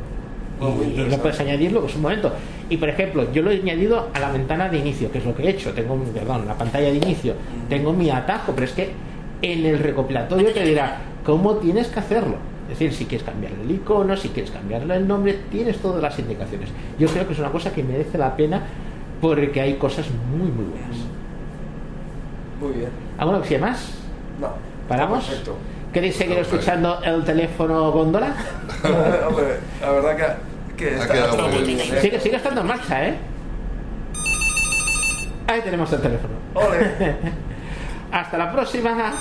Muy 0.76 0.86
Y, 0.86 0.88
interesante. 0.90 1.18
puedes 1.22 1.40
añadir 1.40 1.70
luego 1.72 1.86
es 1.86 1.94
un 1.94 2.02
momento. 2.02 2.32
Y 2.68 2.76
por 2.78 2.88
ejemplo, 2.88 3.32
yo 3.32 3.42
lo 3.42 3.50
he 3.50 3.60
añadido 3.60 4.08
a 4.12 4.18
la 4.18 4.32
ventana 4.32 4.68
de 4.68 4.78
inicio, 4.78 5.10
que 5.12 5.18
es 5.18 5.24
lo 5.24 5.34
que 5.34 5.44
he 5.44 5.50
hecho. 5.50 5.72
Tengo, 5.72 5.96
perdón, 6.12 6.46
la 6.46 6.54
pantalla 6.58 6.88
de 6.90 6.96
inicio. 6.96 7.34
Tengo 7.68 7.92
mi 7.92 8.10
atajo, 8.10 8.52
pero 8.54 8.64
es 8.66 8.72
que 8.72 8.90
en 9.40 9.64
el 9.64 9.78
recopilatorio 9.78 10.52
te 10.52 10.64
dirá 10.64 10.96
cómo 11.24 11.54
tienes 11.56 11.86
que 11.88 12.00
hacerlo. 12.00 12.34
Es 12.64 12.78
decir, 12.78 12.92
si 12.92 13.04
quieres 13.06 13.24
cambiarle 13.26 13.62
el 13.62 13.70
icono, 13.70 14.16
si 14.16 14.28
quieres 14.30 14.50
cambiarle 14.50 14.96
el 14.96 15.06
nombre, 15.08 15.38
tienes 15.50 15.78
todas 15.78 16.02
las 16.02 16.18
indicaciones. 16.18 16.68
Yo 16.98 17.06
creo 17.08 17.26
que 17.26 17.32
es 17.34 17.38
una 17.38 17.50
cosa 17.52 17.72
que 17.72 17.82
merece 17.84 18.18
la 18.18 18.36
pena 18.36 18.62
porque 19.20 19.60
hay 19.60 19.74
cosas 19.74 20.06
muy, 20.30 20.50
muy 20.50 20.64
buenas. 20.66 20.96
Muy 22.60 22.72
bien. 22.72 22.90
¿Alguna 23.16 23.38
cosilla 23.38 23.60
más? 23.60 23.94
No. 24.40 24.52
¿Paramos? 24.88 25.24
Perfecto. 25.24 25.56
¿Queréis 25.92 26.16
seguir 26.16 26.36
Perfecto. 26.36 26.58
escuchando 26.58 27.00
el 27.02 27.24
teléfono 27.24 27.90
góndola? 27.92 28.34
Hombre, 29.28 29.60
la 29.80 29.90
verdad 29.90 30.16
que, 30.76 30.76
que 30.84 30.90
Ha 30.94 31.02
está, 31.02 31.14
quedado 31.14 31.30
está 31.30 31.42
muy 31.44 31.52
muy 31.52 31.62
bien. 31.74 31.88
bien. 31.88 32.00
Sigue, 32.02 32.20
sigue 32.20 32.36
estando 32.36 32.60
en 32.60 32.66
marcha, 32.66 33.08
¿eh? 33.08 33.14
Ahí 35.46 35.60
tenemos 35.62 35.90
el 35.92 36.00
teléfono. 36.00 36.34
Ole. 36.54 37.16
Hasta 38.12 38.38
la 38.38 38.52
próxima. 38.52 39.14